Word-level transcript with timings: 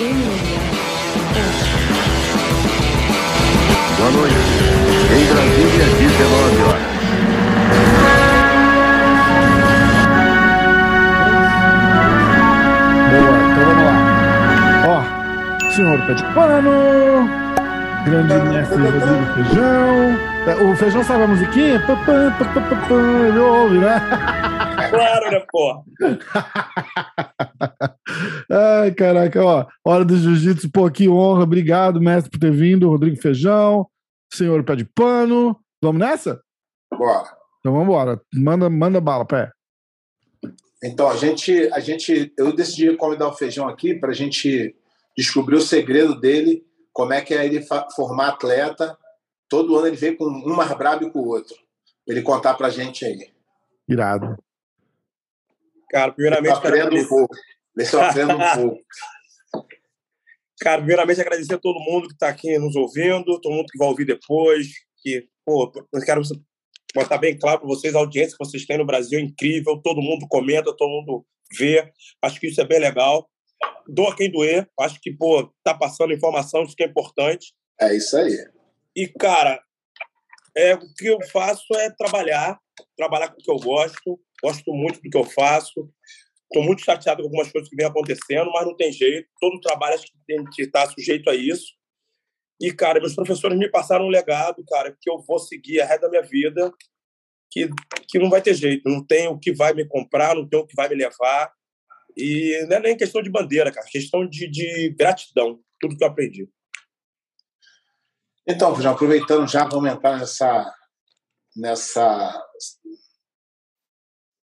Boa 0.00 0.08
noite. 4.12 4.34
Em 5.12 5.24
Brasília, 5.26 5.86
19 5.98 6.62
horas. 6.62 7.90
Boa, 13.10 13.36
então 13.50 13.64
vamos 13.66 13.84
lá. 13.84 13.94
Ó, 14.88 15.70
senhor 15.70 16.00
pé 16.06 16.14
de 16.14 16.24
pano, 16.32 17.28
grande 18.06 18.34
mestre 18.48 18.82
Rodrigo 18.82 19.26
Feijão. 19.34 20.18
É, 20.46 20.54
O 20.64 20.76
Feijão 20.76 21.04
sabe 21.04 21.24
a 21.24 21.26
musiquinha? 21.26 21.82
Ele 23.28 23.38
ouve, 23.38 23.78
né? 23.78 24.00
Claro, 24.90 25.30
né, 25.30 25.42
porra? 25.50 25.82
Ai, 28.50 28.92
caraca, 28.92 29.44
ó. 29.44 29.66
Hora 29.84 30.04
do 30.04 30.16
jiu-jitsu, 30.16 30.70
pô, 30.72 30.90
que 30.90 31.08
honra. 31.08 31.44
Obrigado, 31.44 32.00
mestre, 32.00 32.30
por 32.30 32.40
ter 32.40 32.50
vindo. 32.50 32.88
Rodrigo 32.88 33.16
Feijão, 33.16 33.86
senhor 34.32 34.64
pé 34.64 34.74
de 34.74 34.84
pano. 34.84 35.56
Vamos 35.80 36.00
nessa? 36.00 36.42
Bora. 36.92 37.30
Então 37.60 37.72
vamos 37.72 37.86
embora. 37.86 38.20
Manda, 38.34 38.68
manda 38.68 39.00
bala, 39.00 39.24
pé. 39.24 39.52
Então, 40.82 41.08
a 41.08 41.14
gente, 41.14 41.70
a 41.72 41.78
gente, 41.78 42.32
eu 42.36 42.52
decidi 42.52 42.96
convidar 42.96 43.28
o 43.28 43.34
Feijão 43.34 43.68
aqui 43.68 43.94
para 43.94 44.10
a 44.10 44.14
gente 44.14 44.74
descobrir 45.16 45.56
o 45.56 45.60
segredo 45.60 46.18
dele, 46.18 46.64
como 46.92 47.12
é 47.12 47.20
que 47.20 47.34
é 47.34 47.44
ele 47.44 47.64
formar 47.94 48.28
atleta. 48.28 48.98
Todo 49.48 49.76
ano 49.76 49.86
ele 49.86 49.96
vem 49.96 50.16
com 50.16 50.24
um 50.24 50.56
mais 50.56 50.72
brabo 50.72 51.10
que 51.10 51.18
o 51.18 51.26
outro. 51.26 51.54
Ele 52.06 52.22
contar 52.22 52.54
pra 52.54 52.70
gente 52.70 53.04
aí. 53.04 53.30
Irado. 53.88 54.36
Cara, 55.90 56.12
primeiramente, 56.12 56.54
eu 56.54 56.60
quero 56.60 56.96
um 56.96 57.08
pouco. 57.08 57.34
Eu 57.92 58.02
aprendo 58.02 58.34
um 58.34 58.54
pouco. 58.54 58.80
cara, 60.60 60.78
primeiramente 60.78 61.20
agradecer 61.20 61.54
a 61.54 61.58
todo 61.58 61.80
mundo 61.80 62.08
que 62.08 62.14
está 62.14 62.28
aqui 62.28 62.58
nos 62.58 62.76
ouvindo, 62.76 63.40
todo 63.40 63.54
mundo 63.54 63.68
que 63.70 63.78
vai 63.78 63.88
ouvir 63.88 64.04
depois, 64.04 64.68
que, 65.02 65.26
pô, 65.44 65.72
eu 65.92 66.00
quero 66.02 66.22
botar 66.94 67.18
bem 67.18 67.38
claro 67.38 67.60
para 67.60 67.68
vocês, 67.68 67.94
a 67.94 67.98
audiência 67.98 68.36
que 68.36 68.44
vocês 68.44 68.66
têm 68.66 68.78
no 68.78 68.86
Brasil 68.86 69.18
é 69.18 69.22
incrível, 69.22 69.80
todo 69.82 70.02
mundo 70.02 70.26
comenta, 70.28 70.76
todo 70.76 70.90
mundo 70.90 71.24
vê, 71.58 71.90
acho 72.22 72.38
que 72.38 72.48
isso 72.48 72.60
é 72.60 72.66
bem 72.66 72.80
legal. 72.80 73.28
Doa 73.88 74.14
quem 74.14 74.30
doer, 74.30 74.68
acho 74.78 75.00
que, 75.00 75.10
pô, 75.10 75.52
tá 75.64 75.74
passando 75.74 76.12
informação, 76.12 76.62
isso 76.62 76.76
que 76.76 76.84
é 76.84 76.86
importante. 76.86 77.54
É 77.80 77.94
isso 77.94 78.16
aí. 78.16 78.36
E, 78.94 79.08
cara, 79.08 79.60
é, 80.56 80.74
o 80.74 80.94
que 80.94 81.06
eu 81.06 81.18
faço 81.32 81.74
é 81.74 81.90
trabalhar, 81.90 82.58
trabalhar 82.96 83.28
com 83.28 83.40
o 83.40 83.42
que 83.42 83.50
eu 83.50 83.56
gosto, 83.56 84.20
gosto 84.42 84.72
muito 84.72 85.00
do 85.00 85.10
que 85.10 85.16
eu 85.16 85.24
faço. 85.24 85.88
Estou 86.52 86.64
muito 86.64 86.84
chateado 86.84 87.22
com 87.22 87.28
algumas 87.28 87.50
coisas 87.52 87.70
que 87.70 87.76
vêm 87.76 87.86
acontecendo, 87.86 88.50
mas 88.50 88.66
não 88.66 88.76
tem 88.76 88.92
jeito. 88.92 89.28
Todo 89.40 89.60
trabalho 89.60 89.94
acho 89.94 90.06
que 90.52 90.62
estar 90.62 90.88
sujeito 90.88 91.30
a 91.30 91.34
isso. 91.34 91.74
E, 92.60 92.72
cara, 92.72 92.98
meus 92.98 93.14
professores 93.14 93.56
me 93.56 93.70
passaram 93.70 94.06
um 94.06 94.10
legado, 94.10 94.62
cara, 94.68 94.94
que 95.00 95.08
eu 95.08 95.18
vou 95.20 95.38
seguir 95.38 95.80
a 95.80 95.86
resto 95.86 96.02
da 96.02 96.08
minha 96.10 96.22
vida, 96.22 96.72
que, 97.50 97.70
que 98.08 98.18
não 98.18 98.28
vai 98.28 98.42
ter 98.42 98.54
jeito. 98.54 98.88
Não 98.88 99.04
tem 99.04 99.28
o 99.28 99.38
que 99.38 99.52
vai 99.52 99.72
me 99.72 99.86
comprar, 99.86 100.34
não 100.34 100.46
tem 100.46 100.58
o 100.58 100.66
que 100.66 100.74
vai 100.74 100.88
me 100.88 100.96
levar. 100.96 101.52
E 102.16 102.66
não 102.68 102.76
é 102.78 102.80
nem 102.80 102.96
questão 102.96 103.22
de 103.22 103.30
bandeira, 103.30 103.70
cara, 103.70 103.86
é 103.86 103.90
questão 103.90 104.28
de, 104.28 104.48
de 104.48 104.90
gratidão, 104.98 105.60
tudo 105.80 105.96
que 105.96 106.02
eu 106.02 106.08
aprendi. 106.08 106.48
Então, 108.46 108.78
já 108.80 108.90
aproveitando 108.90 109.48
já, 109.48 109.64
vamos 109.64 109.88
entrar 109.88 110.18
nessa, 110.18 110.74
nessa 111.56 112.44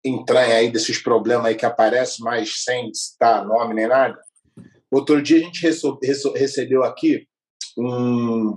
entranha 0.04 0.56
aí 0.56 0.72
desses 0.72 1.02
problemas 1.02 1.48
aí 1.48 1.56
que 1.56 1.66
aparecem, 1.66 2.24
mas 2.24 2.64
sem 2.64 2.94
citar 2.94 3.46
nome 3.46 3.74
nem 3.74 3.88
nada. 3.88 4.20
Outro 4.92 5.22
dia 5.22 5.38
a 5.38 5.42
gente 5.42 5.62
recebeu 6.36 6.84
aqui 6.84 7.28
um, 7.78 8.56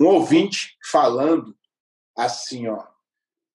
um 0.00 0.06
ouvinte 0.06 0.76
falando 0.90 1.54
assim, 2.16 2.66
ó. 2.68 2.84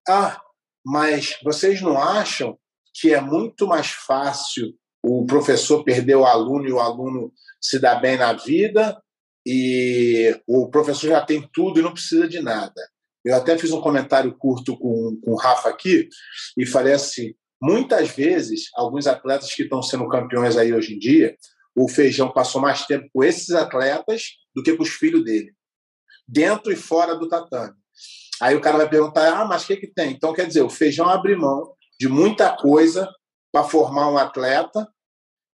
Ah, 0.07 0.41
mas 0.85 1.37
vocês 1.43 1.81
não 1.81 2.01
acham 2.01 2.57
que 2.93 3.13
é 3.13 3.21
muito 3.21 3.67
mais 3.67 3.87
fácil 3.87 4.73
o 5.03 5.25
professor 5.25 5.83
perder 5.83 6.15
o 6.15 6.25
aluno 6.25 6.67
e 6.67 6.71
o 6.71 6.79
aluno 6.79 7.33
se 7.59 7.79
dar 7.79 7.95
bem 7.95 8.17
na 8.17 8.33
vida 8.33 9.01
e 9.45 10.39
o 10.47 10.69
professor 10.69 11.07
já 11.07 11.25
tem 11.25 11.47
tudo 11.53 11.79
e 11.79 11.83
não 11.83 11.93
precisa 11.93 12.27
de 12.27 12.39
nada. 12.39 12.81
Eu 13.23 13.35
até 13.35 13.57
fiz 13.57 13.71
um 13.71 13.81
comentário 13.81 14.35
curto 14.37 14.77
com, 14.77 15.19
com 15.23 15.31
o 15.31 15.35
Rafa 15.35 15.69
aqui 15.69 16.09
e 16.57 16.65
falei 16.65 16.93
assim: 16.93 17.33
muitas 17.61 18.09
vezes, 18.09 18.69
alguns 18.75 19.07
atletas 19.07 19.53
que 19.53 19.63
estão 19.63 19.81
sendo 19.81 20.07
campeões 20.07 20.57
aí 20.57 20.73
hoje 20.73 20.95
em 20.95 20.99
dia, 20.99 21.35
o 21.75 21.87
Feijão 21.87 22.31
passou 22.31 22.59
mais 22.59 22.85
tempo 22.85 23.07
com 23.13 23.23
esses 23.23 23.51
atletas 23.51 24.23
do 24.55 24.63
que 24.63 24.75
com 24.75 24.83
os 24.83 24.89
filhos 24.89 25.23
dele, 25.23 25.53
dentro 26.27 26.71
e 26.71 26.75
fora 26.75 27.15
do 27.15 27.29
tatame. 27.29 27.75
Aí 28.41 28.55
o 28.55 28.61
cara 28.61 28.77
vai 28.77 28.89
perguntar: 28.89 29.39
ah, 29.39 29.45
mas 29.45 29.63
o 29.63 29.67
que, 29.67 29.77
que 29.77 29.87
tem? 29.87 30.11
Então, 30.11 30.33
quer 30.33 30.47
dizer, 30.47 30.63
o 30.63 30.69
Feijão 30.69 31.07
abre 31.07 31.35
mão 31.35 31.73
de 31.99 32.09
muita 32.09 32.55
coisa 32.55 33.07
para 33.51 33.63
formar 33.63 34.09
um 34.09 34.17
atleta, 34.17 34.87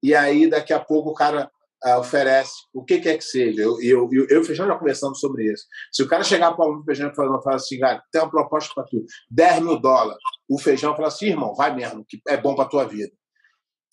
e 0.02 0.16
aí 0.16 0.50
daqui 0.50 0.74
a 0.74 0.80
pouco 0.80 1.12
o 1.12 1.14
cara 1.14 1.52
ah, 1.84 2.00
oferece 2.00 2.54
o 2.74 2.84
que 2.84 3.00
quer 3.00 3.18
que 3.18 3.24
seja. 3.24 3.62
Eu, 3.62 3.82
eu, 3.82 4.10
eu, 4.12 4.28
eu 4.30 4.38
e 4.38 4.42
o 4.42 4.44
Feijão 4.44 4.68
já 4.68 4.78
conversamos 4.78 5.20
sobre 5.20 5.52
isso. 5.52 5.66
Se 5.92 6.04
o 6.04 6.08
cara 6.08 6.24
chegar 6.24 6.54
para 6.54 6.70
o 6.70 6.84
Feijão 6.84 7.10
e 7.10 7.16
falar, 7.16 7.56
assim, 7.56 7.80
cara, 7.80 8.04
tem 8.12 8.22
uma 8.22 8.30
proposta 8.30 8.74
para 8.74 8.84
tu, 8.84 9.04
10 9.30 9.62
mil 9.62 9.80
dólares, 9.80 10.22
o 10.48 10.60
Feijão 10.60 10.96
fala 10.96 11.08
assim, 11.08 11.28
irmão, 11.28 11.56
vai 11.56 11.74
mesmo, 11.76 12.06
que 12.08 12.22
é 12.28 12.38
bom 12.38 12.56
para 12.56 12.70
tua 12.70 12.86
vida. 12.86 13.12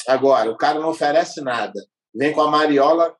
Agora, 0.07 0.51
o 0.51 0.57
cara 0.57 0.79
não 0.79 0.91
oferece 0.91 1.41
nada, 1.41 1.81
vem 2.15 2.33
com 2.33 2.41
a 2.41 2.51
mariola 2.51 3.15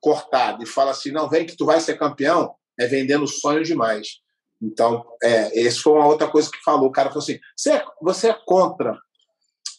cortada 0.00 0.62
e 0.62 0.66
fala 0.66 0.90
assim, 0.90 1.10
não, 1.10 1.28
vem 1.28 1.46
que 1.46 1.56
tu 1.56 1.64
vai 1.64 1.80
ser 1.80 1.98
campeão, 1.98 2.54
é 2.78 2.86
vendendo 2.86 3.26
sonho 3.26 3.62
demais. 3.62 4.24
Então, 4.64 5.04
é, 5.22 5.60
esse 5.60 5.80
foi 5.80 5.92
uma 5.92 6.06
outra 6.06 6.28
coisa 6.28 6.50
que 6.50 6.62
falou. 6.64 6.88
O 6.88 6.92
cara 6.92 7.10
falou 7.10 7.22
assim: 7.22 7.38
você 7.56 7.72
é, 7.72 7.84
você 8.00 8.30
é 8.30 8.38
contra 8.46 8.98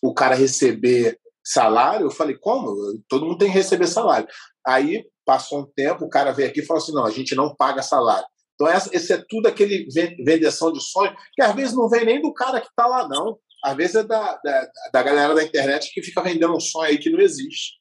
o 0.02 0.14
cara 0.14 0.36
receber 0.36 1.20
salário? 1.46 2.08
Eu 2.08 2.12
falei: 2.12 2.36
como? 2.38 2.76
Todo 3.08 3.26
mundo 3.26 3.38
tem 3.38 3.50
que 3.50 3.54
receber 3.54 3.88
salário. 3.88 4.28
Aí 4.66 5.06
passou 5.26 5.62
um 5.62 5.72
tempo, 5.76 6.06
o 6.06 6.10
cara 6.10 6.32
veio 6.32 6.50
aqui 6.50 6.62
e 6.62 6.66
falou 6.66 6.82
assim: 6.82 6.94
não, 6.94 7.06
a 7.06 7.12
gente 7.12 7.36
não 7.36 7.56
paga 7.56 7.82
salário. 7.82 8.28
Então, 8.56 8.68
essa, 8.68 8.90
esse 8.96 9.12
é 9.12 9.24
tudo 9.28 9.48
aquele 9.48 9.86
vendeção 10.24 10.72
de 10.72 10.82
sonho, 10.82 11.14
que 11.34 11.42
às 11.42 11.54
vezes 11.54 11.76
não 11.76 11.90
vem 11.90 12.06
nem 12.06 12.22
do 12.22 12.34
cara 12.34 12.62
que 12.62 12.68
está 12.68 12.88
lá, 12.88 13.08
não. 13.08 13.38
Às 13.64 13.76
vezes 13.76 13.96
é 13.96 14.04
da, 14.04 14.40
da, 14.44 14.70
da 14.94 15.04
galera 15.04 15.36
da 15.36 15.44
internet 15.44 15.92
que 15.94 16.02
fica 16.02 16.22
vendendo 16.22 16.56
um 16.56 16.60
sonho 16.60 16.90
aí 16.90 16.98
que 16.98 17.10
não 17.10 17.20
existe. 17.20 17.74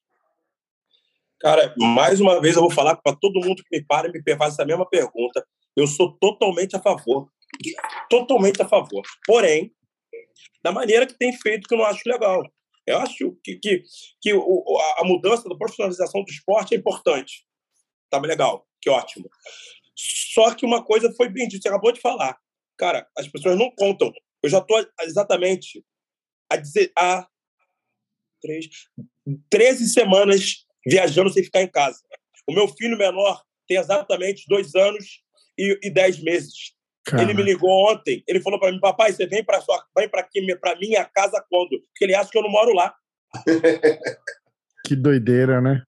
Cara, 1.40 1.74
mais 1.76 2.20
uma 2.20 2.40
vez 2.40 2.56
eu 2.56 2.62
vou 2.62 2.70
falar 2.70 2.96
para 2.96 3.16
todo 3.16 3.44
mundo 3.44 3.62
que 3.62 3.76
me 3.76 3.84
para 3.84 4.08
e 4.08 4.12
me 4.12 4.36
faz 4.36 4.54
essa 4.54 4.64
mesma 4.64 4.88
pergunta. 4.88 5.46
Eu 5.76 5.86
sou 5.86 6.16
totalmente 6.18 6.74
a 6.74 6.80
favor. 6.80 7.28
Totalmente 8.08 8.62
a 8.62 8.68
favor. 8.68 9.02
Porém, 9.26 9.70
da 10.62 10.72
maneira 10.72 11.06
que 11.06 11.16
tem 11.18 11.32
feito, 11.32 11.68
que 11.68 11.74
eu 11.74 11.78
não 11.78 11.84
acho 11.84 12.00
legal. 12.06 12.42
Eu 12.86 12.98
acho 12.98 13.36
que, 13.42 13.56
que, 13.56 13.82
que 14.20 14.34
o, 14.34 14.78
a 14.98 15.04
mudança 15.04 15.48
da 15.48 15.56
profissionalização 15.56 16.22
do 16.22 16.30
esporte 16.30 16.74
é 16.74 16.78
importante. 16.78 17.46
Tá 18.10 18.20
legal, 18.20 18.66
que 18.80 18.90
ótimo. 18.90 19.28
Só 19.96 20.54
que 20.54 20.66
uma 20.66 20.84
coisa 20.84 21.12
foi 21.14 21.28
bem 21.28 21.48
dita, 21.48 21.62
você 21.62 21.68
acabou 21.68 21.92
de 21.92 22.00
falar. 22.00 22.38
Cara, 22.76 23.08
as 23.16 23.28
pessoas 23.28 23.58
não 23.58 23.70
contam. 23.74 24.12
Eu 24.42 24.50
já 24.50 24.58
estou 24.58 24.84
exatamente 25.02 25.84
a, 26.50 26.56
dizer, 26.56 26.92
a 26.96 27.26
três, 28.42 28.68
13 29.48 29.88
semanas 29.88 30.66
viajando 30.86 31.30
sem 31.30 31.42
ficar 31.42 31.62
em 31.62 31.70
casa. 31.70 32.00
O 32.46 32.52
meu 32.52 32.68
filho 32.68 32.98
menor 32.98 33.42
tem 33.66 33.78
exatamente 33.78 34.44
dois 34.46 34.74
anos 34.74 35.22
e, 35.58 35.78
e 35.82 35.90
dez 35.90 36.22
meses. 36.22 36.74
Caramba. 37.04 37.30
Ele 37.30 37.34
me 37.34 37.42
ligou 37.42 37.70
ontem. 37.90 38.24
Ele 38.26 38.40
falou 38.40 38.58
para 38.58 38.72
mim, 38.72 38.80
papai, 38.80 39.12
você 39.12 39.26
vem 39.26 39.44
para 39.44 39.60
sua, 39.60 39.84
vem 39.96 40.08
para 40.08 40.20
aqui, 40.22 40.40
para 40.56 40.76
minha 40.76 41.04
casa 41.04 41.44
quando? 41.50 41.80
Porque 41.80 42.04
ele 42.04 42.14
acha 42.14 42.30
que 42.30 42.38
eu 42.38 42.42
não 42.42 42.50
moro 42.50 42.72
lá. 42.72 42.94
que 44.86 44.96
doideira, 44.96 45.60
né? 45.60 45.82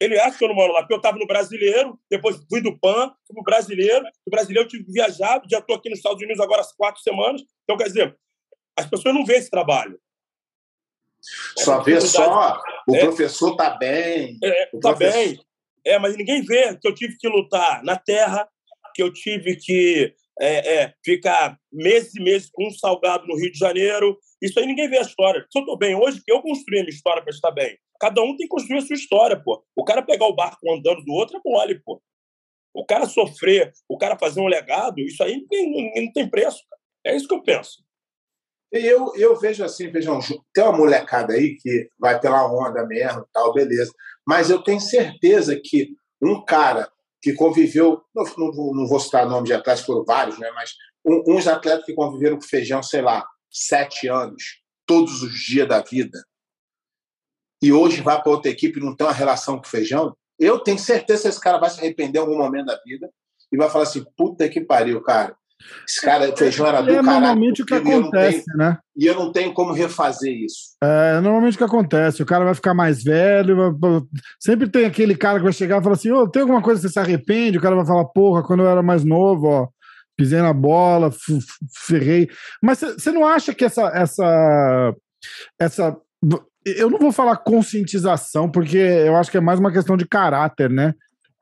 Ele 0.00 0.18
acha 0.18 0.38
que 0.38 0.44
eu 0.44 0.48
não 0.48 0.54
moro 0.54 0.72
lá, 0.72 0.80
porque 0.80 0.94
eu 0.94 0.98
estava 0.98 1.18
no 1.18 1.26
Brasileiro, 1.26 1.98
depois 2.08 2.40
fui 2.48 2.60
do 2.60 2.78
PAN, 2.78 3.12
fui 3.26 3.34
pro 3.34 3.42
Brasileiro, 3.42 4.04
do 4.04 4.30
Brasileiro 4.30 4.66
eu 4.66 4.70
tive 4.70 4.92
viajado, 4.92 5.48
já 5.50 5.58
estou 5.58 5.74
aqui 5.74 5.90
nos 5.90 5.98
Estados 5.98 6.22
Unidos 6.22 6.40
agora 6.40 6.62
há 6.62 6.76
quatro 6.76 7.02
semanas. 7.02 7.42
Então, 7.64 7.76
quer 7.76 7.88
dizer, 7.88 8.16
as 8.78 8.86
pessoas 8.86 9.14
não 9.14 9.26
veem 9.26 9.40
esse 9.40 9.50
trabalho. 9.50 9.98
Só 11.58 11.80
vê 11.82 12.00
só, 12.00 12.62
o 12.86 12.94
é, 12.94 13.00
professor 13.00 13.56
tá 13.56 13.70
bem. 13.70 14.38
É, 14.42 14.66
tá 14.66 14.94
professor... 14.94 15.12
bem. 15.12 15.40
É, 15.84 15.98
mas 15.98 16.16
ninguém 16.16 16.42
vê 16.42 16.76
que 16.76 16.86
eu 16.86 16.94
tive 16.94 17.16
que 17.18 17.28
lutar 17.28 17.82
na 17.82 17.96
terra, 17.96 18.48
que 18.98 19.02
eu 19.04 19.12
tive 19.12 19.54
que 19.54 20.12
é, 20.40 20.74
é, 20.74 20.94
ficar 21.04 21.56
meses 21.72 22.12
e 22.16 22.20
meses 22.20 22.50
com 22.52 22.66
um 22.66 22.70
salgado 22.72 23.28
no 23.28 23.36
Rio 23.36 23.52
de 23.52 23.58
Janeiro. 23.58 24.18
Isso 24.42 24.58
aí 24.58 24.66
ninguém 24.66 24.90
vê 24.90 24.98
a 24.98 25.02
história. 25.02 25.46
Se 25.48 25.56
eu 25.56 25.62
estou 25.62 25.78
bem 25.78 25.94
hoje, 25.94 26.20
eu 26.26 26.42
construí 26.42 26.80
a 26.80 26.82
minha 26.82 26.92
história 26.92 27.22
para 27.22 27.32
estar 27.32 27.52
bem. 27.52 27.78
Cada 28.00 28.20
um 28.22 28.36
tem 28.36 28.38
que 28.38 28.48
construir 28.48 28.78
a 28.78 28.80
sua 28.80 28.96
história, 28.96 29.40
pô. 29.40 29.64
O 29.76 29.84
cara 29.84 30.02
pegar 30.02 30.26
o 30.26 30.34
barco 30.34 30.68
andando 30.72 31.04
do 31.04 31.12
outro 31.12 31.36
é 31.36 31.40
mole, 31.48 31.80
pô. 31.84 32.02
O 32.74 32.84
cara 32.84 33.06
sofrer, 33.06 33.72
o 33.88 33.96
cara 33.96 34.18
fazer 34.18 34.40
um 34.40 34.48
legado, 34.48 34.98
isso 34.98 35.22
aí 35.22 35.46
não, 35.48 35.70
não, 35.70 36.02
não 36.02 36.12
tem 36.12 36.28
preço. 36.28 36.58
Cara. 36.68 36.82
É 37.06 37.16
isso 37.16 37.28
que 37.28 37.34
eu 37.34 37.42
penso. 37.42 37.84
E 38.72 38.84
eu, 38.84 39.14
eu 39.14 39.38
vejo 39.38 39.64
assim, 39.64 39.92
vejam, 39.92 40.18
tem 40.52 40.64
uma 40.64 40.76
molecada 40.76 41.34
aí 41.34 41.54
que 41.54 41.88
vai 41.96 42.18
pela 42.18 42.50
onda 42.52 42.84
mesmo, 42.84 43.24
tal, 43.32 43.52
beleza. 43.52 43.92
Mas 44.26 44.50
eu 44.50 44.60
tenho 44.60 44.80
certeza 44.80 45.58
que 45.62 45.90
um 46.20 46.44
cara 46.44 46.90
que 47.20 47.32
conviveu, 47.32 48.02
não, 48.14 48.24
não, 48.36 48.74
não 48.74 48.86
vou 48.86 49.00
citar 49.00 49.26
nome 49.26 49.46
de 49.46 49.52
atletas, 49.52 49.84
foram 49.84 50.04
vários, 50.04 50.38
né? 50.38 50.50
Mas 50.52 50.74
um, 51.04 51.36
uns 51.36 51.46
atletas 51.46 51.84
que 51.84 51.94
conviveram 51.94 52.36
com 52.36 52.42
feijão, 52.42 52.82
sei 52.82 53.02
lá, 53.02 53.26
sete 53.50 54.08
anos, 54.08 54.60
todos 54.86 55.22
os 55.22 55.32
dias 55.38 55.68
da 55.68 55.80
vida, 55.80 56.18
e 57.60 57.72
hoje 57.72 58.00
vai 58.00 58.20
para 58.22 58.30
outra 58.30 58.50
equipe 58.50 58.78
e 58.78 58.82
não 58.82 58.94
tem 58.94 59.06
uma 59.06 59.12
relação 59.12 59.58
com 59.58 59.64
feijão, 59.64 60.16
eu 60.38 60.60
tenho 60.60 60.78
certeza 60.78 61.22
que 61.22 61.28
esse 61.28 61.40
cara 61.40 61.58
vai 61.58 61.68
se 61.68 61.80
arrepender 61.80 62.18
em 62.18 62.22
algum 62.22 62.38
momento 62.38 62.66
da 62.66 62.80
vida 62.84 63.10
e 63.52 63.56
vai 63.56 63.68
falar 63.68 63.84
assim: 63.84 64.04
puta 64.16 64.48
que 64.48 64.60
pariu, 64.60 65.02
cara. 65.02 65.36
Esse 65.86 66.00
cara, 66.00 66.34
feijão 66.36 66.66
era 66.66 66.80
do 66.80 66.90
é 66.90 66.94
caralho. 66.94 67.20
normalmente 67.20 67.62
o 67.62 67.66
que 67.66 67.74
acontece, 67.74 68.44
tenho, 68.44 68.56
né? 68.56 68.78
E 68.96 69.06
eu 69.06 69.14
não 69.14 69.32
tenho 69.32 69.52
como 69.52 69.72
refazer 69.72 70.32
isso. 70.32 70.76
É 70.82 71.20
normalmente 71.20 71.54
o 71.54 71.58
que 71.58 71.64
acontece. 71.64 72.22
O 72.22 72.26
cara 72.26 72.44
vai 72.44 72.54
ficar 72.54 72.74
mais 72.74 73.02
velho. 73.02 73.76
Vai... 73.78 74.00
Sempre 74.38 74.68
tem 74.68 74.86
aquele 74.86 75.16
cara 75.16 75.38
que 75.38 75.44
vai 75.44 75.52
chegar 75.52 75.80
e 75.80 75.82
falar 75.82 75.94
assim: 75.94 76.10
Ô, 76.10 76.22
oh, 76.22 76.28
tem 76.28 76.42
alguma 76.42 76.62
coisa 76.62 76.80
que 76.80 76.86
você 76.86 76.92
se 76.92 76.98
arrepende? 76.98 77.58
O 77.58 77.60
cara 77.60 77.74
vai 77.74 77.86
falar: 77.86 78.04
porra, 78.06 78.42
quando 78.42 78.60
eu 78.60 78.68
era 78.68 78.82
mais 78.82 79.04
novo, 79.04 79.48
ó, 79.48 79.68
pisei 80.16 80.40
na 80.40 80.52
bola, 80.52 81.12
ferrei. 81.86 82.28
Mas 82.62 82.80
você 82.80 83.10
não 83.10 83.26
acha 83.26 83.54
que 83.54 83.64
essa, 83.64 83.88
essa, 83.94 84.94
essa. 85.58 85.96
Eu 86.64 86.90
não 86.90 86.98
vou 86.98 87.12
falar 87.12 87.36
conscientização, 87.36 88.50
porque 88.50 88.76
eu 88.76 89.16
acho 89.16 89.30
que 89.30 89.38
é 89.38 89.40
mais 89.40 89.58
uma 89.58 89.72
questão 89.72 89.96
de 89.96 90.06
caráter, 90.06 90.68
né? 90.68 90.92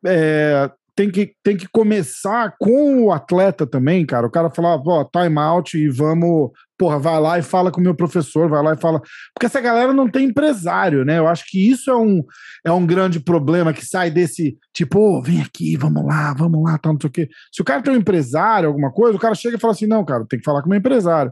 É, 0.06 0.70
tem 0.96 1.10
que, 1.10 1.34
tem 1.44 1.56
que 1.58 1.68
começar 1.68 2.56
com 2.58 3.04
o 3.04 3.12
atleta 3.12 3.66
também, 3.66 4.06
cara. 4.06 4.26
O 4.26 4.30
cara 4.30 4.48
falar, 4.48 4.76
ó, 4.76 5.04
time 5.04 5.38
out 5.38 5.76
e 5.76 5.90
vamos, 5.90 6.50
porra, 6.78 6.98
vai 6.98 7.20
lá 7.20 7.38
e 7.38 7.42
fala 7.42 7.70
com 7.70 7.78
o 7.78 7.84
meu 7.84 7.94
professor, 7.94 8.48
vai 8.48 8.62
lá 8.62 8.72
e 8.72 8.78
fala. 8.78 9.02
Porque 9.34 9.44
essa 9.44 9.60
galera 9.60 9.92
não 9.92 10.08
tem 10.08 10.24
empresário, 10.24 11.04
né? 11.04 11.18
Eu 11.18 11.28
acho 11.28 11.44
que 11.48 11.70
isso 11.70 11.90
é 11.90 11.96
um, 11.96 12.24
é 12.64 12.72
um 12.72 12.86
grande 12.86 13.20
problema 13.20 13.74
que 13.74 13.84
sai 13.84 14.10
desse 14.10 14.56
tipo, 14.72 14.98
oh, 14.98 15.22
vem 15.22 15.42
aqui, 15.42 15.76
vamos 15.76 16.02
lá, 16.02 16.32
vamos 16.32 16.64
lá, 16.64 16.78
tá, 16.78 16.90
não 16.90 16.98
sei 16.98 17.08
o 17.08 17.12
quê. 17.12 17.28
Se 17.52 17.60
o 17.60 17.64
cara 17.64 17.82
tem 17.82 17.92
um 17.92 17.98
empresário, 17.98 18.66
alguma 18.66 18.90
coisa, 18.90 19.18
o 19.18 19.20
cara 19.20 19.34
chega 19.34 19.58
e 19.58 19.60
fala 19.60 19.74
assim: 19.74 19.86
não, 19.86 20.02
cara, 20.02 20.24
tem 20.26 20.38
que 20.38 20.44
falar 20.44 20.62
com 20.62 20.68
o 20.68 20.70
meu 20.70 20.78
empresário. 20.78 21.30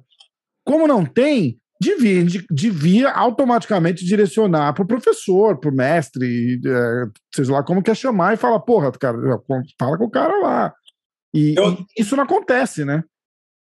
Como 0.63 0.87
não 0.87 1.07
tem, 1.07 1.59
devia, 1.81 2.25
devia 2.51 3.11
automaticamente 3.11 4.05
direcionar 4.05 4.73
para 4.73 4.85
o 4.85 4.87
professor, 4.87 5.59
para 5.59 5.71
o 5.71 5.75
mestre, 5.75 6.61
é, 6.65 7.05
seja 7.35 7.53
lá 7.53 7.63
como 7.63 7.83
quer 7.83 7.97
chamar, 7.97 8.35
e 8.35 8.39
falar, 8.39 8.61
porra, 8.61 8.93
cara, 8.93 9.17
fala 9.79 9.99
com 9.99 10.05
o 10.05 10.11
cara 10.11 10.39
lá. 10.41 10.75
E, 11.35 11.55
eu, 11.57 11.73
e 11.73 11.87
isso 12.03 12.17
não 12.17 12.25
acontece, 12.25 12.85
né? 12.85 13.03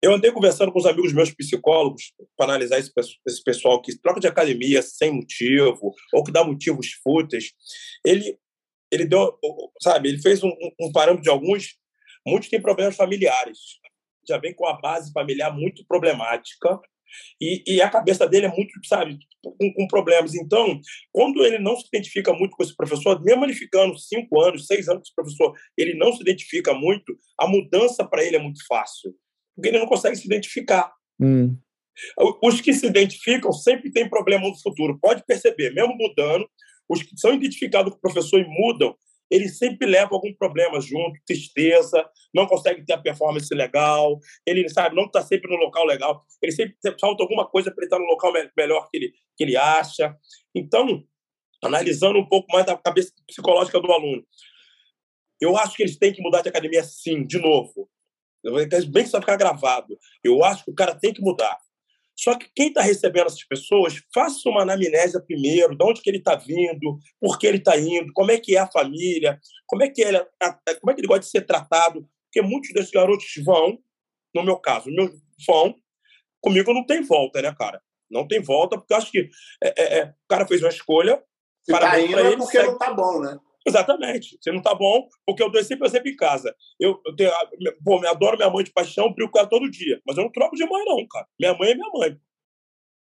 Eu 0.02 0.14
andei 0.14 0.32
conversando 0.32 0.72
com 0.72 0.80
os 0.80 0.86
amigos 0.86 1.14
meus 1.14 1.32
psicólogos 1.32 2.14
para 2.36 2.52
analisar 2.52 2.78
esse, 2.78 2.92
esse, 3.26 3.42
pessoal 3.44 3.82
que 3.82 3.98
troca 3.98 4.20
de 4.20 4.28
academia 4.28 4.82
sem 4.82 5.12
motivo, 5.12 5.94
ou 6.14 6.24
que 6.24 6.32
dá 6.32 6.44
motivos 6.44 6.92
fúteis. 7.02 7.54
Ele, 8.06 8.38
ele 8.92 9.06
deu, 9.06 9.40
sabe, 9.82 10.10
ele 10.10 10.22
fez 10.22 10.44
um, 10.44 10.52
um 10.80 10.92
parâmetro 10.92 11.24
de 11.24 11.30
alguns, 11.30 11.78
muitos 12.28 12.50
têm 12.50 12.62
problemas 12.62 12.98
familiares. 12.98 13.58
Já 14.28 14.38
vem 14.38 14.54
com 14.54 14.68
a 14.68 14.80
base 14.80 15.12
familiar 15.12 15.54
muito 15.54 15.86
problemática 15.86 16.80
e, 17.42 17.64
e, 17.68 17.82
a 17.82 17.90
cabeça 17.90 18.28
dele 18.28 18.46
é 18.46 18.56
muito, 18.56 18.74
sabe, 18.86 19.18
com, 19.42 19.74
com, 19.74 19.88
problemas. 19.88 20.36
Então, 20.36 20.80
quando 21.12 21.44
ele 21.46 21.60
não 21.60 21.76
se 21.76 21.88
identifica 21.88 22.34
muito 22.34 22.56
com 22.56 22.64
esse 22.64 22.76
professor, 22.76 23.22
mesmo 23.24 23.44
ele 23.46 23.54
ficando 23.54 23.98
cinco 23.98 24.42
anos, 24.42 24.66
seis 24.66 24.88
anos 24.88 25.02
com 25.02 25.06
esse 25.08 25.16
professor, 25.16 25.54
ele 25.78 25.96
não 25.96 26.14
se 26.14 26.22
identifica 26.22 26.74
muito, 26.74 27.18
a 27.40 27.48
mudança 27.48 28.06
para 28.06 28.24
ele 28.24 28.36
é 28.36 28.40
muito 28.40 28.66
fácil, 28.68 29.14
porque 29.56 29.70
ele 29.70 29.80
não 29.80 29.88
consegue 29.88 30.16
se 30.16 30.26
identificar. 30.26 30.92
Hum. 31.20 31.58
Os 32.42 32.60
que 32.60 32.74
se 32.74 32.88
identificam 32.88 33.52
sempre 33.52 33.92
têm 33.92 34.10
problema 34.10 34.48
no 34.48 34.62
futuro. 34.62 34.98
Pode 35.00 35.24
perceber, 35.26 35.74
mesmo 35.74 35.96
mudando, 35.96 36.48
os 36.90 37.04
que 37.04 37.18
são 37.18 37.34
identificados 37.34 37.92
com 37.92 37.98
o 37.98 38.02
professor 38.02 38.40
e 38.40 38.48
mudam, 38.48 38.96
ele 39.34 39.50
sempre 39.50 39.88
leva 39.88 40.14
algum 40.14 40.32
problema 40.32 40.80
junto, 40.80 41.20
tristeza, 41.26 42.08
não 42.32 42.46
consegue 42.46 42.86
ter 42.86 42.94
a 42.94 43.02
performance 43.02 43.52
legal, 43.52 44.20
ele 44.46 44.70
sabe, 44.70 44.96
não 44.96 45.06
está 45.06 45.24
sempre 45.24 45.52
no 45.52 45.58
local 45.58 45.86
legal, 45.86 46.24
ele 46.40 46.52
sempre 46.52 46.76
falta 47.02 47.24
alguma 47.24 47.50
coisa 47.50 47.72
para 47.72 47.84
ele 47.84 47.88
estar 47.88 47.98
no 47.98 48.06
local 48.06 48.32
melhor 48.56 48.88
que 48.92 48.98
ele, 48.98 49.14
que 49.36 49.44
ele 49.44 49.58
acha. 49.58 50.16
Então, 50.54 51.04
analisando 51.64 52.20
um 52.20 52.30
pouco 52.30 52.54
mais 52.54 52.64
da 52.64 52.78
cabeça 52.78 53.12
psicológica 53.28 53.82
do 53.82 53.92
aluno, 53.92 54.24
eu 55.42 55.58
acho 55.58 55.76
que 55.76 55.82
eles 55.82 55.98
têm 55.98 56.14
que 56.14 56.22
mudar 56.22 56.44
de 56.44 56.50
academia 56.50 56.84
sim, 56.84 57.26
de 57.26 57.40
novo. 57.40 57.90
Bem 58.44 58.70
que 58.70 58.76
isso 59.00 59.12
vai 59.14 59.22
ficar 59.22 59.36
gravado. 59.36 59.98
Eu 60.24 60.44
acho 60.44 60.64
que 60.64 60.70
o 60.70 60.76
cara 60.76 60.94
tem 60.94 61.12
que 61.12 61.22
mudar. 61.22 61.58
Só 62.16 62.38
que 62.38 62.48
quem 62.56 62.68
está 62.68 62.82
recebendo 62.82 63.28
essas 63.28 63.44
pessoas, 63.44 64.02
faça 64.14 64.48
uma 64.48 64.62
anamnésia 64.62 65.20
primeiro, 65.20 65.76
de 65.76 65.84
onde 65.84 66.02
que 66.02 66.10
ele 66.10 66.20
está 66.20 66.36
vindo, 66.36 66.98
por 67.20 67.40
que 67.40 67.48
ele 67.48 67.58
está 67.58 67.78
indo, 67.78 68.12
como 68.14 68.32
é 68.32 68.40
que 68.40 68.56
é 68.56 68.60
a 68.60 68.72
família, 68.72 69.40
como 69.68 69.84
é 69.84 69.90
que 69.90 70.02
ele, 70.02 70.20
como 70.80 70.92
é 70.92 70.94
que 70.94 71.02
ele 71.02 71.08
gosta 71.08 71.22
de 71.22 71.30
ser 71.30 71.42
tratado, 71.42 72.08
porque 72.26 72.42
muitos 72.42 72.72
desses 72.74 72.92
garotos 72.92 73.26
vão, 73.44 73.78
no 74.34 74.44
meu 74.44 74.58
caso, 74.58 74.90
meu, 74.90 75.12
vão, 75.48 75.76
comigo 76.42 76.74
não 76.74 76.86
tem 76.86 77.02
volta, 77.02 77.42
né, 77.42 77.54
cara? 77.58 77.82
Não 78.10 78.28
tem 78.28 78.42
volta, 78.42 78.78
porque 78.78 78.94
eu 78.94 78.98
acho 78.98 79.12
que 79.12 79.30
é, 79.64 79.74
é, 79.78 80.00
é 80.00 80.06
o 80.06 80.28
cara 80.28 80.48
fez 80.48 80.62
uma 80.62 80.70
escolha. 80.70 81.22
Se 81.64 81.72
tá 81.72 82.00
indo 82.00 82.20
é 82.20 82.36
porque 82.36 82.58
segue... 82.58 82.72
não 82.72 82.78
tá 82.78 82.94
bom, 82.94 83.22
né? 83.22 83.40
Exatamente. 83.66 84.38
Você 84.40 84.52
não 84.52 84.62
tá 84.62 84.76
bom, 84.76 85.08
porque 85.26 85.42
eu 85.42 85.50
dou 85.50 85.64
sempre 85.64 85.88
exemplo 85.88 86.10
em 86.10 86.16
casa. 86.16 86.56
Eu, 86.80 87.02
eu 87.06 87.16
tenho, 87.16 87.32
pô, 87.84 88.04
eu 88.04 88.10
adoro 88.10 88.38
minha 88.38 88.50
mãe 88.50 88.64
de 88.64 88.72
paixão, 88.72 89.14
brinco 89.14 89.32
com 89.32 89.40
ela 89.40 89.50
todo 89.50 89.72
dia. 89.72 90.02
Mas 90.06 90.18
eu 90.18 90.24
não 90.24 90.32
troco 90.32 90.56
de 90.56 90.66
mãe, 90.66 90.84
não, 90.86 91.08
cara. 91.08 91.28
Minha 91.40 91.54
mãe 91.54 91.72
é 91.72 91.76
minha 91.76 91.90
mãe. 91.94 92.20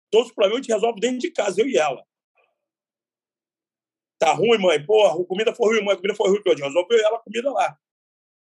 Todos 0.09 0.27
os 0.27 0.33
problemas 0.33 0.59
a 0.59 0.61
gente 0.61 0.73
resolve 0.73 0.99
dentro 0.99 1.19
de 1.19 1.31
casa, 1.31 1.61
eu 1.61 1.67
e 1.67 1.77
ela. 1.77 2.03
Tá 4.19 4.33
ruim, 4.33 4.57
mãe? 4.59 4.85
Pô, 4.85 5.05
a 5.05 5.25
comida 5.25 5.55
foi 5.55 5.75
ruim, 5.75 5.85
mãe, 5.85 5.93
a 5.93 5.95
comida 5.95 6.15
foi 6.15 6.29
ruim. 6.29 6.41
Eu 6.45 6.53
resolve 6.53 6.87
eu 6.91 6.99
e 6.99 7.03
ela 7.03 7.17
a 7.17 7.21
comida 7.21 7.51
lá. 7.51 7.77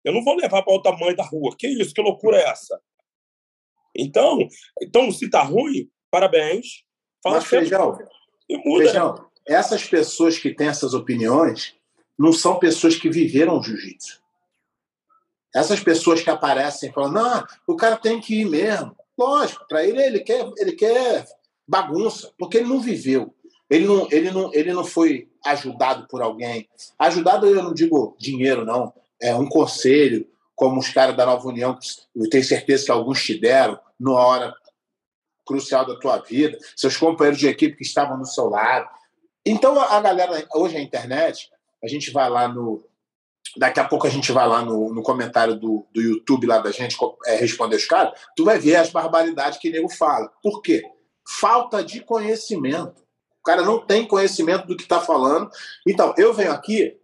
Eu 0.05 0.12
não 0.12 0.25
vou 0.25 0.34
levar 0.34 0.62
para 0.62 0.72
outra 0.72 0.93
mãe 0.93 1.14
da 1.14 1.25
rua. 1.25 1.55
Que 1.56 1.69
isso? 1.69 1.94
Que 1.94 2.02
loucura 2.02 2.37
é 2.37 2.48
essa? 2.48 2.81
Então, 3.96 4.38
então 4.82 5.10
se 5.12 5.31
tá 5.31 5.43
ruim, 5.43 5.88
parabéns. 6.10 6.84
Fala 7.22 7.37
Mas, 7.37 7.44
feijão, 7.44 7.96
e 8.48 8.58
muda. 8.58 8.84
Feijão, 8.84 9.31
essas 9.46 9.84
pessoas 9.84 10.38
que 10.38 10.55
têm 10.55 10.69
essas 10.69 10.94
opiniões, 10.94 11.76
não 12.19 12.32
são 12.32 12.59
pessoas 12.59 12.97
que 12.97 13.11
viveram 13.11 13.62
jiu-jitsu. 13.62 14.23
Essas 15.55 15.81
pessoas 15.81 16.23
que 16.23 16.31
aparecem 16.31 16.93
falando, 16.93 17.14
não, 17.14 17.44
o 17.67 17.76
cara 17.76 17.97
tem 17.97 18.20
que 18.20 18.41
ir 18.41 18.49
mesmo. 18.49 18.97
Lógico, 19.19 19.67
para 19.69 19.85
ele, 19.85 20.03
ele 20.03 20.20
quer, 20.20 20.50
ele 20.56 20.73
quer 20.73 21.26
bagunça, 21.69 22.32
porque 22.38 22.59
ele 22.59 22.69
não 22.69 22.81
viveu. 22.81 23.35
Ele 23.69 23.87
não, 23.87 24.09
ele, 24.11 24.31
não, 24.31 24.53
ele 24.53 24.73
não 24.73 24.85
foi 24.85 25.31
ajudado 25.44 26.06
por 26.09 26.23
alguém. 26.23 26.69
Ajudado, 26.98 27.46
eu 27.46 27.63
não 27.63 27.75
digo 27.75 28.17
dinheiro, 28.19 28.65
não. 28.65 28.93
É 29.20 29.34
um 29.34 29.48
conselho, 29.48 30.27
como 30.55 30.79
os 30.79 30.89
caras 30.91 31.17
da 31.17 31.27
Nova 31.27 31.48
União, 31.48 31.79
eu 32.15 32.29
tenho 32.29 32.44
certeza 32.44 32.86
que 32.86 32.91
alguns 32.91 33.22
te 33.25 33.39
deram, 33.39 33.79
numa 33.98 34.20
hora 34.20 34.55
crucial 35.46 35.86
da 35.86 35.98
tua 35.98 36.19
vida, 36.19 36.58
seus 36.77 36.96
companheiros 36.96 37.41
de 37.41 37.48
equipe 37.48 37.77
que 37.77 37.82
estavam 37.82 38.19
do 38.19 38.27
seu 38.27 38.48
lado. 38.48 38.89
Então, 39.44 39.79
a 39.81 40.01
galera, 40.01 40.46
hoje 40.55 40.77
a 40.77 40.81
internet, 40.81 41.51
a 41.82 41.89
gente 41.89 42.10
vai 42.10 42.29
lá 42.29 42.48
no. 42.48 42.84
Daqui 43.56 43.81
a 43.81 43.84
pouco 43.84 44.06
a 44.06 44.10
gente 44.10 44.32
vai 44.32 44.46
lá 44.46 44.62
no, 44.62 44.94
no 44.94 45.03
comentário 45.03 45.55
do, 45.55 45.86
do 45.93 46.01
YouTube 46.01 46.46
lá 46.46 46.58
da 46.58 46.70
gente 46.70 46.96
é, 47.27 47.36
responder 47.36 47.77
os 47.77 47.84
caras, 47.84 48.19
tu 48.34 48.44
vai 48.44 48.58
ver 48.58 48.77
as 48.77 48.91
barbaridades 48.91 49.58
que 49.58 49.69
o 49.69 49.72
nego 49.72 49.89
fala. 49.91 50.32
Por 50.43 50.62
quê? 50.62 50.82
Falta 51.29 51.84
de 51.84 52.01
conhecimento. 52.01 53.03
O 53.41 53.43
cara 53.44 53.62
não 53.62 53.84
tem 53.84 54.06
conhecimento 54.06 54.67
do 54.67 54.77
que 54.77 54.84
está 54.84 55.01
falando. 55.01 55.51
Então, 55.86 56.15
eu 56.17 56.32
venho 56.32 56.53
aqui, 56.53 56.96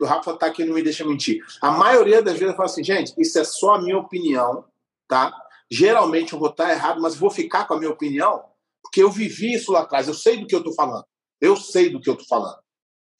o 0.00 0.06
Rafa 0.06 0.32
está 0.32 0.46
aqui 0.46 0.64
não 0.64 0.74
me 0.74 0.82
deixa 0.82 1.04
mentir. 1.04 1.44
A 1.60 1.70
maioria 1.70 2.22
das 2.22 2.34
vezes 2.34 2.48
eu 2.48 2.56
falo 2.56 2.68
assim, 2.68 2.82
gente, 2.82 3.12
isso 3.18 3.38
é 3.38 3.44
só 3.44 3.74
a 3.74 3.82
minha 3.82 3.98
opinião, 3.98 4.64
tá? 5.06 5.32
Geralmente 5.70 6.32
eu 6.32 6.38
vou 6.38 6.48
estar 6.48 6.70
errado, 6.70 7.00
mas 7.00 7.14
vou 7.14 7.30
ficar 7.30 7.66
com 7.66 7.74
a 7.74 7.78
minha 7.78 7.90
opinião, 7.90 8.42
porque 8.82 9.02
eu 9.02 9.10
vivi 9.10 9.54
isso 9.54 9.72
lá 9.72 9.80
atrás, 9.80 10.08
eu 10.08 10.14
sei 10.14 10.38
do 10.38 10.46
que 10.46 10.54
eu 10.54 10.60
estou 10.60 10.74
falando. 10.74 11.04
Eu 11.40 11.56
sei 11.56 11.90
do 11.90 12.00
que 12.00 12.08
eu 12.08 12.14
estou 12.14 12.26
falando. 12.26 12.63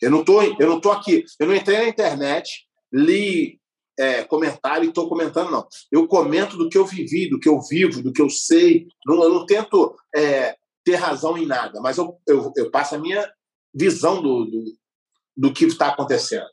Eu 0.01 0.11
não 0.11 0.25
tô, 0.25 0.43
eu 0.43 0.69
não 0.69 0.81
tô 0.81 0.91
aqui, 0.91 1.25
eu 1.39 1.47
não 1.47 1.55
entrei 1.55 1.79
na 1.79 1.89
internet, 1.89 2.67
li 2.93 3.61
é, 3.99 4.25
comentário 4.25 4.85
e 4.85 4.89
estou 4.89 5.09
comentando, 5.09 5.51
não. 5.51 5.67
Eu 5.91 6.07
comento 6.07 6.57
do 6.57 6.69
que 6.69 6.77
eu 6.77 6.85
vivi, 6.85 7.29
do 7.29 7.39
que 7.39 7.49
eu 7.49 7.61
vivo, 7.61 8.03
do 8.03 8.13
que 8.13 8.21
eu 8.21 8.29
sei. 8.29 8.87
Não, 9.07 9.23
eu 9.23 9.31
não 9.33 9.47
tento 9.47 9.97
é, 10.15 10.57
ter 10.85 10.97
razão 10.97 11.39
em 11.39 11.47
nada, 11.47 11.81
mas 11.81 11.97
eu, 11.97 12.21
eu, 12.27 12.53
eu 12.57 12.71
passo 12.71 12.97
a 12.97 12.99
minha 12.99 13.31
visão 13.73 14.21
do, 14.21 14.45
do, 14.45 14.65
do 15.37 15.53
que 15.53 15.65
está 15.65 15.89
acontecendo. 15.89 16.47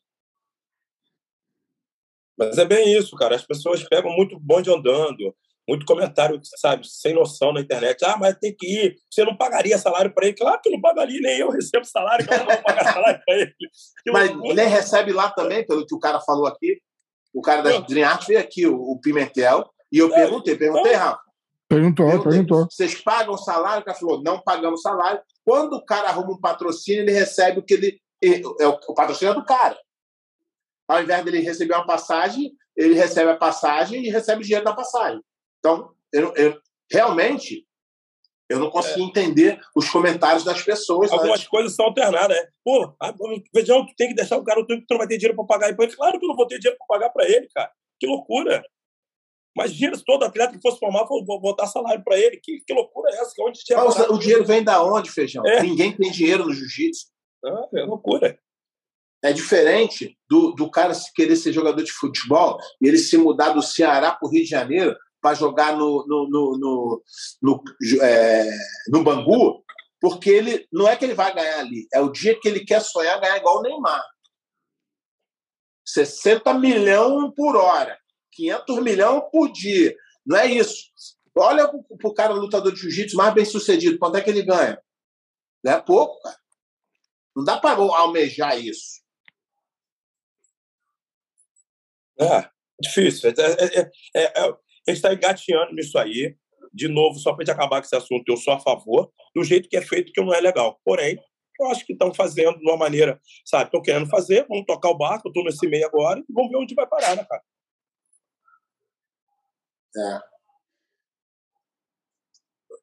Mas 2.38 2.58
é 2.58 2.66
bem 2.66 2.98
isso, 2.98 3.16
cara. 3.16 3.36
As 3.36 3.46
pessoas 3.46 3.84
pegam 3.84 4.12
muito 4.16 4.40
bonde 4.40 4.72
andando 4.72 5.36
muito 5.68 5.86
comentário, 5.86 6.40
sabe, 6.58 6.88
sem 6.88 7.14
noção 7.14 7.54
na 7.54 7.62
internet. 7.62 8.04
Ah, 8.04 8.18
mas 8.18 8.38
tem 8.38 8.54
que 8.56 8.68
ir. 8.68 8.96
Você 9.10 9.24
não 9.24 9.36
pagaria 9.36 9.78
salário 9.78 10.14
para 10.14 10.28
ele? 10.28 10.36
Claro 10.36 10.60
que 10.62 10.70
não 10.70 10.82
pagaria, 10.82 11.20
nem 11.22 11.40
eu 11.40 11.50
recebo 11.50 11.86
salário, 11.86 12.26
eu 12.30 12.38
não 12.40 12.46
vou 12.46 12.58
pagar 12.58 12.84
salário 12.94 13.22
para 13.26 13.36
ele. 13.36 13.54
mas 14.08 14.56
nem 14.56 14.68
recebe 14.68 15.14
lá 15.14 15.30
também, 15.30 15.66
pelo 15.66 15.86
que 15.86 15.96
o 15.96 16.00
cara 16.00 16.20
falou 16.20 16.48
aqui. 16.48 16.80
O 17.34 17.42
cara 17.42 17.62
da 17.62 17.80
Dream 17.80 18.10
Art 18.10 18.28
veio 18.28 18.40
aqui, 18.40 18.68
o, 18.68 19.00
Pimentel, 19.02 19.70
e 19.92 19.98
eu 20.00 20.08
é, 20.14 20.16
perguntei, 20.16 20.56
perguntei, 20.58 20.94
Rafa, 20.94 21.22
Perguntou, 21.72 22.10
Deus, 22.10 22.24
perguntou. 22.24 22.68
Vocês 22.70 23.02
pagam 23.02 23.38
salário? 23.38 23.82
O 23.82 23.86
cara 23.86 23.98
falou, 23.98 24.22
não 24.22 24.42
pagamos 24.42 24.82
salário. 24.82 25.22
Quando 25.46 25.76
o 25.76 25.86
cara 25.86 26.10
arruma 26.10 26.34
um 26.34 26.38
patrocínio, 26.38 27.04
ele 27.04 27.14
recebe 27.14 27.60
o 27.60 27.64
que 27.64 27.74
ele. 27.76 28.02
É 28.22 28.68
o, 28.68 28.78
o 28.90 28.94
patrocínio 28.94 29.32
é 29.32 29.36
do 29.36 29.46
cara. 29.46 29.78
Ao 30.86 31.02
invés 31.02 31.24
dele 31.24 31.40
receber 31.40 31.74
uma 31.74 31.86
passagem, 31.86 32.52
ele 32.76 32.94
recebe 32.94 33.32
a 33.32 33.38
passagem 33.38 34.04
e 34.04 34.10
recebe 34.10 34.42
o 34.42 34.44
dinheiro 34.44 34.66
da 34.66 34.74
passagem. 34.74 35.22
Então, 35.62 35.94
eu, 36.12 36.34
eu- 36.36 36.60
realmente, 36.92 37.66
eu 38.50 38.60
não 38.60 38.70
consegui 38.70 39.04
entender 39.04 39.62
os 39.76 39.90
comentários 39.90 40.44
das 40.44 40.62
pessoas. 40.62 41.12
Algumas 41.12 41.40
antes. 41.40 41.48
coisas 41.48 41.76
são 41.76 41.86
alternadas, 41.86 42.36
né? 42.36 42.48
Pô, 42.66 42.94
Feijão, 43.56 43.86
tu 43.86 43.94
tem 43.96 44.10
que 44.10 44.16
deixar 44.16 44.38
o 44.38 44.44
cara, 44.44 44.66
tu 44.66 44.76
tu 44.82 44.86
não 44.90 44.98
vai 44.98 45.08
ter 45.08 45.18
dinheiro 45.18 45.36
para 45.36 45.46
pagar 45.46 45.70
ele. 45.70 45.96
Claro 45.96 46.20
que 46.20 46.26
eu 46.26 46.30
não 46.30 46.36
vou 46.36 46.48
ter 46.48 46.60
dinheiro 46.60 46.78
para 46.78 46.88
pagar 46.88 47.10
para 47.12 47.30
ele, 47.30 47.48
cara. 47.54 47.72
Que 48.00 48.08
loucura. 48.08 48.62
Imagina 49.56 49.96
se 49.96 50.04
todo 50.04 50.24
atleta 50.24 50.54
que 50.54 50.62
fosse 50.62 50.80
formar, 50.80 51.06
for 51.06 51.24
vou 51.26 51.40
botar 51.40 51.68
salário 51.68 52.04
para 52.04 52.18
ele. 52.18 52.38
Que, 52.38 52.62
que 52.62 52.74
loucura 52.74 53.12
é 53.12 53.20
essa? 53.20 53.34
Que 53.36 53.42
onde 53.42 53.60
Mas 53.70 54.10
o 54.10 54.18
dinheiro 54.18 54.46
vem 54.46 54.64
da 54.64 54.84
onde, 54.84 55.12
Feijão? 55.12 55.46
É. 55.46 55.62
Ninguém 55.62 55.96
tem 55.96 56.12
dinheiro 56.12 56.46
no 56.46 56.54
jiu-jitsu. 56.54 57.08
Ah, 57.46 57.68
é 57.76 57.84
loucura. 57.84 58.40
É 59.24 59.32
diferente 59.32 60.18
do, 60.30 60.52
do 60.54 60.70
cara 60.72 60.94
querer 61.14 61.36
ser 61.36 61.54
jogador 61.54 61.84
de 61.84 61.92
futebol 61.92 62.58
e 62.82 62.88
ele 62.88 62.98
se 62.98 63.18
mudar 63.18 63.50
do 63.50 63.62
Ceará 63.62 64.12
para 64.12 64.28
o 64.28 64.32
Rio 64.32 64.44
de 64.44 64.50
Janeiro 64.50 64.96
para 65.22 65.36
jogar 65.36 65.78
no, 65.78 66.06
no, 66.08 66.30
no, 66.30 66.58
no, 66.58 67.04
no, 67.42 67.64
é, 68.02 68.50
no 68.88 69.04
Bangu, 69.04 69.64
porque 70.00 70.30
ele 70.30 70.68
não 70.72 70.88
é 70.88 70.96
que 70.96 71.06
ele 71.06 71.14
vai 71.14 71.34
ganhar 71.34 71.60
ali, 71.60 71.88
é 71.94 72.02
o 72.02 72.12
dia 72.12 72.38
que 72.40 72.48
ele 72.48 72.66
quer 72.66 72.82
sonhar 72.82 73.20
ganhar 73.22 73.38
igual 73.38 73.60
o 73.60 73.62
Neymar. 73.62 74.04
60 75.86 76.54
milhões 76.56 77.34
por 77.36 77.56
hora, 77.56 78.00
500 78.32 78.84
milhões 78.84 79.24
por 79.32 79.52
dia. 79.52 79.96
Não 80.26 80.38
é 80.38 80.48
isso. 80.48 80.92
Olha 81.36 81.68
para 81.68 82.10
o 82.10 82.14
cara 82.14 82.34
lutador 82.34 82.74
de 82.74 82.80
jiu-jitsu 82.80 83.16
mais 83.16 83.34
bem 83.34 83.46
sucedido, 83.46 83.98
quanto 83.98 84.18
é 84.18 84.22
que 84.22 84.30
ele 84.30 84.44
ganha? 84.44 84.82
Não 85.64 85.74
é 85.74 85.82
pouco, 85.82 86.20
cara. 86.22 86.38
Não 87.36 87.44
dá 87.44 87.58
para 87.58 87.78
almejar 87.78 88.58
isso. 88.58 89.02
É, 92.20 92.50
difícil. 92.80 93.30
É, 93.30 93.82
é, 94.16 94.24
é, 94.24 94.58
gente 94.90 94.98
está 94.98 95.14
engateando 95.14 95.74
nisso 95.74 95.98
aí. 95.98 96.36
De 96.74 96.88
novo, 96.88 97.20
só 97.20 97.34
para 97.34 97.44
gente 97.44 97.54
acabar 97.54 97.82
com 97.82 97.86
esse 97.86 97.96
assunto, 97.96 98.24
eu 98.28 98.38
sou 98.38 98.54
a 98.54 98.60
favor 98.60 99.12
do 99.36 99.44
jeito 99.44 99.68
que 99.68 99.76
é 99.76 99.82
feito, 99.82 100.14
que 100.14 100.22
não 100.22 100.34
é 100.34 100.40
legal. 100.40 100.80
Porém, 100.86 101.20
eu 101.60 101.68
acho 101.68 101.86
que 101.86 101.94
estão 101.94 102.14
fazendo 102.14 102.58
de 102.58 102.64
uma 102.64 102.78
maneira, 102.78 103.20
sabe? 103.46 103.66
Estão 103.66 103.82
querendo 103.82 104.10
fazer, 104.10 104.48
vamos 104.48 104.66
tocar 104.66 104.90
o 104.90 104.98
barco, 104.98 105.28
eu 105.28 105.32
estou 105.32 105.44
nesse 105.44 105.68
meio 105.68 105.86
agora 105.86 106.20
e 106.20 106.34
vamos 106.34 106.50
ver 106.50 106.58
onde 106.58 106.74
vai 106.74 106.88
parar, 106.88 107.16
né, 107.16 107.26
cara? 107.26 107.44
É. 109.98 110.20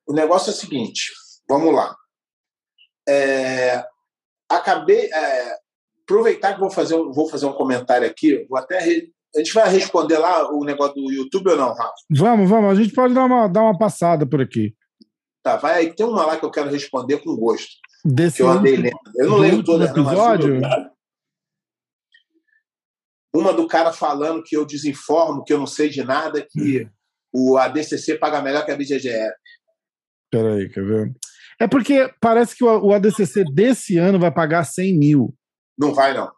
O 0.07 0.13
negócio 0.13 0.51
é 0.51 0.53
o 0.53 0.57
seguinte, 0.57 1.13
vamos 1.49 1.75
lá. 1.75 1.97
É, 3.09 3.85
acabei. 4.51 5.11
É, 5.11 5.59
aproveitar 6.09 6.55
que 6.55 6.61
vou 6.61 6.71
fazer, 6.71 6.97
vou 6.97 7.29
fazer 7.29 7.45
um 7.45 7.53
comentário 7.53 8.09
aqui, 8.09 8.47
vou 8.47 8.59
até. 8.59 8.79
A 9.35 9.39
gente 9.39 9.53
vai 9.53 9.69
responder 9.69 10.19
lá 10.19 10.51
o 10.53 10.65
negócio 10.65 10.95
do 10.95 11.13
YouTube 11.13 11.51
ou 11.51 11.57
não, 11.57 11.69
Rafa? 11.69 11.93
Vamos, 12.11 12.49
vamos. 12.49 12.71
A 12.71 12.83
gente 12.83 12.95
pode 12.95 13.15
dar 13.15 13.25
uma, 13.25 13.47
dar 13.47 13.63
uma 13.63 13.77
passada 13.77 14.27
por 14.27 14.41
aqui. 14.41 14.75
Tá, 15.43 15.57
vai 15.57 15.75
aí. 15.75 15.95
Tem 15.95 16.07
uma 16.07 16.27
lá 16.27 16.37
que 16.37 16.45
eu 16.45 16.51
quero 16.51 16.71
responder 16.71 17.19
com 17.19 17.37
gosto. 17.37 17.69
Desse 18.05 18.37
que 18.37 18.43
eu 18.43 18.49
andei 18.49 18.77
lendo. 18.77 18.99
Eu 19.17 19.29
não 19.29 19.37
do 19.37 19.43
leio 19.43 19.57
último 19.57 19.79
todas, 19.79 19.95
não, 19.95 20.05
mas 20.05 20.13
episódio? 20.13 20.61
Uma 23.35 23.53
do 23.53 23.67
cara 23.67 23.93
falando 23.93 24.43
que 24.43 24.57
eu 24.57 24.65
desinformo, 24.65 25.45
que 25.45 25.53
eu 25.53 25.59
não 25.59 25.67
sei 25.67 25.89
de 25.91 26.03
nada, 26.03 26.47
que 26.51 26.89
o 27.33 27.59
ADCC 27.59 28.19
paga 28.19 28.41
melhor 28.41 28.65
que 28.65 28.73
a 28.73 28.77
BGGF. 28.77 29.35
Peraí, 30.31 30.69
quer 30.71 30.85
ver? 30.85 31.13
É 31.61 31.67
porque 31.67 32.11
parece 32.21 32.57
que 32.57 32.65
o, 32.65 32.87
o 32.87 32.93
ADCC 32.93 33.45
desse 33.53 33.99
ano 33.99 34.19
vai 34.19 34.33
pagar 34.33 34.65
100 34.65 34.99
mil. 34.99 35.35
Não 35.79 35.93
vai, 35.93 36.15
não. 36.15 36.31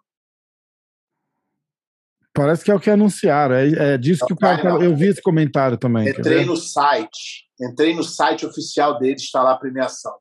Parece 2.32 2.64
que 2.64 2.70
é 2.70 2.74
o 2.74 2.80
que 2.80 2.90
anunciaram. 2.90 3.54
É, 3.54 3.94
é 3.94 3.98
disso 3.98 4.20
Não 4.22 4.28
que 4.28 4.32
o 4.32 4.36
cara. 4.36 4.62
vai, 4.62 4.72
não. 4.72 4.82
Eu 4.82 4.96
vi 4.96 5.08
esse 5.08 5.20
comentário 5.20 5.76
também. 5.76 6.08
Entrei 6.08 6.44
no 6.44 6.56
site, 6.56 7.48
entrei 7.60 7.94
no 7.94 8.04
site 8.04 8.46
oficial 8.46 8.98
deles, 8.98 9.22
está 9.22 9.42
lá 9.42 9.52
a 9.52 9.58
premiação. 9.58 10.14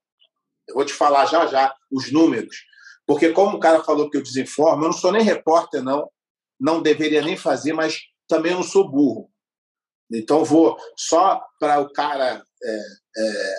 Eu 0.68 0.76
vou 0.76 0.86
te 0.86 0.94
falar 0.94 1.26
já 1.26 1.46
já 1.48 1.74
os 1.92 2.12
números, 2.12 2.56
porque 3.06 3.30
como 3.30 3.58
o 3.58 3.60
cara 3.60 3.84
falou 3.84 4.10
que 4.10 4.18
eu 4.18 4.24
desinformo, 4.24 4.84
eu 4.84 4.90
não 4.90 4.94
sou 4.94 5.12
nem 5.12 5.24
repórter, 5.24 5.84
não, 5.84 6.10
não 6.60 6.82
deveria 6.82 7.22
nem 7.22 7.36
fazer, 7.36 7.74
mas 7.74 8.00
também 8.28 8.54
não 8.54 8.64
sou 8.64 8.90
burro. 8.90 9.30
Então 10.12 10.44
vou 10.44 10.78
só 10.96 11.42
para 11.60 11.80
o 11.80 11.92
cara. 11.92 12.44
É, 12.64 12.80
é, 13.18 13.56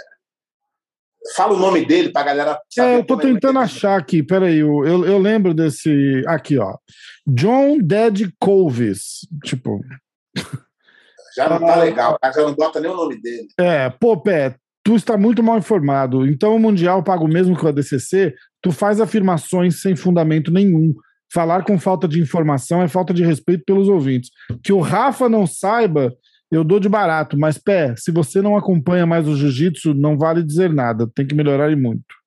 fala 1.36 1.54
o 1.54 1.58
nome 1.58 1.84
dele 1.84 2.10
para 2.10 2.22
a 2.22 2.24
galera 2.24 2.60
saber. 2.68 2.88
É, 2.88 2.96
eu 2.96 3.04
tô 3.04 3.14
é 3.14 3.22
tentando 3.22 3.54
vai 3.54 3.64
achar 3.64 3.98
aqui, 3.98 4.22
peraí, 4.22 4.58
eu, 4.58 4.84
eu, 4.84 5.04
eu 5.04 5.18
lembro 5.18 5.54
desse. 5.54 6.22
Aqui, 6.26 6.58
ó. 6.58 6.76
John 7.26 7.78
Dead 7.78 8.30
Colvis. 8.38 9.26
Tipo, 9.44 9.80
Já 11.36 11.48
não 11.48 11.60
tá 11.60 11.76
legal, 11.76 12.14
o 12.14 12.18
cara 12.18 12.34
já 12.34 12.42
não 12.42 12.54
bota 12.54 12.80
nem 12.80 12.90
o 12.90 12.96
nome 12.96 13.20
dele. 13.20 13.46
é, 13.58 13.88
pô, 13.88 14.20
Pé, 14.20 14.56
tu 14.82 14.96
está 14.96 15.16
muito 15.16 15.42
mal 15.42 15.58
informado. 15.58 16.26
Então 16.26 16.54
o 16.54 16.58
Mundial 16.58 17.02
paga 17.02 17.24
o 17.24 17.28
mesmo 17.28 17.56
que 17.56 17.64
o 17.64 17.68
ADCC, 17.68 18.34
tu 18.60 18.72
faz 18.72 19.00
afirmações 19.00 19.80
sem 19.80 19.94
fundamento 19.94 20.50
nenhum. 20.50 20.94
Falar 21.32 21.64
com 21.64 21.78
falta 21.78 22.08
de 22.08 22.20
informação 22.20 22.82
é 22.82 22.88
falta 22.88 23.14
de 23.14 23.24
respeito 23.24 23.64
pelos 23.64 23.88
ouvintes. 23.88 24.30
Que 24.62 24.72
o 24.72 24.80
Rafa 24.80 25.28
não 25.28 25.46
saiba, 25.46 26.12
eu 26.50 26.64
dou 26.64 26.80
de 26.80 26.88
barato, 26.88 27.38
mas 27.38 27.58
Pé, 27.58 27.94
se 27.96 28.10
você 28.10 28.42
não 28.42 28.56
acompanha 28.56 29.06
mais 29.06 29.28
o 29.28 29.36
jiu-jitsu, 29.36 29.94
não 29.94 30.18
vale 30.18 30.42
dizer 30.42 30.72
nada, 30.72 31.10
tem 31.14 31.26
que 31.26 31.34
melhorar 31.34 31.70
e 31.70 31.76
muito. 31.76 32.20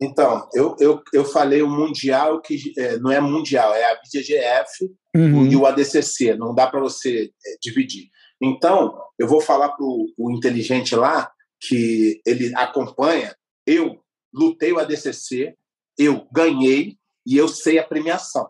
Então, 0.00 0.48
eu, 0.54 0.76
eu, 0.78 1.02
eu 1.12 1.24
falei 1.24 1.60
o 1.60 1.68
Mundial, 1.68 2.40
que 2.40 2.72
é, 2.78 2.98
não 2.98 3.10
é 3.10 3.20
Mundial, 3.20 3.74
é 3.74 3.90
a 3.90 3.96
BGGF 3.96 4.88
Uhum. 5.16 5.46
e 5.46 5.56
o 5.56 5.66
ADCC, 5.66 6.36
não 6.36 6.54
dá 6.54 6.66
para 6.68 6.78
você 6.78 7.32
é, 7.44 7.56
dividir. 7.60 8.08
Então, 8.40 8.96
eu 9.18 9.26
vou 9.26 9.40
falar 9.40 9.70
para 9.70 9.84
o 9.84 10.30
inteligente 10.30 10.94
lá, 10.94 11.32
que 11.60 12.20
ele 12.24 12.54
acompanha, 12.54 13.34
eu 13.66 14.00
lutei 14.32 14.72
o 14.72 14.78
ADCC, 14.78 15.56
eu 15.98 16.28
ganhei 16.30 16.96
e 17.26 17.36
eu 17.36 17.48
sei 17.48 17.78
a 17.78 17.84
premiação. 17.84 18.48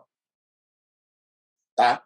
Tá? 1.75 2.03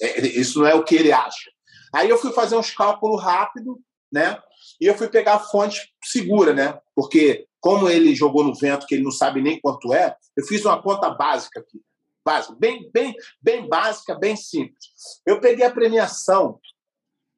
É, 0.00 0.26
isso 0.28 0.60
não 0.60 0.66
é 0.66 0.74
o 0.74 0.84
que 0.84 0.94
ele 0.94 1.10
acha. 1.10 1.50
Aí 1.94 2.08
eu 2.08 2.18
fui 2.18 2.32
fazer 2.32 2.56
uns 2.56 2.70
cálculos 2.70 3.22
rápidos, 3.22 3.76
né? 4.12 4.40
E 4.80 4.86
eu 4.86 4.96
fui 4.96 5.08
pegar 5.08 5.34
a 5.34 5.40
fonte 5.40 5.92
segura, 6.02 6.52
né? 6.52 6.78
Porque 6.94 7.46
como 7.60 7.88
ele 7.88 8.14
jogou 8.14 8.44
no 8.44 8.54
vento, 8.54 8.86
que 8.86 8.94
ele 8.94 9.04
não 9.04 9.10
sabe 9.10 9.40
nem 9.40 9.60
quanto 9.60 9.94
é, 9.94 10.16
eu 10.36 10.44
fiz 10.44 10.64
uma 10.64 10.82
conta 10.82 11.08
básica 11.10 11.60
aqui. 11.60 11.80
Básica, 12.24 12.54
bem, 12.58 12.90
bem, 12.92 13.14
bem 13.40 13.68
básica, 13.68 14.14
bem 14.14 14.36
simples. 14.36 14.86
Eu 15.26 15.40
peguei 15.40 15.64
a 15.64 15.72
premiação 15.72 16.58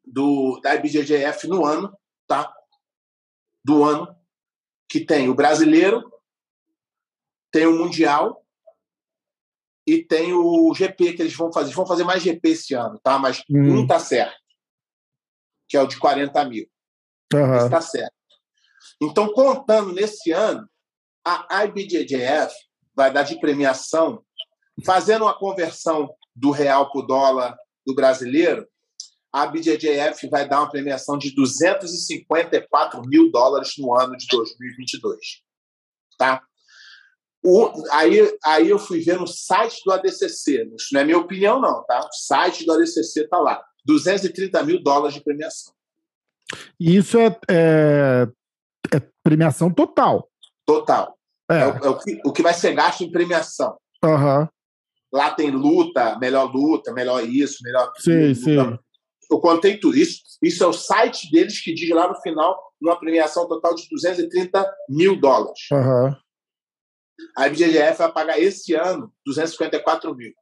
do, 0.04 0.60
da 0.62 0.74
IBJJF 0.74 1.46
no 1.48 1.64
ano, 1.64 1.96
tá? 2.26 2.52
Do 3.64 3.84
ano, 3.84 4.16
que 4.88 5.04
tem 5.04 5.28
o 5.28 5.34
brasileiro, 5.34 6.10
tem 7.52 7.66
o 7.66 7.76
Mundial 7.76 8.44
e 9.86 10.02
tem 10.02 10.32
o 10.32 10.72
GP 10.74 11.14
que 11.14 11.22
eles 11.22 11.34
vão 11.34 11.52
fazer. 11.52 11.66
Eles 11.66 11.76
vão 11.76 11.86
fazer 11.86 12.04
mais 12.04 12.22
GP 12.22 12.48
esse 12.48 12.74
ano, 12.74 12.98
tá? 13.02 13.18
Mas 13.18 13.42
Hum. 13.50 13.80
um 13.80 13.86
tá 13.86 13.98
certo, 13.98 14.36
que 15.68 15.76
é 15.76 15.82
o 15.82 15.86
de 15.86 15.98
40 15.98 16.44
mil. 16.44 16.66
Aham. 17.34 17.64
Está 17.64 17.80
certo. 17.80 18.12
Então, 19.00 19.32
contando 19.32 19.92
nesse 19.92 20.32
ano, 20.32 20.68
a 21.24 21.64
IBJJF 21.64 22.54
vai 22.94 23.12
dar 23.12 23.24
de 23.24 23.38
premiação, 23.40 24.24
fazendo 24.84 25.22
uma 25.22 25.36
conversão 25.36 26.14
do 26.34 26.50
real 26.50 26.90
para 26.90 27.00
o 27.00 27.06
dólar 27.06 27.56
do 27.84 27.94
brasileiro, 27.94 28.66
a 29.32 29.44
IBJJF 29.44 30.28
vai 30.30 30.48
dar 30.48 30.60
uma 30.60 30.70
premiação 30.70 31.18
de 31.18 31.34
254 31.34 33.02
mil 33.02 33.30
dólares 33.30 33.74
no 33.76 33.94
ano 33.94 34.16
de 34.16 34.26
2022. 34.28 35.42
Tá? 36.16 36.42
O, 37.44 37.70
aí, 37.92 38.38
aí 38.44 38.70
eu 38.70 38.78
fui 38.78 39.00
ver 39.00 39.18
no 39.18 39.26
site 39.26 39.82
do 39.84 39.92
ADCC, 39.92 40.70
isso 40.76 40.88
não 40.92 41.00
é 41.00 41.04
minha 41.04 41.18
opinião, 41.18 41.60
não, 41.60 41.84
tá? 41.84 42.00
O 42.00 42.12
site 42.12 42.64
do 42.64 42.72
ADCC 42.72 43.20
está 43.20 43.38
lá. 43.38 43.62
230 43.86 44.62
mil 44.64 44.82
dólares 44.82 45.14
de 45.14 45.22
premiação. 45.22 45.72
E 46.78 46.96
isso 46.96 47.18
é, 47.18 47.38
é, 47.48 48.28
é 48.94 49.02
premiação 49.22 49.72
total. 49.72 50.28
Total. 50.66 51.16
É, 51.50 51.60
É. 51.60 51.66
o, 51.66 51.70
é 51.76 51.88
o 51.88 51.98
que, 51.98 52.20
o 52.24 52.32
que 52.32 52.42
vai 52.42 52.52
ser 52.54 52.74
gasto 52.74 53.02
em 53.02 53.10
premiação. 53.10 53.76
Aham. 54.04 54.48
Lá 55.12 55.30
tem 55.30 55.50
luta, 55.50 56.18
melhor 56.18 56.52
luta, 56.52 56.92
melhor 56.92 57.24
isso, 57.24 57.62
melhor 57.62 57.90
Sim, 57.98 58.30
aquilo, 58.30 58.34
sim. 58.34 58.78
Eu 59.30 59.40
contei 59.40 59.78
tudo. 59.78 59.96
Isso, 59.96 60.20
isso 60.42 60.62
é 60.62 60.66
o 60.66 60.72
site 60.72 61.30
deles 61.30 61.60
que 61.60 61.72
diz 61.72 61.88
lá 61.90 62.08
no 62.08 62.20
final 62.20 62.60
uma 62.80 62.98
premiação 62.98 63.48
total 63.48 63.74
de 63.74 63.88
230 63.88 64.68
mil 64.88 65.18
dólares. 65.18 65.60
Aham. 65.72 66.16
A 67.36 67.46
IBGF 67.46 67.98
vai 67.98 68.12
pagar 68.12 68.38
esse 68.38 68.74
ano 68.74 69.12
254 69.24 70.14
mil. 70.14 70.32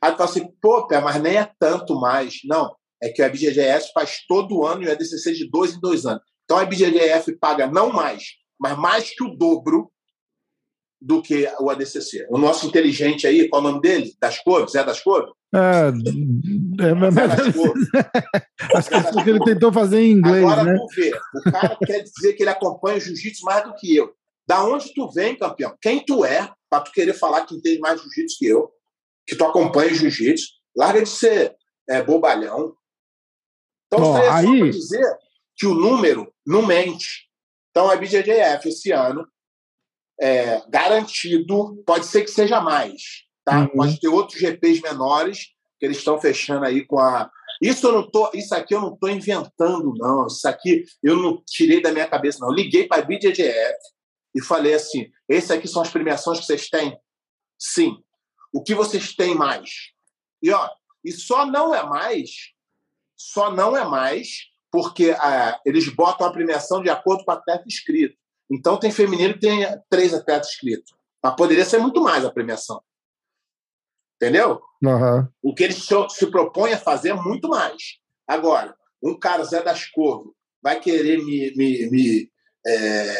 Aí 0.00 0.10
tu 0.12 0.18
fala 0.18 0.28
assim, 0.28 0.48
pô, 0.60 0.86
Pé, 0.86 1.00
mas 1.00 1.22
nem 1.22 1.36
é 1.36 1.50
tanto 1.58 1.98
mais. 2.00 2.40
Não, 2.44 2.74
é 3.04 3.10
que 3.10 3.22
a 3.22 3.26
IBGF 3.26 3.92
faz 3.92 4.24
todo 4.26 4.64
ano 4.64 4.82
e 4.82 4.86
o 4.86 4.90
ADCC 4.90 5.32
de 5.34 5.50
dois 5.50 5.74
em 5.74 5.80
dois 5.80 6.06
anos. 6.06 6.22
Então 6.44 6.56
a 6.56 6.62
IBJJF 6.62 7.36
paga 7.38 7.66
não 7.66 7.92
mais, 7.92 8.24
mas 8.58 8.78
mais 8.78 9.10
que 9.10 9.22
o 9.22 9.36
dobro 9.36 9.90
do 11.00 11.20
que 11.20 11.46
o 11.60 11.68
ADCC. 11.68 12.26
O 12.30 12.38
nosso 12.38 12.66
inteligente 12.66 13.26
aí, 13.26 13.46
qual 13.48 13.62
é 13.62 13.66
o 13.66 13.68
nome 13.68 13.82
dele? 13.82 14.14
Das 14.18 14.42
Cores? 14.42 14.74
É 14.74 14.82
das 14.82 15.02
Cores? 15.02 15.30
É, 15.54 16.88
é, 16.88 16.94
mas, 16.94 17.14
Zé 17.14 17.28
das 17.28 17.38
acho 18.74 18.88
que 19.22 19.30
é 19.30 19.32
ele 19.32 19.44
tentou 19.44 19.70
fazer 19.70 20.00
em 20.00 20.12
inglês, 20.12 20.42
Agora 20.42 20.64
né? 20.64 20.78
tu 20.78 20.86
vê, 20.96 21.12
o 21.14 21.52
cara 21.52 21.78
quer 21.86 22.02
dizer 22.02 22.32
que 22.32 22.42
ele 22.42 22.50
acompanha 22.50 22.96
o 22.96 23.00
jiu-jitsu 23.00 23.44
mais 23.44 23.64
do 23.64 23.74
que 23.74 23.94
eu. 23.94 24.14
Da 24.48 24.64
onde 24.64 24.92
tu 24.94 25.10
vem, 25.10 25.36
campeão? 25.36 25.76
Quem 25.80 26.04
tu 26.04 26.24
é, 26.24 26.50
pra 26.70 26.80
tu 26.80 26.90
querer 26.90 27.12
falar 27.12 27.44
que 27.44 27.54
entende 27.54 27.80
mais 27.80 28.00
jiu-jitsu 28.00 28.38
que 28.38 28.46
eu, 28.46 28.70
que 29.26 29.36
tu 29.36 29.44
acompanha 29.44 29.92
o 29.92 29.94
jiu-jitsu, 29.94 30.46
larga 30.74 31.02
de 31.02 31.08
ser 31.08 31.54
é, 31.88 32.02
bobalhão. 32.02 32.74
Então, 33.94 34.12
Ó, 34.12 34.18
isso 34.18 34.30
aí 34.30 34.46
é 34.46 34.62
aí- 34.62 34.70
dizer 34.70 35.18
que 35.56 35.66
o 35.66 35.74
número 35.74 36.32
não 36.46 36.64
mente. 36.66 37.28
Então, 37.70 37.90
a 37.90 37.96
BJJF 37.96 38.68
esse 38.68 38.92
ano, 38.92 39.26
é, 40.20 40.62
garantido, 40.68 41.82
pode 41.86 42.06
ser 42.06 42.22
que 42.22 42.30
seja 42.30 42.60
mais, 42.60 43.02
tá? 43.44 43.60
Uhum. 43.60 43.68
Pode 43.68 44.00
ter 44.00 44.08
outros 44.08 44.38
GPs 44.38 44.80
menores 44.80 45.46
que 45.78 45.86
eles 45.86 45.98
estão 45.98 46.20
fechando 46.20 46.64
aí 46.64 46.84
com 46.86 46.98
a. 46.98 47.30
Isso 47.62 47.86
eu 47.86 47.92
não 47.92 48.10
tô, 48.10 48.30
isso 48.34 48.54
aqui 48.54 48.74
eu 48.74 48.80
não 48.80 48.94
estou 48.94 49.08
inventando, 49.10 49.92
não. 49.96 50.26
Isso 50.26 50.46
aqui 50.46 50.84
eu 51.02 51.16
não 51.16 51.42
tirei 51.44 51.80
da 51.80 51.92
minha 51.92 52.06
cabeça, 52.08 52.38
não. 52.40 52.48
Eu 52.48 52.54
liguei 52.54 52.86
para 52.86 53.02
a 53.02 53.04
BJJF 53.04 53.76
e 54.34 54.42
falei 54.42 54.74
assim: 54.74 55.10
esses 55.28 55.50
aqui 55.50 55.66
são 55.66 55.82
as 55.82 55.90
premiações 55.90 56.40
que 56.40 56.46
vocês 56.46 56.68
têm? 56.68 56.96
Sim. 57.58 57.96
O 58.52 58.62
que 58.62 58.74
vocês 58.74 59.14
têm 59.14 59.34
mais? 59.34 59.70
E 60.42 60.50
ó, 60.50 60.68
e 61.04 61.10
só 61.10 61.44
não 61.46 61.74
é 61.74 61.82
mais, 61.84 62.30
só 63.24 63.50
não 63.50 63.76
é 63.76 63.84
mais 63.84 64.52
porque 64.70 65.14
ah, 65.18 65.60
eles 65.64 65.88
botam 65.88 66.26
a 66.26 66.32
premiação 66.32 66.82
de 66.82 66.90
acordo 66.90 67.24
com 67.24 67.30
o 67.30 67.34
atleta 67.34 67.64
inscrito. 67.66 68.16
Então 68.50 68.76
tem 68.76 68.90
feminino 68.90 69.34
que 69.34 69.40
tem 69.40 69.66
três 69.88 70.12
atletas 70.12 70.48
inscritos. 70.48 70.92
Mas 71.22 71.36
poderia 71.36 71.64
ser 71.64 71.78
muito 71.78 72.02
mais 72.02 72.24
a 72.24 72.30
premiação. 72.30 72.82
Entendeu? 74.16 74.60
Aham. 74.84 75.28
O 75.42 75.54
que 75.54 75.64
eles 75.64 75.84
se, 75.84 75.94
se 76.10 76.26
propõem 76.26 76.74
a 76.74 76.78
fazer 76.78 77.10
é 77.10 77.14
muito 77.14 77.48
mais. 77.48 77.98
Agora, 78.26 78.76
um 79.02 79.18
cara 79.18 79.44
Zé 79.44 79.62
das 79.62 79.86
Corvo 79.86 80.34
vai 80.62 80.80
querer 80.80 81.18
me, 81.18 81.54
me, 81.56 81.90
me, 81.90 82.32
é, 82.66 83.14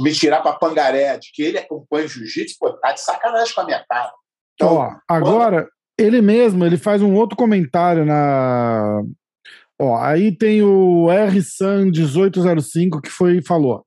me 0.00 0.12
tirar 0.12 0.42
para 0.42 0.58
pangaré 0.58 1.16
de 1.18 1.32
que 1.32 1.42
ele 1.42 1.58
acompanha 1.58 2.06
o 2.06 2.08
jiu-jitsu, 2.08 2.56
pô, 2.58 2.72
tá 2.74 2.92
de 2.92 3.00
sacanagem 3.00 3.54
com 3.54 3.60
a 3.60 3.64
minha 3.64 3.84
cara. 3.88 4.12
Então, 4.54 4.74
Ó, 4.74 4.90
agora, 5.08 5.68
ele 6.00 6.20
mesmo, 6.22 6.64
ele 6.64 6.76
faz 6.76 7.02
um 7.02 7.14
outro 7.14 7.36
comentário 7.36 8.04
na. 8.04 9.02
Ó, 9.80 9.96
aí 9.96 10.30
tem 10.36 10.62
o 10.62 11.06
RSan1805 11.06 13.00
que 13.00 13.10
foi 13.10 13.40
falou. 13.42 13.84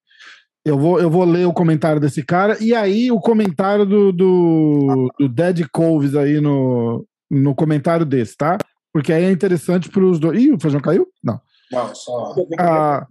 Eu 0.65 0.77
vou, 0.77 1.00
eu 1.00 1.10
vou 1.10 1.25
ler 1.25 1.46
o 1.46 1.53
comentário 1.53 2.00
desse 2.00 2.24
cara 2.24 2.58
e 2.62 2.74
aí 2.74 3.12
o 3.12 3.20
comentário 3.20 3.86
do, 3.86 4.13
do, 4.13 5.12
do 5.20 5.27
Dead 5.27 5.67
Coves 5.72 6.15
aí 6.15 6.39
no, 6.39 7.05
no 7.29 7.53
comentário 7.53 8.05
desse, 8.05 8.38
tá? 8.38 8.58
Porque 8.93 9.12
aí 9.12 9.25
é 9.25 9.32
interessante 9.32 9.89
para 9.89 10.05
os 10.05 10.20
dois. 10.20 10.41
Ih, 10.41 10.51
o 10.51 10.60
feijão 10.60 10.79
caiu? 10.79 11.08
Não. 11.22 11.41
não, 11.72 11.93
só. 11.93 12.34
Ah, 12.58 13.05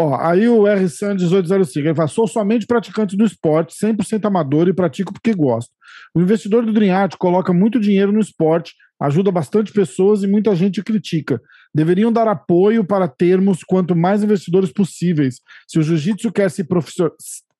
ó, 0.00 0.16
aí 0.16 0.48
o 0.48 0.66
RSan 0.66 1.14
1805, 1.14 1.86
ele 1.88 1.94
fala, 1.94 2.08
sou 2.08 2.26
somente 2.26 2.66
praticante 2.66 3.16
do 3.16 3.24
esporte, 3.24 3.74
100% 3.74 4.24
amador 4.24 4.68
e 4.68 4.72
pratico 4.74 5.12
porque 5.12 5.34
gosto. 5.34 5.70
O 6.14 6.20
investidor 6.20 6.64
do 6.64 6.72
Dream 6.72 6.96
Art 6.96 7.16
coloca 7.16 7.52
muito 7.52 7.80
dinheiro 7.80 8.12
no 8.12 8.20
esporte, 8.20 8.74
ajuda 9.00 9.30
bastante 9.30 9.72
pessoas 9.72 10.22
e 10.22 10.26
muita 10.26 10.54
gente 10.54 10.82
critica. 10.82 11.40
Deveriam 11.74 12.12
dar 12.12 12.28
apoio 12.28 12.84
para 12.84 13.08
termos 13.08 13.60
quanto 13.64 13.96
mais 13.96 14.22
investidores 14.22 14.72
possíveis. 14.72 15.40
Se 15.68 15.78
o 15.78 15.82
jiu-jitsu 15.82 16.30
quer 16.32 16.50
se 16.50 16.64
profissio- 16.64 17.12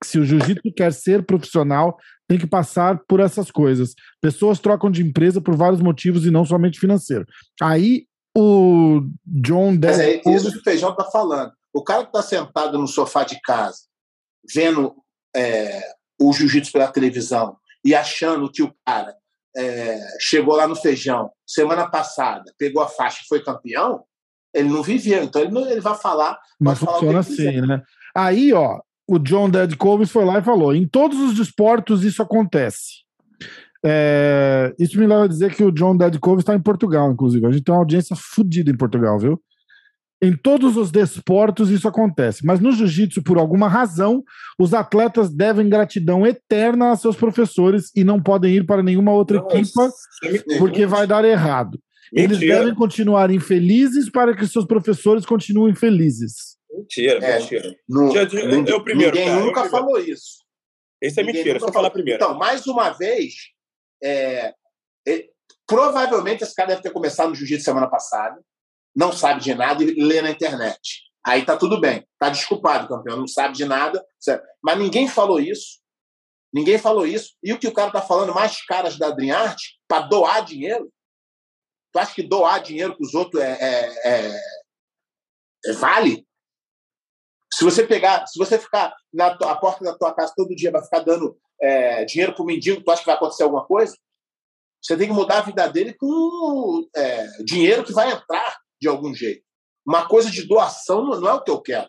se 0.03 0.19
o 0.19 0.25
jiu-jitsu 0.25 0.73
quer 0.77 0.93
ser 0.93 1.25
profissional, 1.25 1.97
tem 2.29 2.39
que 2.39 2.47
passar 2.47 3.01
por 3.09 3.21
essas 3.21 3.51
coisas. 3.51 3.95
Pessoas 4.21 4.59
trocam 4.59 4.91
de 4.91 5.03
empresa 5.03 5.41
por 5.41 5.57
vários 5.57 5.81
motivos 5.81 6.25
e 6.25 6.31
não 6.31 6.45
somente 6.45 6.79
financeiro. 6.79 7.27
Aí 7.61 8.07
o 8.37 9.03
John 9.27 9.79
Mas 9.81 9.99
é 9.99 10.21
isso 10.27 10.51
que 10.53 10.59
o 10.59 10.63
Feijão 10.63 10.91
está 10.91 11.05
falando. 11.05 11.53
O 11.75 11.83
cara 11.83 12.03
que 12.05 12.17
está 12.17 12.23
sentado 12.23 12.79
no 12.79 12.87
sofá 12.87 13.25
de 13.25 13.41
casa, 13.41 13.79
vendo 14.55 14.95
é, 15.35 15.83
o 16.21 16.33
jiu-jitsu 16.33 16.73
pela 16.73 16.93
televisão 16.93 17.57
e 17.85 17.95
achando 17.95 18.51
que 18.51 18.63
o 18.63 18.73
cara 18.87 19.15
é, 19.57 19.99
chegou 20.21 20.57
lá 20.57 20.67
no 20.67 20.77
Feijão 20.77 21.31
semana 21.47 21.89
passada, 21.89 22.53
pegou 22.57 22.83
a 22.83 22.89
faixa 22.89 23.23
e 23.23 23.29
foi 23.29 23.43
campeão, 23.43 24.05
ele 24.55 24.69
não 24.69 24.83
viveu. 24.83 25.25
Então 25.25 25.43
ele, 25.43 25.51
não, 25.51 25.69
ele 25.69 25.81
vai 25.81 25.97
falar. 25.97 26.39
O 26.61 26.75
funciona 26.75 27.01
que 27.01 27.07
ele 27.07 27.25
quiser. 27.25 27.49
assim, 27.49 27.67
né? 27.67 27.83
Aí, 28.15 28.53
ó, 28.53 28.81
o 29.09 29.19
John 29.19 29.51
Dead 29.51 29.77
Coves 29.77 30.11
foi 30.11 30.25
lá 30.25 30.39
e 30.39 30.45
falou: 30.45 30.75
em 30.75 30.87
todos 30.87 31.19
os 31.19 31.35
desportos 31.35 32.05
isso 32.05 32.23
acontece. 32.23 33.05
É, 33.87 34.75
isso 34.79 34.99
me 34.99 35.07
leva 35.07 35.25
a 35.25 35.29
dizer 35.29 35.55
que 35.55 35.63
o 35.63 35.71
John 35.71 35.97
Dead 35.97 36.19
Coves 36.19 36.43
está 36.43 36.55
em 36.55 36.63
Portugal, 36.63 37.11
inclusive. 37.11 37.45
A 37.47 37.51
gente 37.51 37.65
tem 37.65 37.75
uma 37.75 37.81
audiência 37.81 38.17
fodida 38.17 38.71
em 38.71 38.77
Portugal, 38.77 39.19
viu? 39.19 39.43
Em 40.25 40.37
todos 40.37 40.77
os 40.77 40.91
desportos 40.91 41.71
isso 41.71 41.87
acontece, 41.87 42.47
mas 42.47 42.59
no 42.61 42.73
jiu-jitsu, 42.73 43.23
por 43.23 43.37
alguma 43.37 43.69
razão, 43.69 44.23
os 44.59 44.73
atletas 44.73 45.29
devem 45.31 45.69
gratidão 45.69 46.27
eterna 46.27 46.93
a 46.93 46.97
seus 46.97 47.15
professores 47.17 47.91
e 47.95 48.03
não 48.03 48.23
podem 48.23 48.57
ir 48.57 48.65
para 48.67 48.83
nenhuma 48.83 49.13
outra 49.13 49.39
Não, 49.39 49.49
equipa 49.51 49.91
é 50.25 50.59
porque 50.59 50.87
vai 50.87 51.07
dar 51.07 51.25
errado. 51.25 51.79
Eles 52.13 52.39
Mentira. 52.39 52.59
devem 52.61 52.75
continuar 52.75 53.31
infelizes 53.31 54.09
para 54.11 54.35
que 54.37 54.47
seus 54.47 54.65
professores 54.65 55.27
continuem 55.27 55.75
felizes. 55.75 56.57
Mentira, 56.73 57.19
É. 57.25 57.39
mentira. 57.39 57.75
No- 57.89 58.15
Eu- 58.17 58.23
eu- 58.29 58.49
ninguém 58.57 58.75
eu 58.75 58.83
primeiro, 58.83 59.13
ninguém 59.15 59.29
cara, 59.29 59.41
eu 59.41 59.47
nunca 59.47 59.61
primeiro. 59.63 59.71
falou 59.87 59.99
isso. 60.01 60.45
Isso 61.03 61.21
é 61.21 61.23
Ninguém 61.23 61.45
mentira. 61.45 61.59
eu 61.67 61.73
falar 61.73 61.91
primeiro. 61.91 62.23
Então, 62.23 62.39
mais 62.39 62.67
uma 62.67 62.91
vez, 62.91 63.35
é, 64.03 64.55
é, 65.07 65.25
provavelmente 65.67 66.43
esse 66.45 66.55
cara 66.55 66.69
deve 66.71 66.83
ter 66.83 66.91
começado 66.91 67.29
no 67.29 67.35
jiu-jitsu 67.35 67.65
semana 67.65 67.89
passada, 67.89 68.41
não 68.95 69.13
sabe 69.13 69.41
de 69.41 69.55
nada 69.55 69.83
e 69.83 69.95
lê 70.03 70.23
na 70.23 70.31
internet. 70.31 71.03
Aí 71.27 71.45
tá 71.45 71.57
tudo 71.57 71.81
bem, 71.81 72.07
tá 72.19 72.29
desculpado, 72.29 72.87
campeão, 72.89 73.17
não 73.17 73.27
sabe 73.27 73.55
de 73.55 73.65
nada. 73.65 74.05
certo? 74.21 74.47
Mas 74.63 74.79
ninguém 74.79 75.09
falou 75.09 75.41
isso. 75.41 75.81
Ninguém 76.53 76.79
falou 76.79 77.07
isso. 77.07 77.35
E 77.43 77.53
o 77.53 77.59
que 77.59 77.67
o 77.67 77.73
cara 77.73 77.91
tá 77.91 78.01
falando, 78.03 78.35
mais 78.35 78.65
caras 78.65 78.97
da 78.99 79.11
Dream 79.11 79.37
Art, 79.37 79.61
para 79.89 80.07
doar 80.07 80.45
dinheiro? 80.45 80.93
Tu 81.93 81.99
acha 81.99 82.15
que 82.15 82.23
doar 82.23 82.63
dinheiro 82.63 82.97
para 82.97 83.05
os 83.07 83.15
outros 83.15 83.43
é, 83.43 83.53
é- 83.61 84.09
é- 84.09 84.41
é 85.67 85.73
vale? 85.73 86.27
Se 87.53 87.65
você 87.65 87.87
pegar, 87.87 88.27
se 88.27 88.39
você 88.39 88.59
ficar 88.59 88.95
na 89.13 89.37
tua- 89.37 89.53
a 89.53 89.57
porta 89.57 89.83
da 89.85 89.97
tua 89.97 90.13
casa 90.15 90.33
todo 90.37 90.55
dia, 90.55 90.71
vai 90.71 90.83
ficar 90.83 91.01
dando 91.01 91.39
é, 91.63 92.05
dinheiro 92.05 92.35
para 92.35 92.43
o 92.43 92.47
mendigo, 92.47 92.83
tu 92.83 92.91
acha 92.91 93.01
que 93.01 93.07
vai 93.07 93.15
acontecer 93.15 93.45
alguma 93.45 93.65
coisa? 93.65 93.97
Você 94.83 94.97
tem 94.97 95.07
que 95.07 95.15
mudar 95.15 95.39
a 95.39 95.43
vida 95.43 95.67
dele 95.69 95.95
com 95.95 96.87
é, 96.95 97.27
dinheiro 97.45 97.85
que 97.85 97.93
vai 97.93 98.11
entrar 98.13 98.59
de 98.85 98.89
algum 98.89 99.15
jeito. 99.15 99.43
Uma 99.87 100.07
coisa 100.07 100.31
de 100.31 100.47
doação 100.47 101.05
não 101.07 101.29
é 101.29 101.33
o 101.33 101.43
que 101.43 101.51
eu 101.51 101.61
quero. 101.61 101.89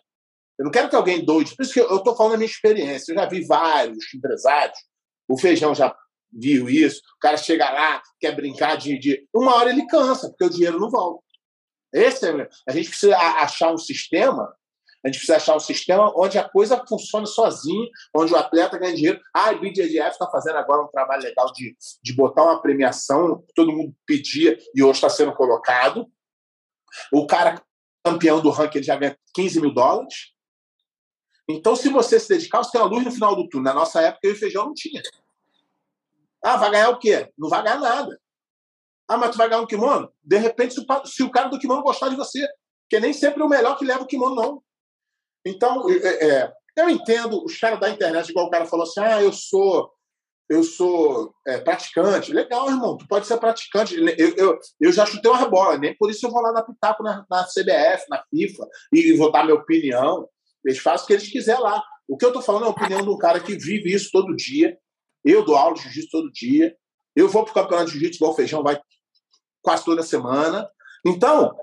Eu 0.58 0.64
não 0.64 0.70
quero 0.72 0.88
que 0.88 0.96
alguém 0.96 1.22
doe. 1.22 1.44
Por 1.44 1.62
isso 1.62 1.74
que 1.74 1.80
eu 1.80 1.96
estou 1.96 2.16
falando 2.16 2.32
da 2.32 2.38
minha 2.38 2.50
experiência. 2.50 3.12
Eu 3.12 3.16
já 3.16 3.26
vi 3.26 3.44
vários 3.46 4.14
empresários. 4.14 4.78
O 5.28 5.38
Feijão 5.38 5.74
já 5.74 5.94
viu 6.32 6.68
isso. 6.70 7.00
O 7.16 7.20
cara 7.20 7.36
chega 7.36 7.70
lá, 7.70 8.02
quer 8.18 8.34
brincar 8.34 8.76
de, 8.76 8.98
de... 8.98 9.28
Uma 9.34 9.54
hora 9.56 9.70
ele 9.70 9.86
cansa, 9.86 10.30
porque 10.30 10.44
o 10.44 10.50
dinheiro 10.50 10.80
não 10.80 10.90
volta. 10.90 11.22
Esse 11.92 12.26
é... 12.26 12.48
A 12.66 12.72
gente 12.72 12.88
precisa 12.88 13.14
a- 13.16 13.42
achar 13.42 13.70
um 13.72 13.78
sistema 13.78 14.54
a 15.06 15.08
gente 15.08 15.18
precisa 15.18 15.36
achar 15.36 15.54
um 15.54 15.60
sistema 15.60 16.12
onde 16.16 16.36
a 16.36 16.48
coisa 16.48 16.84
funcione 16.88 17.28
sozinha, 17.28 17.88
onde 18.12 18.32
o 18.32 18.36
atleta 18.36 18.76
ganha 18.76 18.92
dinheiro. 18.92 19.20
Ah, 19.32 19.52
o 19.52 19.60
BJJF 19.60 20.10
está 20.10 20.28
fazendo 20.28 20.56
agora 20.56 20.82
um 20.82 20.88
trabalho 20.88 21.22
legal 21.22 21.52
de, 21.52 21.76
de 22.02 22.12
botar 22.12 22.42
uma 22.42 22.60
premiação, 22.60 23.44
todo 23.54 23.70
mundo 23.70 23.94
pedia 24.04 24.58
e 24.74 24.82
hoje 24.82 24.94
está 24.96 25.08
sendo 25.08 25.32
colocado. 25.32 26.08
O 27.12 27.26
cara 27.26 27.62
campeão 28.04 28.40
do 28.40 28.50
ranking 28.50 28.78
ele 28.78 28.86
já 28.86 28.96
ganha 28.96 29.18
15 29.34 29.60
mil 29.60 29.72
dólares. 29.72 30.32
Então, 31.48 31.76
se 31.76 31.88
você 31.88 32.18
se 32.18 32.28
dedicar, 32.28 32.62
você 32.62 32.72
tem 32.72 32.80
uma 32.80 32.88
luz 32.88 33.04
no 33.04 33.12
final 33.12 33.34
do 33.34 33.48
túnel. 33.48 33.72
Na 33.72 33.80
nossa 33.80 34.00
época, 34.00 34.26
eu 34.26 34.32
e 34.32 34.36
feijão 34.36 34.66
não 34.66 34.74
tinha. 34.74 35.00
Ah, 36.42 36.56
vai 36.56 36.70
ganhar 36.70 36.90
o 36.90 36.98
quê? 36.98 37.30
Não 37.38 37.48
vai 37.48 37.62
ganhar 37.62 37.78
nada. 37.78 38.20
Ah, 39.08 39.16
mas 39.16 39.30
tu 39.30 39.38
vai 39.38 39.48
ganhar 39.48 39.62
um 39.62 39.66
kimono? 39.66 40.12
De 40.22 40.36
repente, 40.36 40.74
se 41.04 41.22
o, 41.22 41.30
cara 41.30 41.48
do 41.48 41.58
kimono 41.58 41.82
gostar 41.82 42.08
de 42.08 42.16
você, 42.16 42.46
porque 42.82 43.00
nem 43.00 43.12
sempre 43.12 43.40
é 43.40 43.44
o 43.44 43.48
melhor 43.48 43.76
que 43.76 43.84
leva 43.84 44.02
o 44.02 44.06
kimono, 44.06 44.34
não. 44.34 44.62
Então, 45.44 45.88
é, 45.88 46.28
é, 46.28 46.52
eu 46.76 46.90
entendo 46.90 47.44
os 47.44 47.56
caras 47.58 47.78
da 47.78 47.88
internet, 47.88 48.28
igual 48.28 48.46
o 48.46 48.50
cara 48.50 48.66
falou 48.66 48.84
assim: 48.84 49.00
ah, 49.00 49.22
eu 49.22 49.32
sou. 49.32 49.92
Eu 50.48 50.62
sou 50.62 51.34
é, 51.46 51.58
praticante. 51.58 52.32
Legal, 52.32 52.68
irmão, 52.68 52.96
tu 52.96 53.06
pode 53.08 53.26
ser 53.26 53.36
praticante. 53.38 53.96
Eu, 53.96 54.34
eu, 54.36 54.58
eu 54.80 54.92
já 54.92 55.04
chutei 55.04 55.30
uma 55.30 55.48
bola, 55.48 55.76
nem 55.76 55.96
por 55.96 56.10
isso 56.10 56.26
eu 56.26 56.30
vou 56.30 56.40
lá 56.40 56.52
na 56.52 56.62
Pitaco, 56.62 57.02
na, 57.02 57.24
na 57.28 57.44
CBF, 57.44 58.04
na 58.08 58.22
FIFA, 58.30 58.68
e 58.92 59.12
vou 59.14 59.32
dar 59.32 59.44
minha 59.44 59.56
opinião. 59.56 60.28
Eles 60.64 60.78
fazem 60.78 61.04
o 61.04 61.06
que 61.06 61.12
eles 61.14 61.28
quiserem 61.28 61.62
lá. 61.62 61.82
O 62.08 62.16
que 62.16 62.24
eu 62.24 62.30
estou 62.30 62.42
falando 62.42 62.64
é 62.64 62.66
a 62.66 62.70
opinião 62.70 63.02
de 63.02 63.08
um 63.08 63.18
cara 63.18 63.40
que 63.40 63.56
vive 63.56 63.92
isso 63.92 64.10
todo 64.12 64.36
dia. 64.36 64.78
Eu 65.24 65.44
dou 65.44 65.56
aula 65.56 65.74
de 65.74 65.82
jiu-jitsu 65.82 66.10
todo 66.10 66.32
dia. 66.32 66.76
Eu 67.14 67.28
vou 67.28 67.42
para 67.42 67.50
o 67.50 67.54
campeonato 67.54 67.86
de 67.86 67.92
jiu-jitsu 67.92 68.18
igual 68.18 68.36
Feijão 68.36 68.62
vai 68.62 68.78
quase 69.60 69.84
toda 69.84 70.02
semana. 70.02 70.68
Então, 71.04 71.56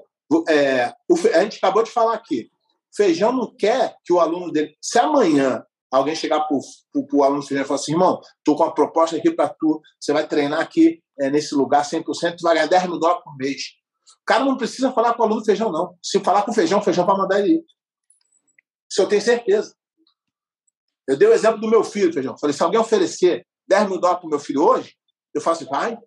é, 0.50 0.94
a 1.34 1.44
gente 1.44 1.58
acabou 1.58 1.84
de 1.84 1.92
falar 1.92 2.16
aqui. 2.16 2.50
Feijão 2.96 3.32
não 3.32 3.56
quer 3.56 3.96
que 4.04 4.12
o 4.12 4.20
aluno 4.20 4.52
dele. 4.52 4.76
Se 4.82 5.00
amanhã 5.00 5.64
alguém 5.94 6.16
chegar 6.16 6.42
para 6.48 6.58
o 6.58 7.24
aluno 7.24 7.44
feijão 7.44 7.64
e 7.64 7.68
falar 7.68 7.80
assim, 7.80 7.92
irmão, 7.92 8.20
estou 8.38 8.56
com 8.56 8.64
uma 8.64 8.74
proposta 8.74 9.16
aqui 9.16 9.32
para 9.32 9.50
tu, 9.50 9.80
você 10.00 10.12
vai 10.12 10.28
treinar 10.28 10.60
aqui 10.60 11.02
é, 11.20 11.30
nesse 11.30 11.54
lugar 11.54 11.84
100%, 11.84 12.04
tu 12.38 12.42
vai 12.42 12.56
ganhar 12.56 12.68
10 12.68 12.84
mil 12.88 13.00
dólares 13.00 13.24
por 13.24 13.36
mês. 13.38 13.62
O 14.22 14.26
cara 14.26 14.44
não 14.44 14.58
precisa 14.58 14.92
falar 14.92 15.14
com 15.14 15.22
o 15.22 15.26
aluno 15.26 15.46
feijão, 15.46 15.72
não. 15.72 15.96
Se 16.02 16.20
falar 16.20 16.42
com 16.42 16.52
o 16.52 16.54
feijão, 16.54 16.80
o 16.80 16.82
feijão 16.82 17.06
vai 17.06 17.16
mandar 17.16 17.40
ele 17.40 17.56
ir. 17.56 17.66
Isso 18.90 19.02
eu 19.02 19.08
tenho 19.08 19.22
certeza. 19.22 19.76
Eu 21.08 21.18
dei 21.18 21.28
o 21.28 21.34
exemplo 21.34 21.60
do 21.60 21.70
meu 21.70 21.84
filho, 21.84 22.12
feijão. 22.12 22.38
Falei, 22.38 22.56
se 22.56 22.64
alguém 22.64 22.80
oferecer 22.80 23.46
10 23.68 23.90
mil 23.90 24.00
dólares 24.00 24.22
para 24.22 24.28
o 24.28 24.30
meu 24.30 24.40
filho 24.40 24.64
hoje, 24.64 24.96
eu 25.34 25.42
faço, 25.42 25.66
vai, 25.66 25.98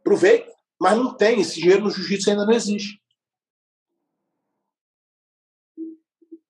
aproveita. 0.00 0.52
Mas 0.80 0.96
não 0.96 1.14
tem, 1.14 1.40
esse 1.40 1.60
dinheiro 1.60 1.84
no 1.84 1.90
jiu-jitsu 1.90 2.30
ainda 2.30 2.46
não 2.46 2.52
existe. 2.52 3.00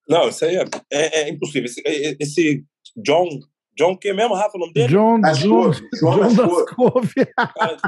Não, 0.08 0.28
isso 0.28 0.44
aí 0.44 0.56
é, 0.56 0.64
é, 0.90 1.20
é 1.22 1.28
impossível. 1.28 1.66
Esse, 1.66 1.82
é, 1.84 2.16
esse, 2.18 2.64
John. 2.96 3.28
John, 3.76 3.96
que 3.96 4.12
mesmo, 4.12 4.34
Rafa, 4.34 4.56
o 4.56 4.60
nome 4.60 4.72
dele? 4.72 4.88
John, 4.88 5.20
Das 5.20 5.38
John, 5.38 5.70
John 5.70 6.18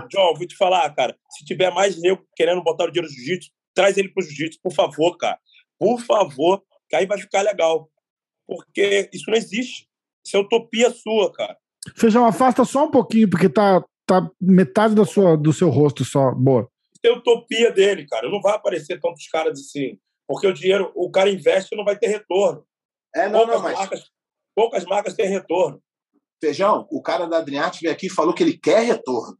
John, 0.08 0.34
vou 0.36 0.46
te 0.46 0.56
falar, 0.56 0.88
cara. 0.94 1.16
Se 1.30 1.44
tiver 1.44 1.72
mais 1.72 2.00
nego 2.00 2.24
querendo 2.36 2.62
botar 2.62 2.84
o 2.84 2.92
dinheiro 2.92 3.08
no 3.08 3.12
jiu-jitsu, 3.12 3.50
traz 3.74 3.96
ele 3.98 4.08
pro 4.08 4.22
jiu-jitsu, 4.22 4.60
por 4.62 4.72
favor, 4.72 5.16
cara. 5.16 5.38
Por 5.78 6.00
favor, 6.00 6.62
que 6.88 6.94
aí 6.94 7.06
vai 7.06 7.18
ficar 7.18 7.42
legal. 7.42 7.90
Porque 8.46 9.10
isso 9.12 9.28
não 9.28 9.36
existe. 9.36 9.88
Isso 10.24 10.36
é 10.36 10.40
utopia 10.40 10.90
sua, 10.90 11.32
cara. 11.32 11.56
Feijão, 11.96 12.24
afasta 12.24 12.64
só 12.64 12.84
um 12.84 12.90
pouquinho, 12.90 13.28
porque 13.28 13.48
tá, 13.48 13.82
tá 14.06 14.30
metade 14.40 14.94
da 14.94 15.04
sua, 15.04 15.36
do 15.36 15.52
seu 15.52 15.70
rosto 15.70 16.04
só. 16.04 16.32
Boa. 16.32 16.68
Isso 16.92 17.12
é 17.12 17.16
utopia 17.16 17.72
dele, 17.72 18.06
cara. 18.06 18.28
Não 18.28 18.40
vai 18.40 18.54
aparecer 18.54 19.00
tantos 19.00 19.26
caras 19.28 19.58
assim. 19.58 19.98
Porque 20.30 20.46
o 20.46 20.52
dinheiro, 20.54 20.92
o 20.94 21.10
cara 21.10 21.28
investe 21.28 21.74
e 21.74 21.76
não 21.76 21.84
vai 21.84 21.98
ter 21.98 22.06
retorno. 22.06 22.64
É, 23.12 23.28
não, 23.28 23.40
poucas, 23.40 23.56
não, 23.56 23.62
mas 23.64 23.78
marcas, 23.78 24.04
poucas 24.54 24.84
marcas 24.84 25.14
têm 25.14 25.26
retorno. 25.28 25.82
Feijão, 26.40 26.86
o 26.88 27.02
cara 27.02 27.26
da 27.26 27.38
Adriarte 27.38 27.80
veio 27.82 27.92
aqui 27.92 28.06
e 28.06 28.10
falou 28.10 28.32
que 28.32 28.40
ele 28.44 28.56
quer 28.56 28.84
retorno. 28.84 29.36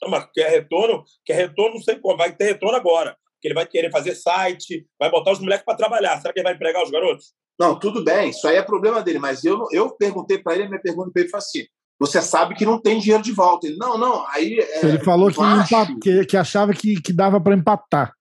Não, 0.00 0.08
mas 0.08 0.28
quer 0.32 0.50
retorno? 0.50 1.02
Quer 1.24 1.34
retorno, 1.34 1.74
não 1.74 1.82
sei 1.82 1.98
como. 1.98 2.16
Vai 2.16 2.32
ter 2.32 2.44
retorno 2.44 2.76
agora. 2.76 3.16
Porque 3.34 3.48
ele 3.48 3.54
vai 3.54 3.66
querer 3.66 3.90
fazer 3.90 4.14
site, 4.14 4.86
vai 5.00 5.10
botar 5.10 5.32
os 5.32 5.40
moleques 5.40 5.64
para 5.64 5.76
trabalhar. 5.76 6.20
Será 6.20 6.32
que 6.32 6.38
ele 6.38 6.44
vai 6.44 6.54
empregar 6.54 6.84
os 6.84 6.90
garotos? 6.92 7.34
Não, 7.58 7.76
tudo 7.76 8.04
bem, 8.04 8.30
isso 8.30 8.46
aí 8.46 8.54
é 8.56 8.62
problema 8.62 9.02
dele, 9.02 9.18
mas 9.18 9.44
eu, 9.44 9.64
eu 9.72 9.90
perguntei 9.96 10.38
para 10.38 10.54
ele, 10.54 10.62
a 10.64 10.68
minha 10.68 10.80
pergunta 10.80 11.10
para 11.12 11.22
ele 11.22 11.30
foi 11.30 11.38
assim: 11.38 11.64
você 11.98 12.22
sabe 12.22 12.54
que 12.54 12.64
não 12.64 12.80
tem 12.80 13.00
dinheiro 13.00 13.22
de 13.22 13.32
volta. 13.32 13.66
Ele, 13.66 13.76
não, 13.76 13.98
não, 13.98 14.24
aí. 14.28 14.56
É, 14.60 14.86
Ele 14.86 15.00
falou 15.00 15.28
que, 15.32 15.38
eu 15.40 15.42
acho- 15.42 15.74
empa- 15.74 16.00
que, 16.00 16.24
que 16.24 16.36
achava 16.36 16.72
que, 16.72 17.02
que 17.02 17.12
dava 17.12 17.40
para 17.40 17.56
empatar. 17.56 18.14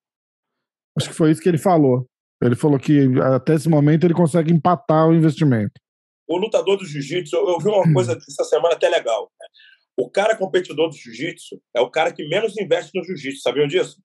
Acho 0.98 1.10
que 1.10 1.16
foi 1.16 1.32
isso 1.32 1.42
que 1.42 1.48
ele 1.48 1.58
falou. 1.58 2.08
Ele 2.42 2.56
falou 2.56 2.80
que 2.80 3.08
até 3.36 3.54
esse 3.54 3.70
momento 3.70 4.06
ele 4.06 4.14
consegue 4.14 4.52
empatar 4.52 5.08
o 5.08 5.14
investimento. 5.14 5.74
O 6.28 6.38
lutador 6.38 6.78
do 6.78 6.86
jiu-jitsu, 6.86 7.36
eu 7.36 7.60
vi 7.60 7.70
uma 7.70 7.94
coisa 7.94 8.14
essa 8.14 8.44
semana 8.44 8.76
até 8.76 8.90
legal. 8.90 9.32
O 9.98 10.10
cara 10.10 10.36
competidor 10.36 10.90
do 10.90 10.96
jiu-jitsu 10.96 11.60
é 11.76 11.82
o 11.82 11.90
cara 11.90 12.12
que 12.12 12.28
menos 12.28 12.58
investe 12.58 12.92
no 12.94 13.04
jiu-jitsu. 13.04 13.42
Sabiam 13.42 13.68
disso? 13.68 13.98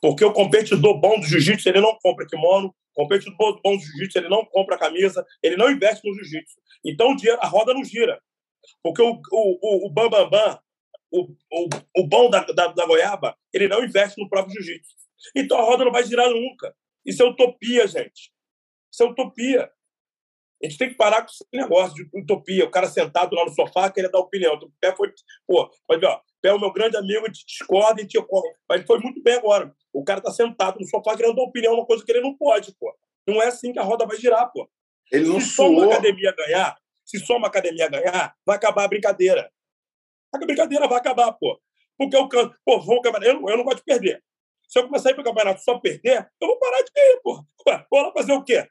Porque 0.00 0.24
o 0.24 0.32
competidor 0.32 0.98
bom 1.00 1.20
do 1.20 1.26
jiu-jitsu, 1.26 1.68
ele 1.68 1.80
não 1.80 1.96
compra 2.02 2.26
kimono, 2.26 2.68
o 2.68 3.02
competidor 3.02 3.60
bom 3.62 3.76
do 3.76 3.82
jiu-jitsu, 3.82 4.18
ele 4.18 4.28
não 4.28 4.44
compra 4.44 4.78
camisa, 4.78 5.24
ele 5.42 5.56
não 5.56 5.70
investe 5.70 6.08
no 6.08 6.14
jiu-jitsu. 6.14 6.56
Então 6.84 7.14
a 7.40 7.46
roda 7.46 7.74
não 7.74 7.84
gira. 7.84 8.20
Porque 8.82 9.02
o, 9.02 9.12
o, 9.12 9.58
o, 9.62 9.86
o 9.86 9.90
Bam 9.90 10.08
Bam 10.08 10.28
Bam, 10.28 10.58
o, 11.10 11.24
o, 11.52 11.68
o 11.98 12.06
bom 12.06 12.30
da, 12.30 12.40
da, 12.44 12.68
da 12.68 12.86
goiaba, 12.86 13.36
ele 13.52 13.68
não 13.68 13.84
investe 13.84 14.20
no 14.20 14.28
próprio 14.28 14.54
jiu-jitsu. 14.54 14.94
Então 15.34 15.58
a 15.58 15.62
roda 15.62 15.84
não 15.84 15.92
vai 15.92 16.04
girar 16.04 16.28
nunca. 16.30 16.74
Isso 17.04 17.22
é 17.22 17.26
utopia, 17.26 17.86
gente. 17.86 18.32
Isso 18.92 19.02
é 19.02 19.06
utopia. 19.06 19.70
A 20.62 20.66
gente 20.66 20.78
tem 20.78 20.88
que 20.88 20.96
parar 20.96 21.22
com 21.22 21.30
esse 21.30 21.44
negócio 21.52 21.94
de 21.94 22.08
utopia. 22.12 22.64
O 22.64 22.70
cara 22.70 22.88
sentado 22.88 23.34
lá 23.34 23.44
no 23.44 23.54
sofá 23.54 23.90
queria 23.90 24.10
dar 24.10 24.18
opinião. 24.18 24.54
O 24.54 24.72
pé 24.80 24.94
foi. 24.94 25.12
Pô, 25.46 25.70
ver, 25.90 26.06
ó. 26.06 26.20
Pé 26.40 26.50
é 26.50 26.52
o 26.52 26.60
meu 26.60 26.72
grande 26.72 26.96
amigo, 26.96 27.30
te 27.30 27.44
discorda 27.46 28.02
e 28.02 28.06
te 28.06 28.18
ocorre. 28.18 28.48
Mas 28.68 28.78
ele 28.78 28.86
foi 28.86 28.98
muito 28.98 29.22
bem 29.22 29.34
agora. 29.34 29.74
O 29.92 30.04
cara 30.04 30.20
tá 30.20 30.30
sentado 30.30 30.78
no 30.78 30.86
sofá 30.86 31.16
querendo 31.16 31.34
dar 31.34 31.42
opinião, 31.42 31.74
uma 31.74 31.86
coisa 31.86 32.04
que 32.04 32.12
ele 32.12 32.20
não 32.20 32.36
pode, 32.36 32.74
pô. 32.78 32.94
Não 33.26 33.42
é 33.42 33.46
assim 33.46 33.72
que 33.72 33.78
a 33.78 33.82
roda 33.82 34.06
vai 34.06 34.16
girar, 34.16 34.50
pô. 34.52 34.68
Ele 35.10 35.28
não 35.28 35.40
se 35.40 35.50
só 35.50 35.68
uma 35.68 35.80
suou. 35.80 35.92
academia 35.92 36.34
ganhar, 36.36 36.78
se 37.04 37.18
só 37.20 37.36
uma 37.36 37.48
academia 37.48 37.88
ganhar, 37.88 38.36
vai 38.44 38.56
acabar 38.56 38.84
a 38.84 38.88
brincadeira. 38.88 39.50
A 40.32 40.38
brincadeira 40.38 40.86
vai 40.88 40.98
acabar, 40.98 41.32
pô. 41.32 41.60
Porque 41.96 42.16
eu 42.16 42.28
canso. 42.28 42.54
Pô, 42.64 42.80
vou 42.80 43.00
campeonato. 43.00 43.24
Eu, 43.30 43.40
não- 43.40 43.48
eu 43.48 43.56
não 43.56 43.64
gosto 43.64 43.78
de 43.78 43.84
perder. 43.84 44.22
Se 44.68 44.78
eu 44.78 44.84
começar 44.84 45.08
a 45.08 45.12
ir 45.12 45.14
pro 45.14 45.24
campeonato 45.24 45.62
só 45.62 45.78
perder, 45.78 46.30
eu 46.40 46.48
vou 46.48 46.58
parar 46.58 46.82
de 46.82 46.90
ir, 46.94 47.20
pô. 47.22 47.44
Ué, 47.66 47.86
vou 47.90 48.02
lá 48.02 48.12
fazer 48.12 48.32
o 48.32 48.44
quê? 48.44 48.68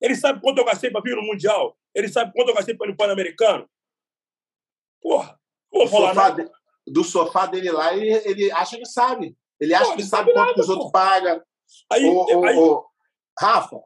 Ele 0.00 0.14
sabe 0.14 0.40
quanto 0.40 0.58
eu 0.58 0.64
gastei 0.64 0.90
para 0.90 1.00
vir 1.00 1.16
no 1.16 1.22
Mundial? 1.22 1.76
Ele 1.94 2.08
sabe 2.08 2.32
quanto 2.32 2.48
eu 2.50 2.54
gastei 2.54 2.74
para 2.76 2.86
ir 2.86 2.90
no 2.90 2.96
Pan-Americano? 2.96 3.68
Porra. 5.02 5.38
Vou 5.72 5.84
Do 5.84 5.90
sofá, 5.90 6.30
de- 6.30 6.50
do 6.86 7.04
sofá 7.04 7.46
dele 7.46 7.70
lá, 7.72 7.94
ele, 7.96 8.10
ele 8.28 8.52
acha 8.52 8.76
que 8.76 8.86
sabe. 8.86 9.36
Ele 9.60 9.74
acha 9.74 9.86
Pô, 9.90 9.96
que 9.96 10.02
ele 10.02 10.08
sabe 10.08 10.30
sabe 10.30 10.32
quanto 10.32 10.46
nada, 10.46 10.54
que 10.54 10.60
os 10.60 10.68
outros 10.68 10.90
pagam. 10.92 11.42
Aí, 11.90 12.04
Ô, 12.08 12.44
aí 12.46 12.56
ô, 12.58 12.84
Rafa, 13.38 13.80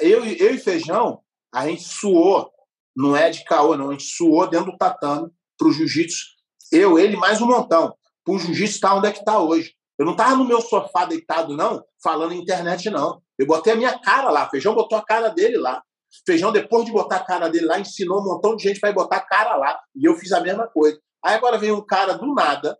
eu, 0.00 0.24
e- 0.24 0.40
eu 0.40 0.54
e 0.54 0.58
Feijão, 0.58 1.22
a 1.52 1.66
gente 1.68 1.82
suou, 1.82 2.52
não 2.96 3.16
é 3.16 3.30
de 3.30 3.42
caô, 3.44 3.76
não, 3.76 3.88
a 3.90 3.92
gente 3.92 4.04
suou 4.04 4.46
dentro 4.48 4.70
do 4.72 4.78
tatame 4.78 5.30
pro 5.58 5.72
jiu-jitsu. 5.72 6.33
Eu, 6.74 6.98
ele, 6.98 7.16
mais 7.16 7.40
um 7.40 7.46
montão. 7.46 7.94
Pro 8.24 8.36
jiu-jitsu 8.36 8.74
estar 8.74 8.96
onde 8.96 9.06
é 9.06 9.12
que 9.12 9.24
tá 9.24 9.38
hoje. 9.38 9.72
Eu 9.96 10.04
não 10.04 10.16
tava 10.16 10.34
no 10.34 10.44
meu 10.44 10.60
sofá 10.60 11.04
deitado, 11.04 11.56
não, 11.56 11.84
falando 12.02 12.34
internet, 12.34 12.90
não. 12.90 13.22
Eu 13.38 13.46
botei 13.46 13.74
a 13.74 13.76
minha 13.76 13.96
cara 14.00 14.28
lá. 14.28 14.50
Feijão 14.50 14.74
botou 14.74 14.98
a 14.98 15.04
cara 15.04 15.28
dele 15.28 15.56
lá. 15.56 15.80
Feijão, 16.26 16.50
depois 16.50 16.84
de 16.84 16.90
botar 16.90 17.18
a 17.18 17.24
cara 17.24 17.48
dele 17.48 17.66
lá, 17.66 17.78
ensinou 17.78 18.20
um 18.20 18.24
montão 18.24 18.56
de 18.56 18.64
gente 18.64 18.80
para 18.80 18.92
botar 18.92 19.18
a 19.18 19.24
cara 19.24 19.54
lá. 19.54 19.78
E 19.94 20.04
eu 20.04 20.16
fiz 20.16 20.32
a 20.32 20.40
mesma 20.40 20.66
coisa. 20.66 20.98
Aí 21.24 21.36
agora 21.36 21.58
vem 21.58 21.70
um 21.70 21.86
cara 21.86 22.14
do 22.14 22.34
nada, 22.34 22.76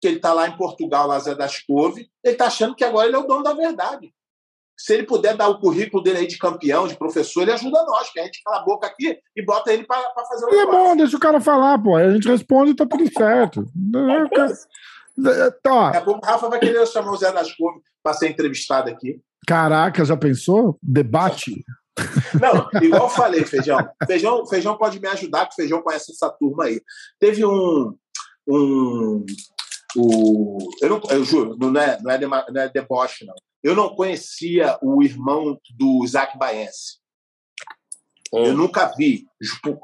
que 0.00 0.08
ele 0.08 0.18
tá 0.18 0.32
lá 0.32 0.48
em 0.48 0.56
Portugal, 0.56 1.06
lá 1.06 1.20
Zé 1.20 1.36
das 1.36 1.60
Couve, 1.60 2.10
ele 2.24 2.34
tá 2.34 2.46
achando 2.46 2.74
que 2.74 2.82
agora 2.82 3.06
ele 3.06 3.14
é 3.14 3.18
o 3.20 3.28
dono 3.28 3.44
da 3.44 3.52
verdade. 3.52 4.12
Se 4.76 4.94
ele 4.94 5.04
puder 5.04 5.36
dar 5.36 5.48
o 5.48 5.58
currículo 5.60 6.02
dele 6.02 6.18
aí 6.18 6.26
de 6.26 6.36
campeão, 6.36 6.86
de 6.88 6.96
professor, 6.96 7.42
ele 7.42 7.52
ajuda 7.52 7.84
nós, 7.84 8.10
que 8.10 8.18
a 8.20 8.24
gente 8.24 8.42
cala 8.44 8.58
a 8.58 8.64
boca 8.64 8.86
aqui 8.86 9.18
e 9.36 9.44
bota 9.44 9.72
ele 9.72 9.84
para 9.84 10.02
fazer 10.28 10.46
o 10.46 10.48
é 10.48 10.56
negócio. 10.56 10.80
bom, 10.80 10.96
deixa 10.96 11.16
o 11.16 11.20
cara 11.20 11.40
falar, 11.40 11.78
pô. 11.82 11.96
A 11.96 12.10
gente 12.12 12.28
responde 12.28 12.72
e 12.72 12.76
tá 12.76 12.84
tudo 12.86 13.04
certo. 13.12 13.60
É, 13.94 14.28
cara- 14.34 14.52
Ó, 15.16 15.84
Daqui 15.86 15.96
a 15.98 16.00
pouco 16.00 16.26
o 16.26 16.28
Rafa 16.28 16.48
vai 16.48 16.58
querer 16.58 16.84
chamar 16.88 17.12
o 17.12 17.16
Zé 17.16 17.30
das 17.32 17.52
Couve 17.54 17.80
para 18.02 18.14
ser 18.14 18.28
entrevistado 18.28 18.90
aqui. 18.90 19.20
Caraca, 19.46 20.04
já 20.04 20.16
pensou? 20.16 20.76
Debate. 20.82 21.64
Não, 22.40 22.68
igual 22.82 23.04
eu 23.04 23.08
falei, 23.08 23.44
Feijão. 23.44 23.78
Feijão, 24.06 24.44
Feijão 24.46 24.76
pode 24.76 24.98
me 24.98 25.06
ajudar, 25.06 25.46
que 25.46 25.52
o 25.52 25.54
Feijão 25.54 25.82
conhece 25.82 26.10
essa 26.10 26.28
turma 26.30 26.64
aí. 26.64 26.80
Teve 27.20 27.46
um. 27.46 27.94
um 28.48 29.24
o, 29.96 30.58
eu, 30.82 30.88
não, 30.88 31.00
eu 31.10 31.24
juro, 31.24 31.56
não 31.56 31.80
é, 31.80 31.96
não, 32.02 32.10
é 32.10 32.18
não 32.18 32.60
é 32.62 32.68
deboche, 32.68 33.24
não. 33.24 33.34
Eu 33.64 33.74
não 33.74 33.94
conhecia 33.96 34.78
o 34.82 35.02
irmão 35.02 35.58
do 35.74 36.04
Isaac 36.04 36.36
Baense. 36.38 36.98
Eu 38.32 38.52
nunca 38.54 38.92
vi, 38.96 39.24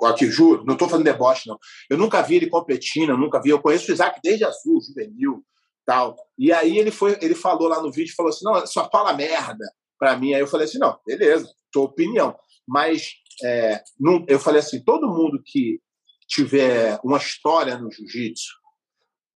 aqui, 0.05 0.27
juro, 0.27 0.65
não 0.67 0.75
estou 0.75 0.89
falando 0.89 1.05
deboche, 1.05 1.49
não. 1.49 1.59
Eu 1.89 1.97
nunca 1.97 2.21
vi 2.21 2.37
ele 2.37 2.49
competindo, 2.49 3.11
eu 3.11 3.17
nunca 3.17 3.41
vi. 3.41 3.49
Eu 3.51 3.61
conheço 3.63 3.91
o 3.91 3.95
Isaac 3.95 4.21
desde 4.23 4.45
azul, 4.45 4.81
juvenil, 4.87 5.43
tal. 5.87 6.17
E 6.37 6.53
aí 6.53 6.77
ele 6.77 6.91
foi, 6.91 7.17
ele 7.23 7.35
falou 7.35 7.69
lá 7.69 7.81
no 7.81 7.91
vídeo, 7.91 8.15
falou 8.15 8.31
assim, 8.31 8.45
não, 8.45 8.67
só 8.67 8.89
fala 8.91 9.15
merda 9.15 9.65
para 9.99 10.17
mim. 10.17 10.35
Aí 10.35 10.41
eu 10.41 10.47
falei 10.49 10.67
assim, 10.67 10.79
não, 10.79 10.99
beleza, 11.07 11.49
tua 11.73 11.85
opinião. 11.85 12.37
Mas 12.67 13.13
é, 13.43 13.83
não- 13.99 14.25
eu 14.29 14.39
falei 14.39 14.61
assim, 14.61 14.83
todo 14.85 15.09
mundo 15.09 15.41
que 15.45 15.81
tiver 16.29 16.99
uma 17.05 17.19
história 17.19 17.79
no 17.79 17.91
jiu-jitsu 17.91 18.53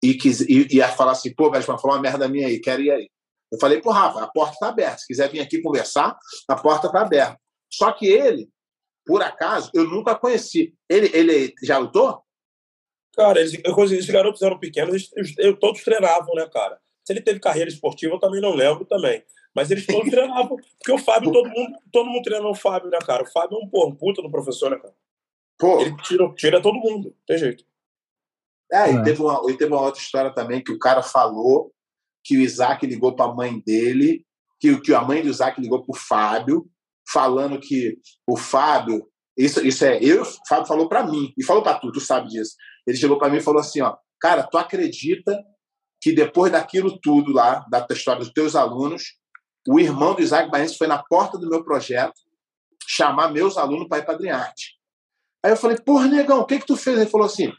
e, 0.02 0.14
quis- 0.14 0.42
e, 0.42 0.68
e 0.72 0.78
ia 0.78 0.88
falar 0.90 1.12
assim, 1.12 1.34
pô, 1.36 1.50
mas 1.50 1.66
falou 1.66 1.82
uma 1.96 2.02
merda 2.02 2.28
minha 2.28 2.48
aí, 2.48 2.60
quero 2.60 2.82
ir 2.82 2.92
aí. 2.92 3.10
Eu 3.52 3.60
falei 3.60 3.82
pro 3.82 3.92
Rafa, 3.92 4.24
a 4.24 4.28
porta 4.28 4.54
está 4.54 4.70
aberta. 4.70 5.00
Se 5.00 5.08
quiser 5.08 5.30
vir 5.30 5.42
aqui 5.42 5.62
conversar, 5.62 6.18
a 6.48 6.56
porta 6.56 6.88
está 6.88 7.02
aberta. 7.02 7.38
Só 7.72 7.92
que 7.92 8.06
ele, 8.08 8.50
por 9.06 9.22
acaso, 9.22 9.70
eu 9.74 9.84
nunca 9.90 10.16
conheci. 10.16 10.74
Ele, 10.90 11.10
ele 11.14 11.54
já 11.64 11.78
lutou? 11.78 12.24
Cara, 13.16 13.42
eles, 13.42 13.60
eu- 13.64 13.84
esses 13.84 14.06
garotos 14.10 14.42
eram 14.42 14.58
pequenos, 14.58 15.12
eles, 15.16 15.36
todos 15.60 15.84
treinavam, 15.84 16.34
né, 16.36 16.48
cara? 16.50 16.80
Se 17.06 17.12
ele 17.12 17.22
teve 17.22 17.40
carreira 17.40 17.70
esportiva, 17.70 18.14
eu 18.16 18.20
também 18.20 18.40
não 18.40 18.54
lembro 18.56 18.86
também. 18.86 19.24
Mas 19.54 19.70
eles 19.70 19.86
todos 19.86 20.10
treinavam. 20.10 20.56
Porque 20.78 20.92
o 20.94 20.98
Fábio, 20.98 21.32
todo 21.32 21.50
mundo, 21.50 21.78
todo 21.92 22.10
mundo 22.10 22.24
treina 22.24 22.48
o 22.48 22.56
Fábio, 22.56 22.90
né, 22.90 23.00
cara? 23.06 23.24
O 23.24 23.32
Fábio 23.32 23.58
é 23.58 23.66
um, 23.66 23.68
porra, 23.70 23.90
um 23.90 23.96
puta 23.96 24.22
do 24.22 24.32
professor, 24.32 24.72
né, 24.72 24.78
cara? 24.78 24.94
Pô, 25.60 25.82
Ele 25.82 25.96
tira, 26.04 26.34
tira 26.36 26.62
todo 26.62 26.76
mundo, 26.80 27.10
não 27.10 27.16
tem 27.28 27.38
jeito. 27.38 27.66
é, 28.72 28.94
e 28.94 28.96
É. 28.96 29.04
teve, 29.04 29.22
uma, 29.22 29.42
e 29.52 29.58
teve 29.58 29.74
uma 29.74 29.82
outra 29.82 30.02
história 30.02 30.34
também 30.34 30.64
que 30.64 30.72
o 30.72 30.80
cara 30.80 31.04
falou 31.04 31.74
que 32.24 32.38
o 32.38 32.42
Isaac 32.42 32.86
ligou 32.86 33.16
para 33.16 33.32
a 33.32 33.34
mãe 33.34 33.60
dele, 33.66 34.26
que, 34.60 34.80
que 34.80 34.94
a 34.94 35.02
mãe 35.02 35.22
do 35.22 35.30
Isaac 35.30 35.60
ligou 35.60 35.84
para 35.84 35.96
o 35.96 35.98
Fábio, 35.98 36.70
falando 37.12 37.60
que 37.60 37.98
o 38.28 38.38
Fábio. 38.38 39.08
Isso, 39.38 39.66
isso 39.66 39.84
é. 39.86 39.98
Eu, 40.04 40.22
o 40.24 40.48
Fábio 40.48 40.68
falou 40.68 40.88
para 40.88 41.06
mim, 41.06 41.34
e 41.38 41.44
falou 41.44 41.64
para 41.64 41.80
tu, 41.80 41.92
tu 41.92 42.00
sabe 42.00 42.30
disso. 42.30 42.56
Ele 42.86 42.98
chegou 42.98 43.18
para 43.18 43.30
mim 43.30 43.38
e 43.38 43.42
falou 43.42 43.60
assim: 43.60 43.82
ó, 43.82 43.96
cara, 44.20 44.44
tu 44.44 44.58
acredita 44.58 45.44
que 46.02 46.12
depois 46.12 46.52
daquilo 46.52 47.00
tudo 47.00 47.32
lá, 47.32 47.66
da 47.70 47.86
história 47.92 48.20
dos 48.20 48.34
teus 48.34 48.56
alunos, 48.56 49.04
o 49.68 49.80
irmão 49.80 50.16
do 50.16 50.22
Isaac 50.22 50.50
Barrense 50.50 50.78
foi 50.78 50.88
na 50.88 51.04
porta 51.04 51.38
do 51.38 51.50
meu 51.50 51.64
projeto 51.64 52.20
chamar 52.88 53.32
meus 53.32 53.58
alunos 53.58 53.88
para 53.88 54.00
ir 54.00 54.06
para 54.06 54.16
Adriarte. 54.16 54.80
Aí 55.44 55.52
eu 55.52 55.58
falei, 55.58 55.78
porra, 55.78 56.08
negão, 56.08 56.40
o 56.40 56.46
que 56.46 56.60
que 56.60 56.66
tu 56.66 56.76
fez? 56.76 56.98
Ele 56.98 57.10
falou 57.10 57.26
assim, 57.26 57.52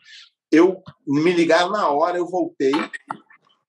eu 0.50 0.82
me 1.06 1.32
ligaram 1.32 1.70
na 1.70 1.88
hora, 1.88 2.18
eu 2.18 2.26
voltei, 2.26 2.72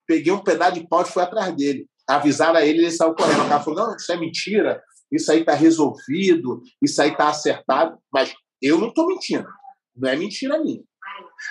peguei 0.06 0.32
um 0.32 0.42
pedaço 0.42 0.74
de 0.74 0.86
pau 0.86 1.02
e 1.02 1.06
fui 1.06 1.22
atrás 1.22 1.54
dele. 1.54 1.86
Avisaram 2.06 2.56
a 2.56 2.66
ele, 2.66 2.80
ele 2.80 2.90
saiu 2.90 3.14
correndo. 3.14 3.44
O 3.44 3.48
cara 3.48 3.62
falou, 3.62 3.86
não, 3.86 3.96
isso 3.96 4.12
é 4.12 4.16
mentira, 4.16 4.82
isso 5.10 5.30
aí 5.30 5.40
está 5.40 5.54
resolvido, 5.54 6.62
isso 6.82 7.00
aí 7.00 7.10
está 7.10 7.28
acertado, 7.28 7.98
mas 8.12 8.34
eu 8.60 8.78
não 8.78 8.88
estou 8.88 9.06
mentindo. 9.06 9.48
Não 9.96 10.10
é 10.10 10.16
mentira 10.16 10.58
minha. 10.58 10.82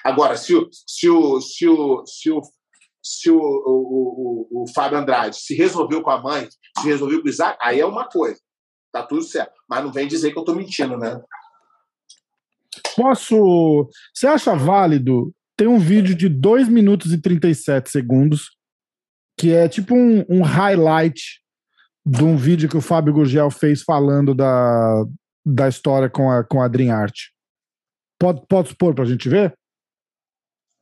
Agora, 0.03 0.35
se 0.37 0.55
o, 0.55 0.69
se 0.71 1.09
o, 1.09 1.39
se 1.39 1.67
o, 1.67 2.05
se 2.05 2.31
o, 2.31 2.41
se 3.01 3.31
o, 3.31 3.37
o, 3.37 4.47
o, 4.51 4.63
o 4.63 4.73
Fábio 4.73 4.97
Andrade 4.97 5.37
se 5.37 5.55
resolveu 5.55 6.01
com 6.01 6.09
a 6.09 6.21
mãe, 6.21 6.47
se 6.79 6.85
resolveu 6.85 7.21
com 7.21 7.27
o 7.27 7.29
Isaac, 7.29 7.57
aí 7.61 7.79
é 7.79 7.85
uma 7.85 8.07
coisa. 8.07 8.39
Tá 8.91 9.03
tudo 9.03 9.23
certo. 9.23 9.53
Mas 9.67 9.83
não 9.83 9.91
vem 9.91 10.07
dizer 10.07 10.31
que 10.31 10.37
eu 10.37 10.41
estou 10.41 10.55
mentindo, 10.55 10.97
né? 10.97 11.21
Posso. 12.95 13.89
Você 14.13 14.27
acha 14.27 14.55
válido? 14.55 15.33
Tem 15.57 15.67
um 15.67 15.79
vídeo 15.79 16.15
de 16.15 16.27
2 16.29 16.67
minutos 16.67 17.11
e 17.13 17.21
37 17.21 17.89
segundos, 17.89 18.57
que 19.39 19.53
é 19.53 19.67
tipo 19.69 19.93
um, 19.95 20.25
um 20.29 20.41
highlight 20.41 21.21
de 22.05 22.23
um 22.23 22.35
vídeo 22.35 22.67
que 22.69 22.77
o 22.77 22.81
Fábio 22.81 23.13
Gurgel 23.13 23.49
fez 23.51 23.81
falando 23.83 24.33
da, 24.33 25.03
da 25.45 25.67
história 25.69 26.09
com 26.09 26.29
a, 26.31 26.43
com 26.43 26.61
a 26.61 26.67
Dream 26.67 26.93
Art. 26.93 27.15
Pode, 28.19 28.41
pode 28.47 28.69
expor 28.69 28.93
para 28.95 29.03
a 29.03 29.07
gente 29.07 29.29
ver? 29.29 29.53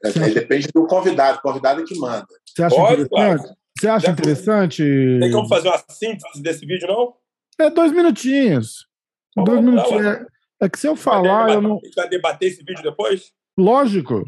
É, 0.04 0.10
depende 0.30 0.68
do 0.74 0.88
convidado, 0.88 1.38
o 1.38 1.42
convidado 1.42 1.82
é 1.82 1.84
que 1.84 1.96
manda. 2.00 2.26
Você 2.48 2.64
acha 2.64 2.76
Pode, 2.76 3.02
interessante? 3.04 3.10
claro. 3.10 3.56
Você 3.80 3.88
acha 3.88 4.06
Já- 4.08 4.12
interessante? 4.14 4.84
Tem 5.20 5.32
como 5.32 5.48
fazer 5.48 5.68
uma 5.70 5.78
síntese 5.90 6.42
desse 6.42 6.66
vídeo, 6.66 6.88
não? 6.88 7.14
É 7.60 7.70
dois 7.70 7.92
minutinhos. 7.92 8.88
Tá 9.36 9.44
dois 9.44 9.60
bom, 9.60 9.66
minutinhos. 9.72 10.04
tá 10.04 10.26
É, 10.62 10.66
é 10.66 10.70
que 10.70 10.80
se 10.80 10.88
eu 10.88 10.96
Vai 10.96 11.04
falar, 11.04 11.46
debater- 11.48 11.56
eu 11.56 11.62
não. 11.62 11.74
A 11.78 11.86
gente 11.86 11.96
vai 11.96 12.10
debater 12.10 12.48
esse 12.52 12.64
vídeo 12.64 12.84
depois? 12.84 13.32
Lógico, 13.58 14.24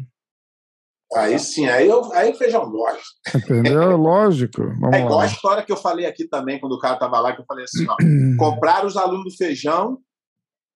Aí 1.14 1.38
sim, 1.38 1.66
aí, 1.68 1.86
eu, 1.88 2.12
aí 2.12 2.30
o 2.32 2.36
feijão 2.36 2.70
gosta. 2.70 3.02
entendeu? 3.34 3.96
Lógico. 3.96 4.62
Vamos 4.80 4.96
É 4.96 5.00
igual 5.00 5.14
a 5.20 5.24
lá. 5.24 5.26
história 5.26 5.62
que 5.62 5.72
eu 5.72 5.76
falei 5.76 6.06
aqui 6.06 6.26
também, 6.28 6.58
quando 6.60 6.72
o 6.72 6.78
cara 6.78 6.94
estava 6.94 7.20
lá, 7.20 7.32
que 7.34 7.40
eu 7.40 7.46
falei 7.46 7.64
assim: 7.64 7.86
ó, 7.88 7.96
compraram 8.38 8.86
os 8.86 8.96
alunos 8.96 9.24
do 9.24 9.36
feijão 9.36 9.98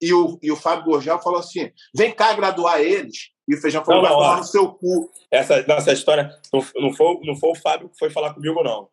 e 0.00 0.12
o, 0.12 0.38
e 0.42 0.50
o 0.52 0.56
Fábio 0.56 0.84
Gorgel 0.84 1.18
falou 1.20 1.40
assim: 1.40 1.70
vem 1.96 2.12
cá 2.14 2.32
graduar 2.34 2.80
eles. 2.80 3.16
E 3.48 3.54
o 3.54 3.60
feijão 3.60 3.84
falou: 3.84 4.02
Não, 4.02 4.08
vai 4.08 4.16
não, 4.16 4.22
tomar 4.22 4.36
ó. 4.36 4.38
no 4.40 4.44
seu 4.44 4.68
cu. 4.72 5.10
Essa, 5.32 5.62
nessa 5.66 5.92
história, 5.92 6.30
não, 6.52 6.64
não, 6.76 6.92
foi, 6.92 7.18
não 7.24 7.34
foi 7.36 7.50
o 7.50 7.54
Fábio 7.54 7.88
que 7.88 7.98
foi 7.98 8.10
falar 8.10 8.34
comigo, 8.34 8.62
não. 8.62 8.88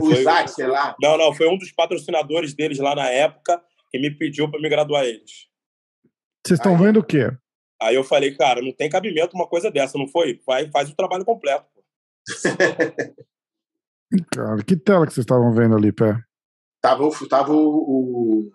O 0.00 0.06
Foi- 0.06 0.20
Isaac, 0.20 0.50
sei 0.50 0.66
lá. 0.66 0.94
Não, 1.00 1.16
não, 1.18 1.32
foi 1.34 1.48
um 1.48 1.56
dos 1.58 1.70
patrocinadores 1.72 2.54
deles 2.54 2.78
lá 2.78 2.94
na 2.96 3.08
época 3.08 3.62
que 3.90 3.98
me 3.98 4.10
pediu 4.10 4.50
para 4.50 4.60
me 4.60 4.68
graduar 4.68 5.04
eles. 5.04 5.30
Vocês 6.44 6.58
estão 6.58 6.76
vendo 6.76 6.98
o 6.98 7.04
quê? 7.04 7.30
Aí 7.82 7.94
eu 7.94 8.04
falei, 8.04 8.34
cara, 8.36 8.60
não 8.62 8.72
tem 8.72 8.88
cabimento 8.90 9.34
uma 9.36 9.46
coisa 9.48 9.70
dessa, 9.70 9.98
não 9.98 10.06
foi? 10.08 10.40
Vai, 10.46 10.70
faz 10.70 10.90
o 10.90 10.96
trabalho 10.96 11.24
completo. 11.24 11.66
Cara, 14.34 14.62
que 14.62 14.76
tela 14.76 15.06
que 15.06 15.14
vocês 15.14 15.24
estavam 15.24 15.52
vendo 15.54 15.74
ali, 15.74 15.90
pé? 15.90 16.22
Tava, 16.82 17.02
o- 17.04 17.28
tava 17.28 17.50
o, 17.52 18.50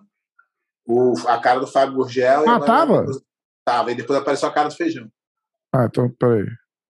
o, 0.88 1.14
o- 1.14 1.28
a 1.28 1.40
cara 1.42 1.60
do 1.60 1.66
Fábio 1.68 1.96
Gurgel. 1.96 2.46
e 2.46 2.50
Ah, 2.50 2.60
tava? 2.60 3.06
Tava, 3.66 3.92
e 3.92 3.96
depois 3.96 4.20
apareceu 4.20 4.48
a 4.48 4.54
cara 4.54 4.70
do 4.70 4.76
feijão. 4.76 5.10
Ah, 5.74 5.86
então, 5.86 6.10
peraí. 6.12 6.46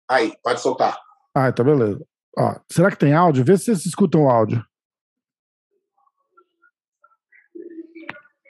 Aí, 0.09 0.33
pode 0.45 0.61
soltar. 0.61 0.97
Ah, 1.35 1.49
então 1.49 1.64
beleza. 1.64 2.07
Ó, 2.38 2.55
será 2.71 2.90
que 2.90 2.99
tem 2.99 3.12
áudio? 3.14 3.45
Vê 3.45 3.57
se 3.59 3.64
vocês 3.64 3.85
escutam 3.85 4.23
o 4.25 4.31
áudio. 4.31 4.64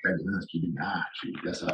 de 0.05 0.79
arte, 0.79 1.33
dessa, 1.45 1.67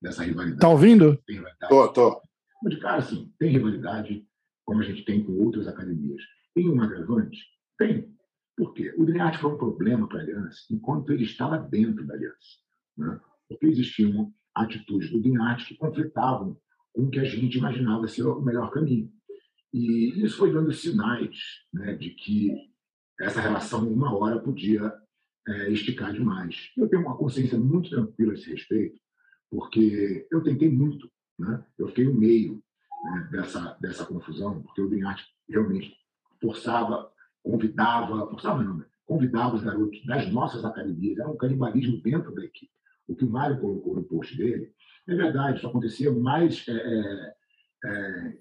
dessa 0.00 0.24
rivalidade. 0.24 0.60
Tá 0.60 0.68
ouvindo? 0.68 1.16
Tem 1.26 1.36
rivalidade. 1.36 1.68
Tô, 1.68 1.88
tô. 1.88 2.22
Mas, 2.62 2.74
de 2.74 2.80
cara, 2.80 2.98
assim, 2.98 3.32
tem 3.38 3.50
rivalidade, 3.50 4.26
como 4.64 4.80
a 4.80 4.84
gente 4.84 5.04
tem 5.04 5.24
com 5.24 5.32
outras 5.32 5.66
academias. 5.66 6.22
Tem 6.54 6.68
um 6.68 6.80
agravante? 6.80 7.38
Tem. 7.78 8.14
Por 8.56 8.74
quê? 8.74 8.94
O 8.98 9.04
Dream 9.04 9.24
Art 9.24 9.40
foi 9.40 9.52
um 9.52 9.56
problema 9.56 10.06
para 10.06 10.18
a 10.18 10.22
Aliança 10.22 10.60
enquanto 10.70 11.10
ele 11.12 11.24
estava 11.24 11.58
dentro 11.58 12.06
da 12.06 12.14
Aliança. 12.14 12.58
Né? 12.96 13.20
Porque 13.48 13.66
existiam 13.66 14.32
atitudes 14.54 15.10
do 15.10 15.20
Dream 15.20 15.42
Art 15.42 15.66
que 15.66 15.76
conflitavam 15.76 16.56
com 16.92 17.04
o 17.04 17.10
que 17.10 17.20
a 17.20 17.24
gente 17.24 17.56
imaginava 17.56 18.06
ser 18.06 18.24
o 18.24 18.40
melhor 18.42 18.70
caminho. 18.70 19.10
E 19.72 20.24
isso 20.24 20.36
foi 20.36 20.52
dando 20.52 20.72
sinais 20.72 21.38
né, 21.72 21.94
de 21.94 22.10
que 22.10 22.54
essa 23.20 23.40
relação, 23.40 23.88
uma 23.88 24.14
hora, 24.14 24.40
podia 24.40 24.92
é, 25.46 25.70
esticar 25.70 26.12
demais. 26.12 26.70
Eu 26.76 26.88
tenho 26.88 27.02
uma 27.02 27.16
consciência 27.16 27.58
muito 27.58 27.90
tranquila 27.90 28.32
a 28.32 28.34
esse 28.34 28.50
respeito, 28.50 29.00
porque 29.50 30.26
eu 30.30 30.42
tentei 30.42 30.70
muito. 30.70 31.10
Né? 31.38 31.64
Eu 31.78 31.88
fiquei 31.88 32.04
no 32.04 32.14
meio 32.14 32.62
né, 33.02 33.28
dessa, 33.32 33.76
dessa 33.80 34.06
confusão, 34.06 34.62
porque 34.62 34.80
o 34.80 34.88
Dream 34.88 35.08
Art 35.08 35.22
realmente 35.48 35.96
forçava, 36.40 37.10
convidava, 37.42 38.28
forçava 38.30 38.62
não, 38.62 38.78
né? 38.78 38.86
convidava 39.04 39.56
os 39.56 39.62
garotos 39.64 40.04
das 40.06 40.30
nossas 40.30 40.64
academias, 40.64 41.18
era 41.18 41.28
um 41.28 41.36
canibalismo 41.36 42.00
dentro 42.00 42.32
da 42.32 42.44
equipe. 42.44 42.70
O 43.08 43.16
que 43.16 43.24
o 43.24 43.30
Mário 43.30 43.58
colocou 43.58 43.96
no 43.96 44.04
post 44.04 44.36
dele, 44.36 44.72
é 45.08 45.14
verdade, 45.14 45.58
isso 45.58 45.66
acontecia 45.66 46.12
mais, 46.12 46.64
é, 46.68 46.72
é, 46.72 47.34
é, 47.84 48.38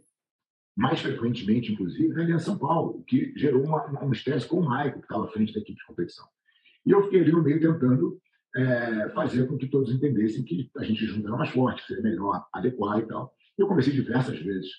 mais 0.78 1.02
frequentemente, 1.02 1.74
inclusive, 1.74 2.13
na 2.13 2.22
Aliança 2.22 2.45
São 2.45 2.60
Paulo, 2.60 3.04
que 3.06 3.34
gerou 3.36 3.63
uma- 3.63 4.06
um 4.06 4.12
estresse 4.12 4.48
com 4.48 4.60
o 4.60 4.65
Maico, 4.65 5.00
que 5.00 5.06
estava 5.06 5.26
à 5.26 5.28
frente 5.30 5.54
da 5.54 5.60
equipe 5.60 5.80
de 5.80 5.86
competição. 5.86 6.28
E 6.86 6.91
eu 6.91 7.04
fiquei 7.04 7.22
ali 7.22 7.32
no 7.32 7.41
meio 7.41 7.60
tentando 7.60 8.22
é, 8.55 9.09
fazer 9.09 9.47
com 9.47 9.57
que 9.57 9.67
todos 9.67 9.91
entendessem 9.91 10.43
que 10.43 10.69
a 10.77 10.83
gente 10.83 11.05
junto 11.05 11.27
era 11.27 11.38
mais 11.38 11.49
forte, 11.49 11.85
seria 11.85 12.03
melhor 12.03 12.47
adequar 12.53 12.99
e 12.99 13.07
tal. 13.07 13.33
Eu 13.57 13.67
comecei 13.67 13.93
diversas 13.93 14.39
vezes 14.39 14.69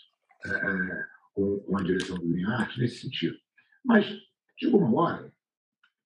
é, 0.45 0.51
é, 0.51 1.05
com, 1.35 1.59
com 1.61 1.79
a 1.79 1.83
direção 1.83 2.17
do 2.19 2.31
Linha 2.31 2.49
Arte 2.49 2.81
nesse 2.81 3.03
sentido. 3.03 3.37
Mas 3.85 4.07
chegou 4.59 4.81
uma 4.81 5.01
hora 5.01 5.33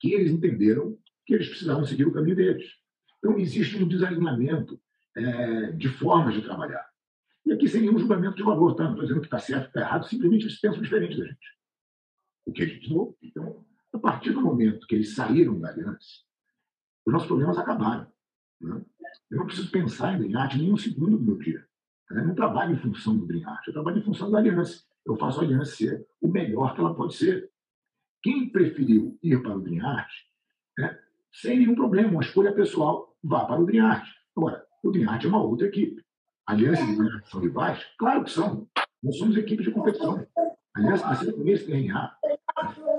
que 0.01 0.13
eles 0.13 0.31
entenderam 0.31 0.99
que 1.27 1.35
eles 1.35 1.49
precisavam 1.49 1.85
seguir 1.85 2.07
o 2.07 2.13
caminho 2.13 2.37
deles. 2.37 2.67
Então, 3.19 3.39
existe 3.39 3.83
um 3.83 3.89
desalinhamento 3.89 4.79
é, 5.17 5.73
de 5.73 5.89
formas 5.89 6.35
de 6.35 6.43
trabalhar. 6.43 6.87
E 7.47 7.53
aqui 7.53 7.69
sem 7.69 7.83
nenhum 7.83 7.99
julgamento 7.99 8.37
de 8.37 8.43
valor, 8.43 8.75
tá? 8.75 8.85
Não 8.85 8.91
estou 8.91 9.05
dizendo 9.05 9.21
que 9.21 9.27
está 9.27 9.39
certo, 9.39 9.69
está 9.69 9.81
errado, 9.81 10.07
simplesmente 10.07 10.45
eles 10.45 10.61
pensam 10.61 10.83
diferente 10.83 11.19
da 11.19 11.27
gente. 11.27 11.49
O 12.47 12.53
que 12.53 12.63
a 12.63 12.67
gente 12.67 12.91
não. 12.91 13.15
Então, 13.23 13.65
a 13.93 13.99
partir 13.99 14.33
do 14.33 14.41
momento 14.41 14.87
que 14.87 14.95
eles 14.95 15.15
saíram 15.15 15.59
da 15.59 15.71
aliança, 15.71 16.25
os 17.07 17.13
nossos 17.13 17.29
problemas 17.29 17.59
acabaram. 17.59 18.07
né? 18.61 18.83
Eu 19.31 19.39
não 19.39 19.47
preciso 19.47 19.71
pensar 19.71 20.15
em 20.15 20.19
Dream 20.19 20.41
Art 20.41 20.55
nem 20.55 20.73
um 20.73 20.77
segundo 20.77 21.17
do 21.19 21.25
meu 21.25 21.39
dia. 21.39 21.65
né? 22.11 22.21
Eu 22.23 22.27
não 22.29 22.35
trabalho 22.35 22.75
em 22.75 22.79
função 22.79 23.17
do 23.17 23.27
Dream 23.27 23.49
Art, 23.49 23.67
eu 23.67 23.73
trabalho 23.73 23.99
em 23.99 24.03
função 24.03 24.31
da 24.31 24.39
aliança. 24.39 24.83
Eu 25.07 25.17
faço 25.17 25.41
a 25.41 25.45
aliança 25.45 25.77
ser 25.77 26.07
o 26.21 26.29
melhor 26.29 26.75
que 26.75 26.81
ela 26.81 26.95
pode 26.95 27.15
ser. 27.15 27.51
Quem 28.23 28.49
preferiu 28.49 29.19
ir 29.23 29.43
para 29.43 29.55
o 29.57 29.61
Dream 29.61 29.85
Art, 29.87 30.11
né, 30.79 30.99
sem 31.33 31.59
nenhum 31.59 31.75
problema, 31.75 32.11
uma 32.11 32.23
escolha 32.23 32.55
pessoal, 32.55 33.15
vá 33.23 33.45
para 33.45 33.61
o 33.61 33.67
Dream 33.67 33.87
Art. 33.87 34.09
Agora, 34.37 34.65
o 34.83 34.91
Dream 34.91 35.11
Art 35.11 35.25
é 35.25 35.29
uma 35.29 35.43
outra 35.43 35.67
equipe. 35.67 36.03
Aliança 36.47 36.83
e 36.83 36.97
Dream 36.97 37.13
Art 37.13 37.27
são 37.27 37.41
rivais? 37.41 37.85
Claro 37.99 38.25
que 38.25 38.31
são. 38.31 38.67
Nós 39.03 39.19
somos 39.19 39.37
equipe 39.37 39.63
de 39.63 39.71
competição. 39.71 40.27
Aliança 40.75 41.07
nasceu 41.07 41.35
com 41.35 41.47
esse 41.49 41.67
DNA. 41.67 42.17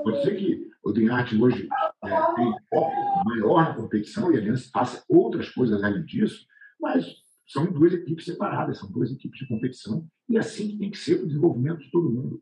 Pode 0.04 0.22
ser 0.24 0.36
que 0.36 0.70
o 0.84 0.92
Dream 0.92 1.16
Art 1.16 1.34
hoje 1.34 1.68
é, 2.08 2.36
tem 2.36 2.56
foco 2.70 3.26
maior 3.26 3.64
na 3.64 3.74
competição 3.76 4.32
e 4.32 4.36
a 4.36 4.40
Aliança 4.40 4.70
faça 4.72 5.04
outras 5.10 5.50
coisas 5.50 5.84
além 5.84 6.04
disso, 6.06 6.46
mas 6.80 7.06
são 7.48 7.72
duas 7.72 7.94
equipes 7.94 8.26
separadas, 8.26 8.80
são 8.80 8.92
duas 8.92 9.12
equipes 9.12 9.40
de 9.40 9.48
competição, 9.48 10.08
e 10.28 10.38
assim 10.38 10.70
que 10.70 10.78
tem 10.78 10.92
que 10.92 10.98
ser 10.98 11.22
o 11.22 11.28
desenvolvimento 11.28 11.80
de 11.80 11.92
todo 11.92 12.10
mundo. 12.10 12.42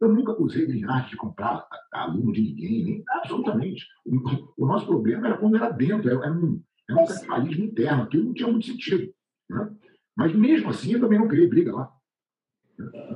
Eu 0.00 0.12
nunca 0.12 0.32
usei 0.40 0.66
Dream 0.66 0.90
Art 0.90 1.08
de 1.08 1.16
comprar 1.16 1.66
aluno 1.92 2.32
de 2.32 2.42
ninguém, 2.42 2.84
nem 2.84 3.04
absolutamente. 3.08 3.86
O, 4.04 4.64
o 4.64 4.66
nosso 4.66 4.86
problema 4.86 5.26
era 5.26 5.38
quando 5.38 5.56
era 5.56 5.70
dentro, 5.70 6.10
era, 6.10 6.26
era 6.26 6.32
um, 6.32 6.62
era 6.88 7.00
um 7.00 7.06
canibalismo 7.06 7.64
interno, 7.64 8.02
aquilo 8.02 8.24
não 8.24 8.34
tinha 8.34 8.50
muito 8.50 8.66
sentido. 8.66 9.14
né? 9.48 9.74
Mas 10.16 10.34
mesmo 10.34 10.68
assim, 10.68 10.92
eu 10.92 11.00
também 11.00 11.18
não 11.18 11.28
criei 11.28 11.48
briga 11.48 11.74
lá. 11.74 11.92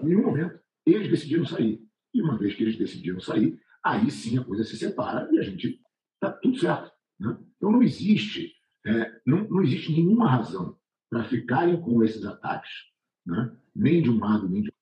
Em 0.03 0.07
nenhum 0.07 0.23
momento. 0.23 0.59
Eles 0.87 1.11
decidiram 1.11 1.45
sair. 1.45 1.83
E 2.15 2.23
uma 2.23 2.39
vez 2.39 2.55
que 2.55 2.63
eles 2.63 2.79
decidiram 2.79 3.21
sair, 3.21 3.61
aí 3.89 4.11
sim 4.11 4.39
a 4.39 4.45
coisa 4.45 4.65
se 4.65 4.77
separa 4.77 5.29
e 5.33 5.39
a 5.39 5.43
gente 5.43 5.81
está 6.15 6.33
tudo 6.33 6.59
certo. 6.59 6.93
né? 7.19 7.39
Então 7.57 7.71
não 7.73 7.83
existe, 7.83 8.53
é, 8.87 9.21
não, 9.27 9.49
não 9.49 9.63
existe 9.63 9.93
nenhuma 9.93 10.29
razão 10.31 10.79
para 11.11 11.25
ficarem 11.29 11.81
com 11.81 12.03
esses 12.05 12.25
ataques, 12.25 12.71
né? 13.27 13.57
nem 13.75 14.03
de 14.03 14.11
um 14.11 14.19
lado, 14.19 14.49
nem 14.49 14.63
de 14.63 14.73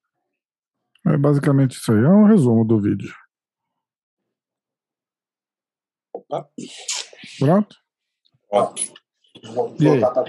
É 1.07 1.16
basicamente 1.16 1.73
isso 1.77 1.92
aí. 1.92 1.99
É 1.99 2.09
um 2.09 2.25
resumo 2.27 2.64
do 2.64 2.81
vídeo. 2.81 3.14
Opa. 6.12 6.49
Pronto? 7.38 7.77
Ó, 8.51 8.75
Vou 9.55 9.75
pra- 9.77 10.25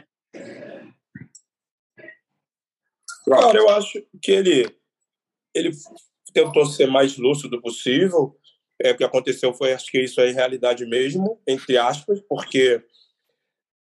Cara, 3.26 3.58
eu 3.58 3.70
acho 3.70 4.02
que 4.22 4.32
ele, 4.32 4.80
ele 5.54 5.72
tentou 6.34 6.66
ser 6.66 6.88
mais 6.88 7.18
lúcido 7.18 7.62
possível. 7.62 8.38
É, 8.82 8.92
o 8.92 8.98
que 8.98 9.04
aconteceu 9.04 9.54
foi, 9.54 9.74
acho 9.74 9.92
que 9.92 10.00
isso 10.00 10.22
é 10.22 10.32
realidade 10.32 10.86
mesmo, 10.86 11.42
entre 11.48 11.78
aspas, 11.78 12.22
porque 12.22 12.84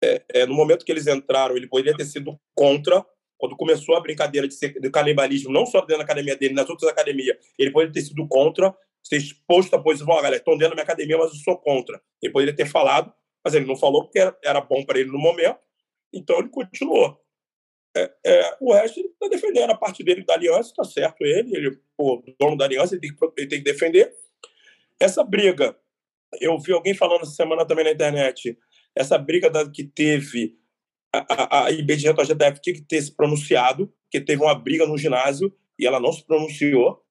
é, 0.04 0.24
é, 0.34 0.46
no 0.46 0.56
momento 0.56 0.86
que 0.86 0.92
eles 0.92 1.08
entraram, 1.08 1.56
ele 1.56 1.68
poderia 1.68 1.96
ter 1.96 2.06
sido 2.06 2.40
contra, 2.56 3.06
quando 3.38 3.56
começou 3.56 3.96
a 3.96 4.02
brincadeira 4.02 4.48
de, 4.48 4.54
ser, 4.54 4.80
de 4.80 4.90
canibalismo, 4.90 5.52
não 5.52 5.66
só 5.66 5.82
dentro 5.82 5.98
da 5.98 6.04
academia 6.04 6.36
dele, 6.36 6.54
nas 6.54 6.70
outras 6.70 6.90
academias, 6.90 7.38
ele 7.58 7.72
poderia 7.72 7.94
ter 7.94 8.02
sido 8.02 8.28
contra, 8.28 8.76
ser 9.04 9.18
exposto 9.18 9.76
à 9.76 9.82
posição, 9.82 10.08
oh, 10.10 10.16
galera, 10.16 10.38
estão 10.38 10.58
dentro 10.58 10.70
da 10.70 10.76
minha 10.76 10.84
academia, 10.84 11.18
mas 11.18 11.32
eu 11.32 11.38
sou 11.38 11.58
contra. 11.58 12.02
Ele 12.22 12.34
poderia 12.34 12.56
ter 12.56 12.66
falado, 12.66 13.14
mas 13.44 13.54
ele 13.54 13.66
não 13.66 13.76
falou 13.76 14.04
porque 14.04 14.20
era, 14.20 14.38
era 14.44 14.62
bom 14.62 14.84
para 14.84 15.00
ele 15.00 15.12
no 15.12 15.20
momento, 15.20 15.60
então 16.14 16.40
ele 16.40 16.50
continuou. 16.50 17.20
É, 17.96 18.14
é, 18.26 18.58
o 18.62 18.74
resto 18.74 19.00
está 19.00 19.28
defendendo 19.28 19.72
a 19.72 19.78
parte 19.78 20.04
dele 20.04 20.24
da 20.24 20.36
aliança, 20.36 20.70
está 20.70 20.84
certo 20.84 21.22
ele, 21.24 21.56
ele 21.56 21.80
o 21.98 22.22
dono 22.40 22.56
da 22.56 22.66
aliança, 22.66 22.96
ele 22.96 23.02
tem, 23.02 23.30
ele 23.38 23.48
tem 23.48 23.64
que 23.64 23.72
defender. 23.72 24.14
Essa 25.00 25.24
briga, 25.24 25.76
eu 26.40 26.58
vi 26.60 26.74
alguém 26.74 26.94
falando 26.94 27.22
essa 27.22 27.32
semana 27.32 27.66
também 27.66 27.86
na 27.86 27.92
internet, 27.92 28.58
essa 28.96 29.18
briga 29.18 29.50
da, 29.50 29.70
que 29.70 29.84
teve 29.84 30.58
a, 31.14 31.26
a, 31.30 31.66
a 31.66 31.72
IBGJF 31.72 32.62
tinha 32.62 32.76
que 32.76 32.82
ter 32.82 33.02
se 33.02 33.16
pronunciado, 33.16 33.92
que 34.12 34.22
teve 34.22 34.42
uma 34.42 34.56
briga 34.56 34.86
no 34.86 34.98
ginásio 34.98 35.54
e 35.78 35.86
ela 35.86 36.00
não 36.00 36.12
se 36.12 36.26
pronunciou. 36.26 37.02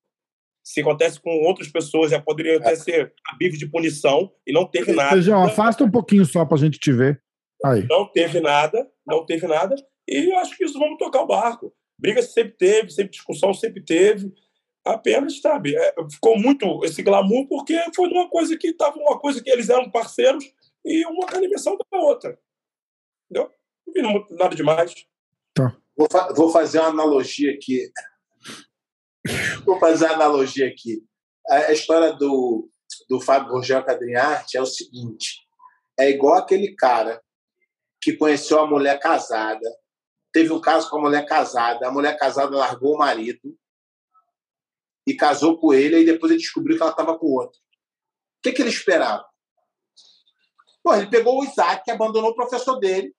Se 0.65 0.81
acontece 0.81 1.19
com 1.21 1.31
outras 1.47 1.69
pessoas, 1.69 2.11
já 2.11 2.21
poderia 2.21 2.59
até 2.59 2.77
ser 2.77 3.15
a 3.27 3.37
bife 3.37 3.57
de 3.57 3.67
punição 3.67 4.31
e 4.47 4.53
não 4.53 4.67
teve 4.67 4.93
nada. 4.93 5.13
Feijão, 5.13 5.43
afasta 5.43 5.83
um 5.83 5.91
pouquinho 5.91 6.27
só 6.27 6.45
para 6.45 6.59
a 6.59 6.61
gente 6.61 6.79
te 6.79 6.93
ver. 6.93 7.23
Aí. 7.65 7.87
Não 7.89 8.07
teve 8.07 8.41
nada, 8.41 8.87
não 9.07 9.25
teve 9.25 9.47
nada. 9.47 9.75
E 10.07 10.31
eu 10.31 10.39
acho 10.39 10.57
que 10.57 10.65
isso 10.65 10.79
vamos 10.79 10.99
tocar 10.99 11.23
o 11.23 11.27
barco. 11.27 11.75
Briga 11.99 12.23
sempre 12.23 12.53
teve, 12.53 12.91
sempre 12.91 13.13
discussão 13.13 13.53
sempre 13.53 13.83
teve. 13.83 14.33
Apenas, 14.89 15.39
sabe, 15.43 15.77
é, 15.77 15.95
ficou 16.11 16.39
muito 16.39 16.83
esse 16.83 17.03
glamour 17.03 17.47
porque 17.47 17.79
foi 17.95 18.09
uma 18.09 18.27
coisa 18.31 18.57
que 18.57 18.69
estava 18.69 18.97
uma 18.97 19.19
coisa 19.19 19.43
que 19.43 19.51
eles 19.51 19.69
eram 19.69 19.91
parceiros 19.91 20.43
e 20.83 21.05
uma 21.05 21.27
animação 21.35 21.77
da 21.77 21.99
outra. 21.99 22.39
Entendeu? 23.31 23.53
Não 23.87 23.93
vi 23.93 24.35
nada 24.35 24.57
demais. 24.57 24.95
Tá. 25.53 25.77
Vou, 25.95 26.09
fa 26.11 26.33
vou 26.33 26.51
fazer 26.51 26.79
uma 26.79 26.89
analogia 26.89 27.53
aqui. 27.53 27.93
vou 29.67 29.79
fazer 29.79 30.07
uma 30.07 30.15
analogia 30.15 30.67
aqui. 30.67 31.05
A, 31.51 31.71
história 31.71 32.15
do, 32.15 32.71
do 33.11 33.21
Fábio 33.21 33.53
Rogério 33.53 33.85
Cadrinharte 33.85 34.57
é 34.57 34.63
o 34.63 34.67
seguinte: 34.67 35.47
é 35.99 36.09
igual 36.09 36.37
aquele 36.37 36.75
cara 36.75 37.23
que 38.01 38.15
conheceu 38.15 38.59
a 38.61 38.67
mulher 38.67 38.99
casada, 38.99 39.69
teve 40.33 40.51
um 40.51 40.63
caso 40.63 40.89
com 40.89 40.97
a 40.97 41.03
mulher 41.03 41.27
casada, 41.27 41.87
a 41.87 41.91
mulher 41.91 42.17
casada 42.17 42.57
largou 42.57 42.95
o 42.95 42.99
marido 42.99 43.55
e 45.09 45.17
casou 45.17 45.59
com 45.59 45.73
ele, 45.73 46.01
e 46.01 46.05
depois 46.05 46.31
ele 46.31 46.41
descobriu 46.41 46.77
que 46.77 46.83
ela 46.83 46.91
estava 46.91 47.19
com 47.19 47.27
outro. 47.27 47.59
O 47.59 48.43
que, 48.43 48.53
que 48.53 48.61
ele 48.61 48.69
esperava? 48.69 49.25
Pô, 50.85 50.95
ele 50.95 51.09
pegou 51.09 51.41
o 51.41 51.45
Isaac, 51.45 51.83
que 51.83 51.91
abandonou 51.91 52.31
o 52.31 52.35
professor 52.35 52.79
dele, 52.79 53.15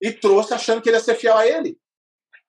e 0.00 0.12
trouxe 0.12 0.52
achando 0.52 0.82
que 0.82 0.90
ele 0.90 0.96
ia 0.96 1.02
ser 1.02 1.14
fiel 1.14 1.36
a 1.36 1.46
ele. 1.46 1.78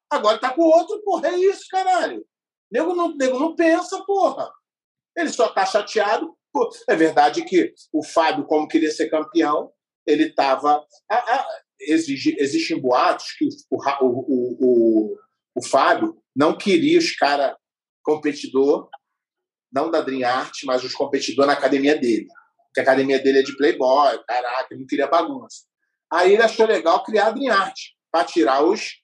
Agora 0.09 0.37
tá 0.37 0.53
com 0.53 0.63
outro, 0.63 1.01
porra, 1.03 1.29
é 1.29 1.37
isso, 1.37 1.65
caralho. 1.71 2.25
Nego 2.69 2.93
não, 2.93 3.15
nego 3.15 3.39
não 3.39 3.55
pensa, 3.55 4.03
porra. 4.03 4.51
Ele 5.15 5.29
só 5.29 5.47
tá 5.47 5.65
chateado. 5.65 6.35
Pô. 6.51 6.69
É 6.89 6.95
verdade 6.95 7.45
que 7.45 7.73
o 7.91 8.03
Fábio, 8.03 8.45
como 8.45 8.67
queria 8.67 8.91
ser 8.91 9.09
campeão, 9.09 9.71
ele 10.05 10.33
tava. 10.33 10.85
exige, 11.79 12.35
existem 12.37 12.79
boatos 12.79 13.31
que 13.37 13.47
o, 13.71 13.77
o, 14.01 14.57
o, 14.59 15.17
o, 15.55 15.65
Fábio 15.65 16.17
não 16.35 16.57
queria 16.57 16.99
os 16.99 17.15
caras 17.15 17.55
competidor, 18.03 18.89
não 19.71 19.89
da 19.89 20.01
Dream 20.01 20.29
Art, 20.29 20.63
mas 20.65 20.83
os 20.83 20.93
competidores 20.93 21.47
na 21.47 21.57
academia 21.57 21.97
dele 21.97 22.27
que 22.73 22.79
a 22.79 22.83
academia 22.83 23.21
dele 23.21 23.39
é 23.39 23.43
de 23.43 23.55
playboy, 23.55 24.23
caraca, 24.25 24.67
ele 24.71 24.81
não 24.81 24.87
queria 24.87 25.07
bagunça. 25.07 25.65
Aí 26.11 26.33
ele 26.33 26.41
achou 26.41 26.65
legal 26.65 27.03
criar 27.03 27.27
a 27.27 27.31
Dream 27.31 27.53
Art, 27.53 27.79
para 28.11 28.25
tirar 28.25 28.63
os 28.63 29.01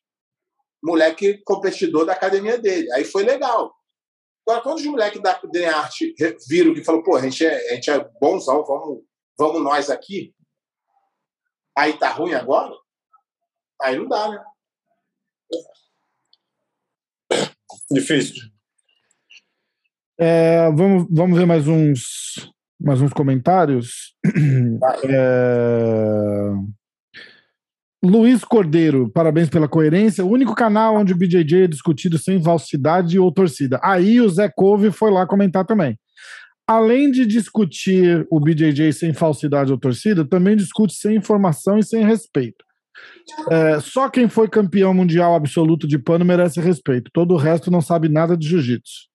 moleque 0.84 1.42
competidor 1.44 2.06
da 2.06 2.14
academia 2.14 2.58
dele. 2.58 2.92
Aí 2.94 3.04
foi 3.04 3.24
legal. 3.24 3.76
Agora, 4.48 4.64
quando 4.64 4.78
os 4.78 4.86
moleques 4.86 5.22
da 5.22 5.40
Dream 5.52 5.76
Art 5.76 5.96
viram 6.48 6.74
que 6.74 6.84
falou, 6.84 7.04
pô, 7.04 7.16
a 7.16 7.22
gente 7.22 7.46
é, 7.46 7.72
a 7.72 7.76
gente 7.76 7.92
é 7.92 8.00
bonzão, 8.20 8.66
vamos, 8.66 9.04
vamos 9.38 9.62
nós 9.62 9.90
aqui, 9.90 10.34
aí 11.78 11.98
tá 11.98 12.10
ruim 12.10 12.34
agora? 12.34 12.74
Aí 13.82 13.98
não 13.98 14.08
dá, 14.08 14.30
né? 14.30 14.44
Difícil. 17.92 18.50
É, 20.22 20.70
vamos, 20.72 21.08
vamos 21.10 21.38
ver 21.38 21.46
mais 21.46 21.66
uns 21.66 22.52
mais 22.80 23.02
uns 23.02 23.14
comentários. 23.14 24.14
É... 25.06 26.52
Luiz 28.04 28.46
Cordeiro, 28.46 29.10
parabéns 29.12 29.50
pela 29.50 29.68
coerência. 29.68 30.26
O 30.26 30.30
único 30.30 30.56
canal 30.56 30.96
onde 30.96 31.12
o 31.12 31.18
BJJ 31.18 31.64
é 31.64 31.68
discutido 31.68 32.18
sem 32.18 32.42
falsidade 32.42 33.20
ou 33.20 33.32
torcida. 33.32 33.80
Aí 33.84 34.22
o 34.22 34.30
Zé 34.30 34.50
Couve 34.50 34.92
foi 34.92 35.12
lá 35.12 35.28
comentar 35.28 35.66
também. 35.66 35.98
Além 36.66 37.12
de 37.12 37.26
discutir 37.26 38.26
o 38.30 38.40
BJJ 38.40 38.94
sem 38.94 39.14
falsidade 39.14 39.72
ou 39.72 39.78
torcida, 39.78 40.24
também 40.24 40.56
discute 40.56 40.94
sem 40.94 41.18
informação 41.18 41.78
e 41.78 41.84
sem 41.84 42.06
respeito. 42.06 42.64
É, 43.50 43.80
só 43.82 44.10
quem 44.10 44.30
foi 44.30 44.48
campeão 44.48 44.94
mundial 44.94 45.36
absoluto 45.36 45.86
de 45.86 46.00
pano 46.00 46.24
merece 46.24 46.62
respeito. 46.62 47.12
Todo 47.14 47.34
o 47.34 47.38
resto 47.38 47.70
não 47.70 47.82
sabe 47.82 48.08
nada 48.08 48.38
de 48.38 48.48
jiu-jitsu. 48.48 49.09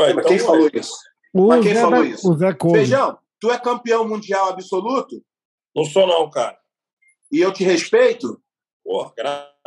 Então, 0.00 0.24
quem 0.24 0.38
falou 0.38 0.70
isso? 0.72 0.94
O 1.34 1.48
Mas 1.48 1.64
quem 1.64 1.74
Zé 1.74 1.80
falou 1.80 2.04
isso? 2.04 2.30
O 2.30 2.36
Zé 2.36 2.56
Feijão, 2.72 3.18
tu 3.40 3.50
é 3.50 3.58
campeão 3.58 4.08
mundial 4.08 4.48
absoluto? 4.48 5.20
Não 5.74 5.84
sou, 5.84 6.06
não, 6.06 6.30
cara. 6.30 6.56
E 7.30 7.40
eu 7.40 7.52
te 7.52 7.64
respeito? 7.64 8.40
Porra, 8.84 9.12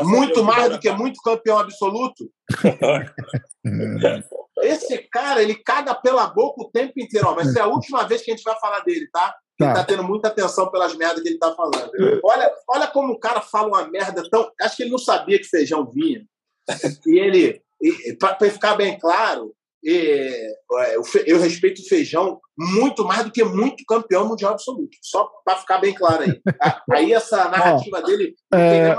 muito 0.01 0.43
mais 0.43 0.69
do 0.69 0.79
que 0.79 0.87
cara. 0.87 0.99
muito 0.99 1.21
campeão 1.21 1.59
absoluto? 1.59 2.31
Esse 4.63 4.97
cara, 5.11 5.43
ele 5.43 5.55
caga 5.55 5.93
pela 5.93 6.27
boca 6.27 6.63
o 6.63 6.71
tempo 6.71 6.93
inteiro. 6.99 7.27
Ó, 7.27 7.35
vai 7.35 7.45
ser 7.45 7.59
a 7.59 7.67
última 7.67 8.07
vez 8.07 8.21
que 8.21 8.31
a 8.31 8.35
gente 8.35 8.43
vai 8.43 8.59
falar 8.59 8.79
dele, 8.79 9.07
tá? 9.11 9.35
Ele 9.59 9.69
tá. 9.69 9.75
tá 9.75 9.83
tendo 9.83 10.03
muita 10.03 10.29
atenção 10.29 10.71
pelas 10.71 10.95
merdas 10.95 11.21
que 11.21 11.29
ele 11.29 11.37
tá 11.37 11.53
falando. 11.53 11.91
Olha, 12.23 12.51
olha 12.67 12.87
como 12.87 13.13
o 13.13 13.19
cara 13.19 13.41
fala 13.41 13.67
uma 13.67 13.87
merda 13.87 14.27
tão. 14.29 14.51
Acho 14.59 14.77
que 14.77 14.83
ele 14.83 14.91
não 14.91 14.97
sabia 14.97 15.37
que 15.37 15.45
feijão 15.45 15.85
vinha. 15.85 16.25
E 17.05 17.19
ele, 17.19 17.61
para 18.19 18.49
ficar 18.49 18.75
bem 18.75 18.97
claro, 18.97 19.51
é, 19.51 19.60
eu 19.83 21.39
respeito 21.39 21.81
o 21.81 21.87
Feijão 21.87 22.39
muito 22.57 23.03
mais 23.03 23.23
do 23.23 23.31
que 23.31 23.43
muito 23.43 23.83
campeão 23.87 24.27
mundial 24.27 24.53
absoluto. 24.53 24.95
Só 25.01 25.27
para 25.43 25.57
ficar 25.57 25.79
bem 25.79 25.93
claro 25.93 26.23
aí. 26.23 26.41
Aí 26.91 27.13
essa 27.13 27.45
narrativa 27.49 28.01
dele 28.03 28.35
é, 28.53 28.95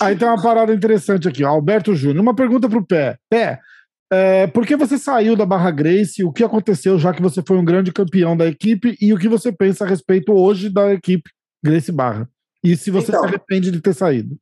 Aí 0.00 0.16
tem 0.16 0.26
uma 0.26 0.42
parada 0.42 0.72
interessante 0.72 1.28
aqui, 1.28 1.44
ó, 1.44 1.48
Alberto 1.48 1.94
Júnior. 1.94 2.22
Uma 2.22 2.34
pergunta 2.34 2.68
para 2.68 2.78
o 2.78 2.86
Pé. 2.86 3.18
Pé, 3.28 3.60
é, 4.12 4.46
por 4.46 4.66
que 4.66 4.76
você 4.76 4.96
saiu 4.96 5.36
da 5.36 5.44
Barra 5.44 5.70
Grace? 5.70 6.24
O 6.24 6.32
que 6.32 6.44
aconteceu, 6.44 6.98
já 6.98 7.12
que 7.12 7.22
você 7.22 7.42
foi 7.46 7.56
um 7.56 7.64
grande 7.64 7.92
campeão 7.92 8.36
da 8.36 8.46
equipe? 8.46 8.96
E 9.00 9.12
o 9.12 9.18
que 9.18 9.28
você 9.28 9.52
pensa 9.52 9.84
a 9.84 9.88
respeito 9.88 10.32
hoje 10.32 10.68
da 10.68 10.92
equipe 10.92 11.28
Grace 11.62 11.90
Barra? 11.90 12.28
E 12.62 12.76
se 12.76 12.90
você 12.90 13.08
então, 13.08 13.20
se 13.20 13.26
arrepende 13.26 13.70
de 13.70 13.80
ter 13.80 13.92
saído? 13.92 14.38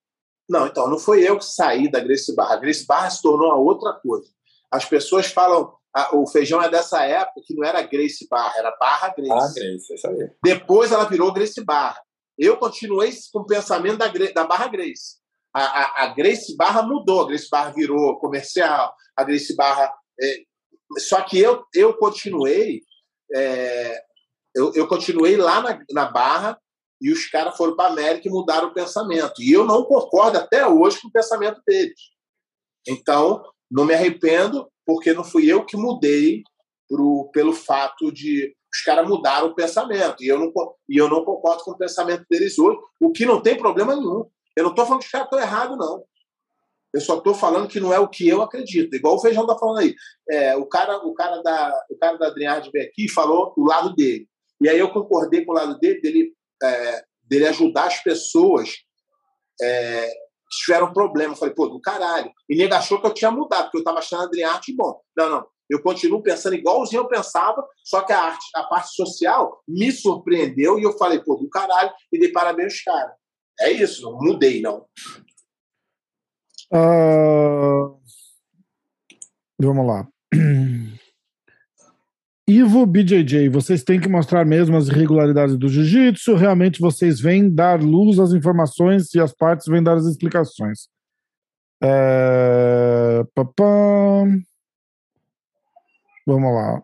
Não, 0.48 0.66
então, 0.66 0.88
não 0.88 0.98
foi 0.98 1.26
eu 1.26 1.38
que 1.38 1.44
saí 1.44 1.90
da 1.90 2.00
Grace 2.00 2.34
Barra. 2.34 2.54
A 2.54 2.58
Grace 2.58 2.86
Barra 2.86 3.10
se 3.10 3.22
tornou 3.22 3.50
a 3.50 3.56
outra 3.56 3.92
coisa. 3.94 4.28
As 4.72 4.86
pessoas 4.86 5.26
falam, 5.26 5.74
a, 5.94 6.16
o 6.16 6.26
feijão 6.26 6.62
é 6.62 6.70
dessa 6.70 7.04
época 7.04 7.42
que 7.46 7.54
não 7.54 7.64
era 7.64 7.82
Grace 7.82 8.26
Barra, 8.28 8.54
era 8.56 8.76
Barra 8.80 9.08
Grace. 9.14 9.30
Ah, 9.30 9.52
Grace, 9.54 9.94
isso 9.94 10.08
aí. 10.08 10.30
Depois 10.42 10.90
ela 10.90 11.04
virou 11.04 11.32
Grace 11.32 11.62
Barra. 11.62 12.00
Eu 12.38 12.56
continuei 12.56 13.12
com 13.30 13.40
o 13.40 13.46
pensamento 13.46 13.98
da, 13.98 14.08
da 14.08 14.44
Barra 14.44 14.68
Grace. 14.68 15.20
A, 15.54 15.62
a, 15.62 16.04
a, 16.04 16.06
Grace 16.14 16.56
Barra 16.56 16.82
mudou, 16.82 17.20
a 17.20 17.26
Grace 17.26 17.48
Barra 17.50 17.70
virou 17.70 18.18
comercial, 18.18 18.94
a 19.14 19.22
Grace 19.22 19.54
Barra. 19.54 19.92
É, 20.18 20.38
só 20.98 21.20
que 21.20 21.38
eu, 21.38 21.62
eu 21.74 21.94
continuei. 21.98 22.80
É, 23.34 24.02
eu, 24.54 24.72
eu 24.74 24.88
continuei 24.88 25.36
lá 25.36 25.60
na, 25.60 25.78
na 25.90 26.10
Barra 26.10 26.58
e 27.00 27.12
os 27.12 27.28
caras 27.28 27.56
foram 27.56 27.76
para 27.76 27.90
a 27.90 27.92
América 27.92 28.28
e 28.28 28.30
mudaram 28.30 28.68
o 28.68 28.74
pensamento. 28.74 29.42
E 29.42 29.52
eu 29.52 29.64
não 29.66 29.84
concordo 29.84 30.38
até 30.38 30.66
hoje 30.66 31.00
com 31.02 31.08
o 31.08 31.12
pensamento 31.12 31.60
deles. 31.66 32.00
Então, 32.88 33.44
não 33.72 33.86
me 33.86 33.94
arrependo, 33.94 34.70
porque 34.84 35.14
não 35.14 35.24
fui 35.24 35.50
eu 35.50 35.64
que 35.64 35.76
mudei 35.76 36.44
pro, 36.88 37.30
pelo 37.32 37.52
fato 37.54 38.12
de 38.12 38.54
os 38.72 38.80
caras 38.82 39.08
mudaram 39.08 39.48
o 39.48 39.54
pensamento. 39.54 40.22
E 40.22 40.28
eu, 40.28 40.38
não, 40.38 40.52
e 40.88 40.96
eu 40.96 41.08
não 41.08 41.24
concordo 41.24 41.64
com 41.64 41.72
o 41.72 41.78
pensamento 41.78 42.24
deles 42.30 42.58
hoje, 42.58 42.78
o 43.00 43.10
que 43.10 43.26
não 43.26 43.40
tem 43.40 43.56
problema 43.56 43.96
nenhum. 43.96 44.26
Eu 44.56 44.64
não 44.64 44.70
estou 44.70 44.84
falando 44.84 45.00
que 45.00 45.06
os 45.06 45.12
caras 45.12 45.26
estão 45.26 45.40
errados, 45.40 45.78
não. 45.78 46.04
Eu 46.92 47.00
só 47.00 47.16
estou 47.16 47.34
falando 47.34 47.68
que 47.68 47.80
não 47.80 47.92
é 47.92 47.98
o 47.98 48.08
que 48.08 48.28
eu 48.28 48.42
acredito. 48.42 48.94
Igual 48.94 49.16
o 49.16 49.20
Feijão 49.20 49.42
está 49.42 49.58
falando 49.58 49.78
aí. 49.78 49.94
É, 50.30 50.54
o, 50.56 50.66
cara, 50.66 50.98
o, 50.98 51.14
cara 51.14 51.42
da, 51.42 51.72
o 51.90 51.96
cara 51.96 52.18
da 52.18 52.26
Adriard 52.26 52.70
veio 52.70 52.86
aqui 52.86 53.06
e 53.06 53.10
falou 53.10 53.54
o 53.56 53.64
lado 53.64 53.94
dele. 53.94 54.28
E 54.60 54.68
aí 54.68 54.78
eu 54.78 54.90
concordei 54.90 55.44
com 55.44 55.52
o 55.52 55.54
lado 55.54 55.78
dele, 55.78 56.00
dele, 56.00 56.32
é, 56.62 57.04
dele 57.22 57.46
ajudar 57.48 57.86
as 57.86 58.02
pessoas 58.02 58.70
é, 59.60 60.12
tiveram 60.58 60.92
problema. 60.92 61.32
Eu 61.32 61.36
falei, 61.36 61.54
pô, 61.54 61.68
do 61.68 61.80
caralho. 61.80 62.30
E 62.48 62.56
nego 62.56 62.74
achou 62.74 63.00
que 63.00 63.06
eu 63.06 63.14
tinha 63.14 63.30
mudado, 63.30 63.64
porque 63.64 63.78
eu 63.78 63.84
tava 63.84 63.98
achando 63.98 64.22
a 64.22 64.24
Adriarte 64.26 64.74
bom. 64.74 65.00
Não, 65.16 65.28
não. 65.28 65.46
Eu 65.68 65.82
continuo 65.82 66.22
pensando 66.22 66.54
igualzinho 66.54 67.00
eu 67.00 67.08
pensava, 67.08 67.66
só 67.82 68.02
que 68.02 68.12
a, 68.12 68.20
arte, 68.20 68.44
a 68.54 68.64
parte 68.64 68.94
social 68.94 69.62
me 69.66 69.90
surpreendeu 69.90 70.78
e 70.78 70.82
eu 70.82 70.92
falei, 70.98 71.18
pô, 71.20 71.36
do 71.36 71.48
caralho, 71.48 71.90
e 72.12 72.18
dei 72.18 72.30
parabéns, 72.30 72.82
cara. 72.82 73.14
É 73.58 73.70
isso, 73.70 74.02
não 74.02 74.18
mudei, 74.18 74.60
não. 74.60 74.86
Uh... 76.70 77.98
Vamos 79.58 79.86
lá. 79.86 80.08
Ivo 82.52 82.84
BJJ, 82.84 83.48
vocês 83.48 83.82
têm 83.82 83.98
que 83.98 84.10
mostrar 84.10 84.44
mesmo 84.44 84.76
as 84.76 84.86
irregularidades 84.86 85.56
do 85.56 85.68
jiu-jitsu. 85.68 86.34
Realmente 86.34 86.80
vocês 86.80 87.18
vêm 87.18 87.48
dar 87.48 87.80
luz 87.80 88.18
às 88.18 88.34
informações 88.34 89.14
e 89.14 89.20
as 89.20 89.32
partes 89.32 89.66
vêm 89.66 89.82
dar 89.82 89.94
as 89.94 90.04
explicações. 90.04 90.80
É... 91.82 93.24
Vamos 96.26 96.54
lá. 96.54 96.82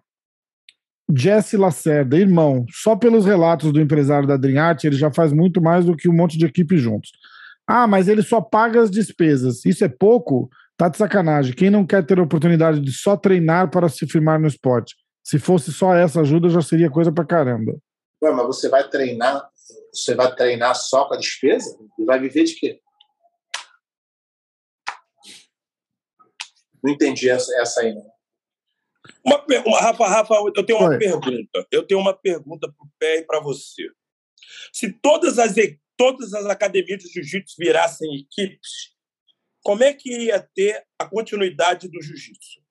Jesse 1.15 1.59
Lacerda, 1.59 2.17
irmão, 2.17 2.65
só 2.71 2.97
pelos 2.97 3.27
relatos 3.27 3.71
do 3.71 3.81
empresário 3.81 4.27
da 4.27 4.39
Dream 4.39 4.63
Art, 4.63 4.85
ele 4.85 4.97
já 4.97 5.11
faz 5.11 5.35
muito 5.35 5.61
mais 5.61 5.85
do 5.85 5.95
que 5.95 6.09
um 6.09 6.15
monte 6.15 6.39
de 6.39 6.47
equipe 6.47 6.79
juntos. 6.79 7.11
Ah, 7.67 7.87
mas 7.87 8.09
ele 8.09 8.23
só 8.23 8.41
paga 8.41 8.81
as 8.81 8.91
despesas. 8.91 9.67
Isso 9.67 9.85
é 9.85 9.89
pouco? 9.89 10.49
Tá 10.79 10.89
de 10.89 10.97
sacanagem. 10.97 11.53
Quem 11.53 11.69
não 11.69 11.85
quer 11.85 12.07
ter 12.07 12.19
a 12.19 12.23
oportunidade 12.23 12.81
de 12.81 12.93
só 12.93 13.19
treinar 13.19 13.71
para 13.71 13.91
se 13.91 14.07
firmar 14.07 14.41
no 14.41 14.47
esporte? 14.47 14.95
Se 15.29 15.39
fosse 15.39 15.71
só 15.71 15.95
essa 15.95 16.23
ajuda, 16.23 16.49
já 16.49 16.63
seria 16.63 16.91
coisa 16.91 17.13
pra 17.13 17.23
caramba. 17.23 17.79
Ué, 18.23 18.33
mas 18.33 18.47
você 18.47 18.67
vai 18.67 18.89
treinar, 18.89 19.47
você 19.93 20.15
vai 20.15 20.35
treinar 20.35 20.75
só 20.75 21.05
com 21.07 21.13
a 21.13 21.19
despesa? 21.19 21.79
E 21.99 22.05
vai 22.07 22.19
viver 22.19 22.45
de 22.45 22.55
quê? 22.55 22.81
Não 26.83 26.95
entendi 26.95 27.29
essa, 27.29 27.55
essa 27.61 27.83
aí, 27.83 27.95
não. 27.95 28.11
Uma, 29.23 29.45
uma, 29.67 29.79
Rafa, 29.79 30.09
Rafa, 30.09 30.35
eu 30.57 30.65
tenho 30.65 30.79
uma 30.79 30.89
Oi. 30.89 30.99
pergunta. 30.99 31.67
Eu 31.71 31.87
tenho 31.87 32.01
uma 32.01 32.15
pergunta 32.15 32.67
para 32.67 32.87
o 32.87 32.91
pé 32.99 33.19
e 33.19 33.23
para 33.23 33.39
você. 33.39 33.87
Se 34.73 34.91
todas 34.91 35.39
as, 35.39 35.55
todas 35.95 36.33
as 36.33 36.47
academias 36.47 37.03
de 37.03 37.11
jiu-jitsu 37.11 37.55
virassem 37.59 38.17
equipes, 38.17 38.95
como 39.63 39.85
é 39.85 39.93
que 39.93 40.11
ia 40.11 40.41
ter 40.41 40.87
a 40.99 41.05
continuidade 41.05 41.87
do 41.87 42.01
jiu-jitsu? 42.01 42.67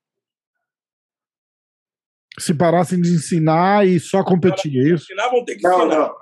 Se 2.39 2.53
parassem 2.53 3.01
de 3.01 3.09
ensinar 3.09 3.87
e 3.87 3.99
só 3.99 4.23
competir, 4.23 4.77
é 4.77 4.93
isso? 4.93 5.05
Ensinar, 5.05 5.29
vão 5.29 5.43
ter 5.43 5.55
que 5.55 5.63
não, 5.63 5.79
ensinar. 5.79 5.97
Não. 5.97 6.15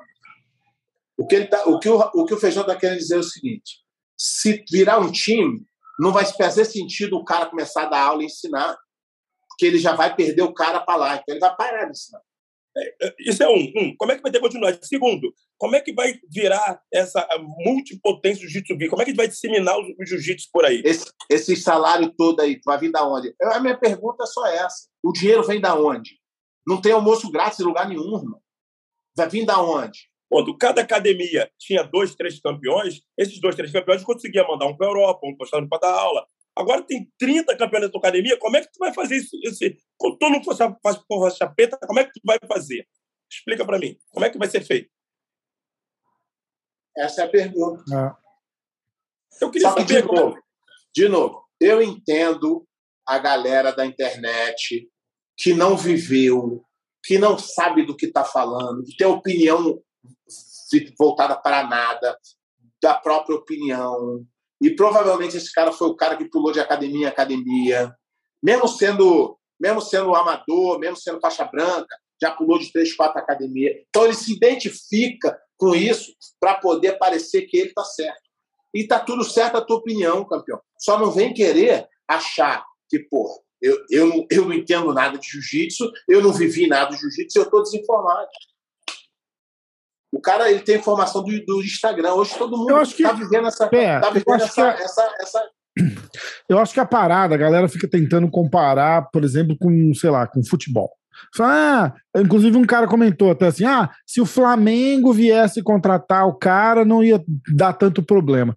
O 1.18 1.28
que, 1.28 1.36
ele 1.36 1.46
tá, 1.48 1.64
o, 1.66 1.80
que 1.80 1.90
o, 1.90 1.98
o 1.98 2.26
que 2.26 2.34
o 2.34 2.38
Feijão 2.38 2.62
está 2.62 2.76
querendo 2.76 3.00
dizer 3.00 3.16
é 3.16 3.20
o 3.20 3.24
seguinte: 3.24 3.80
se 4.18 4.64
virar 4.72 5.00
um 5.00 5.12
time, 5.12 5.66
não 6.00 6.12
vai 6.12 6.26
fazer 6.26 6.66
sentido 6.66 7.18
o 7.18 7.24
cara 7.24 7.46
começar 7.48 7.84
a 7.84 7.90
dar 7.90 8.02
aula 8.02 8.24
e 8.24 8.26
ensinar 8.26 8.78
que 9.58 9.66
ele 9.66 9.80
já 9.80 9.94
vai 9.96 10.14
perder 10.14 10.42
o 10.42 10.54
cara 10.54 10.82
para 10.82 10.96
lá. 10.96 11.16
Então 11.16 11.34
ele 11.36 11.40
vai 11.40 11.56
parar. 11.56 11.84
É, 11.84 11.86
é, 11.86 11.92
isso 13.20 13.42
é 13.42 13.50
um, 13.50 13.72
um. 13.76 13.96
Como 13.96 14.12
é 14.12 14.16
que 14.16 14.22
vai 14.22 14.32
ter 14.32 14.40
continuidade? 14.40 14.86
Segundo, 14.86 15.34
como 15.58 15.76
é 15.76 15.82
que 15.82 15.94
vai 15.94 16.20
virar 16.30 16.82
essa 16.94 17.26
multipotência 17.66 18.46
do 18.46 18.50
jiu-jitsu? 18.50 18.90
Como 18.90 19.02
é 19.02 19.06
que 19.06 19.14
vai 19.14 19.28
disseminar 19.28 19.78
o 19.78 20.06
jiu-jitsu 20.06 20.50
por 20.52 20.66
aí? 20.66 20.82
Esse, 20.84 21.06
esse, 21.30 21.56
salário 21.56 22.14
todo 22.18 22.42
aí 22.42 22.60
vai 22.66 22.78
vir 22.78 22.92
da 22.92 23.08
onde? 23.08 23.34
A 23.42 23.60
minha 23.60 23.78
pergunta 23.78 24.24
é 24.24 24.28
só 24.28 24.46
essa. 24.48 24.88
O 25.04 25.14
dinheiro 25.14 25.44
vem 25.44 25.62
da 25.62 25.74
onde? 25.76 26.20
Não 26.68 26.82
tem 26.82 26.92
almoço 26.92 27.32
grátis 27.32 27.60
em 27.60 27.64
lugar 27.64 27.88
nenhum, 27.88 28.18
irmão. 28.18 28.42
Vai 29.16 29.30
vir 29.30 29.46
da 29.46 29.62
onde? 29.62 30.00
Quando 30.30 30.58
cada 30.58 30.82
academia 30.82 31.50
tinha 31.58 31.84
dois, 31.84 32.16
três 32.16 32.40
campeões, 32.40 33.02
esses 33.18 33.40
dois, 33.40 33.56
três 33.56 33.72
campeões 33.72 34.04
conseguiam 34.04 34.48
mandar 34.48 34.66
um 34.66 34.76
para 34.76 34.88
a 34.88 34.90
Europa, 34.90 35.22
um 35.24 35.38
para 35.38 35.68
para 35.68 35.80
dar 35.80 35.94
aula. 35.94 36.28
Agora 36.56 36.82
tem 36.82 37.12
30 37.20 37.58
campeonatos 37.58 37.92
da 37.92 38.00
academia, 38.00 38.40
como 38.40 38.56
é 38.56 38.62
que 38.62 38.72
tu 38.72 38.78
vai 38.80 38.94
fazer 38.94 39.18
isso? 39.18 39.38
Esse, 39.44 39.78
quando 39.98 40.18
todo 40.18 40.32
mundo 40.32 40.46
faz 40.82 40.98
por 41.08 41.32
chapeta, 41.32 41.78
como 41.86 42.00
é 42.00 42.06
que 42.06 42.14
tu 42.14 42.22
vai 42.24 42.40
fazer? 42.48 42.88
Explica 43.30 43.66
para 43.66 43.78
mim, 43.78 43.98
como 44.12 44.26
é 44.26 44.30
que 44.30 44.38
vai 44.38 44.48
ser 44.48 44.62
feito? 44.62 44.90
Essa 46.98 47.24
é 47.24 47.26
a 47.26 47.30
pergunta. 47.30 47.84
É. 47.94 49.44
Eu 49.44 49.52
queria 49.52 49.70
Só 49.70 49.78
saber. 49.78 50.02
De 50.02 50.08
novo, 50.08 50.44
de 50.96 51.10
novo, 51.10 51.46
eu 51.60 51.82
entendo 51.82 52.66
a 53.06 53.20
galera 53.20 53.72
da 53.72 53.86
internet 53.86 54.90
que 55.38 55.54
não 55.54 55.76
viveu, 55.76 56.64
que 57.04 57.18
não 57.18 57.38
sabe 57.38 57.86
do 57.86 57.96
que 57.96 58.06
está 58.06 58.24
falando, 58.24 58.84
que 58.84 58.96
tem 58.96 59.06
opinião 59.06 59.82
voltada 60.98 61.36
para 61.36 61.68
nada, 61.68 62.18
da 62.82 62.96
própria 62.96 63.36
opinião, 63.36 64.26
e 64.66 64.76
provavelmente 64.76 65.38
esse 65.38 65.54
cara 65.54 65.72
foi 65.72 65.88
o 65.88 65.96
cara 65.96 66.18
que 66.18 66.26
pulou 66.26 66.52
de 66.52 66.60
academia 66.60 67.06
em 67.06 67.06
academia, 67.06 67.94
mesmo 68.42 68.68
sendo, 68.68 69.38
mesmo 69.60 69.80
sendo 69.80 70.16
amador, 70.16 70.80
mesmo 70.80 70.98
sendo 70.98 71.20
faixa 71.20 71.46
branca, 71.46 71.96
já 72.20 72.32
pulou 72.32 72.58
de 72.58 72.72
três, 72.72 72.96
quatro 72.96 73.20
academias. 73.20 73.76
Então 73.88 74.06
ele 74.06 74.16
se 74.16 74.34
identifica 74.34 75.40
com 75.56 75.76
isso 75.76 76.12
para 76.40 76.56
poder 76.56 76.98
parecer 76.98 77.44
que 77.44 77.58
ele 77.58 77.70
está 77.70 77.84
certo. 77.84 78.24
E 78.74 78.82
está 78.82 79.00
tudo 79.00 79.24
certo 79.24 79.58
a 79.58 79.62
tua 79.62 79.78
opinião, 79.78 80.26
campeão. 80.26 80.60
Só 80.80 80.98
não 80.98 81.12
vem 81.12 81.32
querer 81.32 81.88
achar 82.08 82.66
que, 82.90 82.98
porra, 82.98 83.36
eu, 83.62 83.78
eu, 83.92 84.28
eu 84.32 84.46
não 84.46 84.54
entendo 84.54 84.92
nada 84.96 85.20
de 85.20 85.28
jiu-jitsu, 85.30 85.92
eu 86.10 86.24
não 86.24 86.34
vivi 86.34 86.66
nada 86.66 86.90
de 86.90 86.98
jiu-jitsu, 87.00 87.38
eu 87.38 87.44
estou 87.44 87.62
desinformado. 87.62 88.30
O 90.16 90.22
cara 90.22 90.50
ele 90.50 90.62
tem 90.62 90.78
informação 90.78 91.22
do, 91.22 91.46
do 91.46 91.62
Instagram. 91.62 92.14
Hoje 92.14 92.38
todo 92.38 92.58
mundo 92.58 92.82
está 92.82 93.12
vivendo 93.12 93.48
essa. 93.50 93.70
É, 93.74 94.00
tá 94.00 94.10
vivendo 94.10 94.42
essa, 94.42 94.74
que... 94.74 94.82
essa, 94.82 95.16
essa, 95.20 95.50
Eu 96.48 96.58
acho 96.58 96.74
que 96.74 96.80
a 96.80 96.86
parada, 96.86 97.36
a 97.36 97.38
galera 97.38 97.68
fica 97.68 97.86
tentando 97.86 98.30
comparar, 98.30 99.10
por 99.12 99.26
exemplo, 99.26 99.58
com, 99.60 99.94
sei 99.94 100.10
lá, 100.10 100.26
com 100.26 100.42
futebol. 100.42 100.90
Ah, 101.38 101.94
inclusive 102.16 102.56
um 102.56 102.64
cara 102.64 102.88
comentou 102.88 103.30
até 103.30 103.48
assim: 103.48 103.66
ah, 103.66 103.90
se 104.08 104.22
o 104.22 104.26
Flamengo 104.26 105.12
viesse 105.12 105.62
contratar 105.62 106.26
o 106.26 106.34
cara, 106.34 106.86
não 106.86 107.04
ia 107.04 107.22
dar 107.54 107.74
tanto 107.74 108.02
problema. 108.02 108.56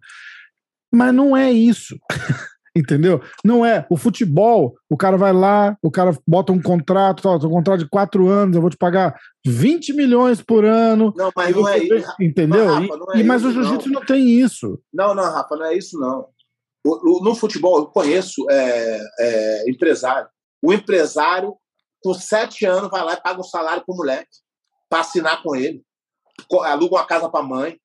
Mas 0.94 1.12
não 1.12 1.36
é 1.36 1.50
isso. 1.50 1.98
Entendeu? 2.76 3.20
Não 3.44 3.64
é. 3.64 3.86
O 3.90 3.96
futebol, 3.96 4.76
o 4.88 4.96
cara 4.96 5.16
vai 5.16 5.32
lá, 5.32 5.76
o 5.82 5.90
cara 5.90 6.16
bota 6.26 6.52
um 6.52 6.60
contrato, 6.60 7.22
tá, 7.22 7.30
um 7.34 7.50
contrato 7.50 7.80
de 7.80 7.88
quatro 7.88 8.28
anos, 8.28 8.54
eu 8.54 8.60
vou 8.60 8.70
te 8.70 8.76
pagar 8.76 9.18
20 9.46 9.92
milhões 9.94 10.42
por 10.42 10.64
ano. 10.64 11.12
Não, 11.16 11.30
mas 11.34 11.54
não 11.54 11.68
é 11.68 11.78
isso. 11.78 12.14
Entendeu? 12.20 12.66
Não, 12.66 12.74
Rafa, 12.74 12.94
é 13.14 13.18
e, 13.18 13.24
mas 13.24 13.44
o 13.44 13.52
jiu-jitsu 13.52 13.88
não. 13.88 14.00
não. 14.00 14.06
tem 14.06 14.28
isso. 14.28 14.80
Não, 14.92 15.14
não, 15.14 15.24
Rafa, 15.24 15.56
não 15.56 15.66
é 15.66 15.76
isso, 15.76 15.98
não. 15.98 16.26
O, 16.84 17.18
o, 17.18 17.24
no 17.24 17.34
futebol, 17.34 17.78
eu 17.78 17.86
conheço 17.86 18.46
é, 18.50 19.00
é, 19.20 19.70
empresário. 19.70 20.28
O 20.62 20.72
empresário, 20.72 21.54
com 22.02 22.14
sete 22.14 22.64
anos, 22.64 22.90
vai 22.90 23.04
lá 23.04 23.14
e 23.14 23.22
paga 23.22 23.40
um 23.40 23.44
salário 23.44 23.82
pro 23.84 23.96
moleque 23.96 24.28
para 24.88 25.00
assinar 25.00 25.42
com 25.42 25.54
ele. 25.56 25.82
Aluga 26.64 26.96
uma 26.96 27.06
casa 27.06 27.28
para 27.28 27.44
mãe, 27.44 27.78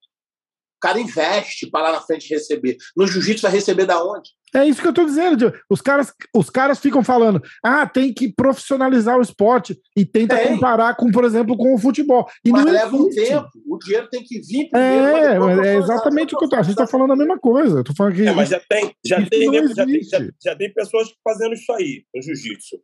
cara 0.84 0.99
investe 0.99 1.69
para 1.71 1.84
lá 1.84 1.91
na 1.93 2.01
frente 2.01 2.29
receber. 2.29 2.75
No 2.97 3.07
jiu-jitsu 3.07 3.43
vai 3.43 3.51
receber 3.51 3.86
da 3.86 4.03
onde? 4.03 4.29
É 4.56 4.66
isso 4.66 4.80
que 4.80 4.88
eu 4.88 4.91
estou 4.91 5.06
dizendo. 5.06 5.54
Os 5.70 5.82
caras, 5.82 6.14
os 6.34 6.49
caras 6.49 6.80
ficam 6.80 7.04
falando, 7.04 7.41
ah, 7.64 7.88
tem 7.88 8.14
que 8.14 8.32
profissionalizar 8.32 9.18
o 9.18 9.22
esporte 9.22 9.80
e 9.97 10.06
tenta 10.06 10.38
tem. 10.38 10.47
comparar 10.47 10.95
com, 10.95 11.12
por 11.12 11.24
exemplo, 11.24 11.58
com 11.58 11.74
o 11.74 11.78
futebol. 11.78 12.28
E 12.45 12.51
mas 12.51 12.66
leva 12.66 12.95
um 12.95 13.10
tempo. 13.10 13.49
O 13.68 13.78
dinheiro 13.80 14.08
tem 14.10 14.24
que 14.24 14.39
vir 14.41 14.70
primeiro. 14.70 15.62
É, 15.62 15.70
é 15.70 15.76
exatamente 15.78 16.36
o 16.36 16.38
que 16.38 16.45
eu 16.45 16.49
tô. 16.49 16.56
A 16.56 16.62
gente 16.62 16.72
está 16.72 16.86
falando 16.86 17.14
a 17.14 17.16
mesma 17.16 17.39
coisa. 17.39 17.80
Eu 17.80 17.84
tô 17.84 17.93
falando 17.95 18.16
que 18.16 18.28
é, 18.28 18.32
mas 18.32 18.49
já 18.49 18.60
tem, 18.60 18.95
já 19.04 19.26
tem, 19.28 19.49
mesmo, 19.49 19.76
já, 19.76 19.86
tem, 19.86 20.04
já, 20.04 20.20
já, 20.43 20.56
tem 20.56 20.74
pessoas 20.74 21.12
fazendo 21.24 21.54
isso 21.54 21.72
aí 21.74 22.06
no 22.14 22.22
jiu-jitsu. 22.22 22.80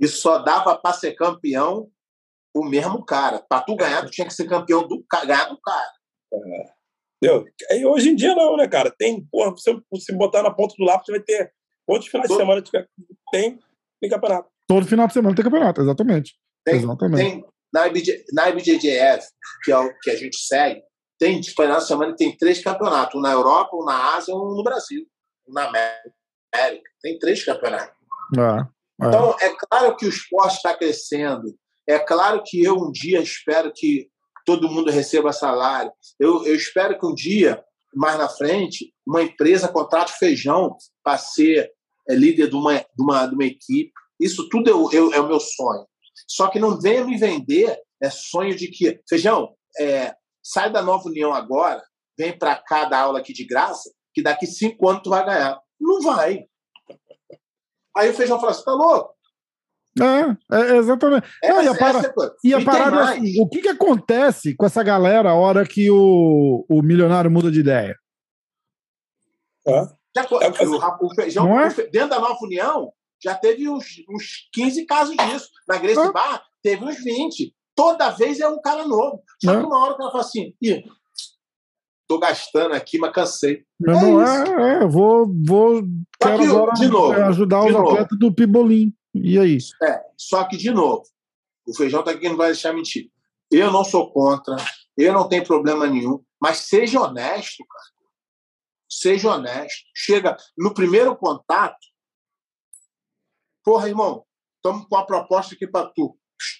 E 0.00 0.06
só 0.06 0.38
dava 0.38 0.76
para 0.76 0.94
ser 0.94 1.14
campeão 1.14 1.90
o 2.54 2.64
mesmo 2.64 3.04
cara. 3.04 3.44
Para 3.48 3.62
tu 3.62 3.76
ganhar, 3.76 4.04
tu 4.04 4.10
tinha 4.10 4.26
que 4.26 4.34
ser 4.34 4.46
campeão 4.46 4.86
do 4.86 5.04
ganhar 5.10 5.48
do 5.48 5.60
cara. 5.60 5.92
Entendeu? 7.22 7.44
E 7.70 7.86
hoje 7.86 8.10
em 8.10 8.16
dia 8.16 8.34
não, 8.34 8.56
né, 8.56 8.68
cara? 8.68 8.90
Tem, 8.96 9.24
porra, 9.26 9.50
você, 9.50 9.74
se 9.98 10.14
botar 10.14 10.42
na 10.42 10.52
ponta 10.52 10.74
do 10.78 10.84
lápis, 10.84 11.06
você 11.06 11.12
vai 11.12 11.20
ter 11.22 11.52
outros 11.86 12.10
finais 12.10 12.28
de 12.28 12.34
Todo- 12.34 12.40
semana 12.40 12.62
que 12.62 12.70
tem, 13.30 13.58
tem 14.00 14.10
campeonato. 14.10 14.50
Todo 14.68 14.86
final 14.86 15.06
de 15.06 15.12
semana 15.12 15.34
tem 15.34 15.44
campeonato, 15.44 15.80
exatamente. 15.80 16.34
Tem, 16.64 16.76
exatamente. 16.76 17.22
tem 17.22 17.44
na, 17.72 17.86
IBJ, 17.86 18.24
na 18.32 18.48
IBJJF, 18.50 19.28
que 19.62 19.70
é 19.70 19.78
o 19.78 19.96
que 20.00 20.10
a 20.10 20.16
gente 20.16 20.36
segue, 20.38 20.82
tem 21.18 21.42
final 21.42 21.78
de 21.78 21.86
semana 21.86 22.12
que 22.12 22.18
tem 22.18 22.36
três 22.36 22.62
campeonatos, 22.62 23.14
um 23.14 23.22
na 23.22 23.32
Europa, 23.32 23.76
um 23.76 23.84
na 23.84 24.16
Ásia, 24.16 24.34
um 24.34 24.54
no 24.54 24.62
Brasil, 24.62 25.06
um 25.48 25.52
na 25.52 25.68
América. 25.68 26.90
Tem 27.00 27.18
três 27.18 27.44
campeonatos. 27.44 27.94
Ah, 28.38 28.66
é. 28.68 28.75
Então, 29.00 29.36
é 29.40 29.50
claro 29.50 29.96
que 29.96 30.06
o 30.06 30.08
esporte 30.08 30.56
está 30.56 30.74
crescendo. 30.74 31.54
É 31.86 31.98
claro 31.98 32.42
que 32.44 32.62
eu 32.62 32.76
um 32.76 32.90
dia 32.90 33.20
espero 33.20 33.72
que 33.74 34.08
todo 34.44 34.70
mundo 34.70 34.90
receba 34.90 35.32
salário. 35.32 35.92
Eu, 36.18 36.44
eu 36.46 36.54
espero 36.54 36.98
que 36.98 37.06
um 37.06 37.14
dia, 37.14 37.62
mais 37.94 38.18
na 38.18 38.28
frente, 38.28 38.92
uma 39.06 39.22
empresa 39.22 39.68
contrate 39.68 40.12
feijão 40.18 40.76
para 41.02 41.18
ser 41.18 41.70
é, 42.08 42.14
líder 42.14 42.48
de 42.48 42.56
uma, 42.56 42.78
de, 42.78 42.86
uma, 42.98 43.26
de 43.26 43.34
uma 43.34 43.44
equipe. 43.44 43.92
Isso 44.18 44.48
tudo 44.48 44.70
eu, 44.70 44.90
eu, 44.92 45.12
é 45.12 45.20
o 45.20 45.28
meu 45.28 45.40
sonho. 45.40 45.86
Só 46.26 46.48
que 46.48 46.58
não 46.58 46.80
venha 46.80 47.04
me 47.04 47.18
vender 47.18 47.78
é 48.00 48.10
sonho 48.10 48.54
de 48.54 48.68
que, 48.68 49.00
feijão, 49.08 49.54
é, 49.78 50.14
sai 50.42 50.70
da 50.70 50.82
Nova 50.82 51.08
União 51.08 51.32
agora, 51.32 51.82
vem 52.16 52.36
para 52.36 52.56
cá 52.56 52.84
dar 52.84 53.00
aula 53.00 53.18
aqui 53.18 53.32
de 53.32 53.44
graça, 53.44 53.90
que 54.14 54.22
daqui 54.22 54.46
cinco 54.46 54.88
anos 54.88 55.02
tu 55.02 55.10
vai 55.10 55.24
ganhar. 55.24 55.58
Não 55.80 56.00
vai. 56.00 56.46
Aí 57.96 58.10
o 58.10 58.14
feijão 58.14 58.38
fala 58.38 58.52
assim: 58.52 58.64
tá 58.64 58.72
louco? 58.72 59.14
É, 59.98 60.56
é, 60.56 60.76
exatamente. 60.76 61.26
Não, 61.42 61.62
e 61.62 61.68
a 61.68 61.74
para- 61.74 61.98
é 62.00 62.06
a 62.06 62.12
coisa. 62.12 62.36
E 62.44 62.54
a 62.54 62.62
parada 62.64 62.96
é 62.96 63.02
assim, 63.02 63.40
o 63.40 63.48
que, 63.48 63.62
que 63.62 63.68
acontece 63.68 64.54
com 64.54 64.66
essa 64.66 64.82
galera 64.82 65.30
a 65.30 65.34
hora 65.34 65.66
que 65.66 65.90
o, 65.90 66.66
o 66.68 66.82
milionário 66.82 67.30
muda 67.30 67.50
de 67.50 67.60
ideia? 67.60 67.96
É, 69.66 69.80
o, 70.70 70.78
ra- 70.78 70.98
o 71.00 71.14
feijão, 71.14 71.58
é? 71.60 71.70
fe- 71.70 71.88
dentro 71.90 72.10
da 72.10 72.20
Nova 72.20 72.38
União, 72.42 72.92
já 73.22 73.34
teve 73.34 73.68
uns, 73.68 73.84
uns 74.08 74.48
15 74.52 74.84
casos 74.86 75.16
disso. 75.16 75.48
Na 75.68 75.78
Grace 75.78 75.98
Ah. 75.98 76.12
Bar, 76.12 76.42
teve 76.62 76.84
uns 76.84 76.96
20. 77.02 77.54
Toda 77.74 78.10
vez 78.10 78.38
é 78.40 78.48
um 78.48 78.60
cara 78.60 78.86
novo. 78.86 79.22
Só 79.42 79.54
É. 79.54 79.58
que 79.60 79.66
uma 79.66 79.78
hora 79.82 79.94
o 79.94 79.96
cara 79.96 80.10
fala 80.10 80.22
assim: 80.24 80.54
Ih, 80.62 80.84
tô 82.08 82.18
gastando 82.18 82.74
aqui, 82.74 82.98
mas 82.98 83.12
cansei. 83.12 83.64
Meu 83.78 83.94
É 83.94 83.98
irmão, 83.98 84.22
isso. 84.22 84.52
é, 84.52 84.72
é, 84.82 84.86
vou, 84.86 85.26
vou 85.44 85.82
quero 86.20 86.38
que, 86.38 86.44
agora 86.46 86.72
de 86.72 86.88
novo, 86.88 87.12
ajudar 87.12 87.60
de 87.62 87.66
os 87.68 87.72
novo. 87.72 87.90
atletas 87.90 88.18
do 88.18 88.32
Pibolim. 88.34 88.94
E 89.14 89.38
aí? 89.38 89.58
É, 89.82 90.00
só 90.16 90.44
que, 90.44 90.56
de 90.56 90.70
novo, 90.70 91.02
o 91.66 91.74
feijão 91.76 92.02
tá 92.02 92.10
aqui 92.12 92.28
não 92.28 92.36
vai 92.36 92.48
deixar 92.48 92.72
mentir. 92.72 93.10
Eu 93.50 93.70
não 93.70 93.84
sou 93.84 94.10
contra, 94.12 94.56
eu 94.96 95.12
não 95.12 95.28
tenho 95.28 95.44
problema 95.44 95.86
nenhum, 95.86 96.22
mas 96.40 96.58
seja 96.58 97.00
honesto, 97.00 97.64
cara. 97.68 97.84
Seja 98.88 99.32
honesto. 99.34 99.84
Chega 99.94 100.36
no 100.56 100.72
primeiro 100.72 101.16
contato. 101.16 101.76
Porra, 103.64 103.88
irmão, 103.88 104.24
estamos 104.56 104.86
com 104.86 104.94
uma 104.94 105.06
proposta 105.06 105.54
aqui 105.54 105.66
para 105.66 105.88
tu. 105.88 106.16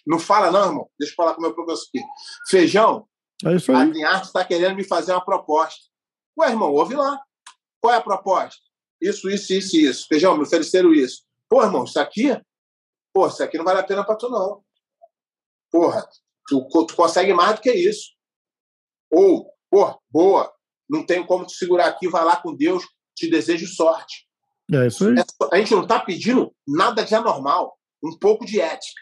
Não 0.07 0.19
fala, 0.19 0.51
não, 0.51 0.67
irmão. 0.67 0.91
Deixa 0.99 1.13
eu 1.13 1.17
falar 1.17 1.35
com 1.35 1.41
o 1.41 1.43
meu 1.43 1.55
professor 1.55 1.85
aqui. 1.89 2.05
Feijão, 2.49 3.07
É 3.45 3.55
isso 3.55 3.73
a 3.73 3.81
aí. 3.81 3.91
Linharte 3.91 4.27
está 4.27 4.45
querendo 4.45 4.77
me 4.77 4.85
fazer 4.85 5.13
uma 5.13 5.25
proposta. 5.25 5.81
Ué, 6.39 6.51
irmão, 6.51 6.73
ouve 6.73 6.95
lá. 6.95 7.21
Qual 7.81 7.93
é 7.93 7.97
a 7.97 8.03
proposta? 8.03 8.61
Isso, 9.01 9.29
isso, 9.29 9.53
isso, 9.53 9.77
isso. 9.77 10.07
Feijão, 10.09 10.37
me 10.37 10.43
ofereceram 10.43 10.93
isso. 10.93 11.25
Pô, 11.49 11.63
irmão, 11.63 11.85
isso 11.85 11.99
aqui, 12.01 12.37
pô, 13.13 13.27
isso 13.29 13.43
aqui 13.43 13.59
não 13.59 13.65
vale 13.65 13.81
a 13.81 13.85
pena 13.85 14.05
para 14.05 14.17
tu, 14.17 14.29
não. 14.29 14.65
Porra, 15.71 16.09
tu, 16.49 16.67
tu 16.87 16.97
consegue 16.97 17.33
mais 17.33 17.57
do 17.57 17.61
que 17.61 17.73
isso. 17.73 18.11
Ou, 19.11 19.53
pô, 19.71 20.01
boa, 20.11 20.53
não 20.89 21.05
tenho 21.05 21.27
como 21.27 21.47
te 21.47 21.55
segurar 21.55 21.87
aqui, 21.87 22.09
vai 22.09 22.25
lá 22.25 22.37
com 22.37 22.55
Deus, 22.55 22.85
te 23.15 23.31
desejo 23.31 23.67
sorte. 23.67 24.27
É 24.73 24.87
isso 24.87 25.07
aí. 25.07 25.15
É 25.19 25.25
a 25.53 25.59
gente 25.59 25.75
não 25.75 25.83
está 25.83 26.01
pedindo 26.01 26.55
nada 26.67 27.05
de 27.05 27.15
anormal, 27.15 27.79
um 28.03 28.19
pouco 28.19 28.45
de 28.45 28.61
ética. 28.61 29.01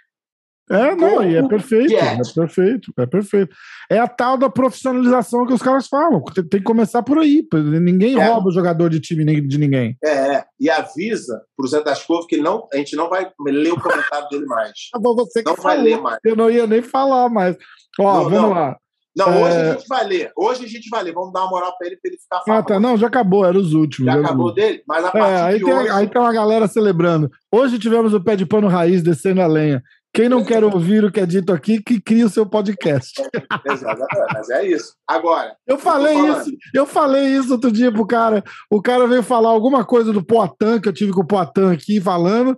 É, 0.70 0.94
não, 0.94 1.22
e 1.22 1.36
é 1.36 1.46
perfeito, 1.46 1.92
é 1.94 2.16
perfeito, 2.34 2.92
é 2.98 3.06
perfeito. 3.06 3.54
É 3.90 3.98
a 3.98 4.08
tal 4.08 4.38
da 4.38 4.48
profissionalização 4.48 5.46
que 5.46 5.52
os 5.52 5.60
caras 5.62 5.86
falam. 5.88 6.22
Tem, 6.22 6.44
que 6.48 6.62
começar 6.62 7.02
por 7.02 7.18
aí. 7.18 7.46
Ninguém 7.82 8.18
É. 8.18 8.24
rouba 8.28 8.48
o 8.48 8.52
jogador 8.52 8.88
de 8.88 8.98
time 9.00 9.24
de 9.46 9.58
ninguém. 9.58 9.96
É, 10.02 10.44
e 10.58 10.70
avisa 10.70 11.42
pro 11.56 11.66
Zé 11.68 11.82
das 11.82 12.02
Couve 12.02 12.26
que 12.26 12.38
não, 12.38 12.66
a 12.72 12.76
gente 12.78 12.96
não 12.96 13.10
vai 13.10 13.30
ler 13.46 13.72
o 13.72 13.80
comentário 13.80 14.26
dele 14.30 14.46
mais. 14.46 14.72
Você 15.16 15.42
que 15.42 15.50
Não 15.50 15.56
vai 15.56 15.78
ler 15.80 16.00
mais. 16.00 16.18
Eu 16.24 16.34
não 16.36 16.50
ia 16.50 16.66
nem 16.66 16.80
falar 16.82 17.28
mais. 17.28 17.56
Ó, 18.00 18.14
Não, 18.14 18.24
vamos 18.24 18.40
não. 18.40 18.50
lá. 18.50 18.76
Não, 19.16 19.42
hoje 19.44 19.56
É. 19.56 19.70
a 19.70 19.72
gente 19.74 19.86
vai 19.86 20.04
ler. 20.04 20.32
Hoje 20.36 20.64
a 20.64 20.68
gente 20.68 20.88
vai 20.90 21.02
ler. 21.04 21.12
Vamos 21.12 21.32
dar 21.32 21.42
uma 21.42 21.50
moral 21.50 21.76
pra 21.78 21.86
ele 21.86 21.96
pra 22.02 22.10
ele 22.10 22.18
ficar 22.18 22.38
Ah, 22.38 22.42
falando. 22.44 22.64
tá. 22.66 22.80
Não, 22.80 22.96
já 22.96 23.06
acabou, 23.06 23.44
eram 23.44 23.60
os 23.60 23.72
últimos. 23.72 24.10
Já 24.12 24.18
os 24.18 24.24
acabou 24.24 24.46
últimos. 24.46 24.68
dele? 24.70 24.82
Mas 24.88 25.04
a 25.04 25.08
É, 25.08 25.10
partir 25.12 25.42
aí 25.44 25.58
de 25.58 25.64
tem, 25.64 25.74
hoje. 25.74 25.90
aí 25.90 26.06
tem 26.08 26.20
uma 26.20 26.32
galera 26.32 26.66
celebrando. 26.66 27.30
Hoje 27.52 27.78
tivemos 27.78 28.12
o 28.12 28.20
pé 28.20 28.34
de 28.34 28.44
pano 28.44 28.66
raiz 28.66 29.02
descendo 29.04 29.40
a 29.40 29.46
lenha. 29.46 29.80
Quem 30.14 30.28
não 30.28 30.44
quer 30.44 30.62
ouvir 30.62 31.04
o 31.04 31.10
que 31.10 31.18
é 31.18 31.26
dito 31.26 31.52
aqui, 31.52 31.82
que 31.82 32.00
cria 32.00 32.24
o 32.24 32.28
seu 32.28 32.46
podcast. 32.46 33.20
Exatamente, 33.66 34.32
mas 34.32 34.48
é 34.48 34.64
isso. 34.64 34.94
Agora, 35.08 35.56
Eu 35.66 35.76
falei 35.76 36.14
isso, 36.14 36.52
eu 36.72 36.86
falei 36.86 37.36
isso 37.36 37.50
outro 37.50 37.72
dia 37.72 37.90
pro 37.90 38.06
cara. 38.06 38.44
O 38.70 38.80
cara 38.80 39.08
veio 39.08 39.24
falar 39.24 39.48
alguma 39.48 39.84
coisa 39.84 40.12
do 40.12 40.24
Poatan, 40.24 40.80
que 40.80 40.88
eu 40.88 40.92
tive 40.92 41.10
com 41.10 41.22
o 41.22 41.26
Poatan 41.26 41.72
aqui 41.72 42.00
falando. 42.00 42.56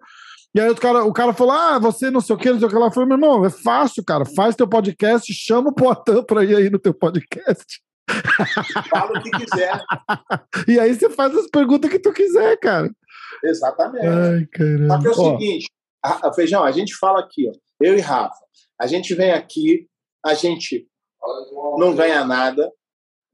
E 0.55 0.61
aí 0.61 0.69
o 0.69 0.77
cara, 0.77 1.05
o 1.05 1.13
cara 1.15 1.33
falou: 1.33 1.55
Ah, 1.55 1.79
você 1.79 2.11
não 2.11 2.21
sei 2.21 2.37
o 2.37 2.39
que, 2.39 2.51
não 2.51 2.59
sei 2.59 2.69
o 2.69 2.71
que 2.71 2.77
lá. 2.77 2.89
Eu 2.89 2.93
falei, 2.93 3.09
meu 3.09 3.17
irmão, 3.17 3.47
é 3.47 3.51
fácil, 3.51 4.05
cara. 4.05 4.27
Faz 4.27 4.55
teu 4.55 4.69
podcast, 4.69 5.33
chama 5.33 5.71
o 5.71 5.75
Poatan 5.75 6.23
pra 6.25 6.45
ir 6.45 6.57
aí 6.57 6.69
no 6.69 6.79
teu 6.79 6.93
podcast. 6.93 7.81
fala 8.91 9.19
o 9.19 9.23
que 9.23 9.31
quiser. 9.31 9.81
E 10.69 10.79
aí 10.79 10.95
você 10.95 11.09
faz 11.09 11.35
as 11.35 11.47
perguntas 11.47 11.91
que 11.91 11.99
tu 11.99 12.13
quiser, 12.13 12.59
cara. 12.59 12.91
Exatamente. 13.43 14.07
Ai. 14.07 14.47
Só 14.89 14.99
que 14.99 15.07
é 15.07 15.11
o 15.11 15.13
Ó, 15.13 15.39
seguinte, 15.39 15.67
a- 16.07 16.29
a- 16.29 16.33
Feijão, 16.33 16.63
a 16.65 16.71
gente 16.73 16.95
fala 16.97 17.21
aqui, 17.21 17.49
ó, 17.49 17.53
eu 17.81 17.97
e 17.97 18.01
Rafa, 18.01 18.35
a 18.81 18.87
gente 18.87 19.15
vem 19.15 19.31
aqui, 19.33 19.87
a 20.25 20.33
gente 20.35 20.87
não 21.79 21.95
ganha 21.95 22.25
nada, 22.25 22.71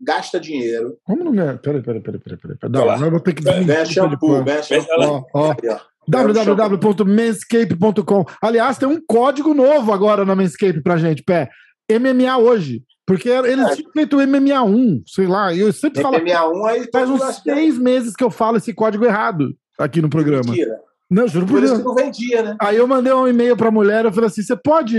gasta 0.01 0.41
dinheiro, 0.41 0.97
como 1.05 1.23
não 1.25 1.33
ganha? 1.33 1.59
Peraí, 1.59 1.83
peraí, 1.83 2.01
peraí, 2.01 2.21
peraí. 2.21 2.39
peraí. 2.39 2.57
Não, 2.73 2.87
Vai 2.87 2.99
lá. 2.99 3.07
eu 3.07 3.11
vou 3.11 3.21
ter 3.21 3.35
que 3.35 3.43
ganha 3.43 3.85
shampoo, 3.85 4.19
pano. 4.33 4.45
ganha 4.45 4.63
shampoo. 4.63 4.89
Ó, 4.99 5.23
ó. 5.35 5.51
Aí, 5.53 5.69
ó. 5.71 5.79
www.manscape.com. 6.09 8.25
Aliás, 8.43 8.77
tem 8.79 8.89
um 8.89 9.01
código 9.07 9.55
novo 9.55 9.93
agora 9.93 10.25
na 10.25 10.35
Manscape 10.35 10.83
pra 10.83 10.97
gente, 10.97 11.23
pé. 11.23 11.49
MMA 11.91 12.39
hoje. 12.39 12.83
Porque 13.07 13.29
eles 13.29 13.67
É. 13.71 13.77
tinham 13.77 13.91
feito 13.93 14.17
o 14.17 14.21
MMA1, 14.21 15.03
sei 15.07 15.27
lá. 15.27 15.53
e 15.53 15.61
Eu 15.61 15.73
sempre 15.73 16.01
falo. 16.03 16.17
MMA1 16.19 16.65
aí 16.67 16.89
Faz 16.93 17.11
uns 17.11 17.21
seis 17.43 17.77
meses 17.79 18.15
que 18.15 18.23
eu 18.23 18.31
falo 18.31 18.57
esse 18.57 18.73
código 18.73 19.05
errado 19.05 19.53
aqui 19.79 20.01
no 20.01 20.09
programa. 20.09 20.45
Mentira. 20.47 20.79
Não, 21.13 21.29
juro 21.29 21.47
por 21.47 21.55
Por 21.55 21.65
isso 21.65 21.75
Deus. 21.75 21.79
que 21.83 21.89
não 21.89 21.95
vendia, 21.95 22.43
né? 22.43 22.57
Aí 22.59 22.77
eu 22.77 22.87
mandei 22.87 23.13
um 23.13 23.29
e-mail 23.29 23.55
pra 23.57 23.71
mulher, 23.71 24.05
eu 24.05 24.13
falei 24.13 24.29
assim: 24.29 24.43
você 24.43 24.57
pode 24.57 24.97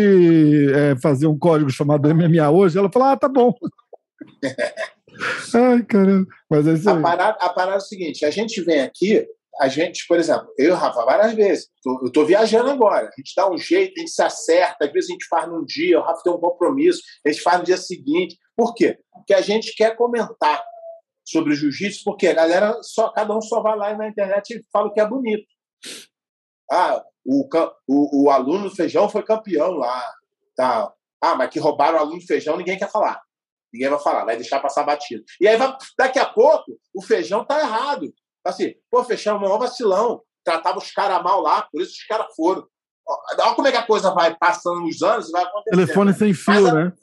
é, 0.72 0.95
fazer 1.01 1.26
um 1.26 1.38
código 1.38 1.72
chamado 1.72 2.07
MMA 2.14 2.49
hoje? 2.51 2.78
Ela 2.78 2.91
falou: 2.91 3.07
ah, 3.09 3.18
tá 3.18 3.28
bom. 3.28 3.53
Ai, 5.55 5.84
caramba. 5.84 6.28
Mas 6.49 6.68
é 6.68 6.74
isso 6.74 6.89
A 6.89 7.01
parada, 7.01 7.38
a 7.39 7.49
parada 7.49 7.76
é 7.76 7.78
o 7.78 7.82
seguinte: 7.82 8.26
a 8.26 8.30
gente 8.30 8.61
vem 8.61 8.82
aqui, 8.82 9.26
a 9.59 9.68
gente, 9.68 10.05
por 10.07 10.18
exemplo, 10.20 10.47
eu 10.57 10.70
e 10.70 10.72
o 10.72 10.76
Rafa, 10.76 11.03
várias 11.05 11.34
vezes, 11.34 11.68
tô- 11.84 11.99
eu 12.01 12.07
estou 12.07 12.26
viajando 12.26 12.70
agora, 12.70 13.07
a 13.07 13.16
gente 13.18 13.34
dá 13.36 13.49
um 13.49 13.57
jeito, 13.57 13.93
a 13.97 13.99
gente 14.01 14.11
se 14.11 14.22
acerta, 14.22 14.86
às 14.86 14.91
vezes 14.91 15.09
a 15.09 15.14
gente 15.14 15.28
faz 15.28 15.47
num 15.49 15.64
dia, 15.66 15.99
o 15.99 16.03
Rafa 16.03 16.22
tem 16.24 16.34
um 16.34 16.38
compromisso, 16.39 17.01
a 17.26 17.30
gente 17.30 17.41
faz 17.41 17.59
no 17.59 17.66
dia 17.66 17.78
seguinte. 17.78 18.38
Por 18.55 18.74
quê? 18.76 18.97
Porque 19.11 19.34
a 19.34 19.41
gente 19.41 19.76
quer 19.76 19.95
comentar 19.95 20.64
sobre 21.26 21.53
o 21.53 21.55
jiu-jitsu, 21.55 22.03
porque 22.03 22.28
a 22.28 22.34
galera 22.34 22.78
só, 22.82 23.09
cada 23.09 23.36
um 23.36 23.41
só 23.41 23.61
vai 23.61 23.78
lá 23.78 23.95
na 23.95 24.09
internet 24.09 24.51
e 24.55 24.61
fala 24.72 24.88
o 24.88 24.93
que 24.93 24.99
é 24.99 25.07
bonito. 25.07 25.45
Ah, 26.72 27.04
o, 27.26 27.48
o, 27.88 28.24
o 28.26 28.30
aluno 28.30 28.70
do 28.70 28.76
feijão 28.76 29.08
foi 29.10 29.24
campeão 29.24 29.72
lá. 29.72 30.04
Tal. 30.56 30.96
Ah, 31.22 31.36
mas 31.36 31.50
que 31.50 31.60
roubaram 31.60 31.98
o 31.98 32.02
aluno 32.02 32.20
do 32.20 32.26
feijão, 32.26 32.58
ninguém 32.58 32.78
quer 32.78 32.90
falar. 32.92 33.22
Ninguém 33.72 33.90
vai 33.90 34.00
falar, 34.00 34.26
vai 34.26 34.36
deixar 34.36 34.60
passar 34.60 34.84
batido. 34.84 35.24
E 35.42 35.48
aí, 35.48 35.58
vai- 35.58 35.76
daqui 35.98 36.20
a 36.20 36.26
pouco, 36.26 36.78
o 36.94 37.02
feijão 37.02 37.44
tá 37.46 37.60
errado. 37.60 38.14
Assim, 38.46 38.74
pô, 38.92 39.04
feijão 39.04 39.36
é 39.36 39.38
um 39.38 39.42
maior 39.42 39.58
vacilão. 39.58 40.22
Tratava 40.44 40.78
os 40.78 40.92
caras 40.92 41.24
mal 41.24 41.42
lá, 41.42 41.64
por 41.72 41.82
isso 41.82 41.92
os 41.94 42.04
caras 42.06 42.28
foram. 42.36 42.68
Olha 43.40 43.56
como 43.56 43.68
é 43.68 43.72
que 43.72 43.78
a 43.78 43.86
coisa 43.88 44.14
vai 44.14 44.36
passando 44.36 44.86
os 44.86 45.02
anos 45.02 45.30
e 45.30 45.32
vai 45.32 45.44
acontecendo. 45.44 45.80
Telefone 45.80 46.14
sem 46.14 46.34
fio, 46.34 46.54
Mas 46.54 46.66
a- 46.66 46.74
né? 46.74 46.94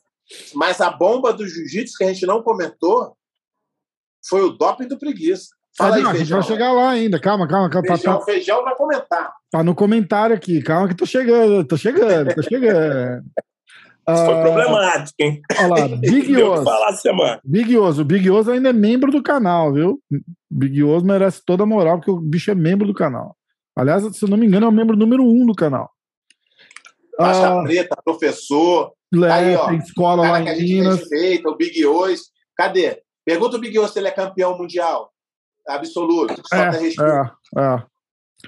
Mas 0.54 0.80
a 0.80 0.90
bomba 0.90 1.32
do 1.32 1.46
jiu-jitsu 1.48 1.96
que 1.98 2.04
a 2.04 2.12
gente 2.12 2.24
não 2.24 2.42
comentou 2.42 3.16
foi 4.28 4.42
o 4.42 4.50
doping 4.50 4.86
do 4.86 4.98
preguiça. 4.98 5.48
Fala 5.80 5.94
Ah, 5.94 5.96
aí, 5.96 6.02
não, 6.02 6.10
a 6.10 6.12
gente 6.12 6.18
feijão. 6.22 6.38
vai 6.40 6.48
chegar 6.48 6.72
lá 6.72 6.90
ainda. 6.90 7.18
Calma, 7.20 7.48
calma, 7.48 7.70
calma. 7.70 7.86
Tá, 7.88 7.94
Feijão, 7.96 8.18
tá- 8.18 8.24
feijão 8.24 8.64
vai 8.64 8.74
comentar. 8.76 9.32
tá 9.50 9.62
no 9.64 9.74
comentário 9.74 10.34
aqui. 10.36 10.62
Calma 10.62 10.88
que 10.88 10.94
tô 10.94 11.06
chegando, 11.06 11.64
tô 11.66 11.76
chegando, 11.76 12.34
tô 12.34 12.42
chegando. 12.42 13.22
Isso 14.10 14.24
foi 14.24 14.34
Ah, 14.34 14.42
problemático, 14.42 15.14
hein? 15.20 15.40
Olha 15.58 15.68
lá, 15.68 15.88
Big 16.00 16.42
Oz. 16.42 16.64
falar 16.64 16.88
essa 16.88 17.00
semana. 17.02 17.40
Big 17.44 17.76
Oz. 17.78 17.98
O 17.98 18.04
Big 18.04 18.28
Oz 18.30 18.48
ainda 18.48 18.70
é 18.70 18.72
membro 18.72 19.10
do 19.12 19.22
canal, 19.22 19.72
viu? 19.72 20.00
Big 20.50 20.82
Oz 20.82 21.02
merece 21.02 21.42
toda 21.44 21.62
a 21.62 21.66
moral, 21.66 21.98
porque 21.98 22.10
o 22.10 22.16
bicho 22.20 22.50
é 22.50 22.54
membro 22.54 22.86
do 22.86 22.94
canal. 22.94 23.36
Aliás, 23.76 24.02
se 24.16 24.24
eu 24.24 24.28
não 24.28 24.36
me 24.36 24.46
engano, 24.46 24.66
é 24.66 24.68
o 24.68 24.72
membro 24.72 24.96
número 24.96 25.22
um 25.22 25.46
do 25.46 25.54
canal. 25.54 25.90
Faixa 27.16 27.48
Ah, 27.60 27.62
preta, 27.62 27.96
professor, 28.04 28.92
é, 29.14 29.30
aí, 29.30 29.54
ó, 29.56 29.68
tem 29.68 29.78
escola 29.78 30.28
lá 30.28 30.40
em 30.40 30.62
Minas. 30.62 30.98
respeita, 31.00 31.48
o 31.48 31.56
Big 31.56 31.84
Oz. 31.86 32.20
Cadê? 32.56 33.00
Pergunta 33.24 33.56
o 33.56 33.60
Big 33.60 33.78
Oz 33.78 33.92
se 33.92 33.98
ele 33.98 34.08
é 34.08 34.12
campeão 34.12 34.56
mundial. 34.58 35.10
Absoluto. 35.68 36.40
Só 36.46 36.56
É, 36.56 36.70
é, 36.78 37.60
é. 37.60 37.82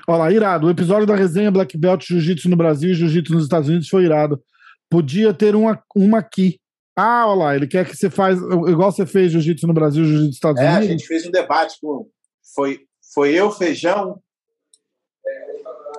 Olha 0.08 0.18
lá, 0.18 0.32
irado. 0.32 0.66
O 0.66 0.70
episódio 0.70 1.06
da 1.06 1.14
resenha 1.14 1.50
Black 1.50 1.76
Belt 1.76 2.04
Jiu-Jitsu 2.06 2.48
no 2.48 2.56
Brasil 2.56 2.90
e 2.90 2.94
Jiu-Jitsu 2.94 3.34
nos 3.34 3.44
Estados 3.44 3.68
Unidos 3.68 3.88
foi 3.88 4.04
irado. 4.04 4.42
Podia 4.90 5.32
ter 5.34 5.54
uma, 5.54 5.82
uma 5.94 6.18
aqui. 6.18 6.58
Ah, 6.96 7.26
olha 7.26 7.38
lá, 7.38 7.56
ele 7.56 7.66
quer 7.66 7.86
que 7.86 7.96
você 7.96 8.10
faz 8.10 8.38
igual 8.40 8.90
você 8.92 9.06
fez 9.06 9.32
Jiu-Jitsu 9.32 9.66
no 9.66 9.72
Brasil 9.74 10.02
e 10.02 10.06
Jiu-Jitsu 10.06 10.26
nos 10.28 10.34
Estados 10.36 10.60
É, 10.60 10.66
a 10.68 10.70
Unidos. 10.76 10.88
gente 10.88 11.06
fez 11.06 11.26
um 11.26 11.30
debate 11.30 11.76
com. 11.80 12.06
Foi, 12.54 12.80
foi 13.14 13.32
eu, 13.34 13.50
Feijão, 13.50 14.18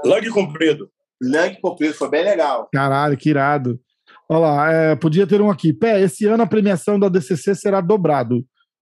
Langue 0.05 0.29
comprido. 0.29 0.89
Lang 1.21 1.57
Comprido, 1.61 1.93
foi 1.93 2.09
bem 2.09 2.23
legal. 2.23 2.67
Caralho, 2.73 3.15
que 3.15 3.29
irado. 3.29 3.79
Olha 4.27 4.39
lá, 4.39 4.71
é, 4.71 4.95
podia 4.95 5.25
ter 5.25 5.39
um 5.41 5.49
aqui. 5.49 5.71
Pé, 5.71 6.01
esse 6.01 6.25
ano 6.25 6.43
a 6.43 6.47
premiação 6.47 6.99
da 6.99 7.07
DCC 7.07 7.55
será 7.55 7.79
dobrado. 7.79 8.43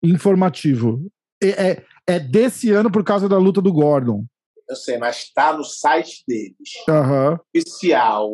Informativo. 0.01 1.01
É, 1.43 1.49
é, 1.71 1.85
é 2.07 2.19
desse 2.19 2.71
ano 2.71 2.91
por 2.91 3.03
causa 3.03 3.27
da 3.29 3.37
luta 3.37 3.61
do 3.61 3.71
Gordon. 3.71 4.25
Eu 4.69 4.75
sei, 4.75 4.97
mas 4.97 5.17
está 5.23 5.51
no 5.53 5.63
site 5.63 6.23
deles. 6.27 6.55
Aham. 6.87 7.39
Oficial. 7.55 8.29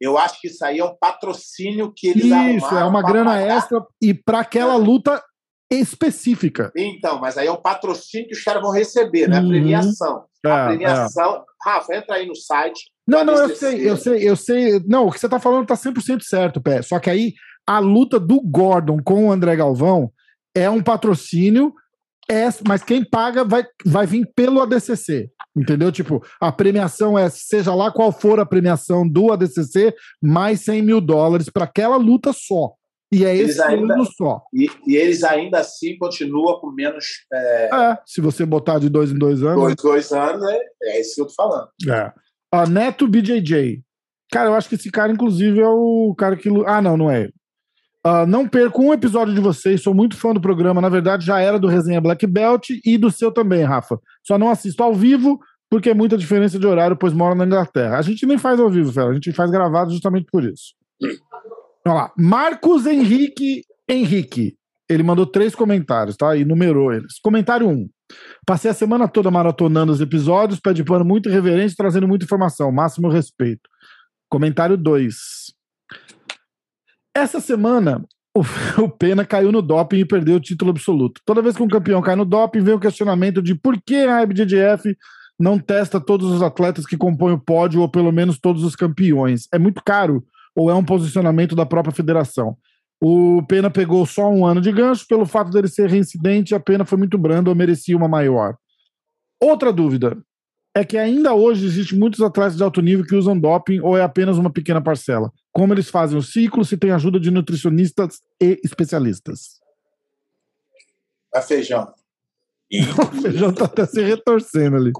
Eu 0.00 0.16
acho 0.18 0.40
que 0.40 0.48
isso 0.48 0.64
aí 0.64 0.78
é 0.78 0.84
um 0.84 0.94
patrocínio 0.98 1.92
que 1.94 2.08
eles 2.08 2.24
Isso, 2.26 2.34
arrumaram 2.34 2.78
é 2.78 2.84
uma 2.84 3.02
grana 3.02 3.30
pagar. 3.32 3.56
extra 3.56 3.84
e 4.00 4.14
para 4.14 4.40
aquela 4.40 4.76
luta 4.76 5.22
específica. 5.70 6.72
Então, 6.76 7.20
mas 7.20 7.36
aí 7.38 7.46
é 7.46 7.52
um 7.52 7.60
patrocínio 7.60 8.26
que 8.28 8.34
os 8.34 8.42
caras 8.42 8.62
vão 8.62 8.72
receber, 8.72 9.28
não 9.28 9.36
é 9.38 9.40
Uhum. 9.40 9.48
premiação. 9.48 10.24
a 10.44 10.48
É, 10.48 10.66
premiação. 10.68 11.44
Rafa, 11.62 11.94
entra 11.94 12.16
aí 12.16 12.26
no 12.26 12.34
site. 12.34 12.90
Não, 13.06 13.24
não, 13.24 13.34
eu 13.34 13.54
sei, 13.56 13.88
eu 13.90 13.96
sei, 13.96 14.28
eu 14.28 14.36
sei. 14.36 14.80
Não, 14.86 15.06
o 15.06 15.12
que 15.12 15.18
você 15.20 15.28
tá 15.28 15.38
falando 15.38 15.66
tá 15.66 15.76
100% 15.76 16.22
certo, 16.22 16.60
Pé. 16.62 16.80
Só 16.82 16.98
que 16.98 17.10
aí 17.10 17.34
a 17.66 17.78
luta 17.78 18.18
do 18.18 18.40
Gordon 18.40 18.98
com 19.04 19.26
o 19.28 19.32
André 19.32 19.54
Galvão 19.56 20.10
é 20.54 20.68
um 20.70 20.82
patrocínio, 20.82 21.74
é, 22.30 22.48
mas 22.66 22.82
quem 22.82 23.04
paga 23.04 23.44
vai, 23.44 23.64
vai 23.84 24.06
vir 24.06 24.30
pelo 24.34 24.60
ADCC. 24.60 25.28
Entendeu? 25.56 25.90
Tipo, 25.90 26.24
a 26.40 26.52
premiação 26.52 27.18
é, 27.18 27.28
seja 27.28 27.74
lá 27.74 27.90
qual 27.90 28.12
for 28.12 28.38
a 28.38 28.46
premiação 28.46 29.06
do 29.08 29.32
ADCC, 29.32 29.94
mais 30.22 30.60
100 30.60 30.82
mil 30.82 31.00
dólares 31.00 31.48
para 31.50 31.64
aquela 31.64 31.96
luta 31.96 32.32
só. 32.32 32.72
E 33.12 33.24
é 33.24 33.36
Eles 33.36 33.50
esse 33.56 33.62
ainda- 33.62 33.94
ano 33.94 34.04
só. 34.16 34.40
E, 34.54 34.70
e 34.86 34.94
eles 34.96 35.24
ainda 35.24 35.58
assim 35.58 35.98
continuam 35.98 36.60
com 36.60 36.70
menos 36.70 37.04
é, 37.32 37.68
É, 37.74 37.98
se 38.06 38.20
você 38.20 38.46
botar 38.46 38.78
de 38.78 38.88
dois 38.88 39.10
em 39.10 39.18
dois 39.18 39.42
anos. 39.42 39.60
dois, 39.60 39.74
dois 39.74 40.12
anos, 40.12 40.42
é, 40.48 40.58
é 40.84 41.00
isso 41.00 41.16
que 41.16 41.22
eu 41.22 41.26
tô 41.26 41.34
falando. 41.34 41.68
É. 41.88 42.12
Ah, 42.52 42.66
Neto 42.66 43.08
BJJ. 43.08 43.82
Cara, 44.30 44.50
eu 44.50 44.54
acho 44.54 44.68
que 44.68 44.76
esse 44.76 44.92
cara, 44.92 45.10
inclusive, 45.10 45.58
é 45.60 45.66
o 45.66 46.14
cara 46.16 46.36
que. 46.36 46.48
Ah, 46.66 46.80
não, 46.80 46.96
não 46.96 47.10
é 47.10 47.22
ele. 47.22 47.34
Ah, 48.02 48.24
não 48.24 48.48
perco 48.48 48.82
um 48.82 48.92
episódio 48.94 49.34
de 49.34 49.40
vocês, 49.40 49.82
sou 49.82 49.92
muito 49.92 50.16
fã 50.16 50.32
do 50.32 50.40
programa. 50.40 50.80
Na 50.80 50.88
verdade, 50.88 51.24
já 51.24 51.38
era 51.40 51.58
do 51.58 51.68
Resenha 51.68 52.00
Black 52.00 52.26
Belt 52.26 52.70
e 52.84 52.96
do 52.96 53.10
seu 53.10 53.30
também, 53.30 53.62
Rafa. 53.62 53.98
Só 54.26 54.38
não 54.38 54.48
assisto 54.48 54.82
ao 54.82 54.94
vivo 54.94 55.38
porque 55.68 55.90
é 55.90 55.94
muita 55.94 56.18
diferença 56.18 56.58
de 56.58 56.66
horário, 56.66 56.96
pois 56.96 57.12
moro 57.12 57.34
na 57.34 57.44
Inglaterra. 57.44 57.98
A 57.98 58.02
gente 58.02 58.26
nem 58.26 58.36
faz 58.36 58.58
ao 58.58 58.70
vivo, 58.70 58.92
Fera. 58.92 59.10
A 59.10 59.14
gente 59.14 59.32
faz 59.32 59.50
gravado 59.50 59.92
justamente 59.92 60.26
por 60.30 60.44
isso. 60.44 60.74
Vamos 61.84 62.00
lá. 62.00 62.12
Marcos 62.18 62.86
Henrique 62.86 63.62
Henrique. 63.88 64.56
Ele 64.88 65.02
mandou 65.04 65.24
três 65.24 65.54
comentários, 65.54 66.16
tá? 66.16 66.36
E 66.36 66.44
numerou 66.44 66.92
eles. 66.92 67.20
Comentário 67.22 67.68
1. 67.68 67.70
Um. 67.70 67.88
Passei 68.44 68.70
a 68.70 68.74
semana 68.74 69.06
toda 69.06 69.30
maratonando 69.30 69.92
os 69.92 70.00
episódios, 70.00 70.58
pé 70.58 70.72
pano 70.82 71.04
muito 71.04 71.28
irreverente, 71.28 71.76
trazendo 71.76 72.08
muita 72.08 72.24
informação. 72.24 72.72
Máximo 72.72 73.08
respeito. 73.08 73.68
Comentário 74.28 74.76
2. 74.76 75.16
Essa 77.14 77.40
semana, 77.40 78.04
o, 78.78 78.88
Pena 78.88 79.24
caiu 79.24 79.50
no 79.50 79.60
doping 79.60 79.98
e 79.98 80.04
perdeu 80.04 80.36
o 80.36 80.40
título 80.40 80.70
absoluto. 80.70 81.20
Toda 81.24 81.42
vez 81.42 81.56
que 81.56 81.62
um 81.62 81.68
campeão 81.68 82.00
cai 82.00 82.16
no 82.16 82.24
doping, 82.24 82.60
vem 82.60 82.74
o 82.74 82.80
questionamento 82.80 83.42
de 83.42 83.54
por 83.54 83.80
que 83.80 83.96
a 83.96 84.22
IBJJF 84.22 84.96
não 85.38 85.58
testa 85.58 86.00
todos 86.00 86.30
os 86.30 86.42
atletas 86.42 86.86
que 86.86 86.96
compõem 86.96 87.32
o 87.32 87.40
pódio, 87.40 87.80
ou 87.80 87.88
pelo 87.88 88.12
menos 88.12 88.38
todos 88.38 88.62
os 88.62 88.76
campeões. 88.76 89.48
É 89.52 89.58
muito 89.58 89.82
caro, 89.82 90.22
ou 90.54 90.70
é 90.70 90.74
um 90.74 90.84
posicionamento 90.84 91.56
da 91.56 91.64
própria 91.64 91.94
federação? 91.94 92.56
O 93.02 93.42
Pena 93.48 93.70
pegou 93.70 94.04
só 94.04 94.30
um 94.30 94.44
ano 94.44 94.60
de 94.60 94.70
gancho, 94.70 95.06
pelo 95.08 95.24
fato 95.24 95.50
dele 95.50 95.68
ser 95.68 95.88
reincidente, 95.88 96.54
a 96.54 96.60
pena 96.60 96.84
foi 96.84 96.98
muito 96.98 97.16
branda 97.16 97.48
ou 97.48 97.56
merecia 97.56 97.96
uma 97.96 98.06
maior. 98.06 98.54
Outra 99.42 99.72
dúvida 99.72 100.18
é 100.76 100.84
que 100.84 100.98
ainda 100.98 101.32
hoje 101.32 101.64
existem 101.64 101.98
muitos 101.98 102.20
atletas 102.20 102.56
de 102.56 102.62
alto 102.62 102.82
nível 102.82 103.06
que 103.06 103.16
usam 103.16 103.38
doping 103.38 103.80
ou 103.80 103.96
é 103.96 104.02
apenas 104.02 104.36
uma 104.36 104.50
pequena 104.50 104.82
parcela. 104.82 105.32
Como 105.52 105.74
eles 105.74 105.88
fazem 105.90 106.16
o 106.18 106.22
ciclo, 106.22 106.64
se 106.64 106.76
tem 106.76 106.90
ajuda 106.92 107.18
de 107.18 107.30
nutricionistas 107.30 108.20
e 108.40 108.60
especialistas. 108.64 109.60
A 111.34 111.40
feijão. 111.42 111.92
E, 112.70 112.80
O 113.18 113.22
feijão 113.22 113.52
tá 113.52 113.64
até 113.64 113.84
se 113.86 114.00
retorcendo 114.02 114.76
ali. 114.76 114.92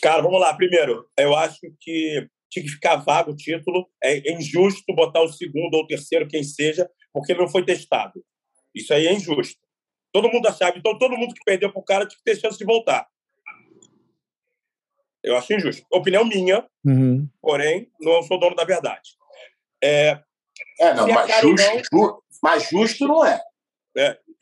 cara, 0.00 0.22
vamos 0.22 0.40
lá. 0.40 0.54
Primeiro, 0.54 1.06
eu 1.18 1.36
acho 1.36 1.58
que 1.80 2.26
tinha 2.50 2.64
que 2.64 2.70
ficar 2.70 2.96
vago 2.96 3.32
o 3.32 3.36
título. 3.36 3.86
É 4.02 4.32
injusto 4.32 4.94
botar 4.94 5.22
o 5.22 5.28
segundo 5.32 5.74
ou 5.74 5.82
o 5.82 5.86
terceiro, 5.86 6.26
quem 6.28 6.42
seja, 6.42 6.88
porque 7.12 7.32
ele 7.32 7.40
não 7.40 7.48
foi 7.48 7.64
testado. 7.64 8.24
Isso 8.74 8.92
aí 8.94 9.06
é 9.06 9.12
injusto. 9.12 9.60
Todo 10.10 10.30
mundo 10.30 10.46
achava. 10.46 10.76
Então, 10.76 10.98
todo 10.98 11.16
mundo 11.16 11.34
que 11.34 11.44
perdeu 11.44 11.70
pro 11.72 11.82
cara 11.82 12.06
tinha 12.06 12.16
que 12.18 12.24
ter 12.24 12.40
chance 12.40 12.56
de 12.58 12.64
voltar. 12.64 13.06
Eu 15.22 15.36
acho 15.36 15.52
injusto. 15.54 15.86
Opinião 15.92 16.24
minha, 16.24 16.66
Uhum. 16.84 17.28
porém, 17.40 17.88
não 18.00 18.22
sou 18.22 18.40
dono 18.40 18.56
da 18.56 18.64
verdade. 18.64 19.10
É, 19.82 20.20
É, 20.80 20.94
não, 20.94 21.08
é 21.08 21.12
mas 21.12 21.40
justo, 21.40 21.82
ju- 21.92 22.22
mas 22.42 22.68
justo 22.70 23.08
não 23.08 23.24
é. 23.24 23.40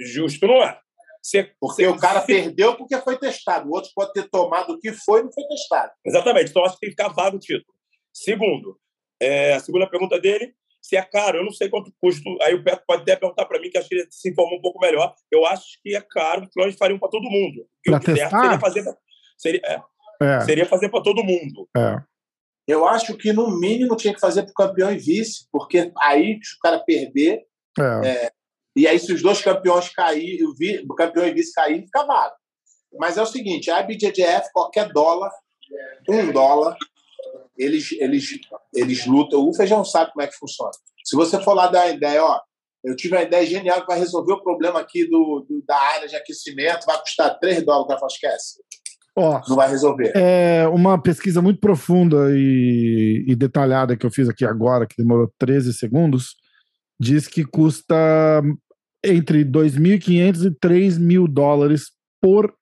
justo 0.01 0.47
não 0.47 0.63
é. 0.63 0.79
Se- 1.23 1.53
Porque 1.61 1.83
se- 1.83 1.89
o 1.89 1.97
cara 1.99 2.21
se- 2.21 2.27
perdeu 2.27 2.77
porque 2.77 2.97
foi 2.99 3.19
testado. 3.19 3.69
O 3.69 3.73
outro 3.75 3.91
pode 3.95 4.13
ter 4.13 4.29
tomado 4.31 4.73
o 4.73 4.79
que 4.79 4.93
foi 4.93 5.21
e 5.21 5.25
não 5.25 5.33
foi 5.33 5.45
testado. 5.49 5.93
Exatamente. 6.05 6.51
Então, 6.51 6.65
acho 6.65 6.75
que 6.75 6.81
tem 6.81 6.91
que 6.91 7.03
ficar 7.03 7.13
vago 7.15 7.37
o 7.37 7.41
título. 7.41 7.75
Segundo, 8.13 8.79
é, 9.21 9.55
a 9.55 9.61
segunda 9.61 9.87
pergunta 9.89 10.19
dele, 10.19 10.55
se 10.81 10.97
é 10.97 11.03
caro, 11.03 11.39
eu 11.39 11.45
não 11.45 11.53
sei 11.53 11.69
quanto 11.69 11.93
custa. 12.01 12.23
Aí 12.43 12.55
o 12.55 12.63
Beto 12.63 12.83
pode 12.87 13.03
até 13.03 13.17
perguntar 13.17 13.45
para 13.45 13.61
mim, 13.61 13.69
que 13.71 13.77
acho 13.77 13.89
que 13.89 13.97
ele 13.97 14.07
se 14.11 14.31
informou 14.31 14.59
um 14.59 14.63
pouco 14.63 14.81
melhor. 14.81 15.15
Eu 15.31 15.45
acho 15.45 15.79
que 15.83 15.95
é 15.95 16.01
caro, 16.01 16.45
então 16.45 16.63
eles 16.65 16.77
fariam 16.77 16.99
para 16.99 17.11
todo 17.11 17.29
mundo. 17.31 17.67
Porque 17.85 18.07
certo 18.15 18.19
testar? 18.31 18.41
seria 18.43 18.59
fazer 18.61 18.85
seria, 19.37 19.61
é, 19.65 19.83
É, 20.23 20.41
seria 20.41 20.67
fazer 20.67 20.89
para 20.89 21.03
todo 21.03 21.23
mundo. 21.23 21.69
é. 21.77 21.97
Eu 22.71 22.87
acho 22.87 23.17
que, 23.17 23.33
no 23.33 23.51
mínimo, 23.59 23.97
tinha 23.97 24.15
que 24.15 24.21
fazer 24.21 24.43
para 24.43 24.51
o 24.51 24.55
campeão 24.55 24.93
e 24.93 24.99
vice, 24.99 25.47
porque 25.51 25.93
aí, 25.99 26.39
se 26.43 26.55
o 26.57 26.59
cara 26.63 26.79
perder, 26.81 27.43
é. 28.05 28.33
e 28.77 28.87
aí, 28.87 28.99
se 28.99 29.13
os 29.13 29.23
dois 29.23 29.41
campeões 29.43 29.89
caírem, 29.91 30.45
o, 30.45 30.53
o 30.91 30.95
campeão 30.95 31.27
e 31.27 31.33
vice 31.33 31.53
caírem, 31.53 31.85
fica 31.85 32.05
vago. 32.05 32.35
Mas 32.99 33.17
é 33.19 33.23
o 33.23 33.27
seguinte: 33.27 33.71
a 33.71 33.81
IBJJF, 33.81 34.53
qualquer 34.53 34.93
dólar, 34.93 35.31
um 36.09 36.33
dólar, 36.33 36.77
eles, 37.57 37.93
eles, 37.93 38.39
eles 38.75 39.07
lutam. 39.07 39.47
O 39.49 39.55
feijão 39.55 39.85
sabe 39.85 40.13
como 40.13 40.23
é 40.23 40.27
que 40.27 40.37
funciona. 40.37 40.71
Se 41.05 41.15
você 41.17 41.41
for 41.43 41.55
lá 41.55 41.69
dar 41.69 41.87
uma 41.87 41.93
ideia, 41.95 42.25
ó, 42.25 42.41
eu 42.85 42.97
tive 42.97 43.15
uma 43.15 43.23
ideia 43.23 43.45
genial 43.47 43.81
que 43.83 43.87
vai 43.87 43.99
resolver 43.99 44.33
o 44.33 44.43
problema 44.43 44.81
aqui 44.81 45.05
do, 45.09 45.45
do- 45.49 45.63
da 45.67 45.77
área 45.77 46.09
de 46.09 46.17
aquecimento, 46.17 46.87
vai 46.87 46.99
custar 47.01 47.39
3 47.39 47.65
dólares, 47.65 47.89
vai 47.89 47.99
falar, 47.99 48.11
esquece. 48.13 48.63
Ó, 49.17 49.41
Não 49.49 49.57
vai 49.57 49.69
resolver. 49.69 50.13
é 50.15 50.67
uma 50.69 51.01
pesquisa 51.01 51.43
muito 51.43 51.61
profunda 51.61 52.29
e, 52.33 53.25
e 53.27 53.35
detalhada 53.35 53.97
que 53.97 54.07
eu 54.07 54.11
fiz 54.11 54.29
aqui 54.29 54.45
agora, 54.45 54.87
que 54.87 54.95
demorou 54.97 55.31
13 55.39 55.73
segundos, 55.75 56.37
diz 56.99 57.27
que 57.27 57.45
custa 57.45 58.43
entre 59.05 59.45
2.500 59.45 60.47
e 60.47 60.55
3 60.59 60.99
mil 60.99 61.27
dólares 61.27 61.91
por 62.21 62.55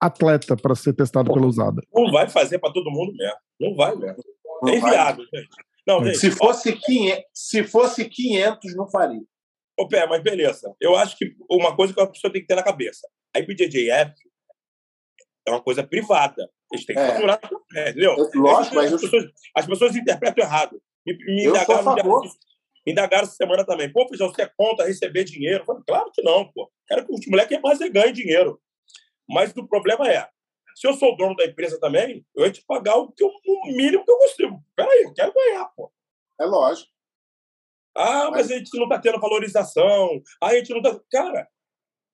atleta 0.00 0.56
para 0.56 0.74
ser 0.74 0.92
testado 0.92 1.32
pela 1.32 1.46
usada. 1.46 1.82
Não 1.92 2.10
vai 2.12 2.28
fazer 2.28 2.58
para 2.58 2.72
todo 2.72 2.90
mundo 2.90 3.12
mesmo. 3.16 3.36
Não 3.60 3.74
vai 3.74 3.94
mesmo. 3.96 4.22
Não 4.62 4.72
É 4.74 4.78
vai. 4.80 4.90
inviável, 4.90 5.24
gente. 5.34 5.48
Não, 5.86 6.04
gente, 6.04 6.18
Se 6.18 6.30
fosse 6.30 6.72
500, 6.74 7.22
se 7.34 7.64
fosse 7.64 8.04
500 8.04 8.76
não 8.76 8.88
faria. 8.90 9.20
Ô, 9.80 9.88
Pé, 9.88 10.06
mas 10.06 10.22
beleza. 10.22 10.72
Eu 10.80 10.94
acho 10.96 11.16
que 11.16 11.32
uma 11.50 11.74
coisa 11.74 11.94
que 11.94 12.00
a 12.00 12.06
pessoa 12.06 12.32
tem 12.32 12.42
que 12.42 12.46
ter 12.48 12.54
na 12.56 12.62
cabeça. 12.62 13.08
A 13.34 13.38
IBJJF 13.40 14.12
é 15.48 15.50
uma 15.52 15.62
coisa 15.62 15.82
privada. 15.82 16.48
Eles 16.72 16.84
têm 16.86 16.94
que 16.96 17.02
É. 17.02 17.12
faturar. 17.12 17.40
É, 17.74 17.90
entendeu? 17.90 18.14
Lógico, 18.34 18.74
mas 18.76 18.86
as, 18.86 18.92
eu- 18.92 18.98
pessoas, 19.10 19.32
as 19.54 19.66
pessoas 19.66 19.96
interpretam 19.96 20.44
errado. 20.44 20.80
Me, 21.06 21.14
me 21.16 21.44
Eu 21.44 21.54
sou 21.56 21.74
a 21.76 21.80
indagaram, 21.80 21.84
favor. 21.96 22.22
me 22.86 22.92
indagaram 22.92 23.24
essa 23.24 23.34
semana 23.34 23.64
também. 23.64 23.90
Pô, 23.92 24.06
Feijão, 24.08 24.28
você 24.28 24.42
é 24.42 24.50
contra 24.56 24.86
receber 24.86 25.24
dinheiro? 25.24 25.62
Eu 25.62 25.64
falei, 25.66 25.82
claro 25.86 26.10
que 26.12 26.22
não, 26.22 26.50
pô. 26.52 26.70
Quero 26.86 27.06
que 27.06 27.12
os 27.12 27.26
moleques 27.26 27.60
mais 27.62 27.78
ganhem 27.78 28.12
dinheiro. 28.12 28.60
Mas 29.28 29.54
o 29.56 29.66
problema 29.66 30.08
é, 30.10 30.28
se 30.74 30.86
eu 30.86 30.94
sou 30.94 31.16
dono 31.16 31.34
da 31.36 31.44
empresa 31.44 31.78
também, 31.80 32.24
eu 32.36 32.44
ia 32.44 32.50
te 32.52 32.62
pagar 32.66 32.96
o, 32.96 33.10
que 33.12 33.22
eu- 33.24 33.28
o 33.30 33.66
mínimo 33.68 34.04
que 34.04 34.10
eu 34.10 34.18
consigo. 34.18 34.62
Peraí, 34.76 35.02
eu 35.04 35.12
quero 35.14 35.32
ganhar, 35.34 35.64
pô. 35.76 35.92
É 36.40 36.44
lógico. 36.44 36.90
Ah, 37.96 38.30
mas 38.30 38.50
a 38.50 38.56
gente 38.56 38.76
não 38.76 38.84
está 38.84 38.98
tendo 38.98 39.18
valorização. 39.20 40.22
Ah, 40.40 40.48
a 40.48 40.54
gente 40.54 40.70
não 40.70 40.78
está. 40.78 41.00
Cara, 41.10 41.48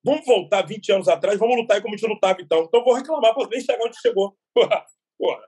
vamos 0.05 0.25
voltar 0.25 0.61
20 0.65 0.91
anos 0.93 1.07
atrás, 1.09 1.37
vamos 1.39 1.57
lutar 1.57 1.81
como 1.81 1.93
a 1.93 1.97
gente 1.97 2.07
lutava 2.07 2.41
então. 2.41 2.63
Então 2.63 2.83
vou 2.83 2.93
reclamar 2.93 3.33
para 3.33 3.47
nem 3.49 3.59
chegar 3.59 3.83
onde 3.83 3.99
chegou. 3.99 4.37
Porra. 5.17 5.41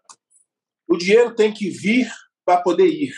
O 0.89 0.97
dinheiro 0.97 1.35
tem 1.35 1.53
que 1.53 1.69
vir 1.69 2.09
para 2.45 2.61
poder 2.61 2.87
ir. 2.87 3.13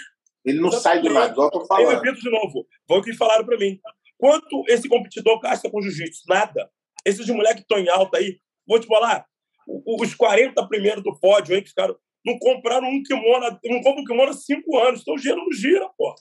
Ele 0.45 0.59
não 0.59 0.71
sai 0.71 1.01
do 1.01 1.07
igual 1.07 1.27
eu 1.27 1.51
tô 1.51 1.61
Eu 1.61 1.65
falando. 1.67 2.01
repito 2.01 2.21
de 2.21 2.29
novo, 2.29 2.67
foi 2.87 2.97
o 2.99 3.03
que 3.03 3.13
falaram 3.13 3.45
para 3.45 3.57
mim. 3.57 3.79
Quanto 4.17 4.63
esse 4.67 4.87
competidor 4.89 5.39
gasta 5.39 5.69
com 5.69 5.81
jiu-jitsu? 5.81 6.23
Nada. 6.27 6.69
Esses 7.05 7.27
moleques 7.27 7.57
que 7.57 7.61
estão 7.61 7.77
em 7.79 7.87
alta 7.89 8.17
aí, 8.17 8.39
vou 8.67 8.79
te 8.79 8.87
falar, 8.87 9.25
o- 9.67 10.01
os 10.03 10.13
40 10.15 10.67
primeiros 10.67 11.03
do 11.03 11.17
pódio 11.19 11.55
aí, 11.55 11.61
que 11.61 11.69
ficaram, 11.69 11.95
não 12.25 12.37
compraram 12.39 12.87
um 12.89 13.01
kimono, 13.03 13.59
não 13.63 13.81
compram 13.81 14.01
um 14.01 14.05
kimono 14.05 14.31
há 14.31 14.33
cinco 14.33 14.77
anos, 14.77 15.01
então 15.01 15.13
o 15.13 15.17
dinheiro 15.17 15.41
não 15.41 15.51
gira, 15.51 15.87
pô. 15.97 16.13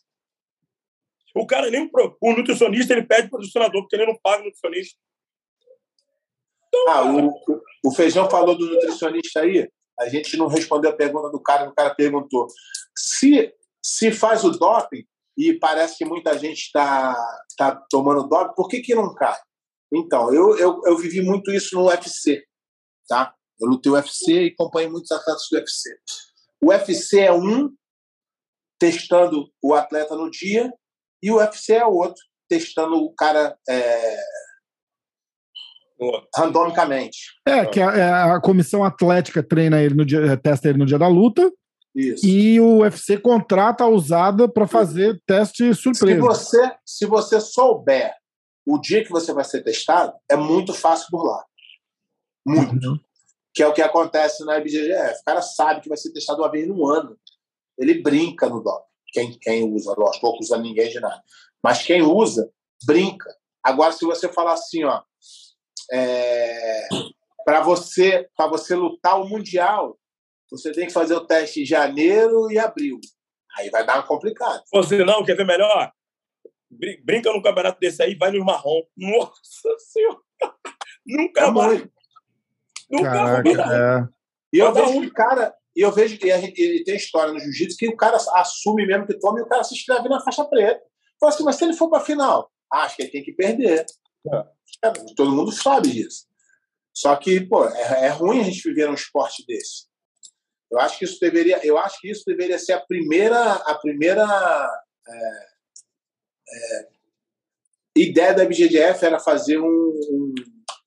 O 1.34 1.46
cara 1.46 1.70
nem 1.70 1.88
o 2.20 2.32
nutricionista 2.32 2.92
ele 2.92 3.06
pede 3.06 3.28
patrocinador, 3.30 3.82
porque 3.82 3.96
ele 3.96 4.06
não 4.06 4.18
paga 4.22 4.42
o 4.42 4.44
nutricionista. 4.46 4.98
Ah, 6.88 7.04
o, 7.04 7.32
o 7.84 7.90
Feijão 7.92 8.28
falou 8.28 8.56
do 8.56 8.66
nutricionista 8.66 9.40
aí, 9.40 9.68
a 9.98 10.08
gente 10.08 10.36
não 10.36 10.46
respondeu 10.46 10.90
a 10.90 10.96
pergunta 10.96 11.30
do 11.30 11.40
cara, 11.40 11.68
o 11.68 11.74
cara 11.74 11.94
perguntou. 11.94 12.46
Se, 12.96 13.52
se 13.82 14.12
faz 14.12 14.44
o 14.44 14.50
doping, 14.50 15.04
e 15.36 15.54
parece 15.58 15.98
que 15.98 16.04
muita 16.04 16.36
gente 16.36 16.58
está 16.58 17.14
tá 17.56 17.76
tomando 17.88 18.28
doping, 18.28 18.54
por 18.54 18.68
que, 18.68 18.80
que 18.80 18.94
não 18.94 19.14
cai? 19.14 19.38
Então, 19.92 20.32
eu, 20.34 20.56
eu, 20.58 20.80
eu 20.84 20.96
vivi 20.96 21.22
muito 21.22 21.50
isso 21.50 21.76
no 21.76 21.86
UFC, 21.86 22.44
tá? 23.08 23.34
Eu 23.60 23.68
lutei 23.68 23.90
UFC 23.90 24.32
e 24.32 24.52
acompanhei 24.52 24.88
muitos 24.88 25.10
atletas 25.10 25.44
do 25.50 25.56
UFC. 25.56 25.96
O 26.60 26.68
UFC 26.68 27.20
é 27.20 27.32
um 27.32 27.72
testando 28.78 29.50
o 29.62 29.74
atleta 29.74 30.14
no 30.14 30.30
dia 30.30 30.72
e 31.22 31.30
o 31.30 31.36
UFC 31.36 31.74
é 31.74 31.86
outro 31.86 32.22
testando 32.48 32.96
o 32.96 33.14
cara 33.14 33.58
é, 33.68 34.20
randomicamente. 36.36 37.18
É, 37.46 37.66
que 37.66 37.80
a, 37.80 37.90
é, 37.92 38.10
a 38.32 38.40
comissão 38.40 38.84
atlética 38.84 39.42
treina 39.42 39.82
ele 39.82 39.94
no 39.94 40.04
dia, 40.04 40.36
testa 40.36 40.68
ele 40.68 40.78
no 40.78 40.86
dia 40.86 40.98
da 40.98 41.08
luta 41.08 41.52
Isso. 41.94 42.26
e 42.26 42.60
o 42.60 42.78
UFC 42.78 43.18
contrata 43.18 43.84
a 43.84 43.88
usada 43.88 44.48
para 44.48 44.66
fazer 44.66 45.20
teste 45.26 45.74
Se 45.74 45.82
surpresa. 45.82 46.20
você, 46.20 46.72
se 46.84 47.06
você 47.06 47.40
souber 47.40 48.14
o 48.66 48.78
dia 48.78 49.02
que 49.02 49.10
você 49.10 49.32
vai 49.32 49.44
ser 49.44 49.62
testado, 49.62 50.12
é 50.30 50.36
muito 50.36 50.74
fácil 50.74 51.08
burlar. 51.10 51.44
Muito. 52.46 52.86
Uhum. 52.86 52.98
Que 53.54 53.62
é 53.62 53.66
o 53.66 53.72
que 53.72 53.82
acontece 53.82 54.44
na 54.44 54.58
IBGF. 54.58 55.20
O 55.20 55.24
cara 55.24 55.42
sabe 55.42 55.80
que 55.80 55.88
vai 55.88 55.96
ser 55.96 56.12
testado 56.12 56.42
uma 56.42 56.50
vez 56.50 56.68
no 56.68 56.86
ano. 56.86 57.16
Ele 57.78 58.02
brinca 58.02 58.48
no 58.48 58.62
doping. 58.62 58.84
Quem, 59.10 59.38
quem 59.40 59.74
usa, 59.74 59.94
lógico, 59.96 60.20
pouco 60.20 60.42
usa 60.42 60.58
ninguém 60.58 60.90
de 60.90 61.00
nada. 61.00 61.22
Mas 61.62 61.82
quem 61.82 62.02
usa, 62.02 62.50
brinca. 62.84 63.34
Agora, 63.64 63.92
se 63.92 64.04
você 64.04 64.28
falar 64.28 64.52
assim, 64.52 64.84
ó, 64.84 65.02
é, 65.92 66.88
para 67.44 67.60
você, 67.62 68.28
para 68.36 68.46
você 68.48 68.74
lutar 68.74 69.20
o 69.20 69.28
Mundial, 69.28 69.98
você 70.50 70.72
tem 70.72 70.86
que 70.86 70.92
fazer 70.92 71.14
o 71.14 71.26
teste 71.26 71.62
em 71.62 71.66
janeiro 71.66 72.50
e 72.50 72.58
abril. 72.58 72.98
Aí 73.56 73.70
vai 73.70 73.84
dar 73.84 73.94
uma 73.96 74.06
complicada. 74.06 74.62
Você 74.72 75.04
não, 75.04 75.24
quer 75.24 75.36
ver 75.36 75.46
melhor? 75.46 75.90
Brin- 76.70 77.02
Brinca 77.04 77.32
num 77.32 77.42
campeonato 77.42 77.80
desse 77.80 78.02
aí, 78.02 78.14
vai 78.14 78.30
no 78.30 78.44
marrom. 78.44 78.82
Nossa 78.96 79.76
Senhora! 79.78 80.18
Nunca 81.06 81.40
É 81.44 81.50
mais. 81.50 81.72
muito. 81.78 81.92
Nunca 82.90 83.10
Caraca, 83.10 83.42
mais. 83.54 83.70
é. 83.72 84.08
E 84.52 84.58
eu 84.58 84.66
Cada 84.72 84.86
vejo 84.86 84.98
um. 84.98 85.00
que 85.02 85.06
o 85.08 85.12
cara. 85.12 85.54
E 85.76 85.80
eu 85.80 85.92
vejo 85.92 86.18
que 86.18 86.30
a 86.32 86.38
gente, 86.40 86.60
ele 86.60 86.82
tem 86.84 86.96
história 86.96 87.32
no 87.32 87.38
jiu-jitsu 87.38 87.76
que 87.78 87.88
o 87.88 87.96
cara 87.96 88.16
assume 88.34 88.86
mesmo 88.86 89.06
que 89.06 89.18
toma 89.18 89.38
e 89.38 89.42
o 89.42 89.46
cara 89.48 89.62
se 89.62 89.74
inscreve 89.74 90.08
na 90.08 90.20
faixa 90.20 90.44
preta. 90.44 90.80
Fala 91.20 91.32
assim, 91.32 91.44
mas 91.44 91.56
se 91.56 91.64
ele 91.64 91.72
for 91.74 91.88
para 91.88 92.00
final, 92.04 92.50
acho 92.72 92.96
que 92.96 93.02
ele 93.02 93.10
tem 93.10 93.22
que 93.22 93.32
perder. 93.32 93.84
É, 94.26 94.90
todo 95.16 95.30
mundo 95.32 95.52
sabe 95.52 95.90
disso. 95.90 96.26
Só 96.92 97.14
que, 97.16 97.40
pô, 97.40 97.64
é, 97.68 98.06
é 98.06 98.08
ruim 98.08 98.40
a 98.40 98.44
gente 98.44 98.62
viver 98.68 98.88
um 98.88 98.94
esporte 98.94 99.44
desse. 99.46 99.86
Eu 100.70 100.78
acho 100.80 100.98
que 100.98 101.04
isso 101.04 101.18
deveria, 101.20 101.64
eu 101.64 101.78
acho 101.78 102.00
que 102.00 102.10
isso 102.10 102.24
deveria 102.26 102.58
ser 102.58 102.72
a 102.72 102.80
primeira, 102.80 103.52
a 103.54 103.74
primeira 103.76 104.24
é, 105.08 105.46
é, 106.50 106.88
ideia 107.96 108.34
da 108.34 108.44
BGDF 108.44 109.04
era 109.04 109.18
fazer 109.18 109.58
um, 109.58 109.66
um- 109.66 110.34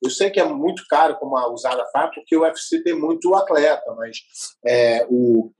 eu 0.03 0.09
sei 0.09 0.31
que 0.31 0.39
é 0.39 0.43
muito 0.43 0.83
caro 0.89 1.17
como 1.17 1.37
a 1.37 1.47
usada 1.51 1.85
faz, 1.91 2.13
porque 2.13 2.35
o 2.35 2.41
UFC 2.41 2.81
tem 2.83 2.93
muito 2.93 3.33
atleta, 3.35 3.93
mas 3.95 4.17
é, 4.65 5.05
o, 5.09 5.51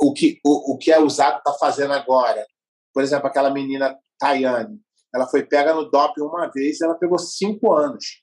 o, 0.00 0.12
que, 0.12 0.38
o, 0.44 0.74
o 0.74 0.78
que 0.78 0.92
a 0.92 1.00
usada 1.00 1.38
está 1.38 1.52
fazendo 1.54 1.92
agora, 1.94 2.46
por 2.92 3.02
exemplo, 3.02 3.26
aquela 3.26 3.50
menina 3.50 3.98
Tayane, 4.18 4.78
ela 5.14 5.26
foi 5.26 5.44
pega 5.44 5.72
no 5.72 5.90
doping 5.90 6.22
uma 6.22 6.50
vez, 6.50 6.80
ela 6.80 6.94
pegou 6.94 7.18
cinco 7.18 7.72
anos. 7.72 8.22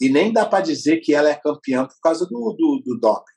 E 0.00 0.08
nem 0.08 0.32
dá 0.32 0.46
para 0.46 0.64
dizer 0.64 1.00
que 1.00 1.14
ela 1.14 1.28
é 1.28 1.34
campeã 1.34 1.84
por 1.86 1.96
causa 2.02 2.24
do, 2.26 2.56
do, 2.56 2.82
do 2.84 2.98
doping. 3.00 3.32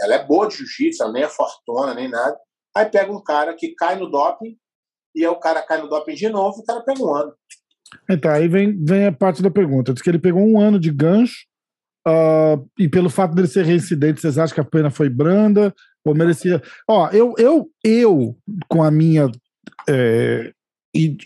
Ela 0.00 0.14
é 0.14 0.24
boa 0.24 0.48
de 0.48 0.56
jiu-jitsu, 0.56 1.02
ela 1.02 1.12
nem 1.12 1.24
é 1.24 1.28
fortuna, 1.28 1.92
nem 1.94 2.08
nada. 2.08 2.36
Aí 2.74 2.86
pega 2.86 3.10
um 3.10 3.22
cara 3.22 3.54
que 3.54 3.74
cai 3.74 3.98
no 3.98 4.10
doping, 4.10 4.56
e 5.14 5.24
aí 5.24 5.28
o 5.28 5.40
cara 5.40 5.62
cai 5.62 5.80
no 5.80 5.88
doping 5.88 6.14
de 6.14 6.28
novo, 6.28 6.60
o 6.60 6.64
cara 6.64 6.82
pega 6.82 7.02
um 7.02 7.14
ano. 7.14 7.34
Então, 8.08 8.30
aí 8.30 8.48
vem, 8.48 8.76
vem 8.84 9.06
a 9.06 9.12
parte 9.12 9.42
da 9.42 9.50
pergunta. 9.50 9.92
Diz 9.92 10.02
que 10.02 10.10
ele 10.10 10.18
pegou 10.18 10.42
um 10.42 10.60
ano 10.60 10.78
de 10.78 10.90
gancho, 10.90 11.46
ah, 12.06 12.56
e 12.78 12.88
pelo 12.88 13.10
fato 13.10 13.34
dele 13.34 13.48
ser 13.48 13.64
reincidente, 13.64 14.20
vocês 14.20 14.38
acham 14.38 14.54
que 14.54 14.60
a 14.60 14.64
pena 14.64 14.90
foi 14.90 15.08
branda? 15.08 15.74
Ou 16.04 16.14
merecia. 16.14 16.62
Ó, 16.88 17.10
eu, 17.10 17.34
eu, 17.36 17.68
eu 17.82 18.38
com 18.68 18.84
a 18.84 18.92
minha 18.92 19.28
é, 19.88 20.52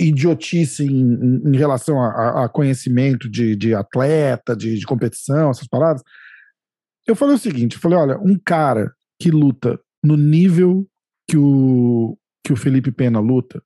idiotice 0.00 0.84
em, 0.84 1.14
em- 1.46 1.56
relação 1.56 2.00
a- 2.00 2.44
a 2.44 2.48
conhecimento 2.48 3.28
de, 3.28 3.54
de 3.56 3.74
atleta, 3.74 4.56
de, 4.56 4.78
de 4.78 4.86
competição, 4.86 5.50
essas 5.50 5.68
paradas, 5.68 6.02
eu 7.06 7.14
falei 7.16 7.34
o 7.34 7.38
seguinte: 7.38 7.76
eu 7.76 7.80
falei, 7.80 7.98
olha, 7.98 8.18
um 8.18 8.38
cara 8.38 8.92
que 9.20 9.30
luta 9.30 9.78
no 10.02 10.16
nível 10.16 10.86
que 11.28 11.36
o, 11.36 12.16
que 12.44 12.52
o 12.52 12.56
Felipe 12.56 12.90
Pena 12.90 13.20
luta, 13.20 13.62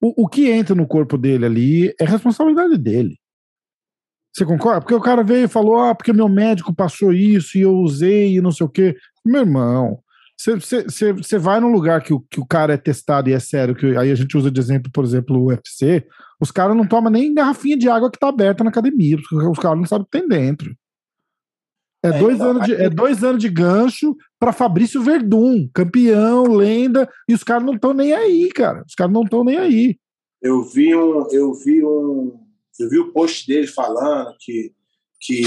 o, 0.00 0.24
o 0.24 0.28
que 0.28 0.50
entra 0.50 0.74
no 0.74 0.86
corpo 0.86 1.16
dele 1.18 1.46
ali 1.46 1.94
é 2.00 2.04
responsabilidade 2.04 2.76
dele. 2.78 3.16
Você 4.34 4.44
concorda? 4.44 4.80
Porque 4.80 4.94
o 4.94 5.00
cara 5.00 5.22
veio 5.22 5.44
e 5.44 5.48
falou: 5.48 5.78
ah, 5.78 5.94
porque 5.94 6.12
meu 6.12 6.28
médico 6.28 6.74
passou 6.74 7.12
isso 7.12 7.56
e 7.56 7.60
eu 7.60 7.74
usei 7.76 8.36
e 8.36 8.40
não 8.40 8.50
sei 8.50 8.66
o 8.66 8.70
quê. 8.70 8.96
Meu 9.24 9.42
irmão, 9.42 10.00
você 10.36 11.38
vai 11.38 11.60
num 11.60 11.70
lugar 11.72 12.02
que 12.02 12.12
o, 12.12 12.20
que 12.20 12.40
o 12.40 12.46
cara 12.46 12.74
é 12.74 12.76
testado 12.76 13.28
e 13.30 13.32
é 13.32 13.38
sério, 13.38 13.74
que 13.74 13.96
aí 13.96 14.10
a 14.10 14.14
gente 14.14 14.36
usa 14.36 14.50
de 14.50 14.60
exemplo, 14.60 14.90
por 14.92 15.04
exemplo, 15.04 15.36
o 15.38 15.46
UFC, 15.46 16.04
os 16.40 16.50
caras 16.50 16.76
não 16.76 16.86
tomam 16.86 17.10
nem 17.10 17.32
garrafinha 17.32 17.76
de 17.76 17.88
água 17.88 18.10
que 18.10 18.18
tá 18.18 18.28
aberta 18.28 18.64
na 18.64 18.70
academia, 18.70 19.16
porque 19.16 19.34
os 19.46 19.58
caras 19.58 19.78
não 19.78 19.86
sabem 19.86 20.02
o 20.02 20.04
que 20.06 20.18
tem 20.18 20.28
dentro. 20.28 20.74
É, 22.04 22.08
É, 22.08 22.18
dois, 22.18 22.36
então, 22.36 22.50
anos 22.50 22.66
de, 22.66 22.72
aqui- 22.74 22.82
é 22.82 22.90
dois 22.90 23.24
anos 23.24 23.40
de 23.40 23.48
gancho 23.48 24.14
para 24.38 24.52
Fabrício 24.52 25.02
Verdun, 25.02 25.68
campeão, 25.72 26.44
lenda, 26.54 27.08
e 27.28 27.32
os 27.34 27.42
caras 27.42 27.64
não 27.64 27.74
estão 27.74 27.94
nem 27.94 28.12
aí, 28.12 28.50
cara. 28.50 28.84
Os 28.86 28.94
caras 28.94 29.12
não 29.12 29.22
estão 29.22 29.42
nem 29.42 29.56
aí. 29.56 29.96
Eu 30.42 30.62
vi 30.62 30.94
um, 30.94 31.26
eu 31.30 31.54
vi 31.54 31.82
um, 31.82 32.38
eu 32.78 32.90
vi 32.90 32.98
o 32.98 33.10
post 33.12 33.46
dele 33.46 33.66
falando 33.66 34.34
que, 34.38 34.74
que, 35.18 35.42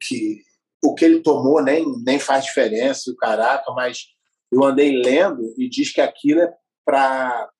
que 0.00 0.45
o 0.86 0.94
que 0.94 1.04
ele 1.04 1.20
tomou 1.20 1.62
nem, 1.62 1.84
nem 2.04 2.18
faz 2.18 2.44
diferença, 2.44 3.10
o 3.10 3.16
caraca, 3.16 3.72
mas 3.72 4.06
eu 4.50 4.64
andei 4.64 5.02
lendo 5.02 5.42
e 5.58 5.68
diz 5.68 5.92
que 5.92 6.00
aquilo 6.00 6.40
é 6.40 6.54
para 6.84 7.50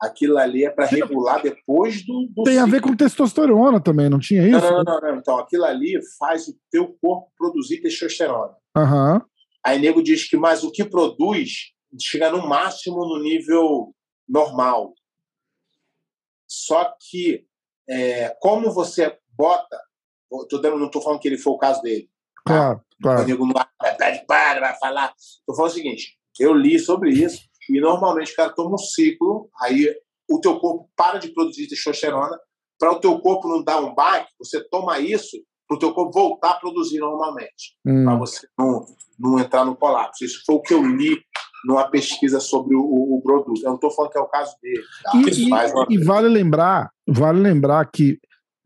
aquilo 0.00 0.36
ali 0.36 0.64
é 0.64 0.70
para 0.70 0.86
regular 0.86 1.40
depois 1.40 2.04
do, 2.04 2.26
do 2.34 2.42
Tem 2.42 2.58
a 2.58 2.64
ver 2.66 2.76
ciclo. 2.76 2.90
com 2.90 2.96
testosterona 2.96 3.80
também, 3.80 4.08
não 4.08 4.18
tinha 4.18 4.42
não, 4.42 4.58
isso? 4.58 4.70
não, 4.72 4.82
não, 4.82 5.00
não, 5.00 5.16
então 5.16 5.38
aquilo 5.38 5.64
ali 5.64 6.00
faz 6.18 6.48
o 6.48 6.58
teu 6.70 6.96
corpo 7.00 7.30
produzir 7.38 7.80
testosterona. 7.80 8.54
Aham. 8.76 9.24
Aí 9.64 9.78
nego 9.78 10.02
diz 10.02 10.28
que 10.28 10.36
mas 10.36 10.64
o 10.64 10.72
que 10.72 10.84
produz 10.84 11.72
chega 12.00 12.30
no 12.32 12.48
máximo 12.48 13.06
no 13.06 13.22
nível 13.22 13.94
normal. 14.28 14.92
Só 16.48 16.96
que 17.08 17.46
é, 17.88 18.30
como 18.40 18.72
você 18.72 19.16
bota, 19.36 19.80
eu 20.32 20.46
tô 20.48 20.58
dando, 20.58 20.78
não 20.78 20.86
estou 20.86 21.02
falando 21.02 21.20
que 21.20 21.28
ele 21.28 21.38
foi 21.38 21.52
o 21.52 21.58
caso 21.58 21.80
dele. 21.82 22.10
Claro, 22.46 22.80
O 22.98 23.02
claro. 23.02 23.26
nego 23.26 23.46
não 23.46 23.52
vai, 23.52 23.66
vai, 23.98 24.18
para, 24.24 24.60
vai 24.60 24.78
falar. 24.78 25.12
Estou 25.16 25.54
falando 25.56 25.70
o 25.70 25.74
seguinte: 25.74 26.16
eu 26.40 26.54
li 26.54 26.78
sobre 26.78 27.10
isso 27.10 27.40
e 27.70 27.80
normalmente 27.80 28.32
o 28.32 28.36
cara 28.36 28.50
toma 28.50 28.74
um 28.74 28.78
ciclo, 28.78 29.48
aí 29.60 29.94
o 30.30 30.40
teu 30.40 30.58
corpo 30.58 30.88
para 30.96 31.18
de 31.18 31.28
produzir 31.32 31.66
testosterona. 31.68 32.38
Para 32.78 32.92
o 32.92 32.98
teu 33.00 33.18
corpo 33.20 33.46
não 33.48 33.62
dar 33.62 33.80
um 33.80 33.94
baque, 33.94 34.30
você 34.38 34.60
toma 34.68 34.98
isso 34.98 35.36
para 35.68 35.76
o 35.76 35.78
teu 35.78 35.92
corpo 35.94 36.12
voltar 36.12 36.50
a 36.50 36.54
produzir 36.54 36.98
normalmente 36.98 37.76
Hum. 37.86 38.04
para 38.04 38.16
você 38.16 38.46
não, 38.58 38.84
não 39.18 39.38
entrar 39.38 39.64
no 39.64 39.76
colapso. 39.76 40.24
Isso 40.24 40.42
foi 40.44 40.56
o 40.56 40.60
que 40.62 40.74
eu 40.74 40.82
li 40.84 41.16
numa 41.64 41.88
pesquisa 41.88 42.40
sobre 42.40 42.74
o, 42.74 42.80
o- 42.80 43.18
o 43.18 43.22
produto. 43.22 43.60
Eu 43.62 43.68
não 43.68 43.74
estou 43.76 43.90
falando 43.92 44.10
que 44.10 44.18
é 44.18 44.20
o 44.20 44.26
caso 44.26 44.56
dele. 44.60 44.82
Tá? 45.04 45.12
E, 45.14 45.94
e- 45.94 45.94
e 45.94 46.04
vale 46.04 46.28
lembrar, 46.28 46.90
vale 47.08 47.38
lembrar 47.40 47.88
que 47.88 48.18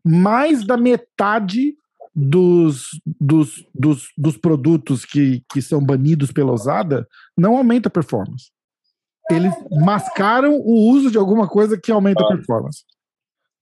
mais 0.03 0.65
da 0.65 0.75
metade 0.77 1.75
dos, 2.19 2.99
dos, 3.05 3.63
dos, 3.75 4.07
dos 4.17 4.37
produtos 4.37 5.05
que, 5.05 5.43
que 5.51 5.61
são 5.61 5.79
banidos 5.79 6.31
pela 6.31 6.51
usada 6.51 7.07
não 7.37 7.55
aumenta 7.55 7.89
a 7.89 7.91
performance. 7.91 8.49
eles 9.29 9.53
mascaram 9.69 10.55
o 10.55 10.89
uso 10.89 11.11
de 11.11 11.17
alguma 11.19 11.47
coisa 11.47 11.79
que 11.79 11.91
aumenta 11.91 12.23
a 12.23 12.27
performance. 12.27 12.83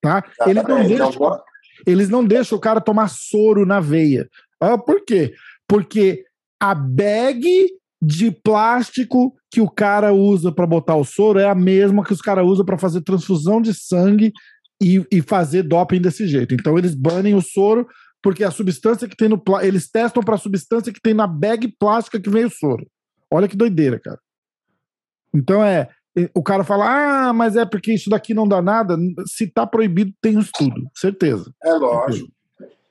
Tá? 0.02 0.24
Eles 0.48 0.64
não, 0.64 0.80
Exatamente. 0.80 0.88
deixam, 0.88 1.10
Então, 1.10 1.40
eles 1.86 2.10
não 2.10 2.26
deixam 2.26 2.58
o 2.58 2.62
cara 2.62 2.80
tomar 2.80 3.10
soro 3.10 3.66
na 3.66 3.82
veia. 3.82 4.30
Ah, 4.62 4.78
por 4.78 5.04
quê? 5.04 5.34
Porque 5.68 6.24
a 6.58 6.74
bag 6.74 7.68
de 8.02 8.32
plástico 8.32 9.36
que 9.52 9.60
o 9.60 9.70
cara 9.70 10.14
usa 10.14 10.50
para 10.50 10.66
botar 10.66 10.96
o 10.96 11.04
soro 11.04 11.40
é 11.40 11.50
a 11.50 11.56
mesma 11.56 12.06
que 12.06 12.14
os 12.14 12.22
caras 12.22 12.46
usam 12.46 12.64
para 12.64 12.78
fazer 12.78 13.02
transfusão 13.02 13.62
de 13.62 13.74
sangue 13.74 14.32
e, 14.82 15.06
e 15.12 15.22
fazer 15.22 15.64
doping 15.64 16.00
desse 16.00 16.26
jeito. 16.26 16.54
Então 16.54 16.78
eles 16.78 16.96
banem 16.96 17.36
o 17.36 17.42
soro 17.42 17.86
porque 18.26 18.44
a 18.44 18.50
substância 18.50 19.08
que 19.08 19.16
tem 19.16 19.30
no 19.30 19.40
eles 19.62 19.88
testam 19.88 20.24
para 20.24 20.34
a 20.34 20.40
substância 20.40 20.92
que 20.92 21.00
tem 21.00 21.14
na 21.14 21.28
bag 21.28 21.68
plástica 21.80 22.20
que 22.20 22.28
vem 22.28 22.46
o 22.46 22.50
soro. 22.50 22.84
Olha 23.32 23.48
que 23.48 23.56
doideira, 23.56 24.00
cara. 24.00 24.20
Então 25.32 25.64
é 25.64 25.88
o 26.34 26.42
cara 26.42 26.64
fala: 26.64 26.86
"Ah, 27.30 27.34
mas 27.34 27.56
é 27.56 27.66
porque 27.68 27.94
isso 27.94 28.10
daqui 28.10 28.34
não 28.34 28.48
dá 28.48 28.64
nada". 28.64 28.98
Se 29.28 29.46
tá 29.46 29.68
proibido, 29.68 30.12
tem 30.20 30.38
um 30.38 30.40
estudo, 30.42 30.90
certeza. 30.96 31.54
é 31.64 31.74
lógico. 31.74 32.28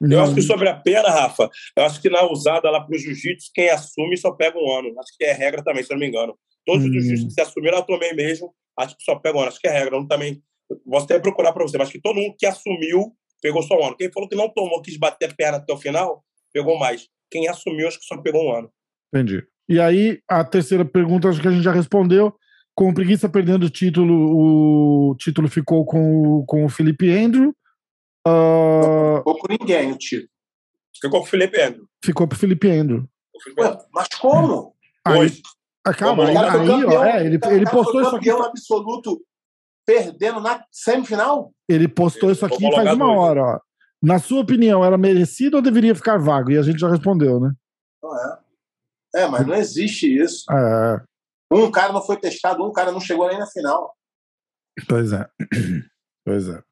Eu 0.00 0.08
Não- 0.08 0.22
acho 0.22 0.34
que 0.36 0.42
sobre 0.42 0.68
a 0.68 0.76
pena, 0.76 1.08
Rafa, 1.08 1.48
eu 1.76 1.84
acho 1.84 2.00
que 2.00 2.08
na 2.10 2.22
usada 2.30 2.70
lá 2.70 2.80
pro 2.80 2.96
jiu-jitsu, 2.96 3.50
quem 3.52 3.70
assume 3.70 4.16
só 4.16 4.30
pega 4.30 4.56
um 4.56 4.78
ano. 4.78 4.88
Acho 5.00 5.16
que 5.18 5.24
é 5.24 5.32
regra 5.32 5.64
também, 5.64 5.82
se 5.82 5.92
eu 5.92 5.96
não 5.96 6.00
me 6.00 6.08
engano. 6.08 6.36
Todos 6.64 6.84
Hum. 6.84 6.88
os 6.88 6.92
jiu-jitsu 6.92 7.26
que 7.26 7.32
se 7.34 7.40
assumiram, 7.40 7.78
eu 7.78 7.82
tomei 7.84 8.12
mesmo. 8.12 8.54
Acho 8.78 8.96
que 8.96 9.02
só 9.02 9.16
pega 9.16 9.36
um 9.36 9.40
ano. 9.40 9.48
Acho 9.48 9.58
que 9.60 9.66
é 9.66 9.72
regra. 9.72 9.96
Eu 9.96 10.06
também. 10.06 10.40
Posso 10.88 11.04
até 11.06 11.18
procurar 11.18 11.52
para 11.52 11.62
você, 11.64 11.76
mas 11.76 11.90
que 11.90 12.00
todo 12.00 12.16
mundo 12.16 12.34
que 12.38 12.46
assumiu 12.46 13.12
pegou 13.44 13.62
só 13.62 13.74
um 13.78 13.84
ano. 13.88 13.96
Quem 13.96 14.10
falou 14.10 14.26
que 14.26 14.34
não 14.34 14.48
tomou, 14.48 14.80
quis 14.80 14.96
bater 14.96 15.30
a 15.30 15.34
perna 15.34 15.58
até 15.58 15.70
o 15.70 15.76
final, 15.76 16.24
pegou 16.50 16.78
mais. 16.78 17.06
Quem 17.30 17.46
assumiu, 17.46 17.86
acho 17.86 17.98
que 18.00 18.06
só 18.06 18.16
pegou 18.16 18.42
um 18.42 18.56
ano. 18.56 18.70
Entendi. 19.14 19.44
E 19.68 19.78
aí, 19.78 20.18
a 20.26 20.42
terceira 20.42 20.82
pergunta, 20.84 21.28
acho 21.28 21.40
que 21.42 21.48
a 21.48 21.50
gente 21.50 21.62
já 21.62 21.72
respondeu. 21.72 22.34
Com 22.74 22.88
o 22.88 22.94
Preguiça 22.94 23.28
perdendo 23.28 23.66
o 23.66 23.70
título, 23.70 24.14
o 25.10 25.14
título 25.16 25.46
ficou 25.48 25.84
com, 25.84 26.38
o- 26.40 26.46
com 26.46 26.64
o 26.64 26.68
Felipe 26.70 27.10
Andrew. 27.10 27.54
Ah, 28.26 29.22
Ou 29.24 29.38
com 29.38 29.46
ninguém 29.48 29.92
o 29.92 29.98
título. 29.98 30.28
Ficou 31.00 31.20
com 31.20 31.26
o 31.26 31.30
Felipe 31.30 31.60
Andrew. 31.60 31.84
ficou 32.04 32.26
pro 32.26 32.38
Felipe 32.38 32.70
Andrew. 32.70 33.04
O 33.34 33.40
Felipe 33.42 33.60
Andrew. 33.62 33.76
Ué, 33.78 33.86
mas 33.92 34.08
como? 34.18 34.74
Aí, 35.04 35.18
Hoje. 35.18 35.42
ah, 35.86 35.92
calma, 35.94 36.24
O 36.24 36.26
aí, 36.28 36.36
aí, 36.36 36.50
campeão, 36.50 36.88
ó, 36.88 37.04
é, 37.04 37.26
ele, 37.26 37.38
ele 37.50 37.64
postou 37.70 38.00
isso 38.00 38.16
aqui. 38.16 38.30
campeão 38.30 38.42
absoluto 38.42 39.20
perdendo 39.86 40.40
na 40.40 40.64
semifinal? 40.70 41.52
Ele 41.68 41.88
postou 41.88 42.30
isso 42.30 42.44
aqui 42.44 42.60
faz 42.72 42.92
uma 42.92 43.06
dois. 43.06 43.18
hora, 43.18 43.42
ó. 43.42 43.60
Na 44.02 44.18
sua 44.18 44.40
opinião, 44.40 44.84
era 44.84 44.98
merecido 44.98 45.56
ou 45.56 45.62
deveria 45.62 45.94
ficar 45.94 46.18
vago? 46.18 46.50
E 46.50 46.58
a 46.58 46.62
gente 46.62 46.78
já 46.78 46.88
respondeu, 46.90 47.40
né? 47.40 47.52
Não 48.02 48.16
é. 48.18 48.38
É, 49.16 49.26
mas 49.28 49.46
não 49.46 49.54
existe 49.54 50.06
isso. 50.14 50.44
É, 50.52 51.02
Um 51.50 51.70
cara 51.70 51.92
não 51.92 52.02
foi 52.02 52.16
testado, 52.18 52.64
um 52.64 52.72
cara 52.72 52.90
não 52.92 53.00
chegou 53.00 53.28
nem 53.28 53.38
na 53.38 53.46
final. 53.46 53.94
pois 54.88 55.12
é. 55.12 55.28
Pois 56.26 56.48
é. 56.48 56.62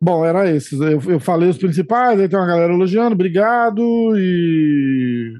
Bom, 0.00 0.24
era 0.24 0.48
esses. 0.48 0.78
Eu, 0.80 1.02
eu 1.10 1.18
falei 1.18 1.48
os 1.48 1.58
principais, 1.58 2.20
aí 2.20 2.28
tem 2.28 2.38
uma 2.38 2.46
galera 2.46 2.72
elogiando, 2.72 3.14
obrigado 3.14 3.82
e. 4.16 5.34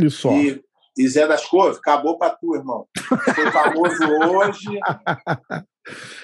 E 0.00 0.08
só. 0.10 0.30
E, 0.32 0.62
e 0.96 1.08
Zé 1.08 1.26
das 1.26 1.44
Couve, 1.46 1.78
acabou 1.78 2.16
pra 2.18 2.30
tu, 2.30 2.54
irmão. 2.54 2.86
Foi 3.34 3.50
famoso 3.50 4.04
hoje. 4.30 4.78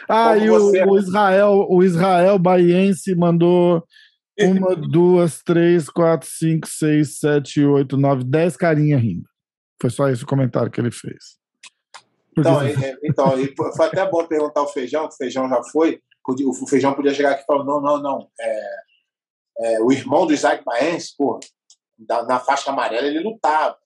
Ah, 0.08 0.32
Como 0.32 0.42
e 0.46 0.48
você- 0.48 0.84
o, 0.84 0.90
o 0.92 0.98
Israel, 0.98 1.66
o 1.68 1.82
Israel 1.84 2.38
Baiense 2.38 3.14
mandou 3.14 3.84
uma, 4.40 4.74
duas, 4.90 5.42
três, 5.42 5.90
quatro, 5.90 6.26
cinco, 6.26 6.66
seis, 6.66 7.18
sete, 7.18 7.62
oito, 7.62 7.98
nove, 7.98 8.24
dez 8.24 8.56
carinhas 8.56 9.02
rindo. 9.02 9.28
Foi 9.78 9.90
só 9.90 10.08
esse 10.08 10.24
o 10.24 10.26
comentário 10.26 10.70
que 10.70 10.80
ele 10.80 10.90
fez. 10.90 11.38
Porque 12.34 12.48
Então, 12.48 12.62
é- 12.62 12.72
é- 12.72 12.96
então 13.04 13.34
foi 13.76 13.86
até 13.86 14.08
bom 14.10 14.26
perguntar 14.26 14.60
ao 14.60 14.72
Feijão, 14.72 15.06
que 15.08 15.12
o 15.14 15.16
Feijão 15.18 15.46
já 15.46 15.62
foi. 15.64 16.00
O 16.26 16.66
Feijão 16.66 16.94
podia 16.94 17.12
chegar 17.12 17.32
aqui 17.32 17.42
e 17.42 17.46
falar: 17.46 17.62
não, 17.64 17.82
não, 17.82 18.00
não. 18.02 18.28
É, 18.40 18.76
é, 19.74 19.80
o 19.82 19.92
irmão 19.92 20.26
do 20.26 20.32
Isaac 20.32 20.64
Baense, 20.64 21.14
pô, 21.18 21.38
na 22.26 22.38
faixa 22.40 22.70
amarela, 22.70 23.06
ele 23.06 23.20
lutava. 23.20 23.76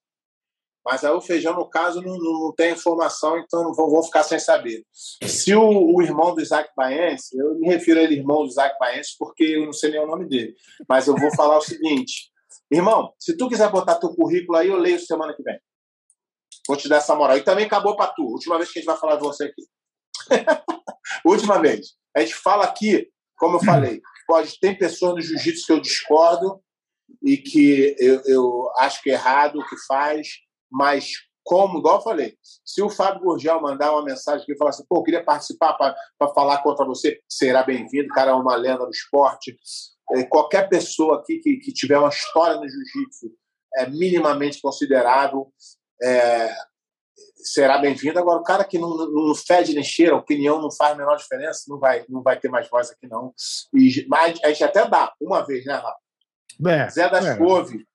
Mas 0.84 1.02
aí 1.02 1.12
o 1.12 1.20
Feijão, 1.20 1.54
no 1.54 1.68
caso, 1.68 2.02
não, 2.02 2.16
não 2.18 2.52
tem 2.52 2.72
informação, 2.72 3.38
então 3.38 3.64
não 3.64 3.72
vou, 3.72 3.90
vou 3.90 4.02
ficar 4.02 4.22
sem 4.22 4.38
saber. 4.38 4.84
Se 4.92 5.54
o, 5.54 5.94
o 5.94 6.02
irmão 6.02 6.34
do 6.34 6.42
Isaac 6.42 6.70
Baense, 6.76 7.36
eu 7.38 7.54
me 7.54 7.68
refiro 7.68 8.00
a 8.00 8.02
ele 8.02 8.16
irmão 8.16 8.42
do 8.42 8.48
Isaac 8.48 8.76
Baense 8.78 9.14
porque 9.18 9.44
eu 9.44 9.64
não 9.64 9.72
sei 9.72 9.92
nem 9.92 10.00
o 10.00 10.06
nome 10.06 10.28
dele, 10.28 10.54
mas 10.88 11.06
eu 11.06 11.16
vou 11.16 11.34
falar 11.34 11.56
o 11.56 11.62
seguinte: 11.62 12.30
irmão, 12.70 13.12
se 13.18 13.36
tu 13.36 13.48
quiser 13.48 13.70
botar 13.70 13.94
teu 13.94 14.14
currículo 14.14 14.58
aí, 14.58 14.68
eu 14.68 14.76
leio 14.76 15.00
semana 15.00 15.34
que 15.34 15.42
vem. 15.42 15.58
Vou 16.68 16.76
te 16.76 16.88
dar 16.88 16.96
essa 16.96 17.14
moral. 17.14 17.36
E 17.36 17.42
também 17.42 17.66
acabou 17.66 17.96
para 17.96 18.12
tu. 18.12 18.22
Última 18.22 18.56
vez 18.56 18.70
que 18.70 18.78
a 18.78 18.82
gente 18.82 18.90
vai 18.90 18.96
falar 18.96 19.16
de 19.16 19.22
você 19.22 19.44
aqui. 19.44 19.62
Última 21.24 21.60
vez. 21.60 21.94
A 22.16 22.20
gente 22.20 22.34
fala 22.34 22.64
aqui, 22.64 23.08
como 23.36 23.56
eu 23.56 23.64
falei, 23.64 24.00
pode 24.26 24.58
tem 24.60 24.76
pessoas 24.76 25.14
no 25.14 25.20
jiu-jitsu 25.20 25.66
que 25.66 25.72
eu 25.72 25.80
discordo 25.80 26.62
e 27.22 27.36
que 27.36 27.94
eu, 27.98 28.22
eu 28.26 28.70
acho 28.78 29.02
que 29.02 29.10
é 29.10 29.14
errado 29.14 29.58
o 29.58 29.66
que 29.66 29.76
faz, 29.86 30.28
mas 30.74 31.12
como, 31.44 31.78
igual 31.78 31.98
eu 31.98 32.02
falei, 32.02 32.36
se 32.64 32.82
o 32.82 32.90
Fábio 32.90 33.20
Gurgel 33.20 33.60
mandar 33.60 33.92
uma 33.92 34.02
mensagem 34.02 34.42
aqui 34.42 34.52
e 34.52 34.56
falar 34.56 34.70
assim, 34.70 34.84
pô, 34.88 34.98
eu 34.98 35.02
queria 35.02 35.22
participar 35.22 35.74
para 35.74 36.34
falar 36.34 36.62
contra 36.62 36.84
você, 36.86 37.20
será 37.28 37.62
bem-vindo, 37.62 38.06
o 38.06 38.14
cara 38.14 38.32
é 38.32 38.34
uma 38.34 38.56
lenda 38.56 38.84
do 38.84 38.90
esporte. 38.90 39.56
É, 40.12 40.24
qualquer 40.24 40.68
pessoa 40.68 41.18
aqui 41.18 41.38
que, 41.38 41.58
que 41.58 41.72
tiver 41.72 41.98
uma 41.98 42.08
história 42.08 42.56
no 42.56 42.68
jiu-jitsu 42.68 43.30
é 43.76 43.86
minimamente 43.86 44.60
considerável, 44.60 45.52
é, 46.02 46.50
será 47.36 47.78
bem-vindo. 47.78 48.18
Agora, 48.18 48.40
o 48.40 48.44
cara 48.44 48.64
que 48.64 48.78
não, 48.78 48.96
não 48.96 49.34
fede 49.34 49.74
nem 49.74 49.84
cheira, 49.84 50.14
a 50.14 50.18
opinião 50.18 50.60
não 50.60 50.70
faz 50.72 50.92
a 50.92 50.96
menor 50.96 51.16
diferença, 51.16 51.64
não 51.68 51.78
vai, 51.78 52.04
não 52.08 52.22
vai 52.22 52.38
ter 52.38 52.48
mais 52.48 52.68
voz 52.68 52.90
aqui, 52.90 53.06
não. 53.06 53.34
E, 53.72 54.06
mas 54.08 54.38
a 54.42 54.48
gente 54.48 54.64
até 54.64 54.88
dá, 54.88 55.12
uma 55.20 55.44
vez, 55.44 55.64
né, 55.66 55.74
Rafa? 55.74 55.96
É, 56.66 56.88
Zé 56.88 57.08
das 57.10 57.26
é. 57.26 57.36
Couve, 57.36 57.86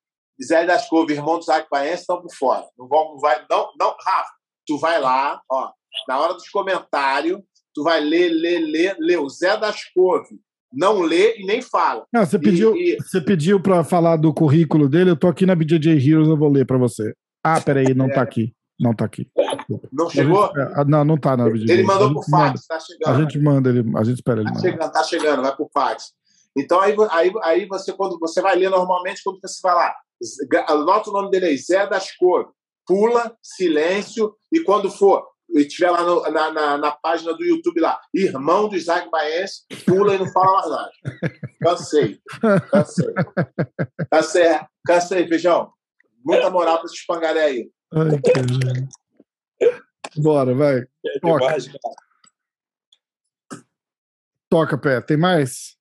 Zé 0.44 0.66
das 0.66 0.88
Couve, 0.88 1.14
irmão 1.14 1.38
do 1.40 1.44
Zac 1.46 1.68
Baense, 1.70 2.02
estão 2.02 2.22
por 2.22 2.34
fora. 2.34 2.66
Não 2.78 2.88
não 2.88 3.18
vai, 3.20 3.44
não, 3.50 3.70
não, 3.80 3.96
Rafa, 4.06 4.30
tu 4.66 4.78
vai 4.78 5.00
lá, 5.00 5.42
ó, 5.52 5.72
na 6.08 6.20
hora 6.20 6.34
dos 6.34 6.48
comentários, 6.50 7.40
tu 7.74 7.84
vai 7.84 8.00
ler, 8.00 8.30
ler, 8.30 8.60
ler, 8.60 8.96
ler 9.00 9.18
o 9.20 9.30
Zé 9.30 9.58
das 9.58 9.82
Couve. 9.94 10.40
Não 10.72 11.02
lê 11.02 11.38
e 11.40 11.46
nem 11.48 11.62
fala. 11.64 12.06
Não, 12.14 12.24
você 12.26 12.38
pediu, 12.38 12.76
E- 12.78 12.96
você 13.02 13.20
pediu 13.20 13.60
para 13.62 13.84
falar 13.84 14.18
do 14.18 14.32
currículo 14.34 14.88
dele, 14.88 15.10
eu 15.10 15.18
tô 15.18 15.28
aqui 15.28 15.44
na 15.46 15.56
BJJ 15.56 15.94
Heroes, 15.98 16.28
eu 16.28 16.38
vou 16.38 16.50
ler 16.52 16.66
para 16.66 16.78
você. 16.78 17.14
Ah, 17.44 17.60
peraí, 17.60 17.94
não 17.96 18.08
tá 18.08 18.22
aqui. 18.22 18.54
Não 18.80 18.94
tá 18.94 19.06
aqui. 19.06 19.28
não 19.92 20.08
A 20.08 20.10
chegou? 20.12 20.46
gente- 20.48 20.60
ah, 20.76 20.86
não, 20.86 21.04
não 21.04 21.18
tá 21.18 21.36
na 21.36 21.50
BJJ. 21.50 21.72
Ele 21.74 21.84
mandou 21.84 22.08
A 22.10 22.14
por 22.14 22.24
manda- 22.30 22.46
fax, 22.54 22.68
tá 22.68 22.76
A 22.76 22.80
chegando. 22.80 23.22
gente 23.22 23.40
manda 23.40 23.70
ele, 23.70 23.80
a 23.98 24.04
gente 24.04 24.16
espera 24.16 24.42
ele 24.42 24.54
Tá 24.54 24.60
chegando, 24.60 24.92
tá 24.92 25.04
chegando, 25.04 25.42
vai 25.42 25.56
por 25.56 25.70
fax. 25.74 26.14
Então 26.56 26.80
aí, 26.80 26.96
aí, 27.12 27.32
aí 27.44 27.66
você, 27.66 27.92
quando 27.92 28.18
você 28.20 28.40
vai 28.42 28.56
ler 28.56 28.70
normalmente, 28.70 29.22
quando 29.24 29.40
você 29.42 29.60
vai 29.64 29.74
lá, 29.76 29.96
anota 30.68 31.10
o 31.10 31.14
nome 31.14 31.30
dele 31.32 31.48
aí, 31.48 31.58
Zé 31.58 31.88
das 31.88 32.12
Cores, 32.16 32.48
pula, 32.86 33.36
silêncio, 33.42 34.36
e 34.52 34.62
quando 34.62 34.90
for, 34.90 35.28
e 35.52 35.66
tiver 35.66 35.90
lá 35.92 36.04
no- 36.04 36.22
na, 36.32 36.52
na, 36.52 36.78
na 36.78 36.92
página 36.92 37.34
do 37.34 37.44
YouTube 37.44 37.80
lá, 37.82 38.00
irmão 38.14 38.68
do 38.70 38.76
Isaac 38.76 39.10
Baense, 39.10 39.64
pula 39.86 40.16
e 40.16 40.18
não 40.20 40.28
fala 40.32 40.54
mais 40.54 40.70
nada. 40.70 40.92
Cansei. 41.62 42.20
Cansei. 42.72 43.14
Cansei, 44.12 44.60
cansei, 44.86 45.28
feijão. 45.28 45.72
Muita 46.24 46.50
moral 46.50 46.78
pra 46.78 46.86
esses 46.86 47.06
pangaré 47.06 47.44
aí. 47.44 47.72
Ai, 47.94 48.22
cara. 48.22 48.90
Bora, 50.18 50.54
vai. 50.54 50.86
Toca. 51.22 51.56
Toca, 54.50 54.78
pé. 54.78 55.02
Tem 55.02 55.18
mais? 55.18 55.78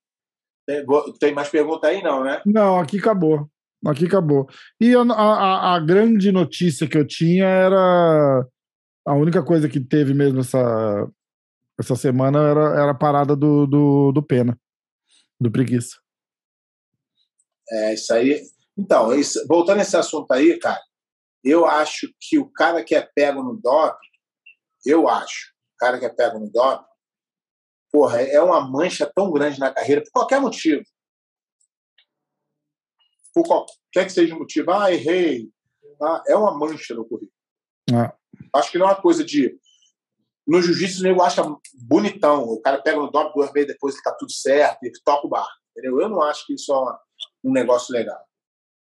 Tem, 0.66 0.84
tem 1.18 1.34
mais 1.34 1.48
pergunta 1.48 1.88
aí, 1.88 2.02
não, 2.02 2.22
né? 2.22 2.42
Não, 2.44 2.78
aqui 2.78 2.98
acabou. 2.98 3.48
Aqui 3.86 4.06
acabou. 4.06 4.48
E 4.80 4.94
a, 4.94 5.00
a, 5.02 5.74
a 5.76 5.80
grande 5.80 6.32
notícia 6.32 6.88
que 6.88 6.98
eu 6.98 7.06
tinha 7.06 7.44
era. 7.46 8.46
A 9.06 9.14
única 9.14 9.42
coisa 9.42 9.68
que 9.68 9.80
teve 9.80 10.12
mesmo 10.12 10.40
essa, 10.40 11.08
essa 11.80 11.96
semana 11.96 12.40
era, 12.40 12.82
era 12.82 12.90
a 12.90 12.94
parada 12.94 13.34
do, 13.34 13.66
do, 13.66 14.12
do 14.12 14.22
Pena, 14.22 14.58
do 15.40 15.50
Preguiça. 15.50 15.96
É, 17.70 17.94
isso 17.94 18.12
aí. 18.12 18.42
Então, 18.76 19.14
isso- 19.14 19.44
voltando 19.48 19.78
a 19.78 19.82
esse 19.82 19.96
assunto 19.96 20.30
aí, 20.32 20.58
cara, 20.58 20.80
eu 21.42 21.64
acho 21.64 22.12
que 22.20 22.38
o 22.38 22.50
cara 22.50 22.84
que 22.84 22.94
é 22.94 23.00
pego 23.00 23.42
no 23.42 23.56
doping, 23.56 23.96
eu 24.84 25.08
acho, 25.08 25.52
o 25.74 25.78
cara 25.78 25.98
que 25.98 26.04
é 26.04 26.08
pego 26.10 26.38
no 26.38 26.50
doping, 26.50 26.84
porra, 27.90 28.20
é 28.20 28.40
uma 28.42 28.60
mancha 28.60 29.10
tão 29.14 29.30
grande 29.32 29.58
na 29.58 29.72
carreira, 29.72 30.02
por 30.02 30.10
qualquer 30.12 30.40
motivo. 30.40 30.82
Por 33.34 33.44
qualquer 33.44 34.06
que 34.06 34.10
seja 34.10 34.34
o 34.34 34.38
motivo. 34.38 34.70
Ah, 34.70 34.92
errei. 34.92 35.48
Ah, 36.00 36.22
é 36.26 36.36
uma 36.36 36.56
mancha 36.56 36.94
no 36.94 37.04
currículo. 37.04 37.32
Ah, 37.92 38.14
Acho 38.54 38.70
que 38.70 38.78
não 38.78 38.86
é 38.86 38.90
uma 38.90 39.00
coisa 39.00 39.24
de. 39.24 39.58
No 40.46 40.62
jiu-jitsu, 40.62 41.00
o 41.00 41.02
nego 41.02 41.22
acha 41.22 41.42
bonitão. 41.74 42.44
O 42.44 42.60
cara 42.60 42.80
pega 42.80 42.96
no 42.96 43.10
doping 43.10 43.32
duas 43.34 43.52
vezes 43.52 43.68
depois 43.68 43.96
que 43.96 44.02
tá 44.02 44.14
tudo 44.18 44.32
certo 44.32 44.82
e 44.84 44.92
toca 45.04 45.26
o 45.26 45.30
bar. 45.30 45.48
Entendeu? 45.70 46.00
Eu 46.00 46.08
não 46.08 46.22
acho 46.22 46.46
que 46.46 46.54
isso 46.54 46.72
é 46.72 46.78
um 47.44 47.52
negócio 47.52 47.92
legal. 47.92 48.18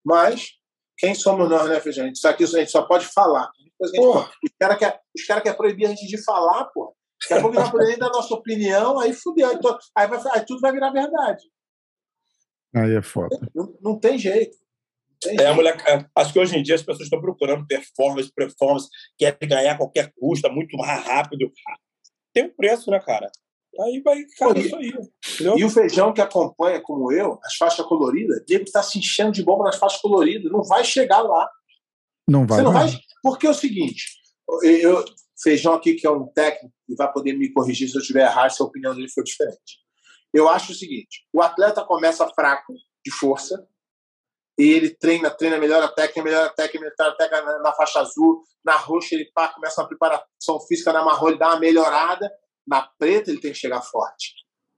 Mas, 0.05 0.51
quem 0.99 1.15
somos 1.15 1.49
nós, 1.49 1.69
né, 1.69 1.81
Feijão? 1.81 2.07
Isso 2.09 2.29
aqui 2.29 2.45
a 2.45 2.47
gente 2.47 2.71
só 2.71 2.83
pode 2.83 3.07
falar. 3.07 3.51
coisa 3.79 3.93
que 3.93 3.99
a 3.99 4.03
gente 4.03 4.31
Os 4.45 4.57
caras 4.59 4.79
querem 4.79 5.01
cara 5.27 5.41
quer 5.41 5.57
proibir 5.57 5.87
a 5.87 5.91
gente 5.91 6.07
de 6.07 6.23
falar, 6.23 6.67
pô. 6.67 6.95
Daqui 7.23 7.35
a 7.35 7.41
pouco 7.41 7.57
vai 7.57 7.71
poder 7.71 7.97
dar 7.97 8.07
a 8.07 8.11
nossa 8.11 8.35
opinião, 8.35 9.01
aí 9.01 9.13
fudeu. 9.13 9.49
Aí, 9.49 9.59
aí, 9.97 10.07
vai, 10.07 10.21
aí 10.33 10.45
tudo 10.45 10.61
vai 10.61 10.73
virar 10.73 10.91
verdade. 10.91 11.43
Aí 12.77 12.95
é 12.95 13.03
foda. 13.03 13.37
Não, 13.55 13.75
não 13.81 13.99
tem 13.99 14.19
jeito. 14.19 14.57
É, 15.25 15.47
a 15.47 15.55
mulher, 15.55 15.77
acho 16.15 16.33
que 16.33 16.39
hoje 16.39 16.57
em 16.59 16.63
dia 16.63 16.75
as 16.75 16.83
pessoas 16.83 17.07
estão 17.07 17.21
procurando 17.21 17.67
performance, 17.67 18.31
performance, 18.31 18.89
querem 19.17 19.49
ganhar 19.49 19.73
a 19.73 19.79
qualquer 19.79 20.13
custo, 20.15 20.51
muito 20.53 20.77
mais 20.77 21.03
rápido. 21.05 21.51
Tem 22.35 22.45
um 22.45 22.55
preço, 22.55 22.91
né, 22.91 23.01
cara? 23.01 23.31
Aí 23.81 24.01
vai 24.03 24.23
ficar 24.25 24.57
isso 24.59 24.77
aí. 24.77 24.93
Entendeu? 25.35 25.59
E 25.59 25.65
o 25.65 25.71
feijão 25.71 26.13
que 26.13 26.21
acompanha, 26.21 26.81
como 26.83 27.11
eu, 27.11 27.39
as 27.43 27.57
faixas 27.57 27.85
coloridas, 27.87 28.45
ele 28.49 28.65
está 28.65 28.83
se 28.83 28.99
enchendo 28.99 29.33
de 29.33 29.43
bomba 29.43 29.65
nas 29.65 29.77
faixas 29.77 30.01
coloridas. 30.01 30.53
Não 30.53 30.63
vai 30.63 30.85
chegar 30.85 31.23
lá. 31.23 31.49
Não 32.29 32.47
vai. 32.47 32.59
Você 32.59 32.65
não 32.65 32.73
vai. 32.73 32.89
Porque 33.23 33.47
é 33.47 33.51
o 33.51 33.55
seguinte: 33.55 34.05
eu, 34.63 35.03
feijão 35.43 35.73
aqui, 35.75 35.95
que 35.95 36.07
é 36.07 36.11
um 36.11 36.27
técnico, 36.27 36.75
e 36.89 36.95
vai 36.95 37.11
poder 37.11 37.33
me 37.33 37.53
corrigir 37.53 37.89
se 37.89 37.97
eu 37.97 38.01
estiver 38.01 38.27
errado, 38.27 38.51
se 38.51 38.63
a 38.63 38.67
opinião 38.67 38.95
dele 38.95 39.09
for 39.09 39.25
diferente. 39.25 39.86
Eu 40.37 40.51
acho 40.51 40.73
o 40.73 40.75
seguinte: 40.75 41.27
o 41.33 41.41
atleta 41.41 41.83
começa 41.83 42.29
fraco, 42.35 42.75
de 43.03 43.11
força, 43.11 43.67
e 44.59 44.65
ele 44.65 44.91
treina, 44.91 45.31
treina, 45.31 45.59
melhora 45.59 45.87
a 45.87 45.89
técnica, 45.89 46.23
melhora 46.23 46.47
a 46.47 46.53
técnica, 46.53 46.81
melhora 46.81 47.13
a 47.13 47.17
técnica 47.17 47.43
na, 47.43 47.59
na 47.61 47.73
faixa 47.73 48.01
azul, 48.01 48.43
na 48.63 48.77
roxa 48.77 49.15
ele 49.15 49.31
pá, 49.35 49.49
começa 49.49 49.81
uma 49.81 49.89
preparação 49.89 50.61
física, 50.69 50.93
na 50.93 51.03
marrom 51.03 51.29
ele 51.29 51.39
dá 51.39 51.49
uma 51.49 51.61
melhorada, 51.61 52.31
na 52.67 52.83
preta 52.99 53.31
ele 53.31 53.41
tem 53.41 53.53
que 53.53 53.59
chegar 53.59 53.81
forte. 53.81 54.35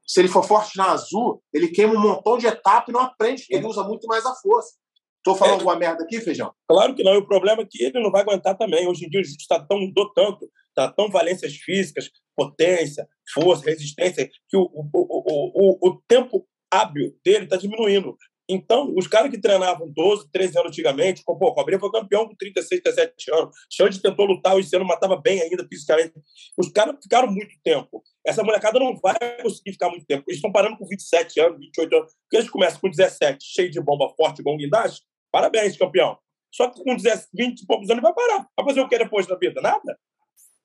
Se 0.07 0.21
ele 0.21 0.29
for 0.29 0.45
forte 0.45 0.77
na 0.77 0.93
azul, 0.93 1.43
ele 1.53 1.69
queima 1.69 1.95
um 1.95 2.01
montão 2.01 2.39
de 2.39 2.47
etapa 2.47 2.91
e 2.91 2.93
não 2.93 3.01
aprende, 3.01 3.43
porque 3.43 3.57
ele 3.57 3.67
usa 3.67 3.83
muito 3.83 4.07
mais 4.07 4.25
a 4.25 4.35
força. 4.37 4.77
Estou 5.17 5.35
falando 5.35 5.55
é, 5.55 5.59
alguma 5.59 5.77
merda 5.77 6.05
aqui, 6.05 6.21
Feijão? 6.21 6.55
Claro 6.69 6.95
que 6.95 7.03
não. 7.03 7.15
E 7.15 7.19
o 7.19 7.27
problema 7.27 7.63
é 7.63 7.67
que 7.69 7.83
ele 7.83 8.01
não 8.01 8.11
vai 8.11 8.23
aguentar 8.23 8.57
também. 8.57 8.89
Hoje 8.89 9.05
em 9.05 9.11
dia 9.11 9.21
o 9.21 9.25
jiu 9.25 9.35
está 9.39 9.61
tão, 9.61 9.79
mudou 9.81 10.11
tanto, 10.15 10.49
está 10.79 10.93
tão 10.93 11.11
valências 11.11 11.55
físicas, 11.57 12.11
potência, 12.37 13.09
força, 13.33 13.65
resistência, 13.65 14.29
que 14.49 14.57
o, 14.57 14.63
o, 14.63 14.89
o, 14.93 15.79
o, 15.83 15.89
o 15.89 16.03
tempo 16.07 16.47
hábil 16.71 17.17
dele 17.25 17.45
está 17.45 17.57
diminuindo. 17.57 18.17
Então, 18.51 18.95
os 18.97 19.07
caras 19.07 19.31
que 19.31 19.39
treinavam 19.39 19.91
12, 19.91 20.31
13 20.33 20.59
anos 20.59 20.71
antigamente, 20.71 21.23
pô, 21.23 21.35
o 21.35 21.55
Cobrinha 21.55 21.79
foi 21.79 21.91
campeão 21.91 22.27
com 22.27 22.35
36, 22.35 22.81
37 22.81 23.31
anos. 23.31 23.55
Xande 23.71 24.01
tentou 24.01 24.25
lutar, 24.25 24.59
esse 24.59 24.75
ano 24.75 24.87
matava 24.87 25.21
bem 25.21 25.43
ainda 25.43 25.67
fisicamente. 25.69 26.15
Os 26.57 26.71
caras 26.71 26.97
ficaram 27.03 27.31
muito 27.31 27.55
tempo. 27.63 28.03
Essa 28.27 28.43
molecada 28.43 28.79
não 28.79 28.97
vai 28.97 29.19
conseguir 29.43 29.73
ficar 29.73 29.91
muito 29.91 30.07
tempo. 30.07 30.25
Eles 30.27 30.39
estão 30.39 30.51
parando 30.51 30.79
com 30.79 30.87
27 30.87 31.41
anos, 31.41 31.59
28 31.59 31.95
anos. 31.95 32.13
Porque 32.23 32.37
eles 32.39 32.49
começam 32.49 32.81
com 32.81 32.89
17, 32.89 33.45
cheio 33.45 33.71
de 33.71 33.81
bomba 33.83 34.09
forte, 34.17 34.43
bom 34.43 34.57
guindaste. 34.57 35.03
Parabéns, 35.31 35.77
campeão. 35.77 36.17
Só 36.51 36.71
que 36.71 36.83
com 36.83 36.97
20 36.97 37.61
e 37.61 37.67
poucos 37.67 37.91
anos 37.91 38.03
vai 38.03 38.15
parar. 38.15 38.49
Vai 38.57 38.67
fazer 38.67 38.81
o 38.81 38.89
que 38.89 38.97
depois 38.97 39.27
da 39.27 39.37
vida? 39.37 39.61
Nada. 39.61 39.99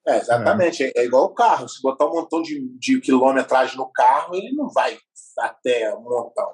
É, 0.08 0.18
exatamente. 0.18 0.84
É. 0.84 0.92
é 0.96 1.06
igual 1.06 1.26
o 1.26 1.34
carro. 1.34 1.68
Se 1.68 1.82
botar 1.82 2.06
um 2.06 2.14
montão 2.14 2.42
de, 2.42 2.60
de 2.78 3.00
quilometragem 3.00 3.78
no 3.78 3.92
carro, 3.92 4.36
ele 4.36 4.52
não 4.54 4.70
vai 4.70 4.98
até 5.40 5.94
um 5.96 6.02
montão. 6.02 6.54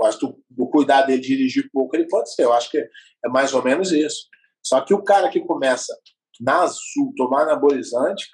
Eu 0.00 0.06
acho 0.06 0.36
o 0.56 0.66
cuidar 0.68 1.02
dele 1.02 1.20
dirigir 1.20 1.68
pouco, 1.72 1.96
ele 1.96 2.06
pode 2.08 2.32
ser. 2.32 2.44
Eu 2.44 2.52
acho 2.52 2.70
que 2.70 2.78
é 2.78 3.28
mais 3.28 3.52
ou 3.52 3.62
menos 3.62 3.92
isso. 3.92 4.26
Só 4.62 4.80
que 4.80 4.94
o 4.94 5.02
cara 5.02 5.28
que 5.28 5.40
começa 5.40 5.96
na 6.40 6.62
azul, 6.62 7.12
tomar 7.16 7.42
anabolizante, 7.42 8.28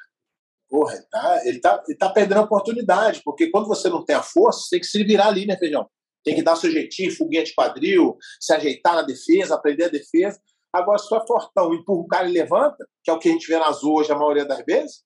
porra, 0.69 0.95
ele 0.95 1.07
tá, 1.11 1.41
ele, 1.45 1.61
tá, 1.61 1.83
ele 1.87 1.99
tá 1.99 2.11
perdendo 2.11 2.39
a 2.39 2.45
oportunidade, 2.45 3.23
porque 3.25 3.51
quando 3.51 3.67
você 3.67 3.89
não 3.89 4.05
tem 4.05 4.17
a 4.17 4.23
força, 4.23 4.61
você 4.61 4.71
tem 4.71 4.81
que 4.81 4.87
se 4.87 5.05
virar 5.05 5.29
ali, 5.29 5.47
né, 5.47 5.57
Feijão? 5.57 5.89
Tem 6.25 6.35
que 6.35 6.43
dar 6.43 6.57
seu 6.57 6.71
jeitinho, 6.71 7.11
de 7.11 7.55
quadril, 7.55 8.17
se 8.41 8.53
ajeitar 8.53 8.95
na 8.95 9.03
defesa, 9.03 9.55
aprender 9.55 9.85
a 9.85 9.89
defesa. 9.89 10.41
Agora, 10.75 10.99
se 10.99 11.09
tu 11.09 11.15
é 11.15 11.25
fortão, 11.25 11.73
empurra 11.73 12.01
o 12.01 12.09
cara 12.09 12.29
e 12.29 12.33
levanta, 12.33 12.85
que 13.03 13.11
é 13.11 13.15
o 13.15 13.19
que 13.19 13.29
a 13.29 13.33
gente 13.33 13.47
vê 13.47 13.57
na 13.59 13.69
azul 13.69 13.99
hoje 14.01 14.11
a 14.11 14.19
maioria 14.19 14.45
das 14.45 14.65
vezes. 14.65 15.05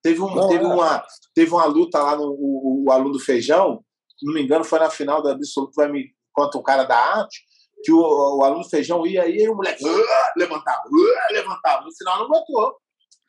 Teve, 0.00 0.20
um, 0.20 0.32
não, 0.32 0.48
teve, 0.48 0.64
é. 0.64 0.66
uma, 0.66 1.04
teve 1.34 1.50
uma 1.50 1.64
luta 1.64 1.98
lá 2.00 2.14
no 2.14 2.30
o, 2.30 2.84
o 2.86 2.92
aluno 2.92 3.12
do 3.12 3.18
Feijão, 3.18 3.82
se 4.16 4.24
não 4.24 4.32
me 4.32 4.42
engano, 4.42 4.64
foi 4.64 4.78
na 4.78 4.90
final 4.90 5.20
da 5.22 5.32
Absoluto 5.32 5.72
vai 5.74 5.90
me 5.90 6.14
conta 6.32 6.58
um 6.58 6.62
cara 6.62 6.84
da 6.84 6.96
arte, 6.96 7.42
que 7.82 7.92
o, 7.92 7.98
o 7.98 8.44
aluno 8.44 8.64
feijão 8.64 9.06
ia 9.06 9.22
aí 9.22 9.36
e 9.36 9.48
o 9.48 9.54
moleque 9.54 9.84
uh, 9.84 10.04
levantava, 10.36 10.82
uh, 10.86 11.32
levantava. 11.32 11.84
No 11.84 11.94
final 11.94 12.18
não 12.20 12.28
botou. 12.28 12.76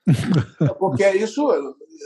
Porque 0.80 1.04
é 1.04 1.16
isso, 1.16 1.46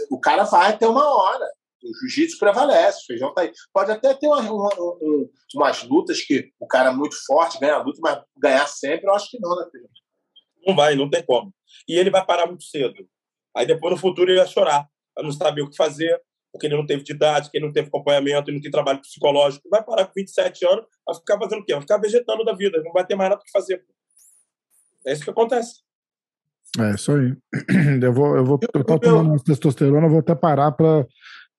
o 0.10 0.20
cara 0.20 0.44
vai 0.44 0.72
até 0.72 0.88
uma 0.88 1.06
hora. 1.06 1.46
O 1.84 2.00
jiu-jitsu 2.00 2.38
prevalece, 2.38 3.04
o 3.04 3.06
feijão 3.06 3.34
tá 3.34 3.42
aí. 3.42 3.52
Pode 3.74 3.92
até 3.92 4.14
ter 4.14 4.28
uma, 4.28 4.42
uma, 4.42 4.70
um, 4.80 5.30
umas 5.56 5.84
lutas 5.84 6.22
que 6.22 6.52
o 6.60 6.68
cara 6.68 6.90
é 6.90 6.94
muito 6.94 7.16
forte, 7.26 7.60
ganha 7.60 7.76
a 7.76 7.84
luta, 7.84 8.00
mas 8.02 8.22
ganhar 8.38 8.68
sempre, 8.68 9.08
eu 9.08 9.14
acho 9.14 9.30
que 9.30 9.40
não, 9.40 9.56
né, 9.56 9.66
feijão? 9.72 9.90
Não 10.68 10.76
vai, 10.76 10.96
não 10.96 11.10
tem 11.10 11.24
como. 11.24 11.54
E 11.88 11.98
ele 11.98 12.10
vai 12.10 12.26
parar 12.26 12.48
muito 12.48 12.64
cedo. 12.64 13.08
Aí 13.56 13.66
depois, 13.66 13.94
no 13.94 14.00
futuro, 14.00 14.30
ele 14.30 14.40
vai 14.40 14.48
chorar, 14.48 14.88
vai 15.16 15.24
não 15.24 15.32
saber 15.32 15.62
o 15.62 15.70
que 15.70 15.76
fazer, 15.76 16.22
porque 16.52 16.68
ele 16.68 16.76
não 16.76 16.86
teve 16.86 17.04
didática, 17.04 17.56
ele 17.56 17.66
não 17.66 17.74
teve 17.74 17.88
acompanhamento, 17.88 18.50
ele 18.50 18.58
não 18.58 18.62
tem 18.62 18.72
trabalho 18.72 19.02
psicológico, 19.02 19.70
vai 19.70 19.84
parar 19.84 20.06
com 20.06 20.14
27 20.16 20.66
anos, 20.66 20.86
vai 21.06 21.16
ficar 21.16 21.38
fazendo 21.38 21.62
o 21.62 21.66
quê? 21.66 21.74
Vai 21.74 21.82
ficar 21.82 21.98
vegetando 21.98 22.44
da 22.44 22.54
vida, 22.54 22.82
não 22.84 22.92
vai 22.92 23.06
ter 23.06 23.16
mais 23.16 23.30
nada 23.30 23.42
que 23.44 23.52
fazer. 23.52 23.84
É 25.06 25.14
isso 25.14 25.24
que 25.24 25.30
acontece. 25.30 25.82
É 26.78 26.94
isso 26.94 27.12
aí. 27.12 27.36
Eu 28.02 28.14
vou, 28.14 28.38
eu 28.38 28.46
vou, 28.46 28.60
eu 28.74 28.84
tô 28.84 29.00
tomando 29.00 29.36
eu... 29.36 29.44
testosterona, 29.44 30.06
eu 30.06 30.10
vou 30.10 30.20
até 30.20 30.36
parar 30.36 30.72
para 30.72 31.06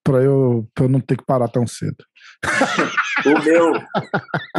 para 0.03 0.23
eu, 0.23 0.69
pra 0.75 0.85
eu 0.85 0.89
não 0.89 1.01
ter 1.01 1.17
que 1.17 1.25
parar 1.25 1.49
tão 1.49 1.67
cedo. 1.67 2.05
o 3.27 3.45
meu, 3.45 3.73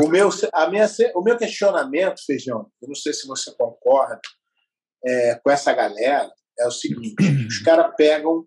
o 0.04 0.08
meu, 0.08 0.30
a 0.54 0.70
minha, 0.70 0.88
o 1.16 1.22
meu 1.22 1.38
questionamento, 1.38 2.26
feijão, 2.26 2.70
eu 2.82 2.88
não 2.88 2.96
sei 2.96 3.14
se 3.14 3.28
você 3.28 3.52
concorda 3.56 4.20
é, 5.06 5.36
com 5.36 5.50
essa 5.50 5.74
galera, 5.74 6.32
é 6.60 6.68
o 6.68 6.72
seguinte: 6.72 7.16
os 7.48 7.60
caras 7.66 7.94
pegam 7.98 8.46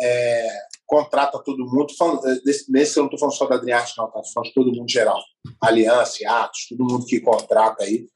é, 0.00 0.48
contrata 0.86 1.42
todo 1.42 1.66
mundo. 1.66 1.94
Falando, 1.96 2.22
desse, 2.42 2.70
nesse 2.70 2.98
eu 2.98 3.02
não 3.02 3.06
estou 3.08 3.18
falando 3.18 3.36
só 3.36 3.46
da 3.46 3.56
Adriarte, 3.56 3.96
não, 3.96 4.06
estou 4.06 4.24
falando 4.32 4.48
de 4.48 4.54
todo 4.54 4.72
mundo 4.72 4.90
geral. 4.90 5.20
Aliança, 5.60 6.18
Atos, 6.28 6.66
todo 6.68 6.84
mundo 6.84 7.06
que 7.06 7.20
contrata 7.20 7.84
aí. 7.84 8.06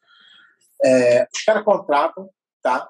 É, 0.84 1.26
os 1.34 1.42
caras 1.42 1.64
contratam, 1.64 2.28
tá? 2.62 2.88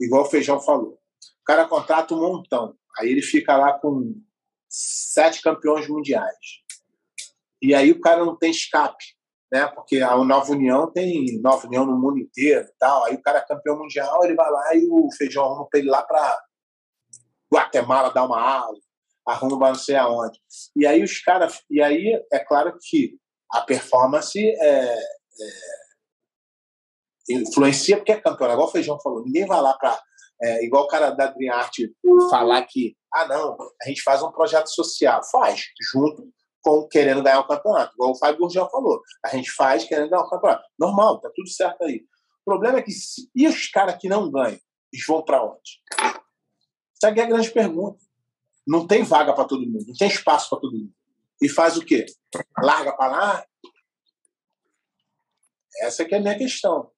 Igual 0.00 0.22
o 0.22 0.30
Feijão 0.30 0.60
falou. 0.60 0.92
O 0.92 1.44
cara 1.44 1.66
contrata 1.66 2.14
um 2.14 2.20
montão. 2.20 2.74
Aí 2.98 3.10
ele 3.10 3.22
fica 3.22 3.56
lá 3.56 3.72
com 3.78 4.14
sete 4.68 5.42
campeões 5.42 5.88
mundiais. 5.88 6.36
E 7.62 7.74
aí 7.74 7.90
o 7.90 8.00
cara 8.00 8.24
não 8.24 8.36
tem 8.36 8.50
escape, 8.50 9.04
né? 9.52 9.66
Porque 9.68 10.00
a 10.00 10.16
Nova 10.16 10.52
União 10.52 10.90
tem 10.92 11.40
Nova 11.40 11.66
União 11.66 11.86
no 11.86 11.98
mundo 11.98 12.18
inteiro 12.18 12.68
tal. 12.78 13.04
Aí 13.04 13.14
o 13.14 13.22
cara 13.22 13.38
é 13.38 13.46
campeão 13.46 13.78
mundial, 13.78 14.24
ele 14.24 14.34
vai 14.34 14.50
lá 14.50 14.74
e 14.74 14.86
o 14.90 15.08
Feijão 15.16 15.44
arruma 15.44 15.68
para 15.68 15.80
ele 15.80 15.90
lá 15.90 16.02
para 16.02 16.44
Guatemala 17.52 18.12
dar 18.12 18.24
uma 18.24 18.40
aula, 18.40 18.78
arruma 19.26 19.68
não 19.68 19.74
sei 19.74 19.96
aonde. 19.96 20.38
E 20.74 20.86
aí 20.86 21.02
os 21.02 21.20
caras. 21.20 21.62
E 21.70 21.80
aí 21.80 22.20
é 22.32 22.38
claro 22.38 22.76
que 22.80 23.18
a 23.52 23.62
performance 23.62 24.38
é, 24.38 24.94
é, 24.94 25.00
influencia 27.30 27.96
porque 27.96 28.12
é 28.12 28.20
campeão. 28.20 28.52
Igual 28.52 28.68
o 28.68 28.72
Feijão 28.72 29.00
falou, 29.00 29.24
ninguém 29.24 29.46
vai 29.46 29.60
lá 29.60 29.74
para. 29.74 30.00
É, 30.42 30.64
igual 30.64 30.84
o 30.84 30.88
cara 30.88 31.10
da 31.10 31.28
Dreamart 31.28 31.74
falar 32.28 32.62
que, 32.64 32.96
ah, 33.12 33.26
não, 33.26 33.56
a 33.82 33.88
gente 33.88 34.02
faz 34.02 34.22
um 34.22 34.30
projeto 34.30 34.68
social. 34.68 35.22
Faz, 35.30 35.64
junto 35.92 36.28
com 36.62 36.86
querendo 36.88 37.22
ganhar 37.22 37.40
o 37.40 37.46
campeonato. 37.46 37.94
Igual 37.94 38.10
o 38.10 38.18
Fábio 38.18 38.40
Gurgel 38.40 38.68
falou. 38.68 39.00
A 39.24 39.28
gente 39.28 39.50
faz 39.52 39.84
querendo 39.84 40.10
ganhar 40.10 40.24
o 40.24 40.28
campeonato. 40.28 40.64
Normal, 40.78 41.20
tá 41.20 41.30
tudo 41.34 41.48
certo 41.48 41.84
aí. 41.84 42.04
O 42.42 42.44
problema 42.44 42.78
é 42.78 42.82
que, 42.82 42.90
se, 42.90 43.30
e 43.34 43.46
os 43.46 43.68
caras 43.68 43.96
que 43.96 44.08
não 44.08 44.30
ganham, 44.30 44.58
eles 44.92 45.06
vão 45.06 45.22
para 45.22 45.44
onde? 45.44 45.80
Essa 46.96 47.08
é 47.08 47.20
a 47.22 47.26
grande 47.26 47.50
pergunta. 47.50 48.04
Não 48.66 48.86
tem 48.86 49.04
vaga 49.04 49.32
para 49.32 49.44
todo 49.44 49.66
mundo, 49.66 49.84
não 49.86 49.94
tem 49.94 50.08
espaço 50.08 50.50
para 50.50 50.58
todo 50.58 50.76
mundo. 50.76 50.92
E 51.40 51.48
faz 51.48 51.76
o 51.76 51.84
quê? 51.84 52.06
Larga 52.58 52.96
para 52.96 53.12
lá? 53.12 53.46
Essa 55.82 56.04
que 56.04 56.14
é 56.14 56.18
a 56.18 56.20
minha 56.20 56.36
questão. 56.36 56.90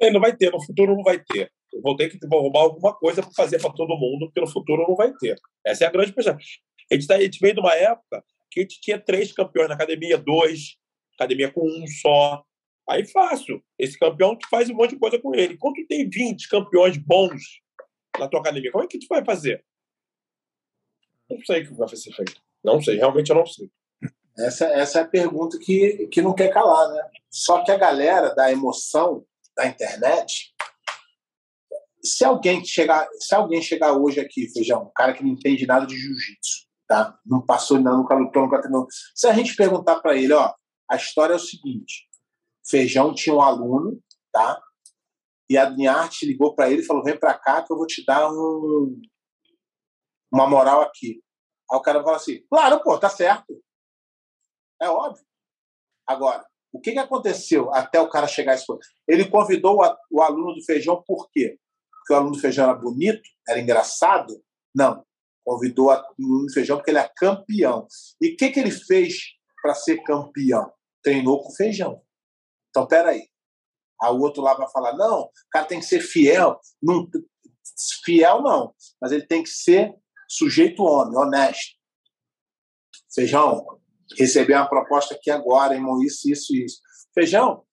É, 0.00 0.10
não 0.10 0.20
vai 0.20 0.34
ter, 0.34 0.50
no 0.50 0.62
futuro 0.62 0.96
não 0.96 1.02
vai 1.02 1.18
ter. 1.18 1.52
Vou 1.82 1.96
ter 1.96 2.08
que 2.08 2.18
arrumar 2.26 2.60
alguma 2.60 2.94
coisa 2.94 3.22
para 3.22 3.32
fazer 3.32 3.60
para 3.60 3.72
todo 3.72 3.96
mundo, 3.96 4.26
porque 4.26 4.40
no 4.40 4.50
futuro 4.50 4.86
não 4.88 4.94
vai 4.94 5.12
ter. 5.14 5.36
Essa 5.64 5.84
é 5.84 5.86
a 5.86 5.90
grande 5.90 6.12
questão. 6.12 6.36
A 6.36 6.94
gente, 6.94 7.06
tá, 7.06 7.16
a 7.16 7.20
gente 7.20 7.38
veio 7.40 7.54
de 7.54 7.60
uma 7.60 7.74
época 7.74 8.24
que 8.50 8.60
a 8.60 8.62
gente 8.62 8.80
tinha 8.80 8.98
três 8.98 9.32
campeões 9.32 9.68
na 9.68 9.74
academia, 9.74 10.16
dois, 10.16 10.76
academia 11.14 11.50
com 11.50 11.66
um 11.66 11.86
só. 11.86 12.44
Aí 12.88 13.06
fácil. 13.06 13.62
Esse 13.78 13.98
campeão 13.98 14.36
tu 14.36 14.48
faz 14.48 14.68
um 14.70 14.74
monte 14.74 14.90
de 14.90 14.98
coisa 14.98 15.18
com 15.18 15.34
ele. 15.34 15.56
Quando 15.56 15.84
tem 15.86 16.08
20 16.08 16.48
campeões 16.48 16.96
bons 16.96 17.42
na 18.18 18.28
tua 18.28 18.40
academia, 18.40 18.70
como 18.70 18.84
é 18.84 18.86
que 18.86 18.98
tu 18.98 19.06
vai 19.08 19.24
fazer? 19.24 19.64
Não 21.28 21.40
sei 21.44 21.62
o 21.62 21.66
que 21.66 21.74
vai 21.74 21.88
ser 21.88 22.12
feito. 22.12 22.40
Não 22.62 22.80
sei, 22.80 22.96
realmente 22.96 23.30
eu 23.30 23.36
não 23.36 23.46
sei. 23.46 23.70
Essa, 24.38 24.66
essa 24.66 24.98
é 25.00 25.02
a 25.02 25.08
pergunta 25.08 25.58
que, 25.58 26.08
que 26.08 26.20
não 26.20 26.34
quer 26.34 26.52
calar, 26.52 26.92
né? 26.92 27.08
Só 27.30 27.62
que 27.62 27.70
a 27.70 27.76
galera 27.76 28.34
da 28.34 28.50
emoção 28.50 29.24
da 29.56 29.66
internet, 29.66 30.52
se 32.04 32.24
alguém 32.24 32.64
chegar, 32.64 33.08
se 33.18 33.34
alguém 33.34 33.62
chegar 33.62 33.92
hoje 33.92 34.20
aqui, 34.20 34.48
feijão, 34.52 34.84
um 34.84 34.92
cara 34.94 35.12
que 35.12 35.22
não 35.22 35.30
entende 35.30 35.66
nada 35.66 35.86
de 35.86 35.96
jiu-jitsu, 35.96 36.66
tá? 36.86 37.18
Não 37.24 37.44
passou 37.44 37.80
nada, 37.80 37.96
nunca 37.96 38.14
lutou, 38.14 38.42
nunca 38.42 38.60
treinou. 38.60 38.86
Se 39.14 39.26
a 39.26 39.32
gente 39.32 39.56
perguntar 39.56 40.00
para 40.00 40.16
ele, 40.16 40.32
ó, 40.32 40.52
a 40.90 40.96
história 40.96 41.32
é 41.32 41.36
o 41.36 41.40
seguinte: 41.40 42.06
feijão 42.66 43.14
tinha 43.14 43.34
um 43.34 43.40
aluno, 43.40 44.00
tá? 44.32 44.60
e 45.48 45.58
a 45.58 45.70
minha 45.70 45.92
arte 45.92 46.26
ligou 46.26 46.54
para 46.54 46.70
ele 46.70 46.82
e 46.82 46.84
falou: 46.84 47.02
vem 47.02 47.18
para 47.18 47.38
cá 47.38 47.62
que 47.62 47.72
eu 47.72 47.76
vou 47.76 47.86
te 47.86 48.04
dar 48.04 48.30
um, 48.30 49.00
uma 50.32 50.48
moral 50.48 50.82
aqui. 50.82 51.22
Aí 51.70 51.78
o 51.78 51.82
cara 51.82 52.02
fala 52.02 52.16
assim: 52.16 52.44
claro, 52.48 52.82
pô, 52.82 52.98
tá 52.98 53.08
certo. 53.08 53.62
É 54.80 54.88
óbvio. 54.88 55.24
Agora, 56.06 56.44
o 56.72 56.80
que, 56.80 56.92
que 56.92 56.98
aconteceu 56.98 57.72
até 57.72 58.00
o 58.00 58.08
cara 58.08 58.26
chegar 58.26 58.52
a 58.52 58.54
isso? 58.56 58.78
Ele 59.06 59.28
convidou 59.28 59.78
o 60.10 60.20
aluno 60.20 60.54
do 60.54 60.64
feijão 60.64 61.02
por 61.06 61.30
quê? 61.30 61.58
Porque 62.04 62.12
o 62.12 62.16
aluno 62.16 62.38
feijão 62.38 62.64
era 62.64 62.74
bonito? 62.74 63.22
Era 63.48 63.58
engraçado? 63.58 64.44
Não. 64.74 65.02
Convidou 65.42 65.86
o 65.86 65.90
aluno 65.90 66.52
feijão 66.52 66.76
porque 66.76 66.90
ele 66.90 66.98
é 66.98 67.10
campeão. 67.16 67.86
E 68.20 68.34
o 68.34 68.36
que, 68.36 68.50
que 68.50 68.60
ele 68.60 68.70
fez 68.70 69.14
para 69.62 69.74
ser 69.74 70.02
campeão? 70.02 70.70
Treinou 71.02 71.42
com 71.42 71.50
feijão. 71.54 72.02
Então, 72.68 72.86
peraí. 72.86 73.22
Aí 74.02 74.10
o 74.10 74.20
outro 74.20 74.42
lá 74.42 74.54
vai 74.54 74.68
falar: 74.70 74.94
não, 74.96 75.22
o 75.22 75.30
cara 75.50 75.64
tem 75.64 75.80
que 75.80 75.86
ser 75.86 76.00
fiel. 76.00 76.60
Não, 76.82 77.08
fiel 78.04 78.42
não, 78.42 78.74
mas 79.00 79.12
ele 79.12 79.26
tem 79.26 79.42
que 79.42 79.50
ser 79.50 79.94
sujeito 80.28 80.82
homem, 80.82 81.16
honesto. 81.16 81.74
Feijão, 83.14 83.64
receber 84.18 84.54
uma 84.54 84.68
proposta 84.68 85.14
aqui 85.14 85.30
agora, 85.30 85.74
irmão, 85.74 86.02
isso, 86.02 86.30
isso, 86.30 86.54
isso. 86.54 86.80
Feijão, 87.14 87.64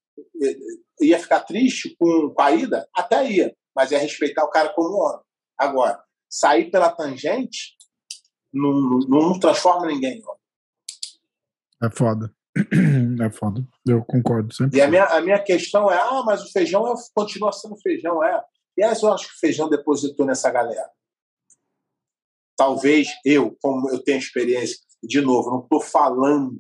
ia 1.02 1.20
ficar 1.20 1.42
triste 1.42 1.96
com 1.98 2.34
a 2.40 2.52
ida? 2.52 2.88
Até 2.96 3.30
ia, 3.30 3.56
mas 3.76 3.92
ia 3.92 4.00
respeitar 4.00 4.44
o 4.44 4.50
cara 4.50 4.70
como 4.70 4.98
homem. 4.98 5.22
Agora, 5.58 6.04
sair 6.30 6.72
pela 6.72 6.92
tangente 6.92 7.76
não, 8.54 9.00
não 9.08 9.40
transforma 9.40 9.88
ninguém. 9.88 10.22
É 11.82 11.90
foda. 11.90 12.34
É 13.22 13.30
foda. 13.30 13.64
Eu 13.88 14.04
concordo 14.04 14.54
sempre. 14.54 14.78
E 14.78 14.82
a 14.82 14.88
minha, 14.88 15.06
a 15.06 15.22
minha 15.22 15.42
questão 15.42 15.92
é: 15.92 15.96
ah, 15.96 16.24
mas 16.26 16.44
o 16.44 16.52
feijão 16.52 16.88
é, 16.88 16.94
continua 17.14 17.52
sendo 17.52 17.78
feijão, 17.78 18.24
é. 18.24 18.44
E 18.78 18.84
aí 18.84 18.96
eu 19.00 19.14
acho 19.14 19.28
que 19.28 19.36
o 19.36 19.40
feijão 19.40 19.70
depositou 19.70 20.26
nessa 20.26 20.50
galera. 20.50 20.90
Talvez 22.58 23.08
eu, 23.24 23.56
como 23.62 23.90
eu 23.90 24.04
tenho 24.04 24.18
experiência, 24.18 24.78
de 25.04 25.22
novo, 25.22 25.52
não 25.52 25.60
estou 25.62 25.82
falando 25.82 26.58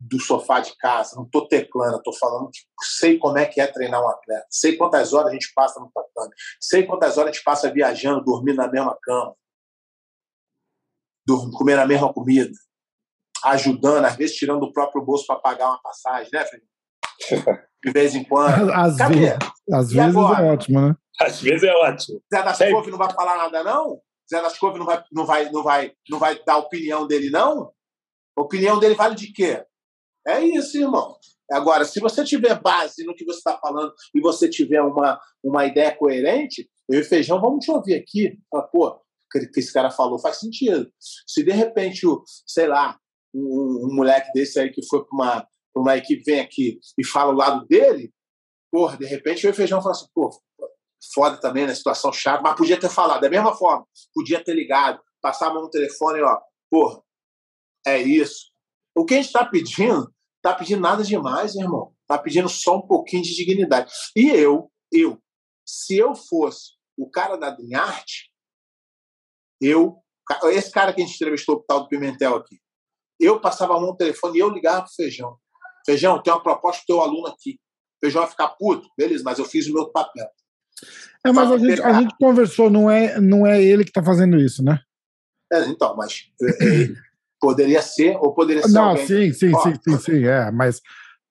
do 0.00 0.20
sofá 0.20 0.60
de 0.60 0.76
casa, 0.76 1.16
não 1.16 1.24
estou 1.24 1.48
teclando, 1.48 1.96
estou 1.96 2.14
falando 2.14 2.50
que 2.50 2.60
sei 2.80 3.18
como 3.18 3.36
é 3.36 3.46
que 3.46 3.60
é 3.60 3.66
treinar 3.66 4.02
um 4.02 4.08
atleta, 4.08 4.46
sei 4.48 4.76
quantas 4.76 5.12
horas 5.12 5.30
a 5.30 5.32
gente 5.32 5.52
passa 5.54 5.80
no 5.80 5.90
tatame, 5.90 6.32
sei 6.60 6.86
quantas 6.86 7.18
horas 7.18 7.30
a 7.30 7.32
gente 7.32 7.42
passa 7.42 7.72
viajando, 7.72 8.24
dormindo 8.24 8.56
na 8.56 8.68
mesma 8.68 8.96
cama, 9.02 9.34
comendo 11.52 11.82
a 11.82 11.86
mesma 11.86 12.12
comida, 12.12 12.52
ajudando, 13.44 14.04
às 14.04 14.16
vezes 14.16 14.36
tirando 14.36 14.60
do 14.60 14.72
próprio 14.72 15.04
bolso 15.04 15.26
para 15.26 15.40
pagar 15.40 15.66
uma 15.68 15.82
passagem, 15.82 16.30
né, 16.32 16.44
Felipe? 16.44 16.68
De 17.84 17.92
vez 17.92 18.14
em 18.14 18.24
quando. 18.24 18.72
Às 18.72 18.96
vezes, 18.96 19.36
às 19.72 19.92
vezes 19.92 20.16
é 20.16 20.18
ótimo, 20.18 20.80
né? 20.80 20.96
Às 21.20 21.40
vezes 21.40 21.62
é 21.62 21.72
ótimo. 21.72 22.20
Zé 22.32 22.42
das 22.42 22.58
Couve 22.58 22.90
não 22.90 22.98
vai 22.98 23.12
falar 23.12 23.36
nada, 23.36 23.62
não? 23.62 24.00
Zé 24.28 24.42
das 24.42 24.58
Couve 24.58 24.78
não 24.78 24.86
vai, 24.86 25.02
não, 25.12 25.24
vai, 25.24 25.50
não, 25.50 25.62
vai, 25.62 25.92
não 26.08 26.18
vai 26.18 26.42
dar 26.44 26.54
a 26.54 26.58
opinião 26.58 27.06
dele, 27.06 27.30
não? 27.30 27.72
A 28.36 28.42
opinião 28.42 28.80
dele 28.80 28.94
vale 28.94 29.14
de 29.14 29.32
quê? 29.32 29.64
É 30.28 30.44
isso, 30.44 30.76
irmão. 30.76 31.16
Agora, 31.50 31.84
se 31.84 31.98
você 32.00 32.22
tiver 32.22 32.60
base 32.60 33.04
no 33.04 33.14
que 33.14 33.24
você 33.24 33.38
está 33.38 33.56
falando 33.56 33.92
e 34.14 34.20
você 34.20 34.48
tiver 34.48 34.82
uma, 34.82 35.18
uma 35.42 35.64
ideia 35.64 35.96
coerente, 35.96 36.68
eu 36.88 37.00
e 37.00 37.04
Feijão 37.04 37.40
vamos 37.40 37.64
te 37.64 37.70
ouvir 37.70 37.94
aqui. 37.94 38.38
Fala, 38.50 38.64
pô, 38.64 38.88
o 38.88 39.00
que 39.52 39.60
esse 39.60 39.72
cara 39.72 39.90
falou 39.90 40.18
faz 40.18 40.38
sentido. 40.38 40.90
Se 40.98 41.42
de 41.42 41.52
repente, 41.52 42.06
sei 42.46 42.66
lá, 42.66 42.98
um, 43.34 43.88
um 43.90 43.94
moleque 43.94 44.30
desse 44.34 44.60
aí 44.60 44.70
que 44.70 44.86
foi 44.86 45.04
para 45.04 45.14
uma, 45.14 45.48
uma 45.74 45.96
equipe 45.96 46.22
vem 46.24 46.40
aqui 46.40 46.78
e 46.98 47.06
fala 47.06 47.32
o 47.32 47.36
lado 47.36 47.66
dele, 47.66 48.12
porra, 48.70 48.98
de 48.98 49.06
repente 49.06 49.44
eu 49.44 49.50
e 49.50 49.54
Feijão 49.54 49.80
fala 49.80 49.92
assim, 49.92 50.08
pô, 50.14 50.30
foda 51.14 51.38
também, 51.38 51.66
né? 51.66 51.74
Situação 51.74 52.12
chata, 52.12 52.42
mas 52.42 52.56
podia 52.56 52.78
ter 52.78 52.90
falado 52.90 53.20
da 53.20 53.30
mesma 53.30 53.54
forma, 53.54 53.86
podia 54.14 54.42
ter 54.42 54.54
ligado, 54.54 55.00
passar 55.22 55.48
a 55.48 55.54
mão 55.54 55.62
no 55.62 55.70
telefone 55.70 56.20
ó, 56.20 56.38
porra, 56.70 57.02
é 57.86 57.98
isso. 57.98 58.50
O 58.94 59.04
que 59.04 59.14
a 59.14 59.16
gente 59.18 59.26
está 59.26 59.44
pedindo, 59.44 60.12
tá 60.42 60.54
pedindo 60.54 60.80
nada 60.80 61.02
demais, 61.02 61.54
irmão. 61.54 61.92
Tá 62.06 62.18
pedindo 62.18 62.48
só 62.48 62.78
um 62.78 62.86
pouquinho 62.86 63.22
de 63.22 63.34
dignidade. 63.34 63.92
E 64.16 64.28
eu, 64.30 64.70
eu, 64.92 65.18
se 65.66 65.96
eu 65.96 66.14
fosse 66.14 66.72
o 66.96 67.10
cara 67.10 67.36
da 67.36 67.56
Arte, 67.74 68.30
eu, 69.60 69.96
esse 70.50 70.70
cara 70.70 70.92
que 70.92 71.02
a 71.02 71.04
gente 71.04 71.16
entrevistou, 71.16 71.56
o 71.56 71.62
tal 71.62 71.80
do 71.80 71.88
Pimentel 71.88 72.36
aqui, 72.36 72.58
eu 73.20 73.40
passava 73.40 73.76
a 73.76 73.80
mão 73.80 73.90
no 73.90 73.96
telefone 73.96 74.38
e 74.38 74.40
eu 74.40 74.50
ligava 74.50 74.82
pro 74.82 74.94
Feijão. 74.94 75.36
Feijão, 75.84 76.22
tem 76.22 76.32
uma 76.32 76.42
proposta 76.42 76.82
pro 76.86 76.94
teu 76.94 77.02
aluno 77.02 77.26
aqui. 77.26 77.58
Feijão 78.00 78.22
vai 78.22 78.30
ficar 78.30 78.48
puto? 78.50 78.88
Beleza, 78.96 79.24
mas 79.24 79.38
eu 79.38 79.44
fiz 79.44 79.66
o 79.68 79.74
meu 79.74 79.90
papel. 79.90 80.28
É, 81.26 81.32
mas 81.32 81.50
a 81.50 81.58
gente, 81.58 81.82
a 81.82 81.92
gente, 81.92 82.14
conversou, 82.18 82.70
não 82.70 82.90
é, 82.90 83.20
não 83.20 83.46
é 83.46 83.62
ele 83.62 83.84
que 83.84 83.90
está 83.90 84.02
fazendo 84.02 84.38
isso, 84.38 84.62
né? 84.62 84.80
É, 85.52 85.64
então, 85.66 85.96
mas 85.96 86.30
é, 86.40 86.64
é, 86.64 86.88
poderia 87.40 87.82
ser, 87.82 88.16
ou 88.16 88.34
poderia 88.34 88.62
ser. 88.62 88.72
Não, 88.72 88.90
alguém. 88.90 89.06
sim, 89.06 89.32
sim, 89.32 89.52
sim, 89.54 89.74
sim, 89.82 89.98
sim, 89.98 90.26
é, 90.26 90.50
mas. 90.50 90.80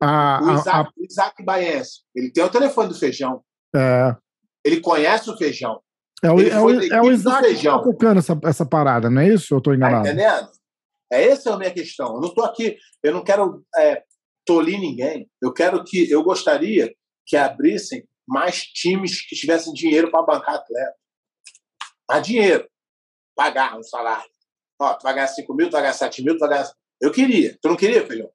A, 0.01 0.39
o 0.43 0.53
Isaac, 0.53 0.69
a, 0.69 0.81
a... 0.81 0.91
Isaac 0.99 1.43
Baense, 1.43 2.01
ele 2.15 2.31
tem 2.31 2.43
o 2.43 2.49
telefone 2.49 2.89
do 2.89 2.95
feijão. 2.95 3.41
É. 3.75 4.15
Ele 4.63 4.79
conhece 4.79 5.29
o 5.29 5.37
feijão. 5.37 5.81
É 6.23 6.31
o, 6.31 6.39
é 6.39 6.61
o, 6.61 6.81
é 6.81 7.01
o 7.01 7.11
Isaac 7.11 7.47
que 7.47 7.53
está 7.53 7.79
tocando 7.79 8.17
essa, 8.17 8.39
essa 8.43 8.65
parada, 8.65 9.09
não 9.09 9.21
é 9.21 9.29
isso? 9.29 9.53
Eu 9.53 9.59
estou 9.59 9.73
tá 9.73 9.77
enganado. 9.77 10.03
Tá 10.03 10.11
entendendo? 10.11 10.49
É 11.11 11.27
essa 11.27 11.53
a 11.53 11.57
minha 11.57 11.71
questão. 11.71 12.15
Eu 12.15 12.21
não 12.21 12.29
estou 12.29 12.43
aqui, 12.43 12.77
eu 13.03 13.13
não 13.13 13.23
quero 13.23 13.63
é, 13.75 14.03
tolir 14.45 14.79
ninguém. 14.79 15.29
Eu 15.41 15.53
quero 15.53 15.83
que, 15.83 16.09
eu 16.09 16.23
gostaria 16.23 16.93
que 17.25 17.37
abrissem 17.37 18.07
mais 18.27 18.63
times 18.63 19.25
que 19.27 19.35
tivessem 19.35 19.73
dinheiro 19.73 20.11
para 20.11 20.23
bancar 20.23 20.55
atleta. 20.55 20.95
Há 22.09 22.19
dinheiro. 22.19 22.67
Pagar 23.35 23.77
um 23.77 23.83
salário. 23.83 24.29
Ó, 24.79 24.93
tu 24.93 25.03
vai 25.03 25.13
ganhar 25.13 25.27
5 25.27 25.53
mil, 25.53 25.69
tu 25.69 25.73
vai 25.73 25.81
ganhar 25.81 25.93
7 25.93 26.23
mil, 26.23 26.35
tu 26.35 26.39
vai 26.39 26.49
ganhar. 26.49 26.71
Eu 27.01 27.11
queria. 27.11 27.57
Tu 27.61 27.67
não 27.67 27.75
queria, 27.75 28.05
filhão? 28.05 28.29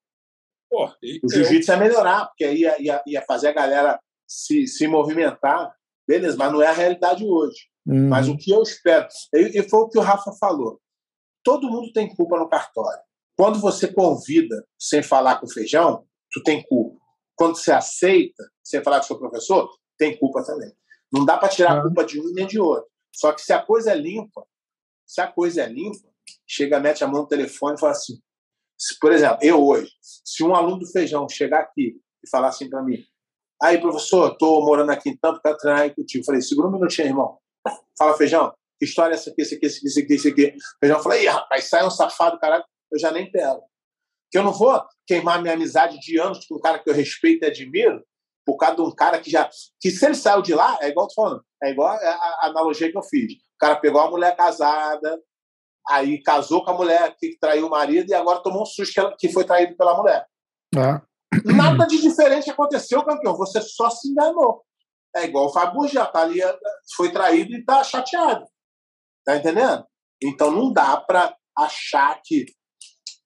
Pô, 0.70 0.86
o 0.86 1.30
jiu-jitsu 1.30 1.70
ia 1.70 1.76
melhorar, 1.76 2.26
porque 2.26 2.44
aí 2.44 2.60
ia, 2.60 2.82
ia, 2.82 3.02
ia, 3.06 3.22
fazer 3.22 3.48
a 3.48 3.52
galera 3.52 4.00
se, 4.26 4.66
se 4.66 4.88
movimentar. 4.88 5.74
Beleza, 6.08 6.36
mas 6.36 6.52
não 6.52 6.62
é 6.62 6.66
a 6.66 6.72
realidade 6.72 7.24
hoje. 7.24 7.68
Uhum. 7.86 8.08
Mas 8.08 8.28
o 8.28 8.36
que 8.36 8.50
eu 8.50 8.62
espero. 8.62 9.06
E, 9.34 9.60
e 9.60 9.68
foi 9.68 9.80
o 9.80 9.88
que 9.88 9.98
o 9.98 10.02
Rafa 10.02 10.32
falou. 10.32 10.80
Todo 11.44 11.70
mundo 11.70 11.92
tem 11.92 12.14
culpa 12.14 12.38
no 12.38 12.48
cartório. 12.48 13.02
Quando 13.36 13.58
você 13.58 13.92
convida 13.92 14.64
sem 14.78 15.02
falar 15.02 15.38
com 15.38 15.46
o 15.46 15.50
feijão, 15.50 16.06
tu 16.32 16.42
tem 16.42 16.62
culpa. 16.62 16.98
Quando 17.34 17.56
você 17.56 17.72
aceita 17.72 18.44
sem 18.62 18.82
falar 18.82 18.98
com 18.98 19.04
o 19.04 19.06
seu 19.08 19.18
professor, 19.18 19.68
tem 19.98 20.16
culpa 20.18 20.44
também. 20.44 20.72
Não 21.12 21.24
dá 21.24 21.36
para 21.36 21.48
tirar 21.48 21.72
a 21.72 21.78
ah. 21.78 21.82
culpa 21.82 22.04
de 22.04 22.20
um 22.20 22.32
nem 22.32 22.46
de 22.46 22.58
outro. 22.58 22.88
Só 23.14 23.32
que 23.32 23.42
se 23.42 23.52
a 23.52 23.60
coisa 23.60 23.92
é 23.92 23.94
limpa, 23.94 24.46
se 25.06 25.20
a 25.20 25.26
coisa 25.26 25.62
é 25.62 25.66
limpa, 25.66 26.11
chega, 26.46 26.80
mete 26.80 27.04
a 27.04 27.06
mão 27.06 27.22
no 27.22 27.28
telefone 27.28 27.76
e 27.76 27.80
fala 27.80 27.92
assim. 27.92 28.20
Se, 28.78 28.98
por 28.98 29.12
exemplo, 29.12 29.38
eu 29.42 29.64
hoje, 29.64 29.90
se 30.00 30.42
um 30.42 30.54
aluno 30.54 30.80
do 30.80 30.86
feijão 30.86 31.28
chegar 31.28 31.60
aqui 31.60 32.00
e 32.24 32.28
falar 32.28 32.48
assim 32.48 32.68
para 32.68 32.82
mim, 32.82 33.04
aí, 33.62 33.80
professor, 33.80 34.32
estou 34.32 34.64
morando 34.64 34.90
aqui 34.90 35.10
em 35.10 35.16
Tampa, 35.16 35.56
treinar 35.56 35.82
aí 35.82 35.94
contigo. 35.94 36.22
Eu 36.22 36.26
falei, 36.26 36.42
segura 36.42 36.68
um 36.68 36.72
minutinho, 36.72 37.08
irmão. 37.08 37.38
Fala, 37.96 38.16
feijão, 38.16 38.52
que 38.78 38.84
história 38.84 39.14
é 39.14 39.16
essa 39.16 39.30
aqui, 39.30 39.42
essa 39.42 39.54
aqui, 39.54 39.66
essa 39.66 39.78
aqui, 39.78 39.86
essa 39.86 40.00
aqui, 40.00 40.14
essa 40.14 40.28
aqui. 40.28 40.54
Feijão, 40.80 41.02
falei, 41.02 41.26
rapaz, 41.26 41.68
sai 41.68 41.86
um 41.86 41.90
safado, 41.90 42.40
caralho, 42.40 42.64
eu 42.90 42.98
já 42.98 43.12
nem 43.12 43.30
pego. 43.30 43.62
Que 44.30 44.38
eu 44.38 44.42
não 44.42 44.52
vou 44.52 44.82
queimar 45.06 45.40
minha 45.40 45.54
amizade 45.54 45.98
de 46.00 46.18
anos 46.18 46.44
com 46.46 46.56
um 46.56 46.60
cara 46.60 46.78
que 46.78 46.90
eu 46.90 46.94
respeito 46.94 47.44
e 47.44 47.46
admiro, 47.46 48.02
por 48.44 48.56
causa 48.56 48.76
de 48.76 48.82
um 48.82 48.90
cara 48.90 49.20
que 49.20 49.30
já. 49.30 49.48
Que 49.80 49.90
se 49.90 50.04
ele 50.04 50.14
saiu 50.14 50.42
de 50.42 50.54
lá, 50.54 50.78
é 50.80 50.88
igual 50.88 51.06
tô 51.06 51.14
falando, 51.14 51.44
é 51.62 51.70
igual 51.70 51.88
a, 51.88 52.46
analogia 52.46 52.90
que 52.90 52.98
eu 52.98 53.02
fiz. 53.02 53.34
O 53.34 53.58
cara 53.58 53.76
pegou 53.76 54.00
uma 54.00 54.10
mulher 54.10 54.34
casada, 54.34 55.20
aí 55.88 56.22
casou 56.22 56.64
com 56.64 56.70
a 56.70 56.76
mulher 56.76 57.14
que 57.18 57.36
traiu 57.40 57.66
o 57.66 57.70
marido 57.70 58.10
e 58.10 58.14
agora 58.14 58.42
tomou 58.42 58.62
um 58.62 58.66
susto 58.66 59.14
que 59.18 59.28
foi 59.30 59.44
traído 59.44 59.76
pela 59.76 59.96
mulher. 59.96 60.26
É. 60.76 61.00
Nada 61.44 61.86
de 61.86 62.00
diferente 62.00 62.50
aconteceu, 62.50 63.04
campeão. 63.04 63.36
Você 63.36 63.60
só 63.60 63.90
se 63.90 64.08
enganou. 64.08 64.62
É 65.14 65.24
igual 65.24 65.46
o 65.46 65.52
Fábio 65.52 65.86
já 65.88 66.06
tá 66.06 66.22
ali, 66.22 66.40
foi 66.96 67.10
traído 67.12 67.54
e 67.54 67.64
tá 67.64 67.82
chateado. 67.84 68.44
Tá 69.24 69.36
entendendo? 69.36 69.84
Então 70.22 70.50
não 70.50 70.72
dá 70.72 70.96
para 70.96 71.34
achar 71.56 72.20
que. 72.24 72.46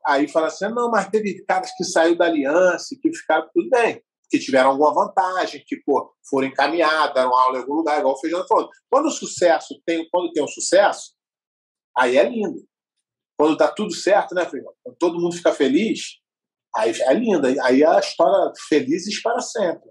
Aí 0.07 0.29
fala 0.29 0.47
assim, 0.49 0.69
não, 0.69 0.91
mas 0.91 1.09
teve 1.09 1.45
caras 1.45 1.71
que 1.77 1.85
saiu 1.85 2.17
da 2.17 2.27
aliança, 2.27 2.97
que 3.01 3.13
ficaram 3.13 3.49
tudo 3.53 3.69
bem 3.71 4.03
que 4.29 4.39
tiveram 4.39 4.71
alguma 4.71 4.93
vantagem, 4.93 5.63
que 5.67 5.77
pô, 5.85 6.13
foram 6.29 6.49
encaminhadas, 6.49 7.15
deram 7.15 7.35
aula 7.35 7.59
em 7.59 7.61
algum 7.61 7.75
lugar, 7.75 7.99
igual 7.99 8.15
o 8.15 8.19
Feijão 8.19 8.47
falou. 8.47 8.69
Quando 8.91 9.07
o 9.07 9.11
sucesso 9.11 9.81
tem, 9.85 10.09
quando 10.11 10.33
tem 10.33 10.43
um 10.43 10.49
sucesso, 10.49 11.13
aí 11.97 12.17
é 12.17 12.29
lindo. 12.29 12.67
Quando 13.39 13.57
dá 13.57 13.69
tudo 13.69 13.95
certo, 13.95 14.35
né? 14.35 14.47
Quando 14.47 14.97
todo 14.99 15.21
mundo 15.21 15.37
fica 15.37 15.53
feliz, 15.53 16.19
aí 16.75 16.93
é 17.01 17.15
lindo. 17.15 17.47
Aí 17.63 17.85
a 17.85 17.99
história 17.99 18.53
felizes 18.69 19.21
para 19.21 19.41
sempre. 19.41 19.91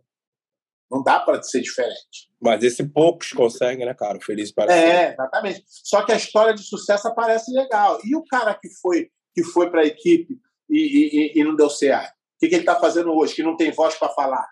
Não 0.89 1.01
dá 1.03 1.19
para 1.19 1.41
ser 1.41 1.61
diferente. 1.61 2.29
Mas 2.41 2.63
esse 2.63 2.87
poucos 2.87 3.33
conseguem, 3.33 3.85
né, 3.85 3.93
cara? 3.93 4.19
Feliz 4.21 4.51
para 4.51 4.71
é, 4.71 4.75
sempre. 4.75 4.93
É, 4.93 5.13
exatamente. 5.13 5.63
Só 5.67 6.05
que 6.05 6.11
a 6.11 6.15
história 6.15 6.53
de 6.53 6.63
sucesso 6.63 7.07
aparece 7.07 7.51
legal. 7.51 7.99
E 8.03 8.15
o 8.15 8.23
cara 8.23 8.53
que 8.53 8.69
foi 8.81 9.09
que 9.35 9.43
foi 9.43 9.69
para 9.69 9.81
a 9.81 9.85
equipe 9.85 10.39
e, 10.69 11.33
e, 11.35 11.39
e 11.39 11.43
não 11.43 11.55
deu 11.55 11.69
certo? 11.69 12.11
O 12.11 12.39
que, 12.39 12.47
que 12.47 12.55
ele 12.55 12.61
está 12.61 12.79
fazendo 12.79 13.11
hoje, 13.13 13.35
que 13.35 13.43
não 13.43 13.57
tem 13.57 13.71
voz 13.71 13.95
para 13.95 14.09
falar? 14.09 14.47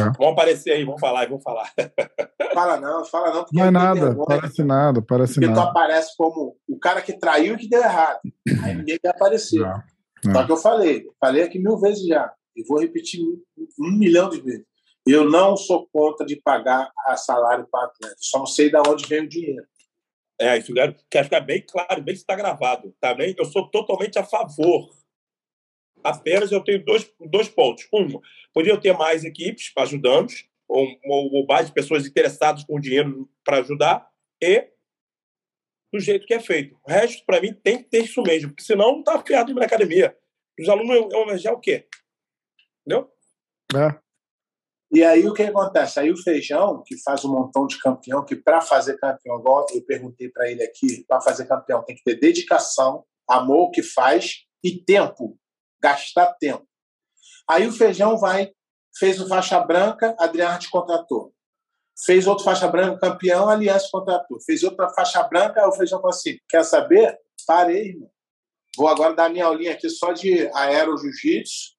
É. 0.00 0.10
Vão 0.18 0.28
aparecer 0.28 0.72
aí, 0.72 0.84
vão 0.84 0.98
falar, 0.98 1.28
vão 1.28 1.40
falar. 1.40 1.72
Fala 2.54 2.80
não, 2.80 3.04
fala 3.04 3.32
não. 3.32 3.46
Não 3.52 3.64
é 3.66 3.70
nada, 3.70 4.16
parece 4.26 4.64
nada, 4.64 5.02
parece 5.02 5.34
porque 5.34 5.46
nada. 5.46 5.60
Porque 5.60 5.72
tu 5.72 5.78
aparece 5.78 6.16
como 6.16 6.56
o 6.68 6.78
cara 6.78 7.02
que 7.02 7.12
traiu 7.12 7.54
e 7.54 7.58
que 7.58 7.68
deu 7.68 7.80
errado. 7.80 8.18
Aí 8.64 8.74
ninguém 8.74 8.98
quer 8.98 9.10
aparecer. 9.10 9.60
Não, 9.60 9.82
não. 10.24 10.32
Só 10.32 10.46
que 10.46 10.52
eu 10.52 10.56
falei, 10.56 11.04
falei 11.20 11.42
aqui 11.42 11.58
mil 11.58 11.78
vezes 11.78 12.04
já, 12.06 12.32
e 12.56 12.64
vou 12.66 12.80
repetir 12.80 13.20
um 13.78 13.92
milhão 13.96 14.28
de 14.28 14.40
vezes. 14.40 14.64
Eu 15.06 15.28
não 15.28 15.56
sou 15.56 15.88
contra 15.92 16.26
de 16.26 16.36
pagar 16.36 16.90
a 17.06 17.16
salário 17.16 17.66
para 17.70 17.86
atleta, 17.86 18.16
só 18.18 18.40
não 18.40 18.46
sei 18.46 18.70
de 18.70 18.76
onde 18.78 19.06
vem 19.06 19.20
o 19.20 19.28
dinheiro. 19.28 19.66
É, 20.40 20.56
isso 20.56 20.72
quer 21.10 21.24
ficar 21.24 21.40
bem 21.40 21.64
claro, 21.66 22.02
bem 22.02 22.14
que 22.14 22.20
está 22.20 22.36
gravado. 22.36 22.94
Também 23.00 23.34
tá 23.34 23.42
eu 23.42 23.46
sou 23.46 23.68
totalmente 23.68 24.18
a 24.18 24.24
favor. 24.24 24.88
Apenas 26.02 26.52
eu 26.52 26.62
tenho 26.62 26.84
dois, 26.84 27.10
dois 27.20 27.48
pontos. 27.48 27.86
Um, 27.92 28.20
poderia 28.52 28.80
ter 28.80 28.92
mais 28.92 29.24
equipes 29.24 29.72
ajudando, 29.76 30.32
ou, 30.68 30.86
ou, 31.04 31.32
ou 31.34 31.46
mais 31.46 31.70
pessoas 31.70 32.06
interessadas 32.06 32.64
com 32.64 32.80
dinheiro 32.80 33.28
para 33.44 33.58
ajudar, 33.58 34.08
e 34.42 34.68
do 35.92 35.98
jeito 35.98 36.26
que 36.26 36.34
é 36.34 36.40
feito. 36.40 36.78
O 36.86 36.90
resto, 36.90 37.24
para 37.24 37.40
mim, 37.40 37.52
tem 37.52 37.78
que 37.78 37.84
ter 37.84 38.04
isso 38.04 38.22
mesmo, 38.22 38.50
porque 38.50 38.62
senão 38.62 38.92
não 38.92 38.98
está 39.00 39.14
afiado 39.16 39.54
na 39.54 39.64
academia. 39.64 40.16
Os 40.60 40.68
alunos 40.68 40.88
vão 40.88 41.20
almejar 41.20 41.54
o 41.54 41.60
quê? 41.60 41.86
Entendeu? 42.86 43.10
É. 43.74 43.98
E 44.90 45.04
aí 45.04 45.26
o 45.28 45.34
que 45.34 45.42
acontece? 45.42 46.00
Aí 46.00 46.10
o 46.10 46.16
Feijão, 46.16 46.82
que 46.84 46.96
faz 47.02 47.24
um 47.24 47.32
montão 47.32 47.66
de 47.66 47.78
campeão, 47.78 48.24
que 48.24 48.34
para 48.34 48.60
fazer 48.60 48.96
campeão, 48.96 49.38
igual 49.38 49.66
eu 49.72 49.84
perguntei 49.84 50.30
para 50.30 50.50
ele 50.50 50.62
aqui, 50.62 51.04
para 51.06 51.20
fazer 51.20 51.46
campeão 51.46 51.84
tem 51.84 51.94
que 51.94 52.02
ter 52.02 52.18
dedicação, 52.18 53.04
amor 53.28 53.68
o 53.68 53.70
que 53.70 53.82
faz 53.82 54.46
e 54.64 54.82
tempo, 54.82 55.38
gastar 55.80 56.34
tempo. 56.34 56.66
Aí 57.48 57.66
o 57.66 57.72
Feijão 57.72 58.18
vai, 58.18 58.50
fez 58.98 59.20
o 59.20 59.28
faixa 59.28 59.58
branca, 59.60 60.14
Adriano 60.18 60.58
te 60.58 60.70
contratou. 60.70 61.32
Fez 62.04 62.26
outro 62.26 62.44
faixa 62.44 62.68
branca, 62.68 62.98
campeão, 62.98 63.48
Aliança 63.48 63.88
contratou. 63.90 64.40
Fez 64.40 64.62
outra 64.62 64.88
faixa 64.90 65.22
branca, 65.24 65.66
o 65.68 65.72
Feijão 65.72 66.00
falou 66.00 66.14
assim: 66.14 66.38
quer 66.48 66.64
saber? 66.64 67.18
Parei, 67.46 67.90
irmão. 67.90 68.10
Vou 68.76 68.86
agora 68.86 69.14
dar 69.14 69.28
minha 69.28 69.46
aulinha 69.46 69.72
aqui 69.72 69.88
só 69.88 70.12
de 70.12 70.48
aero 70.54 70.96
jiu-jitsu 70.96 71.76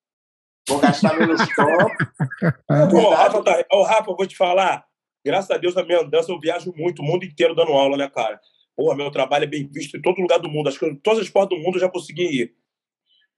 Vou 0.67 0.79
gastar 0.79 1.17
menos 1.17 1.41
tempo. 1.47 2.97
Ô, 2.97 3.09
Rafa, 3.09 3.43
tá... 3.43 3.65
Ô, 3.71 3.83
Rafa, 3.83 4.11
eu 4.11 4.15
vou 4.15 4.27
te 4.27 4.35
falar. 4.37 4.85
Graças 5.25 5.49
a 5.49 5.57
Deus, 5.57 5.73
na 5.73 5.83
minha 5.83 6.01
andança, 6.01 6.31
eu 6.31 6.39
viajo 6.39 6.73
muito, 6.75 7.01
o 7.01 7.05
mundo 7.05 7.25
inteiro 7.25 7.55
dando 7.55 7.71
aula, 7.71 7.97
né, 7.97 8.09
cara? 8.09 8.39
Porra, 8.75 8.95
meu 8.95 9.11
trabalho 9.11 9.43
é 9.43 9.47
bem 9.47 9.67
visto 9.67 9.97
em 9.97 10.01
todo 10.01 10.21
lugar 10.21 10.39
do 10.39 10.49
mundo. 10.49 10.69
Acho 10.69 10.79
que 10.79 10.95
todas 11.01 11.19
as 11.19 11.29
portas 11.29 11.57
do 11.57 11.63
mundo 11.63 11.75
eu 11.75 11.81
já 11.81 11.89
consegui 11.89 12.23
ir. 12.23 12.55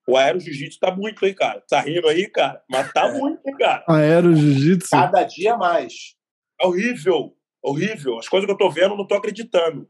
O 0.07 0.17
aero 0.17 0.39
jiu-jitsu 0.39 0.79
tá 0.79 0.95
muito, 0.95 1.25
hein, 1.25 1.33
cara? 1.33 1.63
Tá 1.69 1.81
rindo 1.81 2.07
aí, 2.07 2.27
cara? 2.27 2.61
Mas 2.69 2.91
tá 2.91 3.07
é. 3.07 3.19
muito, 3.19 3.41
hein, 3.45 3.55
cara? 3.57 3.83
Aero 3.87 4.35
jiu-jitsu? 4.35 4.89
Cada 4.89 5.23
dia 5.23 5.55
mais. 5.57 6.15
É 6.59 6.65
horrível. 6.65 7.35
Horrível. 7.61 8.17
As 8.17 8.27
coisas 8.27 8.45
que 8.45 8.51
eu 8.51 8.57
tô 8.57 8.69
vendo, 8.69 8.93
eu 8.93 8.97
não 8.97 9.07
tô 9.07 9.15
acreditando. 9.15 9.87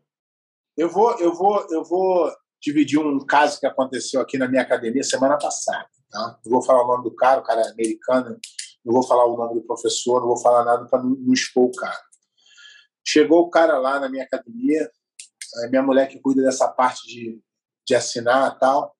Eu 0.77 0.89
vou, 0.89 1.17
eu 1.19 1.33
vou, 1.33 1.65
eu 1.71 1.83
vou 1.83 2.31
dividir 2.61 2.99
um 2.99 3.25
caso 3.25 3.59
que 3.59 3.65
aconteceu 3.65 4.21
aqui 4.21 4.37
na 4.37 4.47
minha 4.47 4.61
academia 4.61 5.03
semana 5.03 5.37
passada. 5.37 5.87
Tá? 6.09 6.39
Não 6.45 6.51
vou 6.51 6.61
falar 6.61 6.83
o 6.83 6.87
nome 6.87 7.03
do 7.03 7.15
cara, 7.15 7.39
o 7.39 7.43
cara 7.43 7.61
é 7.61 7.71
americano, 7.71 8.37
não 8.85 8.93
vou 8.93 9.07
falar 9.07 9.25
o 9.25 9.37
nome 9.37 9.55
do 9.55 9.65
professor, 9.65 10.19
não 10.19 10.27
vou 10.27 10.37
falar 10.37 10.65
nada 10.65 10.85
para 10.85 11.01
não, 11.01 11.11
não 11.11 11.33
expor 11.33 11.65
o 11.65 11.71
cara. 11.71 11.99
Chegou 13.05 13.41
o 13.41 13.49
cara 13.49 13.77
lá 13.77 13.99
na 13.99 14.09
minha 14.09 14.23
academia, 14.23 14.89
a 15.63 15.69
minha 15.69 15.81
mulher 15.81 16.07
que 16.07 16.19
cuida 16.19 16.43
dessa 16.43 16.67
parte 16.67 17.07
de, 17.07 17.41
de 17.87 17.95
assinar 17.95 18.55
e 18.55 18.59
tal, 18.59 18.95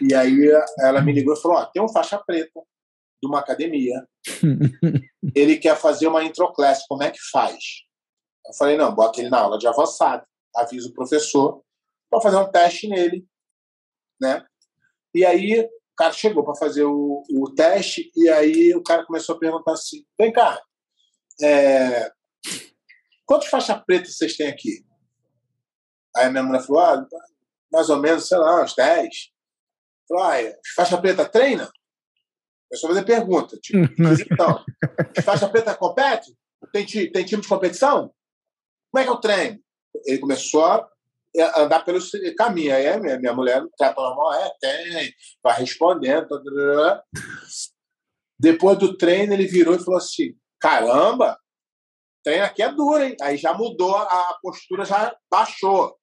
e 0.00 0.14
aí 0.14 0.36
ela 0.80 1.00
me 1.00 1.12
ligou 1.12 1.34
e 1.34 1.40
falou: 1.40 1.58
Ó, 1.58 1.64
tem 1.66 1.82
um 1.82 1.88
faixa 1.88 2.18
preta 2.18 2.60
de 3.22 3.28
uma 3.28 3.40
academia, 3.40 4.06
ele 5.34 5.58
quer 5.58 5.76
fazer 5.76 6.06
uma 6.06 6.24
introclass, 6.24 6.86
como 6.88 7.02
é 7.02 7.10
que 7.10 7.18
faz? 7.30 7.62
Eu 8.46 8.54
falei: 8.54 8.76
não, 8.76 8.94
bota 8.94 9.20
ele 9.20 9.30
na 9.30 9.40
aula 9.40 9.58
de 9.58 9.66
avançado, 9.66 10.24
avisa 10.56 10.88
o 10.88 10.94
professor 10.94 11.62
para 12.10 12.20
fazer 12.20 12.36
um 12.36 12.50
teste 12.50 12.88
nele, 12.88 13.24
né? 14.20 14.44
E 15.14 15.24
aí 15.24 15.68
cara 16.00 16.14
chegou 16.14 16.42
para 16.42 16.54
fazer 16.54 16.84
o, 16.84 17.22
o 17.30 17.54
teste 17.54 18.10
e 18.16 18.26
aí 18.30 18.74
o 18.74 18.82
cara 18.82 19.04
começou 19.04 19.34
a 19.34 19.38
perguntar 19.38 19.72
assim: 19.72 20.02
vem 20.18 20.32
cá, 20.32 20.58
é, 21.42 22.10
quantas 23.26 23.50
faixas 23.50 23.84
pretas 23.84 24.16
vocês 24.16 24.34
têm 24.34 24.48
aqui? 24.48 24.82
Aí 26.16 26.24
a 26.24 26.30
minha 26.30 26.42
mulher 26.42 26.62
falou: 26.62 26.80
ah, 26.80 27.06
mais 27.70 27.90
ou 27.90 27.98
menos, 27.98 28.26
sei 28.26 28.38
lá, 28.38 28.64
uns 28.64 28.74
10. 28.74 29.08
Ah, 30.18 30.40
é, 30.40 30.58
faixa 30.74 31.00
preta 31.00 31.28
treina? 31.28 31.70
É 32.72 32.76
só 32.76 32.88
fazer 32.88 33.04
pergunta. 33.04 33.56
Tipo, 33.56 33.78
então, 34.32 34.64
faixa 35.22 35.48
preta 35.48 35.74
compete? 35.74 36.34
Tem, 36.72 36.84
tem 36.84 37.24
time 37.24 37.42
de 37.42 37.48
competição? 37.48 38.12
Como 38.92 39.02
é 39.02 39.04
que 39.04 39.10
eu 39.10 39.16
treino? 39.16 39.60
Ele 40.04 40.18
começou 40.18 40.64
a 40.64 40.88
é, 41.34 41.60
andar 41.60 41.84
pelo 41.84 42.00
caminho. 42.36 42.74
Aí 42.74 43.00
minha, 43.00 43.18
minha 43.18 43.32
mulher 43.32 43.62
trata 43.76 44.00
normal, 44.00 44.34
é, 44.34 44.52
tem, 44.60 45.14
vai 45.42 45.58
respondendo. 45.58 46.28
Depois 48.38 48.78
do 48.78 48.96
treino, 48.96 49.32
ele 49.32 49.46
virou 49.46 49.74
e 49.74 49.84
falou 49.84 49.98
assim: 49.98 50.34
caramba, 50.60 51.38
treino 52.24 52.44
aqui 52.44 52.62
é 52.62 52.72
duro, 52.72 53.02
hein? 53.02 53.16
Aí 53.20 53.36
já 53.36 53.54
mudou, 53.54 53.96
a 53.96 54.38
postura 54.42 54.84
já 54.84 55.14
baixou. 55.30 55.96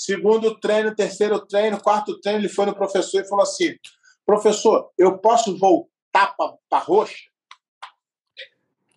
Segundo 0.00 0.58
treino, 0.58 0.94
terceiro 0.94 1.38
treino, 1.46 1.78
quarto 1.78 2.18
treino, 2.22 2.40
ele 2.40 2.48
foi 2.48 2.64
no 2.64 2.74
professor 2.74 3.20
e 3.20 3.28
falou 3.28 3.42
assim: 3.42 3.76
professor, 4.24 4.90
eu 4.96 5.18
posso 5.18 5.58
voltar 5.58 6.34
para 6.70 6.78
roxa? 6.78 7.28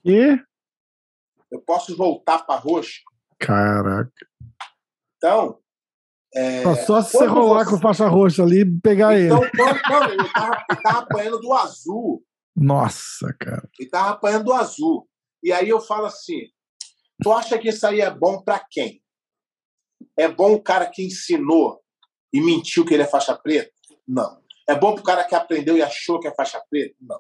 E? 0.06 0.40
Eu 1.52 1.60
posso 1.60 1.98
voltar 1.98 2.46
para 2.46 2.58
roxa? 2.58 3.02
Caraca. 3.38 4.14
Então. 5.18 5.60
É, 6.34 6.64
só 6.86 7.02
se 7.02 7.18
você 7.18 7.26
rolar 7.26 7.66
você... 7.66 7.72
com 7.72 7.82
faixa 7.82 8.08
roxa 8.08 8.42
ali 8.42 8.62
e 8.62 8.80
pegar 8.80 9.20
então, 9.20 9.44
ele. 9.44 9.52
Quando, 9.52 9.90
não, 9.90 10.14
ele 10.14 10.30
tava, 10.32 10.66
ele 10.70 10.82
tava 10.82 11.00
apanhando 11.00 11.40
do 11.42 11.54
azul. 11.54 12.24
Nossa, 12.56 13.36
cara. 13.38 13.70
Ele 13.78 13.90
tava 13.90 14.12
apanhando 14.12 14.46
do 14.46 14.54
azul. 14.54 15.06
E 15.44 15.52
aí 15.52 15.68
eu 15.68 15.82
falo 15.82 16.06
assim: 16.06 16.48
tu 17.22 17.34
acha 17.34 17.60
que 17.60 17.68
isso 17.68 17.86
aí 17.86 18.00
é 18.00 18.10
bom 18.10 18.42
para 18.42 18.66
quem? 18.72 19.03
É 20.18 20.28
bom 20.28 20.54
o 20.54 20.62
cara 20.62 20.86
que 20.86 21.06
ensinou 21.06 21.80
e 22.32 22.42
mentiu 22.42 22.86
que 22.86 22.94
ele 22.94 23.04
é 23.04 23.08
faixa 23.08 23.36
preta? 23.36 23.72
Não. 24.08 24.42
É 24.68 24.76
bom 24.76 24.96
pro 24.96 25.04
cara 25.04 25.24
que 25.24 25.36
aprendeu 25.36 25.78
e 25.78 25.82
achou 25.82 26.20
que 26.20 26.28
é 26.28 26.34
faixa 26.34 26.62
preta? 26.70 26.96
Não. 27.02 27.20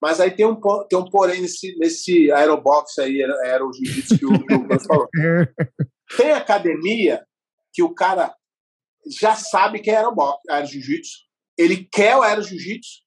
Mas 0.00 0.20
aí 0.20 0.30
tem 0.30 0.46
um, 0.46 0.60
tem 0.88 0.98
um 0.98 1.08
porém 1.08 1.40
nesse, 1.40 1.76
nesse 1.78 2.30
aerobox 2.30 2.98
aí, 2.98 3.22
era, 3.22 3.46
era 3.46 3.66
o 3.66 3.72
jiu-jitsu 3.72 4.18
que 4.18 4.26
o, 4.26 4.32
o 4.32 4.80
falou. 4.86 5.08
Tem 6.16 6.32
academia 6.32 7.24
que 7.72 7.82
o 7.82 7.94
cara 7.94 8.34
já 9.18 9.34
sabe 9.34 9.80
que 9.80 9.90
é 9.90 9.96
aerobox, 9.96 10.40
aero 10.48 10.66
jiu-jitsu, 10.66 11.24
ele 11.58 11.88
quer 11.90 12.16
o 12.16 12.22
aero 12.22 12.42
jiu-jitsu, 12.42 13.03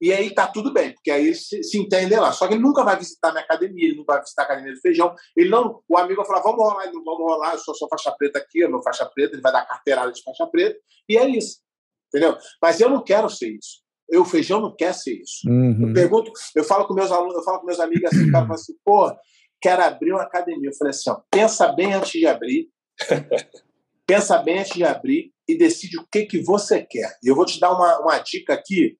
e 0.00 0.12
aí 0.12 0.34
tá 0.34 0.46
tudo 0.46 0.72
bem, 0.72 0.92
porque 0.92 1.10
aí 1.10 1.26
eles 1.26 1.48
se, 1.48 1.62
se 1.62 1.78
entendem 1.78 2.18
lá. 2.18 2.32
Só 2.32 2.46
que 2.46 2.54
ele 2.54 2.62
nunca 2.62 2.84
vai 2.84 2.98
visitar 2.98 3.32
minha 3.32 3.42
academia, 3.42 3.88
ele 3.88 3.96
nunca 3.96 4.14
vai 4.14 4.22
visitar 4.22 4.42
a 4.42 4.44
academia 4.44 4.74
do 4.74 4.80
feijão. 4.80 5.14
Ele 5.36 5.48
não, 5.48 5.82
o 5.88 5.96
amigo 5.96 6.16
vai 6.16 6.26
falar, 6.26 6.42
vamos 6.42 6.58
rolar, 6.58 6.84
ele, 6.84 6.92
vamos 6.92 7.18
rolar, 7.18 7.52
eu 7.54 7.58
sou, 7.58 7.74
sou 7.74 7.88
faixa 7.88 8.12
preta 8.12 8.38
aqui, 8.38 8.60
eu 8.60 8.70
meu 8.70 8.82
faixa 8.82 9.06
preta, 9.06 9.34
ele 9.34 9.42
vai 9.42 9.52
dar 9.52 9.66
carteirada 9.66 10.12
de 10.12 10.22
faixa 10.22 10.46
preta, 10.46 10.78
e 11.08 11.16
é 11.16 11.26
isso. 11.28 11.60
Entendeu? 12.08 12.36
Mas 12.62 12.80
eu 12.80 12.88
não 12.88 13.02
quero 13.02 13.28
ser 13.30 13.48
isso. 13.48 13.82
Eu, 14.08 14.22
o 14.22 14.24
feijão 14.24 14.60
não 14.60 14.74
quer 14.74 14.94
ser 14.94 15.14
isso. 15.14 15.48
Uhum. 15.48 15.88
Eu 15.88 15.94
pergunto, 15.94 16.30
eu 16.54 16.62
falo 16.62 16.86
com 16.86 16.94
meus 16.94 17.10
alunos, 17.10 17.34
eu 17.34 17.42
falo 17.42 17.60
com 17.60 17.66
meus 17.66 17.80
amigos 17.80 18.04
assim, 18.04 18.28
o 18.28 18.32
cara 18.32 18.46
fala 18.46 18.54
assim, 18.54 18.74
pô, 18.84 19.12
quero 19.60 19.82
abrir 19.82 20.12
uma 20.12 20.22
academia. 20.22 20.70
Eu 20.70 20.76
falei 20.76 20.90
assim, 20.90 21.10
ó, 21.10 21.20
pensa 21.30 21.72
bem 21.72 21.92
antes 21.94 22.12
de 22.12 22.26
abrir. 22.26 22.68
pensa 24.06 24.38
bem 24.38 24.60
antes 24.60 24.74
de 24.74 24.84
abrir 24.84 25.32
e 25.48 25.58
decide 25.58 25.98
o 25.98 26.06
que, 26.10 26.24
que 26.26 26.40
você 26.40 26.82
quer. 26.82 27.18
E 27.22 27.28
eu 27.28 27.34
vou 27.34 27.44
te 27.44 27.58
dar 27.58 27.72
uma, 27.72 27.98
uma 28.00 28.18
dica 28.18 28.54
aqui, 28.54 28.96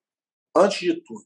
antes 0.55 0.79
de 0.79 1.01
tudo. 1.01 1.25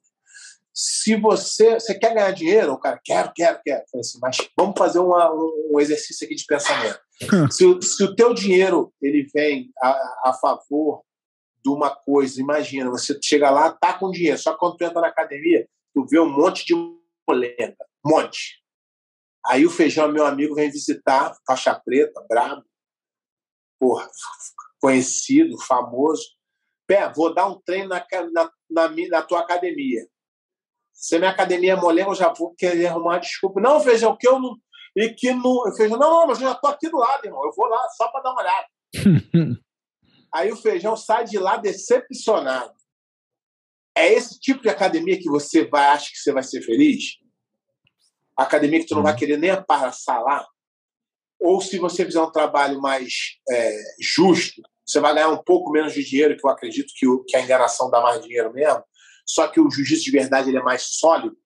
Se 0.73 1.15
você, 1.15 1.73
você 1.73 1.93
quer 1.93 2.14
ganhar 2.14 2.31
dinheiro, 2.31 2.73
o 2.73 2.80
cara, 2.80 2.99
quero, 3.03 3.31
quero, 3.35 3.60
quero. 3.64 3.84
Assim, 3.95 4.19
mas 4.22 4.38
vamos 4.57 4.77
fazer 4.77 4.99
uma, 4.99 5.31
um 5.34 5.80
exercício 5.80 6.26
aqui 6.26 6.35
de 6.35 6.45
pensamento. 6.45 6.99
se, 7.52 7.81
se 7.81 8.03
o 8.03 8.15
teu 8.15 8.34
dinheiro 8.34 8.93
ele 9.02 9.27
vem 9.34 9.72
a, 9.81 10.30
a 10.30 10.34
favor 10.34 11.03
de 11.64 11.69
uma 11.69 11.93
coisa, 11.93 12.41
imagina, 12.41 12.89
você 12.89 13.18
chega 13.22 13.52
lá, 13.52 13.72
tá 13.72 13.93
com 13.93 14.10
dinheiro, 14.10 14.38
só 14.38 14.53
que 14.53 14.60
quando 14.60 14.77
tu 14.77 14.84
entra 14.84 15.02
na 15.02 15.07
academia, 15.07 15.68
tu 15.93 16.06
vê 16.10 16.19
um 16.19 16.30
monte 16.30 16.65
de 16.65 16.73
polenta, 17.26 17.85
um 18.06 18.10
monte. 18.10 18.61
Aí 19.45 19.65
o 19.65 19.69
Feijão, 19.69 20.11
meu 20.11 20.26
amigo, 20.26 20.56
vem 20.56 20.72
visitar, 20.72 21.35
faixa 21.45 21.76
preta, 21.76 22.26
brabo, 22.27 22.64
porra, 23.80 24.10
conhecido, 24.80 25.60
famoso. 25.61 26.23
Pé, 26.88 27.11
vou 27.14 27.34
dar 27.34 27.48
um 27.48 27.60
treino 27.61 27.89
na, 27.89 28.06
na, 28.34 28.52
na, 28.72 28.88
na 29.10 29.22
tua 29.22 29.39
academia. 29.41 30.07
Se 30.93 31.18
minha 31.18 31.31
academia 31.31 31.73
é 31.73 31.76
molenga, 31.76 32.10
eu 32.10 32.15
já 32.15 32.31
vou 32.31 32.53
querer 32.56 32.88
arrumar 32.88 33.19
desculpa. 33.19 33.60
Não, 33.60 33.80
Feijão, 33.80 34.15
que 34.18 34.27
eu 34.27 34.39
não. 34.39 34.57
E 34.95 35.10
que 35.10 35.34
não. 35.34 35.68
Eu 35.68 35.73
Feijão, 35.76 35.98
não, 35.98 36.10
não, 36.10 36.27
mas 36.27 36.41
eu 36.41 36.48
já 36.48 36.56
tô 36.56 36.68
aqui 36.68 36.89
do 36.89 36.98
lado, 36.98 37.26
irmão. 37.26 37.43
Eu 37.43 37.52
vou 37.56 37.68
lá 37.68 37.88
só 37.89 38.07
para 38.10 38.22
dar 38.22 38.31
uma 38.31 38.41
olhada. 38.41 38.68
Aí 40.34 40.52
o 40.52 40.57
Feijão 40.57 40.95
sai 40.95 41.26
de 41.26 41.38
lá 41.38 41.57
decepcionado. 41.57 42.73
É 43.98 44.14
esse 44.14 44.39
tipo 44.39 44.61
de 44.61 44.69
academia 44.69 45.19
que 45.19 45.30
você 45.30 45.65
vai, 45.65 45.88
acha 45.88 46.10
que 46.10 46.18
você 46.18 46.31
vai 46.31 46.43
ser 46.43 46.61
feliz? 46.61 47.22
academia 48.43 48.80
que 48.80 48.88
tu 48.88 48.95
não 48.95 49.03
vai 49.03 49.15
querer 49.15 49.38
nem 49.38 49.52
passar 49.64 50.19
lá, 50.19 50.48
ou 51.39 51.61
se 51.61 51.77
você 51.77 52.06
fizer 52.06 52.22
um 52.22 52.31
trabalho 52.31 52.80
mais 52.80 53.39
é, 53.49 53.77
justo, 53.99 54.61
você 54.92 55.00
vai 55.00 55.14
ganhar 55.14 55.30
um 55.30 55.42
pouco 55.42 55.72
menos 55.72 55.94
de 55.94 56.04
dinheiro, 56.04 56.36
que 56.36 56.46
eu 56.46 56.50
acredito 56.50 56.92
que, 56.96 57.08
o, 57.08 57.24
que 57.24 57.38
a 57.38 57.42
enganação 57.42 57.90
dá 57.90 58.02
mais 58.02 58.22
dinheiro 58.22 58.52
mesmo, 58.52 58.84
só 59.26 59.48
que 59.48 59.60
o 59.60 59.70
jiu-jitsu 59.70 60.04
de 60.04 60.12
verdade 60.12 60.50
ele 60.50 60.58
é 60.58 60.64
mais 60.64 60.84
sólido, 60.84 61.38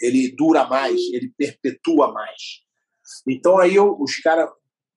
ele 0.00 0.34
dura 0.36 0.66
mais, 0.66 1.00
ele 1.12 1.32
perpetua 1.36 2.12
mais. 2.12 2.60
Então 3.26 3.58
aí 3.58 3.74
eu, 3.74 3.96
os 3.98 4.16
caras, 4.18 4.50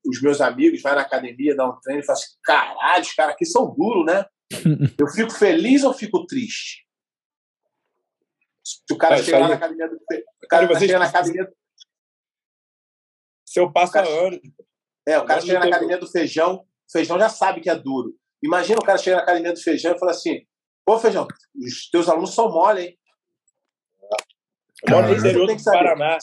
os 0.06 0.22
meus 0.22 0.42
amigos, 0.42 0.82
vai 0.82 0.96
na 0.96 1.02
academia, 1.02 1.56
dá 1.56 1.68
um 1.68 1.80
treino 1.80 2.02
e 2.02 2.06
falam 2.06 2.22
assim: 2.22 2.34
caralho, 2.44 3.04
os 3.04 3.14
caras 3.14 3.34
aqui 3.34 3.46
são 3.46 3.74
duros, 3.74 4.06
né? 4.06 4.26
Eu 5.00 5.08
fico 5.08 5.32
feliz 5.32 5.84
ou 5.84 5.94
fico 5.94 6.26
triste? 6.26 6.84
Se 8.64 8.94
o 8.94 8.98
cara 8.98 9.22
chegar 9.22 9.48
na 9.48 9.56
academia 9.56 9.90
do. 9.90 9.96
O 9.96 10.48
cara, 10.48 10.68
cara 10.68 10.80
chega 10.80 11.00
na 11.00 11.06
academia. 11.06 11.52
Se 13.46 13.60
eu 13.60 13.72
passo 13.72 13.98
anos. 13.98 14.40
É, 15.06 15.20
o 15.20 15.26
cara 15.26 15.42
chega 15.42 15.60
na 15.60 15.66
academia 15.66 15.98
do 15.98 16.10
feijão, 16.10 16.66
feijão 16.94 17.20
já 17.20 17.28
sabe 17.28 17.60
que 17.60 17.70
é 17.70 17.76
duro. 17.76 18.14
Imagina 18.42 18.80
o 18.80 18.86
cara 18.86 18.98
chega 18.98 19.18
na 19.18 19.24
academia 19.24 19.52
do 19.52 19.60
feijão 19.60 19.96
e 19.96 20.00
fala 20.00 20.12
assim: 20.12 20.46
pô, 20.86 20.98
feijão, 21.00 21.28
os 21.56 21.90
teus 21.90 22.08
alunos 22.08 22.34
são 22.34 22.52
mole, 22.52 22.82
hein? 22.82 22.98
Eu 24.88 24.96
moro 24.96 25.08
no 25.08 25.18
interior 25.18 25.48
do 25.48 25.64
Paraná. 25.64 26.18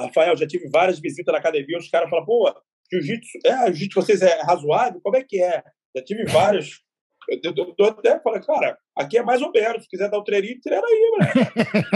Rafael, 0.00 0.36
já 0.36 0.46
tive 0.46 0.68
várias 0.70 0.98
visitas 0.98 1.32
na 1.32 1.38
academia, 1.38 1.76
os 1.76 1.90
caras 1.90 2.08
falam, 2.08 2.24
pô, 2.24 2.50
jiu-jitsu, 2.90 3.38
é, 3.44 3.66
jiu-jitsu 3.66 4.00
vocês 4.00 4.22
é 4.22 4.40
razoável? 4.42 5.00
Como 5.02 5.16
é 5.16 5.24
que 5.24 5.42
é? 5.42 5.62
Já 5.96 6.04
tive 6.04 6.24
vários. 6.24 6.82
Eu, 7.28 7.52
eu, 7.56 7.74
eu 7.78 7.86
até 7.86 8.18
falei, 8.20 8.40
cara, 8.42 8.78
aqui 8.96 9.18
é 9.18 9.22
mais 9.22 9.42
ou 9.42 9.50
menos. 9.50 9.82
Se 9.82 9.88
quiser 9.88 10.10
dar 10.10 10.18
um 10.18 10.24
treininho, 10.24 10.60
treina 10.60 10.86
aí, 10.86 11.12
mano. 11.18 11.32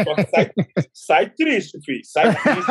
Só 0.05 0.14
que 0.14 0.30
sai, 0.30 0.52
sai 0.92 1.30
triste, 1.30 1.80
filho. 1.84 2.05
Sai 2.05 2.34
triste. 2.34 2.70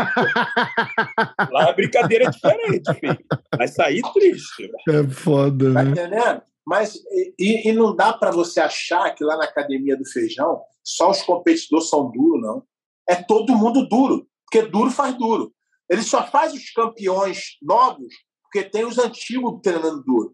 Lá 1.51 1.69
a 1.69 1.73
brincadeira 1.73 2.25
é 2.25 2.29
diferente, 2.29 2.93
filho. 2.99 3.17
Vai 3.55 3.67
sair 3.67 4.01
triste. 4.13 4.71
É 4.89 5.03
foda, 5.09 5.73
tá 5.73 5.83
né? 5.83 5.91
entendendo? 5.91 6.41
Mas, 6.65 6.95
e, 7.39 7.69
e 7.69 7.71
não 7.71 7.95
dá 7.95 8.11
para 8.11 8.31
você 8.31 8.59
achar 8.59 9.09
que 9.15 9.23
lá 9.23 9.37
na 9.37 9.45
academia 9.45 9.95
do 9.95 10.05
feijão 10.05 10.61
só 10.83 11.09
os 11.09 11.21
competidores 11.21 11.89
são 11.89 12.11
duros, 12.11 12.41
não. 12.41 12.63
É 13.09 13.15
todo 13.15 13.55
mundo 13.55 13.87
duro, 13.87 14.27
porque 14.45 14.67
duro 14.67 14.91
faz 14.91 15.17
duro. 15.17 15.53
Ele 15.89 16.01
só 16.01 16.27
faz 16.27 16.53
os 16.53 16.69
campeões 16.71 17.57
novos 17.61 18.13
porque 18.47 18.63
tem 18.63 18.85
os 18.85 18.97
antigos 18.97 19.59
treinando 19.61 20.03
duro. 20.03 20.33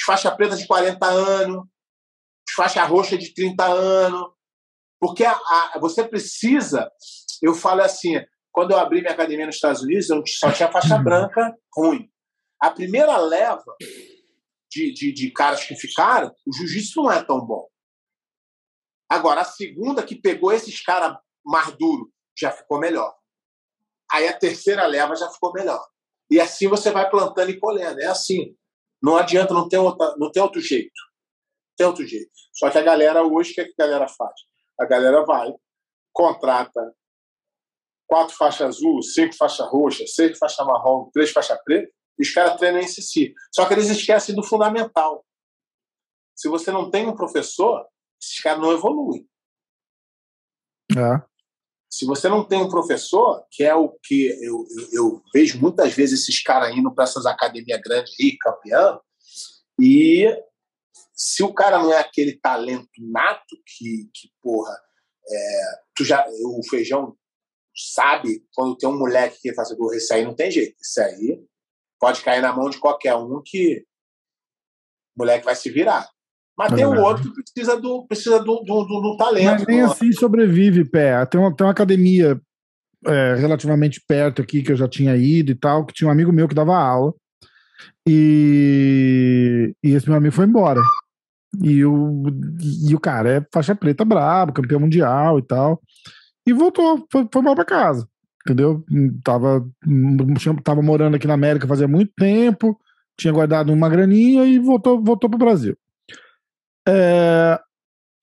Os 0.00 0.04
faixa 0.06 0.34
preta 0.34 0.56
de 0.56 0.66
40 0.66 1.06
anos, 1.06 1.64
os 2.48 2.54
faixa 2.54 2.82
roxa 2.84 3.18
de 3.18 3.34
30 3.34 3.64
anos. 3.64 4.30
Porque 4.98 5.24
a, 5.24 5.32
a, 5.32 5.78
você 5.78 6.02
precisa. 6.08 6.90
Eu 7.42 7.54
falo 7.54 7.82
assim: 7.82 8.14
quando 8.50 8.70
eu 8.70 8.78
abri 8.78 9.00
minha 9.00 9.12
academia 9.12 9.46
nos 9.46 9.56
Estados 9.56 9.82
Unidos, 9.82 10.08
eu 10.08 10.22
só 10.26 10.50
tinha 10.50 10.72
faixa 10.72 10.96
branca 10.98 11.54
ruim. 11.76 12.10
A 12.58 12.70
primeira 12.70 13.16
leva 13.18 13.76
de, 14.70 14.92
de, 14.92 15.12
de 15.12 15.30
caras 15.32 15.64
que 15.64 15.74
ficaram, 15.76 16.34
o 16.46 16.54
jiu-jitsu 16.54 17.02
não 17.02 17.12
é 17.12 17.22
tão 17.22 17.44
bom. 17.44 17.66
Agora, 19.08 19.40
a 19.40 19.44
segunda 19.44 20.02
que 20.02 20.14
pegou 20.14 20.52
esses 20.52 20.82
caras 20.82 21.16
mais 21.44 21.76
duros 21.76 22.08
já 22.38 22.50
ficou 22.50 22.78
melhor. 22.78 23.14
Aí 24.10 24.26
a 24.28 24.38
terceira 24.38 24.86
leva 24.86 25.14
já 25.16 25.28
ficou 25.28 25.52
melhor. 25.52 25.84
E 26.30 26.40
assim 26.40 26.68
você 26.68 26.90
vai 26.90 27.10
plantando 27.10 27.50
e 27.50 27.58
colhendo. 27.58 28.00
É 28.00 28.06
assim. 28.06 28.56
Não 29.02 29.16
adianta, 29.16 29.54
não 29.54 29.68
tem, 29.68 29.78
outra, 29.78 30.14
não 30.18 30.30
tem 30.30 30.42
outro 30.42 30.60
jeito. 30.60 31.00
Tem 31.76 31.86
outro 31.86 32.06
jeito. 32.06 32.30
Só 32.52 32.70
que 32.70 32.78
a 32.78 32.82
galera 32.82 33.22
hoje, 33.22 33.52
o 33.52 33.54
que, 33.54 33.60
é 33.62 33.64
que 33.64 33.74
a 33.78 33.86
galera 33.86 34.08
faz? 34.08 34.34
A 34.78 34.84
galera 34.84 35.24
vai, 35.24 35.52
contrata 36.12 36.94
quatro 38.06 38.34
faixas 38.36 38.76
azul, 38.76 39.00
cinco 39.02 39.36
faixas 39.36 39.66
roxa, 39.68 40.04
seis 40.06 40.36
faixas 40.36 40.66
marrom, 40.66 41.08
três 41.12 41.30
faixas 41.30 41.58
preta, 41.64 41.90
e 42.18 42.22
os 42.22 42.32
caras 42.32 42.58
treinam 42.58 42.80
em 42.80 42.88
si. 42.88 43.32
Só 43.54 43.66
que 43.66 43.74
eles 43.74 43.88
esquecem 43.88 44.34
do 44.34 44.42
fundamental. 44.42 45.24
Se 46.34 46.48
você 46.48 46.72
não 46.72 46.90
tem 46.90 47.06
um 47.06 47.14
professor, 47.14 47.86
esses 48.20 48.40
caras 48.40 48.60
não 48.60 48.72
evoluem. 48.72 49.26
É. 50.90 51.29
Se 51.90 52.06
você 52.06 52.28
não 52.28 52.44
tem 52.44 52.60
um 52.60 52.68
professor, 52.68 53.44
que 53.50 53.64
é 53.64 53.74
o 53.74 53.88
que 54.02 54.28
eu, 54.44 54.64
eu, 54.70 54.88
eu 54.92 55.22
vejo 55.34 55.60
muitas 55.60 55.92
vezes 55.92 56.20
esses 56.20 56.42
caras 56.42 56.74
indo 56.76 56.94
para 56.94 57.04
essas 57.04 57.26
academias 57.26 57.80
grandes 57.80 58.14
aí, 58.20 58.38
campeão, 58.38 59.00
e 59.80 60.26
se 61.12 61.42
o 61.42 61.52
cara 61.52 61.78
não 61.78 61.92
é 61.92 61.98
aquele 61.98 62.38
talento 62.38 62.88
nato 62.98 63.56
que, 63.66 64.08
que 64.14 64.30
porra, 64.40 64.74
é, 65.28 65.62
tu 65.94 66.04
já, 66.04 66.24
o 66.44 66.60
feijão 66.68 67.16
sabe 67.74 68.44
quando 68.54 68.76
tem 68.76 68.88
um 68.88 68.98
moleque 68.98 69.38
que 69.40 69.54
faz 69.54 69.70
o 69.70 69.94
isso 69.94 70.12
aí 70.12 70.24
não 70.24 70.34
tem 70.34 70.50
jeito. 70.50 70.76
Isso 70.80 71.00
aí 71.00 71.44
pode 71.98 72.22
cair 72.22 72.40
na 72.40 72.52
mão 72.52 72.70
de 72.70 72.78
qualquer 72.78 73.14
um 73.14 73.42
que 73.44 73.84
o 75.16 75.20
moleque 75.20 75.44
vai 75.44 75.54
se 75.54 75.70
virar. 75.70 76.08
Mas 76.60 76.72
é 76.72 76.76
tem 76.76 76.84
o 76.84 77.00
outro 77.00 77.32
que 77.32 77.42
precisa 77.42 77.80
do, 77.80 78.04
precisa 78.06 78.38
do, 78.38 78.60
do, 78.60 78.84
do, 78.84 79.00
do 79.00 79.16
talento. 79.16 79.46
Mas 79.46 79.66
nem 79.66 79.80
assim 79.80 80.12
sobrevive, 80.12 80.84
pé. 80.84 81.24
Tem 81.24 81.40
uma, 81.40 81.56
tem 81.56 81.66
uma 81.66 81.70
academia 81.70 82.38
é, 83.06 83.34
relativamente 83.36 83.98
perto 84.06 84.42
aqui 84.42 84.62
que 84.62 84.70
eu 84.70 84.76
já 84.76 84.86
tinha 84.86 85.16
ido 85.16 85.50
e 85.52 85.54
tal, 85.54 85.86
que 85.86 85.94
tinha 85.94 86.06
um 86.06 86.10
amigo 86.10 86.30
meu 86.30 86.46
que 86.46 86.54
dava 86.54 86.76
aula. 86.76 87.14
E, 88.06 89.74
e 89.82 89.92
esse 89.92 90.06
meu 90.06 90.18
amigo 90.18 90.34
foi 90.34 90.44
embora. 90.44 90.82
E 91.62 91.82
o, 91.82 92.24
e 92.86 92.94
o 92.94 93.00
cara 93.00 93.38
é 93.38 93.46
faixa 93.50 93.74
preta 93.74 94.04
brabo, 94.04 94.52
campeão 94.52 94.80
mundial 94.80 95.38
e 95.38 95.42
tal. 95.42 95.80
E 96.46 96.52
voltou, 96.52 97.06
foi, 97.10 97.26
foi 97.32 97.40
mal 97.40 97.54
pra 97.54 97.64
casa. 97.64 98.06
Entendeu? 98.44 98.84
Tava, 99.24 99.66
tava 100.62 100.82
morando 100.82 101.14
aqui 101.14 101.26
na 101.26 101.34
América 101.34 101.66
fazia 101.66 101.88
muito 101.88 102.12
tempo, 102.18 102.78
tinha 103.18 103.32
guardado 103.32 103.72
uma 103.72 103.88
graninha 103.88 104.44
e 104.44 104.58
voltou, 104.58 105.02
voltou 105.02 105.30
pro 105.30 105.38
Brasil. 105.38 105.74
É, 106.88 107.60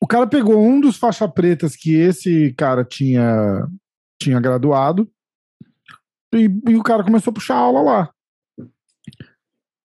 o 0.02 0.08
cara 0.08 0.28
pegou 0.28 0.62
um 0.62 0.80
dos 0.80 0.98
faixa 0.98 1.28
pretas 1.28 1.76
que 1.76 1.96
esse 1.96 2.54
cara 2.54 2.84
tinha, 2.84 3.68
tinha 4.22 4.40
graduado 4.40 5.10
e, 6.34 6.50
e, 6.68 6.76
o 6.76 6.84
cara 6.84 7.04
começou 7.04 7.32
a 7.32 7.34
puxar 7.34 7.56
aula 7.56 7.82
lá. 7.82 8.10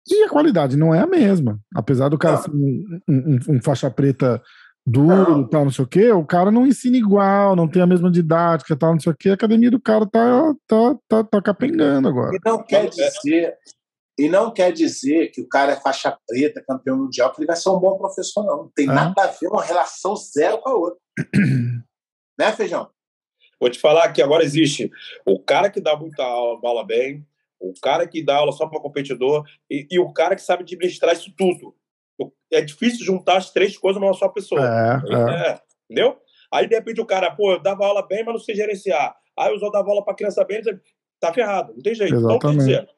E 0.09 0.25
a 0.25 0.29
qualidade 0.29 0.77
não 0.77 0.95
é 0.95 1.01
a 1.01 1.07
mesma. 1.07 1.61
Apesar 1.75 2.09
do 2.09 2.19
cara 2.19 2.39
ser 2.39 2.51
um, 2.51 3.01
um, 3.09 3.39
um, 3.49 3.63
faixa 3.63 3.91
preta 3.91 4.43
duro, 4.85 5.49
tal, 5.49 5.65
não 5.65 5.71
sei 5.71 5.85
o 5.85 5.89
quê, 5.89 6.11
o 6.11 6.27
cara 6.27 6.51
não 6.51 6.67
ensina 6.67 6.97
igual, 6.97 7.55
não 7.55 7.69
tem 7.69 7.81
a 7.81 7.87
mesma 7.87 8.11
didática, 8.11 8.77
tal, 8.77 8.93
não 8.93 9.01
sei 9.01 9.13
o 9.13 9.17
quê. 9.17 9.31
A 9.31 9.35
academia 9.35 9.71
do 9.71 9.81
cara 9.81 10.05
tá, 10.05 10.55
tá, 10.67 10.97
tá, 11.09 11.25
tá 11.25 11.43
capengando 11.43 12.09
agora. 12.09 12.35
E 12.35 12.41
não 12.45 12.63
quer 12.65 12.89
dizer 12.89 13.55
e 14.19 14.29
não 14.29 14.53
quer 14.53 14.73
dizer 14.73 15.29
que 15.29 15.41
o 15.41 15.49
cara 15.49 15.73
é 15.73 15.81
faixa 15.81 16.17
preta, 16.27 16.63
campeão 16.67 16.99
mundial, 16.99 17.33
que 17.33 17.41
ele 17.41 17.47
vai 17.47 17.57
ser 17.57 17.71
um 17.71 17.79
bom 17.79 17.97
professor, 17.97 18.45
não. 18.45 18.57
Não 18.65 18.73
tem 18.75 18.89
ah. 18.89 18.93
nada 18.93 19.23
a 19.23 19.27
ver 19.29 19.49
uma 19.49 19.65
relação 19.65 20.15
zero 20.17 20.59
com 20.59 20.69
a 20.69 20.75
outra. 20.75 21.01
né, 22.39 22.53
Feijão? 22.53 22.91
Vou 23.59 23.71
te 23.71 23.79
falar 23.79 24.13
que 24.13 24.21
agora 24.21 24.45
existe 24.45 24.91
o 25.25 25.39
cara 25.39 25.71
que 25.71 25.81
dá 25.81 25.97
muita 25.97 26.23
aula, 26.25 26.61
bola 26.61 26.85
bem, 26.85 27.27
o 27.61 27.73
cara 27.81 28.07
que 28.07 28.23
dá 28.23 28.37
aula 28.37 28.53
só 28.53 28.67
para 28.67 28.81
competidor 28.81 29.45
e, 29.71 29.87
e, 29.91 29.99
o 29.99 30.13
cara 30.13 30.35
que 30.35 30.43
sabe 30.43 30.65
administrar 30.65 31.15
isso 31.15 31.33
tudo. 31.37 31.75
É 32.53 32.61
difícil 32.61 33.05
juntar 33.05 33.39
as 33.39 33.51
três 33.51 33.79
coisas 33.79 34.01
numa 34.01 34.13
só 34.15 34.29
pessoa. 34.29 34.61
É, 34.61 35.15
é. 35.15 35.51
É, 35.51 35.61
entendeu? 35.85 36.21
Aí, 36.53 36.69
de 36.69 36.75
repente, 36.75 37.01
o 37.01 37.07
cara, 37.07 37.31
pô, 37.35 37.53
eu 37.53 37.63
dava 37.63 37.87
aula 37.87 38.07
bem, 38.07 38.25
mas 38.25 38.35
não 38.35 38.41
sei 38.41 38.55
gerenciar. 38.55 39.17
Aí 39.39 39.55
eu 39.55 39.71
dava 39.71 39.89
aula 39.89 40.05
para 40.05 40.15
criança 40.15 40.45
bem, 40.45 40.61
tá 41.19 41.33
ferrado, 41.33 41.73
não 41.73 41.83
tem 41.83 41.95
jeito. 41.95 42.15
Exatamente. 42.15 42.37
Então, 42.37 42.51
quer 42.51 42.59
dizer, 42.59 42.89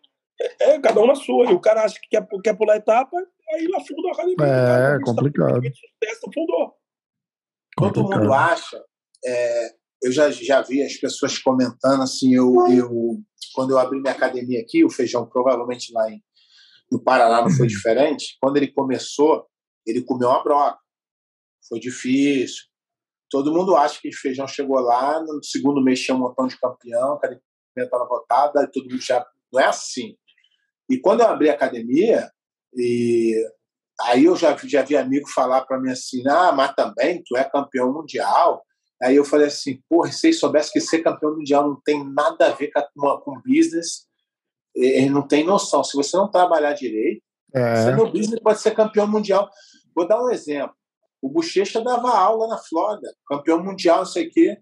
é, 0.61 0.79
cada 0.81 1.01
um 1.01 1.07
na 1.07 1.15
sua. 1.15 1.51
E 1.51 1.55
o 1.55 1.61
cara 1.61 1.85
acha 1.85 1.99
que 2.01 2.09
quer, 2.09 2.27
quer 2.43 2.57
pular 2.57 2.77
etapa, 2.77 3.17
aí 3.53 3.67
lá 3.69 3.79
afunda 3.79 4.09
a 4.09 4.13
academia. 4.13 4.47
É, 4.47 5.01
complicado. 5.05 5.63
Sucesso, 5.63 6.31
fundou. 6.33 6.75
Todo 7.77 8.03
mundo 8.03 8.33
acha. 8.33 8.83
É, 9.25 9.69
eu 10.03 10.13
já, 10.13 10.31
já 10.31 10.61
vi 10.63 10.83
as 10.83 10.95
pessoas 10.95 11.39
comentando 11.39 12.03
assim. 12.03 12.35
Eu, 12.35 12.55
eu, 12.71 12.91
quando 13.55 13.71
eu 13.71 13.79
abri 13.79 14.01
minha 14.01 14.13
academia 14.13 14.61
aqui, 14.61 14.85
o 14.85 14.91
Feijão, 14.91 15.27
provavelmente 15.27 15.93
lá 15.93 16.11
em, 16.11 16.23
no 16.91 17.03
Paraná 17.03 17.43
não 17.43 17.51
foi 17.51 17.67
diferente. 17.67 18.37
Quando 18.41 18.57
ele 18.57 18.73
começou, 18.73 19.47
ele 19.87 20.03
comeu 20.03 20.29
uma 20.29 20.43
broca. 20.43 20.79
Foi 21.69 21.81
difícil. 21.81 22.65
Todo 23.31 23.53
mundo 23.53 23.75
acha 23.75 23.99
que 24.01 24.09
o 24.09 24.17
Feijão 24.17 24.47
chegou 24.47 24.79
lá, 24.79 25.21
no 25.21 25.43
segundo 25.43 25.83
mês 25.83 26.01
tinha 26.01 26.15
um 26.15 26.21
montão 26.21 26.47
de 26.47 26.59
campeão, 26.59 27.15
a 27.15 27.17
academia 27.17 27.43
estava 27.77 28.07
votada, 28.07 28.71
todo 28.71 28.89
mundo 28.89 29.01
já. 29.01 29.27
Não 29.53 29.61
é 29.61 29.67
assim. 29.67 30.17
E 30.91 30.99
quando 30.99 31.21
eu 31.21 31.29
abri 31.29 31.49
a 31.49 31.55
academia, 31.55 32.31
e 32.75 33.35
aí 34.01 34.25
eu 34.25 34.37
já, 34.37 34.57
já 34.65 34.83
vi 34.83 34.97
amigo 34.97 35.29
falar 35.29 35.63
para 35.63 35.81
mim 35.81 35.91
assim: 35.91 36.23
ah, 36.29 36.53
mas 36.53 36.75
também 36.75 37.23
tu 37.25 37.37
é 37.37 37.45
campeão 37.45 37.93
mundial. 37.93 38.65
Aí 39.03 39.17
eu 39.17 39.25
falei 39.25 39.47
assim: 39.47 39.81
porra, 39.89 40.11
se 40.13 40.29
eles 40.29 40.41
soubessem 40.41 40.73
que 40.73 40.81
ser 40.81 41.03
campeão 41.03 41.37
mundial 41.37 41.69
não 41.69 41.81
tem 41.85 42.05
nada 42.13 42.47
a 42.47 42.53
ver 42.53 42.71
com, 42.73 43.17
com 43.19 43.43
business, 43.45 44.07
eles 44.75 45.11
não 45.11 45.27
tem 45.27 45.45
noção. 45.45 45.85
Se 45.85 45.97
você 45.97 46.17
não 46.17 46.31
trabalhar 46.31 46.73
direito, 46.73 47.23
é. 47.55 47.77
você 47.77 47.91
no 47.93 48.11
business 48.11 48.41
pode 48.41 48.61
ser 48.61 48.73
campeão 48.73 49.07
mundial. 49.07 49.49
Vou 49.95 50.07
dar 50.07 50.23
um 50.23 50.31
exemplo. 50.31 50.75
O 51.23 51.29
Bochecha 51.29 51.81
dava 51.81 52.11
aula 52.11 52.49
na 52.49 52.59
Flórida, 52.59 53.15
campeão 53.27 53.63
mundial, 53.63 53.99
não 53.99 54.07
sei 54.07 54.27
o 54.27 54.31
quê. 54.31 54.59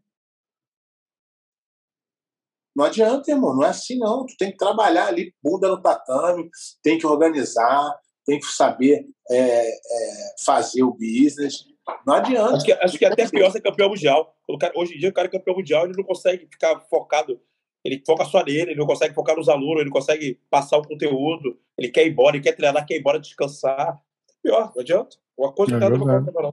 Não 2.75 2.85
adianta, 2.87 3.31
irmão, 3.31 3.55
não 3.55 3.65
é 3.65 3.69
assim 3.69 3.99
não. 3.99 4.25
Tu 4.25 4.35
tem 4.39 4.51
que 4.51 4.57
trabalhar 4.57 5.07
ali, 5.07 5.35
bunda 5.43 5.69
no 5.69 5.81
tatame, 5.81 6.49
tem 6.83 6.99
que 6.99 7.07
organizar, 7.07 7.95
tem 8.25 8.39
que 8.39 8.47
saber 8.47 9.07
é, 9.31 9.69
é, 9.69 10.35
fazer 10.45 10.83
o 10.83 10.93
business. 10.93 11.65
Não 12.07 12.15
adianta. 12.15 12.57
Acho 12.57 12.65
que, 12.65 12.73
acho 12.73 12.99
que 12.99 13.05
é 13.05 13.09
até 13.09 13.29
pior 13.29 13.51
ser 13.51 13.61
campeão 13.61 13.89
mundial. 13.89 14.35
Cara, 14.61 14.73
hoje 14.77 14.95
em 14.95 14.99
dia, 14.99 15.11
o 15.11 15.13
cara 15.13 15.29
é 15.29 15.31
campeão 15.31 15.57
mundial, 15.57 15.85
ele 15.85 15.97
não 15.97 16.05
consegue 16.05 16.47
ficar 16.51 16.81
focado. 16.89 17.41
Ele 17.85 18.01
foca 18.07 18.25
só 18.25 18.45
nele, 18.45 18.71
ele 18.71 18.77
não 18.77 18.87
consegue 18.87 19.15
focar 19.15 19.37
nos 19.37 19.49
alunos, 19.49 19.81
ele 19.81 19.91
não 19.91 19.93
consegue 19.93 20.41
passar 20.49 20.79
o 20.79 20.87
conteúdo, 20.87 21.59
ele 21.77 21.89
quer 21.89 22.07
ir 22.07 22.13
embora, 22.13 22.37
ele 22.37 22.43
quer 22.43 22.53
treinar, 22.53 22.87
quer 22.87 22.95
ir 22.95 23.01
embora 23.01 23.19
descansar. 23.19 24.01
Pior, 24.41 24.73
não 24.75 24.83
adianta. 24.83 25.17
Uma 25.37 25.53
coisa 25.53 25.77
É 25.77 25.79
que 25.79 25.81
cada. 25.81 26.53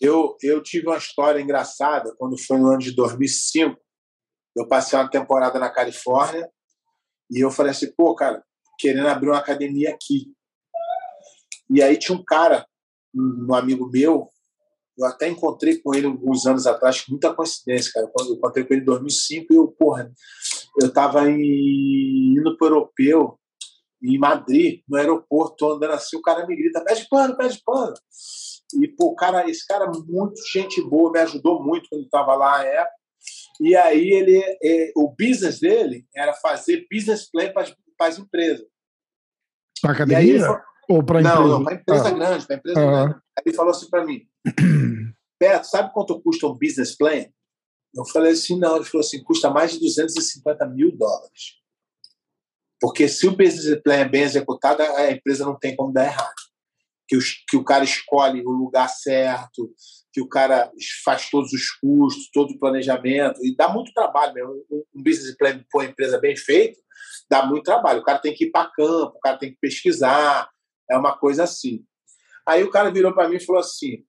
Eu, 0.00 0.36
eu 0.42 0.62
tive 0.62 0.86
uma 0.86 0.96
história 0.96 1.40
engraçada 1.40 2.14
quando 2.18 2.38
foi 2.38 2.58
no 2.58 2.68
ano 2.68 2.78
de 2.78 2.94
2005. 2.94 3.78
Eu 4.56 4.68
passei 4.68 4.98
uma 4.98 5.10
temporada 5.10 5.58
na 5.58 5.70
Califórnia 5.70 6.48
e 7.30 7.40
eu 7.40 7.50
falei 7.50 7.72
assim, 7.72 7.92
pô, 7.96 8.14
cara, 8.14 8.42
querendo 8.78 9.08
abrir 9.08 9.28
uma 9.28 9.38
academia 9.38 9.90
aqui. 9.90 10.32
E 11.70 11.82
aí 11.82 11.98
tinha 11.98 12.16
um 12.16 12.24
cara, 12.24 12.66
um 13.14 13.54
amigo 13.54 13.88
meu, 13.90 14.28
eu 14.96 15.06
até 15.06 15.28
encontrei 15.28 15.80
com 15.80 15.94
ele 15.94 16.06
alguns 16.06 16.46
anos 16.46 16.66
atrás, 16.66 17.04
muita 17.08 17.34
coincidência, 17.34 17.90
cara. 17.92 18.10
Eu 18.20 18.34
encontrei 18.36 18.64
com 18.64 18.74
ele 18.74 18.82
em 18.82 18.86
2005, 18.86 19.52
eu, 19.52 19.68
porra, 19.68 20.12
eu 20.80 20.92
tava 20.92 21.28
em, 21.28 22.34
indo 22.38 22.56
pro 22.56 22.68
europeu, 22.68 23.38
em 24.02 24.18
Madrid, 24.18 24.82
no 24.88 24.98
aeroporto, 24.98 25.72
andando 25.72 25.92
assim, 25.92 26.16
o 26.16 26.22
cara 26.22 26.46
me 26.46 26.54
grita, 26.54 26.84
pede 26.84 27.06
pano, 27.08 27.36
pede 27.36 27.60
pano. 27.64 27.94
E, 28.80 28.88
pô, 28.88 29.14
cara, 29.14 29.48
esse 29.48 29.66
cara, 29.66 29.90
muito 30.06 30.40
gente 30.52 30.82
boa, 30.82 31.10
me 31.10 31.20
ajudou 31.20 31.62
muito 31.62 31.88
quando 31.88 32.02
eu 32.02 32.08
tava 32.10 32.34
lá 32.34 32.58
na 32.58 32.64
época. 32.64 33.03
E 33.60 33.76
aí, 33.76 34.10
ele, 34.10 34.38
é, 34.62 34.92
o 34.96 35.08
business 35.16 35.60
dele 35.60 36.06
era 36.14 36.32
fazer 36.34 36.86
business 36.90 37.30
plan 37.30 37.52
para 37.52 38.08
as 38.08 38.18
empresas. 38.18 38.66
Ele 39.82 39.92
academia? 39.92 40.40
falou- 40.40 40.60
Ou 40.88 40.96
não, 40.96 41.02
empresa? 41.02 41.34
não, 41.48 41.64
para 41.64 41.74
empresa 41.74 42.08
Ah. 42.08 42.10
grande, 42.10 42.46
para 42.46 42.56
empresa 42.56 42.80
Aham. 42.80 43.04
grande. 43.04 43.14
Aí 43.38 43.42
ele 43.46 43.56
falou 43.56 43.70
assim 43.70 43.88
para 43.90 44.04
mim, 44.04 44.28
Beto, 45.40 45.66
sabe 45.66 45.92
quanto 45.92 46.20
custa 46.22 46.46
um 46.46 46.54
business 46.58 46.96
plan? 46.96 47.26
Eu 47.94 48.04
falei 48.06 48.32
assim, 48.32 48.58
não. 48.58 48.76
Ele 48.76 48.84
falou 48.84 49.04
assim, 49.06 49.22
custa 49.22 49.50
mais 49.50 49.72
de 49.72 49.80
250 49.80 50.66
mil 50.66 50.96
dólares. 50.96 51.54
Porque 52.80 53.08
se 53.08 53.26
o 53.26 53.36
business 53.36 53.80
plan 53.82 53.94
é 53.96 54.08
bem 54.08 54.22
executado, 54.22 54.82
a 54.82 55.10
empresa 55.10 55.44
não 55.44 55.58
tem 55.58 55.74
como 55.76 55.92
dar 55.92 56.04
errado. 56.06 56.34
Que, 57.06 57.16
os, 57.16 57.44
que 57.48 57.56
o 57.56 57.64
cara 57.64 57.84
escolhe 57.84 58.42
o 58.44 58.50
lugar 58.50 58.88
certo, 58.88 59.72
que 60.14 60.22
o 60.22 60.28
cara 60.28 60.70
faz 61.04 61.28
todos 61.28 61.52
os 61.52 61.70
custos, 61.72 62.30
todo 62.32 62.52
o 62.52 62.58
planejamento, 62.58 63.44
e 63.44 63.54
dá 63.54 63.68
muito 63.68 63.92
trabalho 63.92 64.32
mesmo. 64.32 64.64
Um, 64.70 65.02
business 65.02 65.36
plan 65.36 65.58
para 65.70 65.80
uma 65.80 65.90
empresa 65.90 66.20
bem 66.20 66.36
feito, 66.36 66.78
dá 67.28 67.44
muito 67.44 67.64
trabalho. 67.64 68.00
O 68.00 68.04
cara 68.04 68.20
tem 68.20 68.32
que 68.32 68.44
ir 68.44 68.50
para 68.50 68.70
campo, 68.70 69.16
o 69.16 69.20
cara 69.20 69.36
tem 69.36 69.50
que 69.50 69.58
pesquisar, 69.60 70.48
é 70.88 70.96
uma 70.96 71.18
coisa 71.18 71.42
assim. 71.42 71.84
Aí 72.46 72.62
o 72.62 72.70
cara 72.70 72.92
virou 72.92 73.12
para 73.12 73.28
mim 73.28 73.36
e 73.36 73.44
falou 73.44 73.60
assim: 73.60 74.04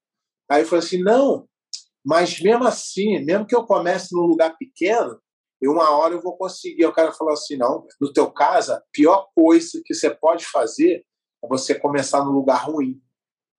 Aí 0.49 0.61
eu 0.61 0.67
falei 0.67 0.85
assim, 0.85 1.01
não, 1.01 1.47
mas 2.05 2.39
mesmo 2.39 2.65
assim, 2.65 3.19
mesmo 3.25 3.47
que 3.47 3.55
eu 3.55 3.65
comece 3.65 4.13
num 4.13 4.21
lugar 4.21 4.55
pequeno, 4.57 5.19
eu 5.59 5.71
uma 5.71 5.89
hora 5.97 6.13
eu 6.13 6.21
vou 6.21 6.37
conseguir. 6.37 6.85
O 6.85 6.93
cara 6.93 7.11
falou 7.11 7.33
assim, 7.33 7.57
não, 7.57 7.85
no 7.99 8.13
teu 8.13 8.31
caso, 8.31 8.73
a 8.73 8.83
pior 8.91 9.27
coisa 9.33 9.81
que 9.83 9.93
você 9.93 10.09
pode 10.13 10.45
fazer 10.45 11.03
é 11.43 11.47
você 11.47 11.73
começar 11.73 12.23
num 12.23 12.31
lugar 12.31 12.65
ruim. 12.65 13.01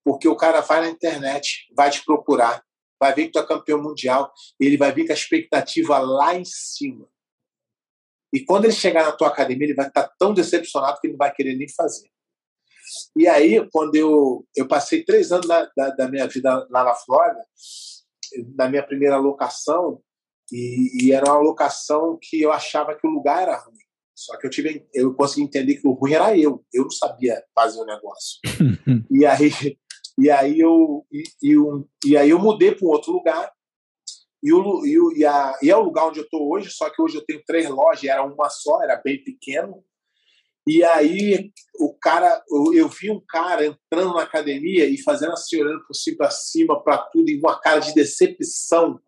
Porque 0.07 0.28
o 0.28 0.37
cara 0.37 0.61
vai 0.61 0.83
na 0.83 0.89
internet, 0.89 1.66
vai 1.77 1.91
te 1.91 2.05
procurar, 2.05 2.62
vai 3.01 3.12
ver 3.12 3.27
que 3.27 3.33
tu 3.33 3.41
é 3.41 3.47
campeão 3.47 3.83
mundial, 3.83 4.33
ele 4.61 4.77
vai 4.77 4.93
vir 4.93 5.05
com 5.05 5.11
a 5.11 5.16
expectativa 5.16 5.99
lá 5.99 6.33
em 6.37 6.45
cima. 6.45 7.09
E 8.33 8.45
quando 8.45 8.66
ele 8.66 8.73
chegar 8.73 9.05
na 9.05 9.11
tua 9.11 9.27
academia, 9.27 9.66
ele 9.66 9.74
vai 9.74 9.89
estar 9.89 10.09
tão 10.16 10.33
decepcionado 10.33 11.01
que 11.01 11.09
ele 11.09 11.15
não 11.15 11.19
vai 11.19 11.35
querer 11.35 11.57
nem 11.57 11.69
fazer. 11.69 12.09
E 13.16 13.27
aí, 13.27 13.69
quando 13.73 13.97
eu, 13.97 14.47
eu 14.57 14.69
passei 14.69 15.05
três 15.05 15.33
anos 15.33 15.49
da, 15.49 15.69
da, 15.77 15.91
da 15.91 16.09
minha 16.09 16.28
vida 16.28 16.65
lá 16.70 16.85
na 16.85 16.95
Flórida, 16.95 17.45
na 18.55 18.69
minha 18.69 18.87
primeira 18.87 19.16
locação, 19.16 20.01
e, 20.53 21.07
e 21.07 21.12
era 21.12 21.33
uma 21.33 21.41
locação 21.41 22.16
que 22.23 22.41
eu 22.41 22.53
achava 22.53 22.95
que 22.95 23.05
o 23.05 23.11
lugar 23.11 23.43
era 23.43 23.59
ruim. 23.59 23.74
Só 24.15 24.39
que 24.39 24.47
eu 24.47 24.51
tive, 24.51 24.87
eu 24.95 25.12
consegui 25.15 25.43
entender 25.43 25.74
que 25.74 25.89
o 25.89 25.93
ruim 25.95 26.12
era 26.12 26.39
eu. 26.39 26.65
Eu 26.73 26.85
não 26.85 26.91
sabia 26.91 27.43
fazer 27.53 27.81
o 27.81 27.85
negócio. 27.85 28.39
e 29.11 29.27
aí, 29.27 29.51
e 30.18 30.30
aí 30.30 30.59
eu, 30.59 31.06
e, 31.12 31.22
e, 31.43 31.59
um- 31.59 31.86
e 32.05 32.16
aí 32.16 32.30
eu 32.30 32.38
mudei 32.38 32.74
para 32.74 32.86
um 32.86 32.90
outro 32.90 33.12
lugar. 33.12 33.51
E, 34.43 34.52
o, 34.52 34.86
e, 34.86 34.98
o, 34.98 35.12
e, 35.12 35.24
a, 35.24 35.59
e 35.62 35.70
é 35.70 35.76
o 35.76 35.82
lugar 35.82 36.06
onde 36.06 36.20
eu 36.20 36.24
estou 36.24 36.48
hoje, 36.51 36.70
só 36.70 36.88
que 36.88 37.02
hoje 37.02 37.16
eu 37.16 37.24
tenho 37.24 37.43
três 37.47 37.68
lojas, 37.68 38.05
era 38.05 38.22
uma 38.22 38.48
só, 38.48 38.82
era 38.82 39.01
bem 39.02 39.22
pequeno. 39.22 39.82
E 40.68 40.82
aí 40.84 41.52
o 41.78 41.97
cara, 41.98 42.43
eu, 42.51 42.74
eu 42.74 42.88
vi 42.88 43.10
um 43.10 43.20
cara 43.28 43.64
entrando 43.66 44.14
na 44.14 44.22
academia 44.22 44.84
e 44.86 45.01
fazendo 45.02 45.32
assim, 45.32 45.60
olhando 45.60 45.84
por 45.86 45.94
cima 45.94 46.16
para 46.18 46.30
cima, 46.30 46.82
para 46.82 46.98
tudo, 46.98 47.30
e 47.30 47.38
uma 47.38 47.59
cara 47.60 47.80
de 47.80 47.94
decepção. 47.94 49.01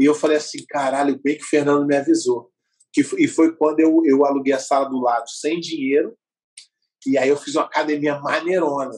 E 0.00 0.04
eu 0.04 0.14
falei 0.14 0.36
assim, 0.36 0.64
caralho, 0.68 1.20
bem 1.22 1.36
que 1.36 1.44
o 1.44 1.48
Fernando 1.48 1.86
me 1.86 1.96
avisou. 1.96 2.50
Que, 2.92 3.02
e 3.18 3.28
foi 3.28 3.54
quando 3.56 3.80
eu, 3.80 4.02
eu 4.04 4.24
aluguei 4.24 4.52
a 4.52 4.58
sala 4.58 4.88
do 4.88 5.00
lado 5.00 5.28
sem 5.28 5.60
dinheiro, 5.60 6.16
e 7.06 7.18
aí 7.18 7.28
eu 7.28 7.36
fiz 7.36 7.54
uma 7.54 7.64
academia 7.64 8.18
maneirona, 8.20 8.96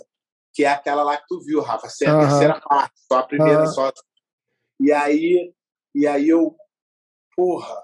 que 0.57 0.65
é 0.65 0.69
aquela 0.69 1.03
lá 1.03 1.19
que 1.19 1.27
tu 1.29 1.39
viu, 1.45 1.61
Rafa, 1.61 1.87
sem 1.91 2.09
a 2.09 2.19
terceira 2.19 2.59
parte, 2.59 2.95
só 3.07 3.19
a 3.19 3.23
primeira 3.23 3.65
Aham. 3.65 3.73
só. 3.73 3.93
E 4.81 4.91
aí, 4.91 5.53
e 5.95 6.07
aí 6.07 6.31
eu, 6.31 6.57
porra. 7.37 7.77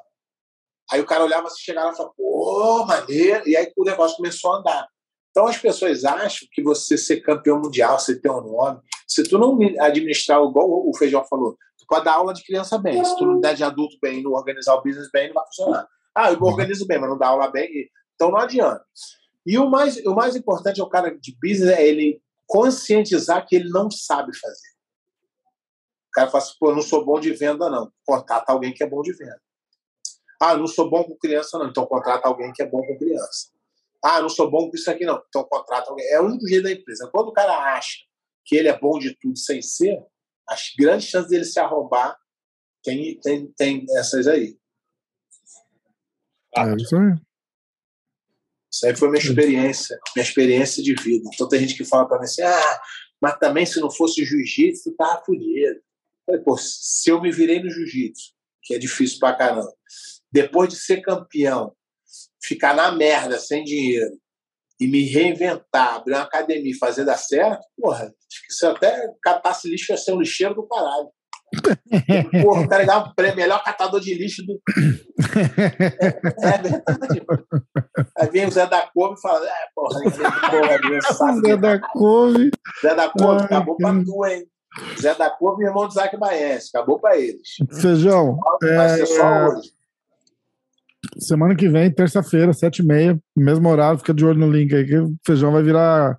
Aí 0.91 0.99
o 0.99 1.05
cara 1.05 1.23
olhava 1.23 1.49
assim, 1.49 1.61
chegava 1.61 1.93
e 1.93 1.97
falava, 1.97 2.15
pô, 2.17 2.87
maneiro. 2.87 3.47
E 3.47 3.55
aí 3.55 3.71
o 3.77 3.85
negócio 3.85 4.17
começou 4.17 4.55
a 4.55 4.59
andar. 4.59 4.89
Então 5.31 5.47
as 5.47 5.59
pessoas 5.59 6.03
acham 6.05 6.49
que 6.51 6.63
você 6.63 6.97
ser 6.97 7.21
campeão 7.21 7.61
mundial, 7.61 7.99
você 7.99 8.19
ter 8.19 8.31
um 8.31 8.41
nome, 8.41 8.81
se 9.07 9.23
tu 9.23 9.37
não 9.39 9.59
administrar, 9.79 10.43
igual 10.43 10.89
o 10.89 10.97
Feijão 10.97 11.25
falou, 11.27 11.53
tu 11.79 11.85
pode 11.87 12.07
dar 12.07 12.15
aula 12.15 12.33
de 12.33 12.43
criança 12.43 12.79
bem. 12.79 13.05
Se 13.05 13.15
tu 13.19 13.27
não 13.27 13.39
der 13.39 13.55
de 13.55 13.65
adulto 13.65 13.97
bem, 14.01 14.23
não 14.23 14.33
organizar 14.33 14.75
o 14.75 14.83
business 14.83 15.11
bem, 15.13 15.29
não 15.29 15.35
vai 15.35 15.45
funcionar. 15.47 15.87
Ah, 16.15 16.33
eu 16.33 16.41
organizo 16.41 16.87
bem, 16.87 16.99
mas 16.99 17.11
não 17.11 17.19
dá 17.19 17.29
aula 17.29 17.51
bem. 17.51 17.69
Então 18.15 18.31
não 18.31 18.39
adianta. 18.39 18.83
E 19.45 19.59
o 19.59 19.69
mais, 19.69 19.99
o 20.07 20.15
mais 20.15 20.37
importante 20.37 20.81
é 20.81 20.85
o 20.85 20.89
cara 20.89 21.15
de 21.19 21.37
business 21.43 21.71
é 21.71 21.87
ele 21.87 22.23
conscientizar 22.47 23.47
que 23.47 23.57
ele 23.57 23.69
não 23.71 23.91
sabe 23.91 24.37
fazer. 24.37 24.73
O 26.09 26.13
cara 26.13 26.31
fala 26.31 26.45
assim, 26.45 26.55
pô, 26.61 26.71
eu 26.71 26.75
não 26.75 26.83
sou 26.83 27.05
bom 27.05 27.19
de 27.19 27.33
venda, 27.33 27.71
não. 27.71 27.91
Contrata 28.05 28.53
alguém 28.53 28.75
que 28.75 28.83
é 28.83 28.87
bom 28.87 29.01
de 29.01 29.13
venda. 29.13 29.41
Ah, 30.41 30.57
não 30.57 30.67
sou 30.67 30.91
bom 30.91 31.05
com 31.05 31.17
criança, 31.17 31.59
não. 31.59 31.69
Então 31.69 31.87
contrata 31.87 32.29
alguém 32.29 32.53
que 32.53 32.63
é 32.63 32.67
bom 32.67 32.85
com 32.85 32.99
criança. 32.99 33.51
Ah, 34.05 34.21
não 34.21 34.29
sou 34.29 34.51
bom 34.51 34.69
com 34.69 34.77
isso 34.77 34.91
aqui, 34.91 35.07
não. 35.07 35.23
Então 35.29 35.45
contrata 35.45 35.91
alguém. 35.91 36.07
É 36.09 36.21
o 36.21 36.25
único 36.25 36.47
jeito 36.47 36.65
da 36.65 36.73
empresa. 36.73 37.09
Quando 37.11 37.29
o 37.29 37.33
cara 37.33 37.75
acha 37.75 37.99
que 38.45 38.57
ele 38.57 38.69
é 38.69 38.79
bom 38.79 38.99
de 38.99 39.17
tudo 39.19 39.39
sem 39.39 39.63
ser, 39.63 40.05
as 40.49 40.73
grandes 40.77 41.09
chances 41.09 41.31
dele 41.31 41.45
se 41.45 41.61
arrombar 41.61 42.19
tem, 42.83 43.19
tem, 43.21 43.47
tem 43.53 43.87
essas 43.97 44.27
aí. 44.27 44.59
É 46.57 46.75
isso 46.77 46.97
aí. 46.97 47.15
Isso 48.73 48.87
aí 48.87 48.97
foi 48.97 49.11
minha 49.11 49.23
experiência, 49.23 49.99
minha 50.17 50.25
experiência 50.25 50.83
de 50.83 50.95
vida. 50.95 51.29
Então 51.35 51.49
tem 51.49 51.61
gente 51.61 51.77
que 51.77 51.85
fala 51.85 52.07
para 52.07 52.19
mim 52.19 52.25
assim, 52.25 52.43
ah, 52.43 52.81
mas 53.21 53.39
também 53.39 53.67
se 53.67 53.79
não 53.81 53.91
fosse 53.91 54.25
jiu-jitsu, 54.25 54.91
tu 54.91 54.97
tava 54.97 55.23
fudido. 55.25 55.77
Eu 55.77 55.83
Falei, 56.27 56.41
pô, 56.41 56.57
se 56.57 57.11
eu 57.11 57.21
me 57.21 57.31
virei 57.31 57.63
no 57.63 57.71
jiu-jitsu, 57.71 58.33
que 58.63 58.75
é 58.75 58.79
difícil 58.79 59.19
pra 59.19 59.35
caramba, 59.35 59.73
depois 60.31 60.69
de 60.69 60.77
ser 60.77 61.03
campeão, 61.03 61.75
ficar 62.43 62.75
na 62.75 62.91
merda, 62.93 63.39
sem 63.39 63.63
dinheiro, 63.65 64.19
e 64.81 64.87
me 64.87 65.05
reinventar, 65.05 65.95
abrir 65.95 66.15
uma 66.15 66.23
academia 66.23 66.73
e 66.73 66.79
fazer 66.79 67.05
dar 67.05 67.17
certo, 67.17 67.65
porra, 67.77 68.05
acho 68.05 68.47
que 68.47 68.53
se 68.53 68.65
eu 68.65 68.71
até 68.71 69.09
catasse 69.23 69.69
lixo 69.69 69.93
ia 69.93 69.97
ser 69.97 70.13
um 70.13 70.21
lixeiro 70.21 70.55
do 70.55 70.67
caralho. 70.67 71.09
Porra, 72.43 72.63
o 72.63 72.69
cara 72.69 72.85
ganhava 72.85 73.09
um 73.11 73.15
prêmio, 73.15 73.37
melhor 73.37 73.63
catador 73.63 74.01
de 74.01 74.15
lixo 74.15 74.43
do. 74.47 74.61
É 76.43 76.59
verdade. 76.63 77.23
Aí 78.19 78.31
vem 78.31 78.47
o 78.47 78.51
Zé 78.51 78.67
da 78.67 78.89
Couve 78.93 79.15
e 79.19 79.21
fala: 79.21 79.47
É, 79.47 79.53
porra, 79.75 80.01
porra? 80.03 81.41
Zé 81.47 81.57
da 81.57 81.79
Couve. 81.79 82.51
Zé 82.81 82.95
da 82.95 83.09
Couve, 83.11 83.45
acabou 83.45 83.77
pra 83.77 83.91
cara. 83.93 84.05
tu, 84.05 84.27
hein? 84.27 84.47
Zé 85.01 85.15
da 85.15 85.29
Couve 85.31 85.63
e 85.63 85.67
irmão 85.67 85.87
do 85.87 85.93
Zac 85.93 86.17
Baense, 86.17 86.71
acabou 86.75 86.99
pra 86.99 87.17
eles. 87.19 87.49
Feijão, 87.81 88.39
Vai 88.63 88.89
ser 88.89 89.07
só 89.07 89.23
é, 89.29 89.49
hoje. 89.49 89.71
semana 91.19 91.55
que 91.55 91.69
vem, 91.69 91.91
terça-feira, 91.93 92.55
sete 92.55 92.79
e 92.79 92.87
meia, 92.87 93.19
mesmo 93.37 93.69
horário, 93.69 93.99
fica 93.99 94.15
de 94.15 94.25
olho 94.25 94.39
no 94.39 94.51
link 94.51 94.75
aí, 94.75 94.87
que 94.87 94.97
o 94.97 95.15
Feijão 95.27 95.53
vai 95.53 95.63
virar 95.63 96.17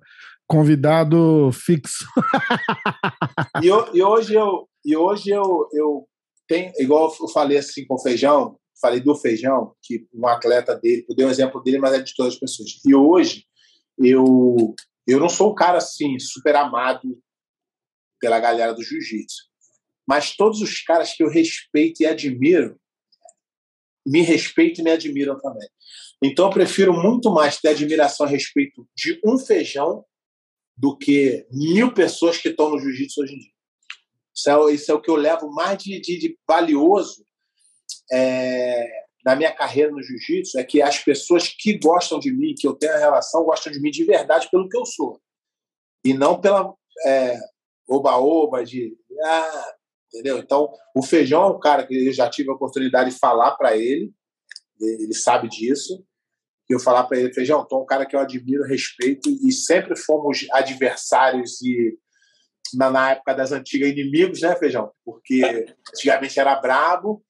convidado 0.54 1.50
fixo. 1.52 2.06
E, 3.62 3.66
e 3.66 4.02
hoje 4.02 4.34
eu, 4.34 4.68
e 4.84 4.96
hoje 4.96 5.30
eu, 5.30 5.68
eu 5.72 6.08
tenho, 6.46 6.72
igual 6.78 7.14
eu 7.20 7.28
falei 7.28 7.56
assim 7.56 7.86
com 7.86 7.94
o 7.94 7.98
Feijão, 8.00 8.58
falei 8.80 9.00
do 9.00 9.14
Feijão, 9.14 9.74
que 9.82 10.06
um 10.12 10.26
atleta 10.26 10.74
dele, 10.76 11.04
eu 11.08 11.14
dei 11.14 11.24
um 11.24 11.30
exemplo 11.30 11.62
dele, 11.62 11.78
mas 11.78 11.94
é 11.94 12.00
de 12.00 12.14
todas 12.14 12.34
as 12.34 12.40
pessoas. 12.40 12.70
E 12.84 12.94
hoje 12.94 13.44
eu, 13.98 14.74
eu 15.06 15.20
não 15.20 15.28
sou 15.28 15.52
um 15.52 15.54
cara 15.54 15.78
assim, 15.78 16.18
super 16.18 16.56
amado 16.56 17.16
pela 18.20 18.40
galera 18.40 18.74
do 18.74 18.82
jiu-jitsu. 18.82 19.44
Mas 20.06 20.36
todos 20.36 20.60
os 20.60 20.82
caras 20.82 21.12
que 21.12 21.22
eu 21.22 21.30
respeito 21.30 22.02
e 22.02 22.06
admiro, 22.06 22.78
me 24.06 24.20
respeitam 24.20 24.82
e 24.82 24.84
me 24.84 24.90
admiram 24.90 25.38
também. 25.38 25.68
Então, 26.22 26.46
eu 26.46 26.52
prefiro 26.52 26.92
muito 26.92 27.32
mais 27.32 27.58
ter 27.58 27.68
admiração 27.68 28.26
a 28.26 28.28
respeito 28.28 28.86
de 28.96 29.20
um 29.24 29.38
feijão 29.38 30.04
do 30.76 30.96
que 30.96 31.46
mil 31.50 31.92
pessoas 31.92 32.38
que 32.38 32.48
estão 32.48 32.70
no 32.70 32.78
jiu-jitsu 32.78 33.22
hoje 33.22 33.34
em 33.34 33.38
dia. 33.38 33.50
Isso 34.34 34.50
é, 34.50 34.74
isso 34.74 34.90
é, 34.90 34.94
o 34.94 35.00
que 35.00 35.10
eu 35.10 35.16
levo 35.16 35.50
mais 35.52 35.78
de, 35.82 36.00
de, 36.00 36.18
de 36.18 36.38
valioso 36.46 37.24
é, 38.10 39.04
na 39.24 39.34
minha 39.34 39.52
carreira 39.52 39.90
no 39.90 40.02
jiu-jitsu, 40.02 40.58
é 40.58 40.64
que 40.64 40.82
as 40.82 40.98
pessoas 40.98 41.48
que 41.48 41.78
gostam 41.78 42.18
de 42.18 42.30
mim, 42.30 42.54
que 42.54 42.66
eu 42.66 42.74
tenho 42.74 42.92
a 42.92 42.98
relação, 42.98 43.44
gostam 43.44 43.72
de 43.72 43.80
mim 43.80 43.90
de 43.90 44.04
verdade 44.04 44.48
pelo 44.50 44.68
que 44.68 44.76
eu 44.76 44.84
sou. 44.84 45.18
E 46.04 46.12
não 46.12 46.38
pela 46.40 46.74
é, 47.06 47.38
oba-oba 47.88 48.62
de... 48.64 48.94
Ah, 49.24 49.74
entendeu? 50.12 50.38
Então, 50.38 50.70
o 50.94 51.02
Feijão 51.02 51.44
é 51.44 51.46
um 51.46 51.58
cara 51.58 51.86
que 51.86 52.08
eu 52.08 52.12
já 52.12 52.28
tive 52.28 52.50
a 52.50 52.54
oportunidade 52.54 53.10
de 53.10 53.18
falar 53.18 53.52
para 53.52 53.76
ele, 53.76 54.12
ele 54.78 55.14
sabe 55.14 55.48
disso, 55.48 56.04
eu 56.72 56.80
falar 56.80 57.04
para 57.04 57.18
ele, 57.18 57.32
Feijão, 57.32 57.66
tu 57.66 57.76
é 57.76 57.78
um 57.78 57.86
cara 57.86 58.06
que 58.06 58.16
eu 58.16 58.20
admiro, 58.20 58.64
respeito, 58.64 59.28
e 59.28 59.52
sempre 59.52 59.96
fomos 59.96 60.46
adversários 60.50 61.60
e 61.62 61.98
na, 62.74 62.90
na 62.90 63.10
época 63.12 63.34
das 63.34 63.52
antigas 63.52 63.90
inimigos, 63.90 64.40
né, 64.40 64.56
Feijão? 64.56 64.90
Porque 65.04 65.66
antigamente 65.92 66.40
era 66.40 66.56
brabo, 66.56 67.22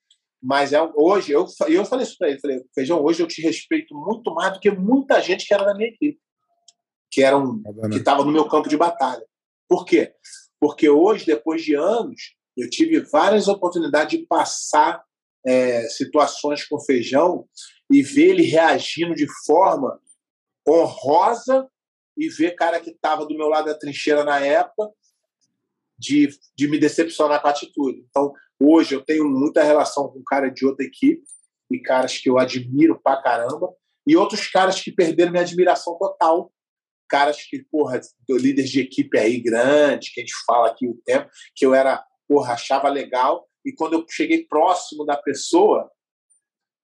mas 0.43 0.73
é, 0.73 0.81
hoje, 0.95 1.33
eu, 1.33 1.47
eu 1.69 1.85
falei 1.85 2.05
isso 2.05 2.17
para 2.19 2.29
ele, 2.29 2.41
falei, 2.41 2.63
Feijão, 2.75 3.03
hoje 3.03 3.23
eu 3.23 3.27
te 3.27 3.43
respeito 3.43 3.95
muito 3.95 4.33
mais 4.35 4.53
do 4.53 4.61
que 4.61 4.71
muita 4.71 5.21
gente 5.21 5.47
que 5.47 5.55
era 5.55 5.65
da 5.65 5.75
minha 5.75 5.89
equipe, 5.89 6.19
que, 7.11 7.23
era 7.23 7.37
um, 7.37 7.63
tá 7.63 7.89
que 7.89 7.97
estava 7.97 8.25
no 8.25 8.33
meu 8.33 8.47
campo 8.47 8.69
de 8.69 8.77
batalha. 8.77 9.25
Por 9.69 9.85
quê? 9.85 10.13
Porque 10.61 10.89
hoje, 10.89 11.27
depois 11.27 11.63
de 11.63 11.75
anos, 11.75 12.35
eu 12.57 12.69
tive 12.71 13.01
várias 13.01 13.49
oportunidades 13.49 14.19
de 14.19 14.27
passar 14.27 15.03
é, 15.47 15.89
situações 15.89 16.67
com 16.67 16.81
feijão 16.81 17.47
e 17.91 18.03
ver 18.03 18.31
ele 18.31 18.43
reagindo 18.43 19.15
de 19.15 19.27
forma 19.47 20.01
honrosa 20.67 21.69
e 22.17 22.29
ver 22.29 22.55
cara 22.55 22.81
que 22.81 22.91
estava 22.91 23.27
do 23.27 23.37
meu 23.37 23.49
lado 23.49 23.67
da 23.67 23.79
trincheira 23.79 24.25
na 24.25 24.41
época 24.41 24.91
de, 25.99 26.29
de 26.57 26.69
me 26.69 26.79
decepcionar 26.79 27.41
com 27.41 27.49
a 27.49 27.51
atitude. 27.51 28.05
Então, 28.09 28.33
hoje 28.59 28.95
eu 28.95 29.05
tenho 29.05 29.29
muita 29.29 29.63
relação 29.63 30.09
com 30.09 30.23
cara 30.25 30.49
de 30.49 30.65
outra 30.65 30.85
equipe 30.85 31.23
e 31.71 31.81
caras 31.81 32.19
que 32.19 32.29
eu 32.29 32.39
admiro 32.39 33.01
pra 33.03 33.21
caramba 33.21 33.73
e 34.07 34.17
outros 34.17 34.47
caras 34.49 34.81
que 34.81 34.93
perderam 34.93 35.33
minha 35.33 35.43
admiração 35.43 35.99
total. 35.99 36.53
Caras 37.09 37.43
que, 37.43 37.63
porra, 37.71 38.01
líderes 38.29 38.71
de 38.71 38.81
equipe 38.81 39.19
aí 39.19 39.41
grande, 39.41 40.11
que 40.13 40.21
a 40.21 40.23
gente 40.23 40.35
fala 40.47 40.69
aqui 40.69 40.87
o 40.87 40.99
tempo, 41.05 41.29
que 41.55 41.65
eu 41.65 41.75
era, 41.75 42.03
porra, 42.27 42.55
achava 42.55 42.89
legal 42.89 43.47
e 43.65 43.73
quando 43.73 43.95
eu 43.95 44.05
cheguei 44.09 44.47
próximo 44.47 45.05
da 45.05 45.17
pessoa 45.17 45.91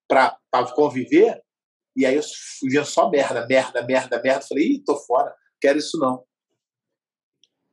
para 0.08 0.38
conviver, 0.74 1.40
e 1.96 2.06
aí 2.06 2.16
eu 2.16 2.22
via 2.62 2.84
só 2.84 3.10
merda, 3.10 3.46
merda, 3.46 3.82
merda, 3.84 4.22
merda. 4.22 4.46
Falei, 4.46 4.64
ih, 4.64 4.84
tô 4.84 4.96
fora, 4.96 5.34
quero 5.60 5.78
isso 5.78 5.98
não. 5.98 6.24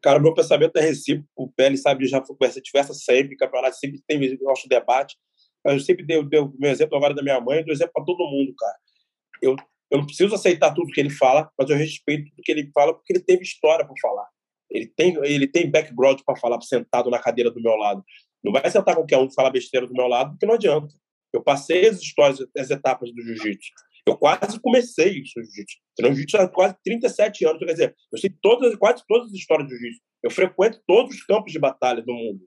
Cara, 0.01 0.19
meu 0.19 0.33
pensamento 0.33 0.77
é 0.77 0.81
recíproco. 0.81 1.29
O 1.35 1.51
PL 1.51 1.77
sabe, 1.77 2.07
já 2.07 2.21
conversa 2.21 2.61
diversas 2.61 3.03
sempre, 3.03 3.35
campeonato 3.35 3.77
sempre 3.77 4.01
tem, 4.07 4.37
acho, 4.51 4.69
debate. 4.69 5.17
Eu 5.65 5.79
sempre 5.79 6.05
dei, 6.05 6.23
dei 6.23 6.39
o 6.39 6.53
meu 6.57 6.71
exemplo 6.71 6.97
agora 6.97 7.13
da 7.13 7.23
minha 7.23 7.41
mãe, 7.41 7.63
dou 7.63 7.73
exemplo 7.73 7.93
para 7.93 8.05
todo 8.05 8.29
mundo, 8.29 8.53
cara. 8.55 8.77
Eu, 9.41 9.55
eu 9.91 9.97
não 9.99 10.05
preciso 10.05 10.33
aceitar 10.35 10.73
tudo 10.73 10.91
que 10.91 10.99
ele 10.99 11.09
fala, 11.09 11.51
mas 11.57 11.69
eu 11.69 11.75
respeito 11.75 12.29
tudo 12.29 12.43
que 12.43 12.51
ele 12.51 12.71
fala 12.73 12.93
porque 12.93 13.13
ele 13.13 13.23
teve 13.23 13.43
história 13.43 13.85
para 13.85 13.95
falar. 14.01 14.27
Ele 14.69 14.87
tem, 14.87 15.15
ele 15.23 15.47
tem 15.47 15.69
background 15.69 16.21
para 16.25 16.39
falar 16.39 16.61
sentado 16.61 17.09
na 17.09 17.19
cadeira 17.19 17.49
do 17.49 17.61
meu 17.61 17.75
lado. 17.75 18.03
Não 18.47 18.53
vai 18.53 18.71
sentar 18.71 18.95
qualquer 18.95 19.17
um 19.17 19.25
e 19.25 19.33
falar 19.33 19.49
besteira 19.49 19.85
do 19.85 19.93
meu 19.93 20.07
lado, 20.07 20.31
porque 20.31 20.45
não 20.45 20.53
adianta. 20.53 20.95
Eu 21.33 21.43
passei 21.43 21.85
as 21.85 21.99
histórias, 21.99 22.39
as 22.57 22.69
etapas 22.69 23.11
do 23.13 23.21
jiu-jitsu. 23.21 23.71
Eu 24.07 24.17
quase 24.17 24.57
comecei 24.61 25.19
isso, 25.19 25.33
jiu-jitsu. 25.35 25.75
Treino 25.97 26.15
jiu-jitsu 26.15 26.37
há 26.37 26.47
quase 26.47 26.77
37 26.81 27.45
anos. 27.45 27.59
Quer 27.59 27.73
dizer, 27.73 27.95
eu 28.09 28.17
sei 28.17 28.29
todas, 28.41 28.73
quase 28.77 29.03
todas 29.05 29.27
as 29.27 29.33
histórias 29.33 29.67
do 29.67 29.75
jiu-jitsu. 29.75 30.01
Eu 30.23 30.31
frequento 30.31 30.81
todos 30.87 31.13
os 31.13 31.23
campos 31.23 31.51
de 31.51 31.59
batalha 31.59 32.01
do 32.01 32.13
mundo. 32.13 32.39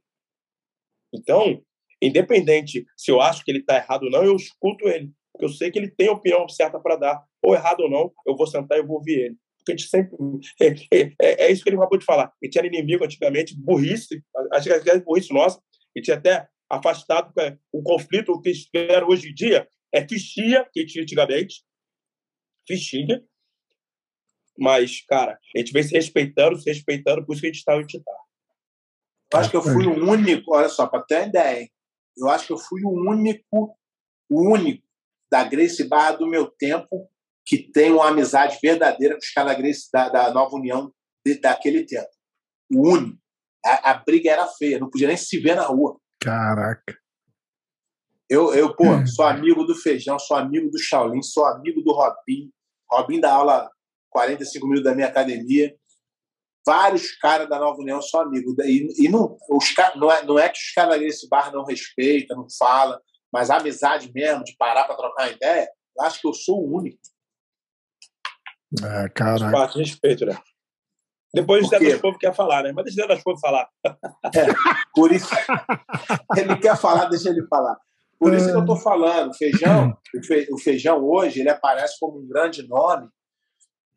Então, 1.12 1.62
independente 2.00 2.86
se 2.96 3.10
eu 3.10 3.20
acho 3.20 3.44
que 3.44 3.50
ele 3.50 3.58
está 3.58 3.76
errado 3.76 4.04
ou 4.04 4.10
não, 4.10 4.24
eu 4.24 4.34
escuto 4.36 4.88
ele. 4.88 5.12
Porque 5.34 5.44
eu 5.44 5.50
sei 5.50 5.70
que 5.70 5.78
ele 5.78 5.90
tem 5.90 6.08
a 6.08 6.12
opinião 6.12 6.48
certa 6.48 6.80
para 6.80 6.96
dar. 6.96 7.22
Ou 7.44 7.54
errado 7.54 7.80
ou 7.80 7.90
não, 7.90 8.10
eu 8.26 8.34
vou 8.34 8.46
sentar 8.46 8.78
e 8.78 8.82
vou 8.82 8.96
ouvir 8.96 9.20
ele. 9.20 9.36
Porque 9.58 9.72
a 9.72 9.76
gente 9.76 9.88
sempre. 9.88 10.16
É, 10.90 11.12
é, 11.20 11.46
é, 11.46 11.52
isso 11.52 11.62
que 11.62 11.68
ele 11.68 11.76
acabou 11.76 11.98
de 11.98 12.06
falar. 12.06 12.26
A 12.26 12.46
gente 12.46 12.56
era 12.56 12.66
inimigo 12.66 13.04
antigamente, 13.04 13.54
burrice, 13.54 14.22
acho 14.52 14.82
que 14.82 14.90
é 14.90 14.98
burrice 14.98 15.32
nossa, 15.32 15.60
e 15.94 16.00
tinha 16.00 16.16
até 16.16 16.48
afastado 16.68 17.32
o 17.72 17.82
conflito 17.82 18.40
que 18.40 18.50
espera 18.50 19.06
hoje 19.06 19.30
em 19.30 19.34
dia 19.34 19.68
é 19.92 20.06
fichinha 20.06 20.68
que 20.72 20.86
tinha 20.86 21.02
antigamente, 21.02 21.64
fichinha, 22.66 23.22
mas, 24.56 25.04
cara, 25.06 25.38
a 25.54 25.58
gente 25.58 25.72
vem 25.72 25.82
se 25.82 25.92
respeitando, 25.92 26.60
se 26.60 26.70
respeitando, 26.70 27.24
por 27.24 27.32
isso 27.32 27.40
que 27.40 27.46
a 27.46 27.50
gente 27.50 27.58
está 27.58 27.76
onde 27.76 27.96
está. 27.96 28.12
Eu 29.32 29.38
acho 29.38 29.50
que 29.50 29.56
eu 29.56 29.62
fui 29.62 29.86
o 29.86 30.10
único, 30.10 30.54
olha 30.54 30.68
só, 30.68 30.86
para 30.86 31.02
ter 31.02 31.16
uma 31.16 31.26
ideia, 31.26 31.62
hein? 31.62 31.72
eu 32.16 32.28
acho 32.28 32.46
que 32.46 32.52
eu 32.52 32.58
fui 32.58 32.82
o 32.84 32.90
único, 32.90 33.78
o 34.28 34.52
único 34.52 34.84
da 35.30 35.44
Grace 35.44 35.82
Barra 35.84 36.12
do 36.12 36.26
meu 36.26 36.46
tempo 36.46 37.08
que 37.46 37.70
tem 37.72 37.92
uma 37.92 38.08
amizade 38.08 38.58
verdadeira 38.62 39.14
com 39.14 39.20
os 39.20 39.30
caras 39.30 39.52
da, 39.52 39.58
Grace, 39.58 39.88
da, 39.92 40.08
da 40.08 40.32
Nova 40.32 40.54
União 40.54 40.92
de, 41.24 41.40
daquele 41.40 41.84
tempo. 41.84 42.10
O 42.70 42.88
único. 42.88 43.19
A, 43.64 43.90
a, 43.90 43.94
briga 43.94 44.30
era 44.30 44.46
feia, 44.46 44.78
não 44.78 44.88
podia 44.88 45.08
nem 45.08 45.16
se 45.16 45.38
ver 45.38 45.54
na 45.54 45.64
rua. 45.66 45.98
Caraca. 46.20 46.96
Eu, 48.28 48.54
eu 48.54 48.74
pô, 48.74 48.84
hum. 48.84 49.06
sou 49.06 49.24
amigo 49.24 49.64
do 49.64 49.74
Feijão, 49.74 50.18
sou 50.18 50.36
amigo 50.36 50.70
do 50.70 50.78
Shaolin, 50.78 51.22
sou 51.22 51.44
amigo 51.46 51.82
do 51.82 51.92
Robin. 51.92 52.50
Robin 52.90 53.20
dá 53.20 53.32
aula 53.32 53.70
45 54.10 54.66
minutos 54.66 54.84
da 54.84 54.94
minha 54.94 55.08
academia. 55.08 55.74
Vários 56.64 57.16
caras 57.16 57.48
da 57.48 57.58
Nova 57.58 57.80
União 57.80 58.00
são 58.00 58.20
amigos. 58.20 58.54
E, 58.64 59.04
e 59.04 59.08
não, 59.08 59.36
os, 59.50 59.74
não, 59.96 60.12
é, 60.12 60.24
não 60.24 60.38
é 60.38 60.48
que 60.48 60.58
os 60.58 60.72
caras 60.72 60.98
desse 61.00 61.28
bar 61.28 61.52
não 61.52 61.64
respeitam, 61.64 62.36
não 62.36 62.46
falam, 62.56 63.00
mas 63.32 63.50
a 63.50 63.56
amizade 63.56 64.12
mesmo, 64.12 64.44
de 64.44 64.54
parar 64.56 64.84
para 64.84 64.96
trocar 64.96 65.24
uma 65.24 65.32
ideia, 65.32 65.68
eu 65.96 66.04
acho 66.04 66.20
que 66.20 66.28
eu 66.28 66.34
sou 66.34 66.62
o 66.62 66.76
único. 66.76 67.00
É, 68.82 69.08
caraca. 69.08 69.78
Respeito, 69.78 70.24
né? 70.24 70.38
Depois 71.32 71.64
o 71.64 71.68
Zé 71.68 71.78
das 71.78 72.00
Povo 72.00 72.18
quer 72.18 72.34
falar, 72.34 72.64
né? 72.64 72.72
Mas 72.72 72.84
deixa 72.84 73.00
o 73.00 73.02
Zé 73.02 73.14
das 73.14 73.22
Povo 73.22 73.38
falar. 73.38 73.68
É, 74.32 74.46
por 74.94 75.10
isso. 75.10 75.28
ele 76.36 76.56
quer 76.56 76.76
falar, 76.76 77.06
deixa 77.06 77.30
ele 77.30 77.44
falar. 77.48 77.76
Por 78.18 78.34
isso 78.34 78.46
que 78.46 78.56
eu 78.56 78.60
estou 78.60 78.76
falando. 78.76 79.34
Feijão, 79.34 79.96
o 80.52 80.58
feijão 80.58 81.02
hoje, 81.02 81.40
ele 81.40 81.48
aparece 81.48 81.98
como 81.98 82.20
um 82.20 82.28
grande 82.28 82.68
nome, 82.68 83.08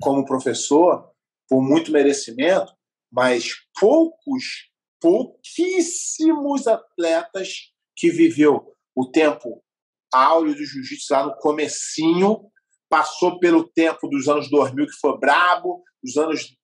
como 0.02 0.26
professor, 0.26 1.12
por 1.48 1.62
muito 1.62 1.92
merecimento, 1.92 2.74
mas 3.12 3.52
poucos, 3.80 4.72
pouquíssimos 5.00 6.68
atletas 6.68 7.74
que 7.96 8.10
viveu 8.10 8.74
o 8.96 9.12
tempo 9.12 9.62
áureo 10.12 10.56
do 10.56 10.66
jiu-jitsu 10.66 11.14
lá 11.14 11.26
no 11.26 11.36
comecinho, 11.38 12.46
passou 12.90 13.40
pelo 13.40 13.68
tempo 13.68 14.08
dos 14.08 14.28
anos 14.28 14.50
2000, 14.50 14.86
que 14.86 15.00
foi 15.02 15.18
brabo, 15.20 15.84
dos 16.02 16.16
anos 16.16 16.56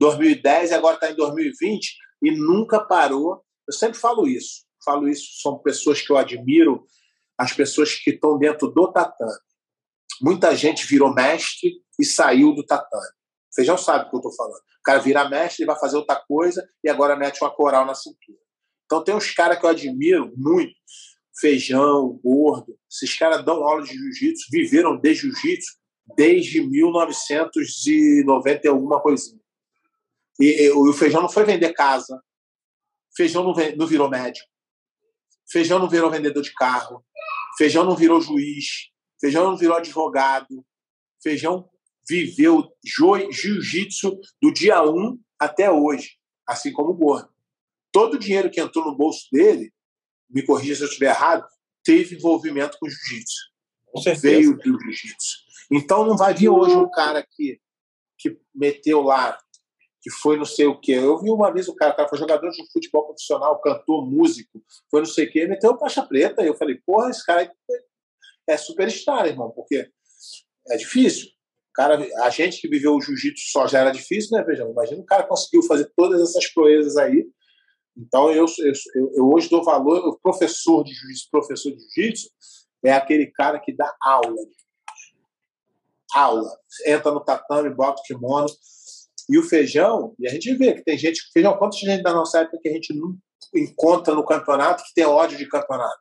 2010 0.00 0.70
e 0.70 0.74
agora 0.74 0.94
está 0.94 1.10
em 1.10 1.14
2020 1.14 1.94
e 2.22 2.30
nunca 2.30 2.80
parou. 2.80 3.44
Eu 3.68 3.74
sempre 3.74 3.98
falo 3.98 4.26
isso. 4.26 4.64
Falo 4.84 5.06
isso, 5.08 5.40
são 5.42 5.58
pessoas 5.58 6.00
que 6.00 6.10
eu 6.10 6.16
admiro, 6.16 6.86
as 7.38 7.52
pessoas 7.52 7.94
que 7.94 8.10
estão 8.10 8.38
dentro 8.38 8.68
do 8.68 8.90
tatame. 8.90 9.38
Muita 10.22 10.56
gente 10.56 10.86
virou 10.86 11.14
mestre 11.14 11.70
e 11.98 12.04
saiu 12.04 12.54
do 12.54 12.64
tatame. 12.64 13.06
Vocês 13.50 13.66
já 13.66 13.76
sabem 13.76 14.06
o 14.06 14.10
que 14.10 14.16
eu 14.16 14.20
estou 14.20 14.34
falando. 14.34 14.54
O 14.54 14.82
cara 14.82 15.00
vira 15.00 15.28
mestre, 15.28 15.64
e 15.64 15.66
vai 15.66 15.78
fazer 15.78 15.96
outra 15.96 16.16
coisa 16.26 16.66
e 16.82 16.88
agora 16.88 17.14
mete 17.16 17.42
uma 17.42 17.50
coral 17.50 17.84
na 17.84 17.94
cintura. 17.94 18.38
Então 18.86 19.04
tem 19.04 19.14
uns 19.14 19.30
caras 19.32 19.58
que 19.58 19.66
eu 19.66 19.70
admiro 19.70 20.32
muito. 20.36 20.74
Feijão, 21.38 22.18
gordo. 22.22 22.76
Esses 22.90 23.16
caras 23.18 23.44
dão 23.44 23.62
aula 23.62 23.82
de 23.82 23.92
jiu-jitsu, 23.92 24.46
viveram 24.50 24.98
de 24.98 25.14
jiu-jitsu 25.14 25.78
desde 26.16 26.62
1990 26.62 28.60
e 28.64 28.68
alguma 28.68 29.00
coisinha. 29.00 29.39
E, 30.40 30.64
e, 30.64 30.70
o 30.70 30.92
Feijão 30.92 31.20
não 31.20 31.28
foi 31.28 31.44
vender 31.44 31.72
casa. 31.74 32.20
Feijão 33.14 33.44
não, 33.44 33.54
não 33.76 33.86
virou 33.86 34.08
médico. 34.08 34.48
Feijão 35.50 35.78
não 35.78 35.88
virou 35.88 36.10
vendedor 36.10 36.42
de 36.42 36.52
carro. 36.54 37.04
Feijão 37.58 37.84
não 37.84 37.94
virou 37.94 38.20
juiz. 38.20 38.90
Feijão 39.20 39.44
não 39.44 39.56
virou 39.56 39.76
advogado. 39.76 40.64
Feijão 41.22 41.68
viveu 42.08 42.72
jiu-jitsu 43.30 44.18
do 44.40 44.52
dia 44.52 44.82
1 44.82 45.20
até 45.38 45.70
hoje, 45.70 46.18
assim 46.46 46.72
como 46.72 46.90
o 46.90 46.94
Gordo. 46.94 47.28
Todo 47.92 48.14
o 48.14 48.18
dinheiro 48.18 48.50
que 48.50 48.60
entrou 48.60 48.86
no 48.86 48.96
bolso 48.96 49.28
dele, 49.30 49.72
me 50.28 50.42
corrija 50.44 50.76
se 50.76 50.82
eu 50.82 50.88
estiver 50.88 51.10
errado, 51.10 51.46
teve 51.84 52.16
envolvimento 52.16 52.78
com 52.80 52.88
jiu-jitsu. 52.88 53.50
Veio 54.20 54.56
do 54.56 54.80
jiu-jitsu. 54.80 55.38
Então 55.70 56.06
não 56.06 56.16
vai 56.16 56.32
vir 56.32 56.48
hoje 56.48 56.74
um 56.74 56.90
cara 56.90 57.26
que, 57.28 57.60
que 58.18 58.38
meteu 58.54 59.02
lá 59.02 59.38
que 60.02 60.10
foi 60.10 60.36
não 60.36 60.44
sei 60.44 60.66
o 60.66 60.80
quê. 60.80 60.92
Eu 60.92 61.20
vi 61.20 61.30
uma 61.30 61.52
vez 61.52 61.68
o 61.68 61.74
cara, 61.74 61.94
cara 61.94 62.08
foi 62.08 62.18
jogador 62.18 62.50
de 62.50 62.72
futebol 62.72 63.04
profissional, 63.04 63.60
cantor, 63.60 64.06
músico, 64.06 64.62
foi 64.90 65.00
não 65.00 65.06
sei 65.06 65.26
o 65.26 65.30
quê, 65.30 65.46
meteu 65.46 65.78
faixa 65.78 66.02
preta. 66.02 66.42
E 66.42 66.46
eu 66.46 66.54
falei, 66.54 66.80
porra, 66.86 67.10
esse 67.10 67.24
cara 67.24 67.50
é 68.48 68.56
superstar, 68.56 69.26
irmão, 69.26 69.50
porque 69.50 69.90
é 70.68 70.76
difícil. 70.76 71.28
Cara, 71.74 72.04
a 72.22 72.30
gente 72.30 72.60
que 72.60 72.68
viveu 72.68 72.94
o 72.94 73.00
jiu-jitsu 73.00 73.50
só 73.50 73.66
já 73.66 73.80
era 73.80 73.90
difícil, 73.90 74.36
né, 74.36 74.44
Feijão? 74.44 74.70
Imagina 74.70 75.00
o 75.00 75.06
cara 75.06 75.22
conseguiu 75.22 75.62
fazer 75.62 75.90
todas 75.96 76.20
essas 76.20 76.52
proezas 76.52 76.96
aí. 76.96 77.26
Então, 77.96 78.30
eu, 78.30 78.46
eu, 78.94 79.12
eu 79.14 79.30
hoje 79.30 79.48
dou 79.48 79.62
valor, 79.62 79.98
o 80.08 80.18
professor 80.18 80.82
de 80.82 80.92
jiu-jitsu, 80.92 81.28
professor 81.30 81.70
de 81.70 81.78
jiu-jitsu, 81.94 82.28
é 82.84 82.92
aquele 82.92 83.26
cara 83.26 83.58
que 83.60 83.74
dá 83.74 83.94
aula. 84.02 84.34
Aula. 86.14 86.50
Entra 86.86 87.12
no 87.12 87.20
tatame, 87.20 87.70
bota 87.70 88.00
o 88.00 88.04
kimono. 88.04 88.48
E 89.30 89.38
o 89.38 89.44
feijão, 89.44 90.12
e 90.18 90.26
a 90.26 90.30
gente 90.30 90.52
vê 90.56 90.74
que 90.74 90.82
tem 90.82 90.98
gente, 90.98 91.22
feijão, 91.32 91.56
quanta 91.56 91.76
gente 91.76 92.02
da 92.02 92.12
nossa 92.12 92.40
época 92.40 92.58
que 92.60 92.68
a 92.68 92.72
gente 92.72 92.92
não 92.92 93.16
encontra 93.54 94.12
no 94.12 94.24
campeonato 94.24 94.82
que 94.82 94.92
tem 94.92 95.04
ódio 95.04 95.38
de 95.38 95.48
campeonato? 95.48 96.00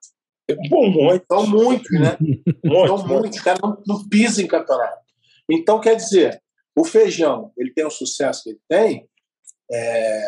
Bom, 0.67 0.89
muito. 0.89 1.23
Então, 1.23 1.45
muito, 1.45 1.93
né? 1.93 2.17
Muito, 2.65 2.93
então, 2.93 3.07
muito. 3.07 3.35
Os 3.35 3.41
caras 3.41 3.61
não, 3.61 3.81
não 3.85 4.09
pisam 4.09 4.43
em 4.43 4.47
campeonato. 4.47 4.97
Então, 5.49 5.79
quer 5.79 5.95
dizer, 5.95 6.41
o 6.75 6.83
feijão, 6.83 7.51
ele 7.57 7.71
tem 7.71 7.85
o 7.85 7.91
sucesso 7.91 8.43
que 8.43 8.49
ele 8.49 8.59
tem, 8.67 9.07
é... 9.71 10.23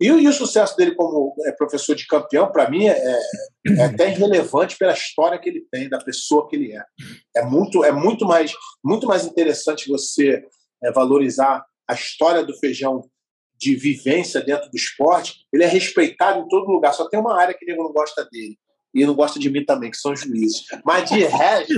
e, 0.00 0.06
e, 0.06 0.28
o 0.28 0.32
sucesso 0.32 0.76
dele 0.76 0.94
como 0.94 1.34
é, 1.46 1.52
professor 1.52 1.94
de 1.94 2.06
campeão, 2.06 2.52
para 2.52 2.68
mim, 2.70 2.86
é, 2.86 3.18
é, 3.78 3.84
até 3.84 4.10
irrelevante 4.10 4.76
pela 4.76 4.92
história 4.92 5.38
que 5.38 5.48
ele 5.48 5.66
tem, 5.70 5.88
da 5.88 5.98
pessoa 5.98 6.48
que 6.48 6.56
ele 6.56 6.72
é. 6.72 6.84
É 7.36 7.42
muito, 7.42 7.84
é 7.84 7.92
muito, 7.92 8.26
mais, 8.26 8.52
muito 8.84 9.06
mais 9.06 9.24
interessante 9.24 9.88
você 9.88 10.44
é, 10.82 10.92
valorizar 10.92 11.64
a 11.88 11.94
história 11.94 12.44
do 12.44 12.56
feijão 12.58 13.02
de 13.56 13.76
vivência 13.76 14.40
dentro 14.40 14.68
do 14.70 14.76
esporte, 14.76 15.46
ele 15.52 15.62
é 15.62 15.68
respeitado 15.68 16.40
em 16.40 16.48
todo 16.48 16.70
lugar. 16.70 16.92
Só 16.92 17.08
tem 17.08 17.20
uma 17.20 17.40
área 17.40 17.54
que 17.54 17.64
ele 17.64 17.76
não 17.76 17.92
gosta 17.92 18.26
dele. 18.30 18.58
E 18.94 19.06
não 19.06 19.14
gosta 19.14 19.38
de 19.38 19.48
mim 19.48 19.64
também, 19.64 19.90
que 19.90 19.96
são 19.96 20.12
os 20.12 20.20
juízes. 20.20 20.64
Mas 20.84 21.08
de 21.08 21.24
resto, 21.24 21.72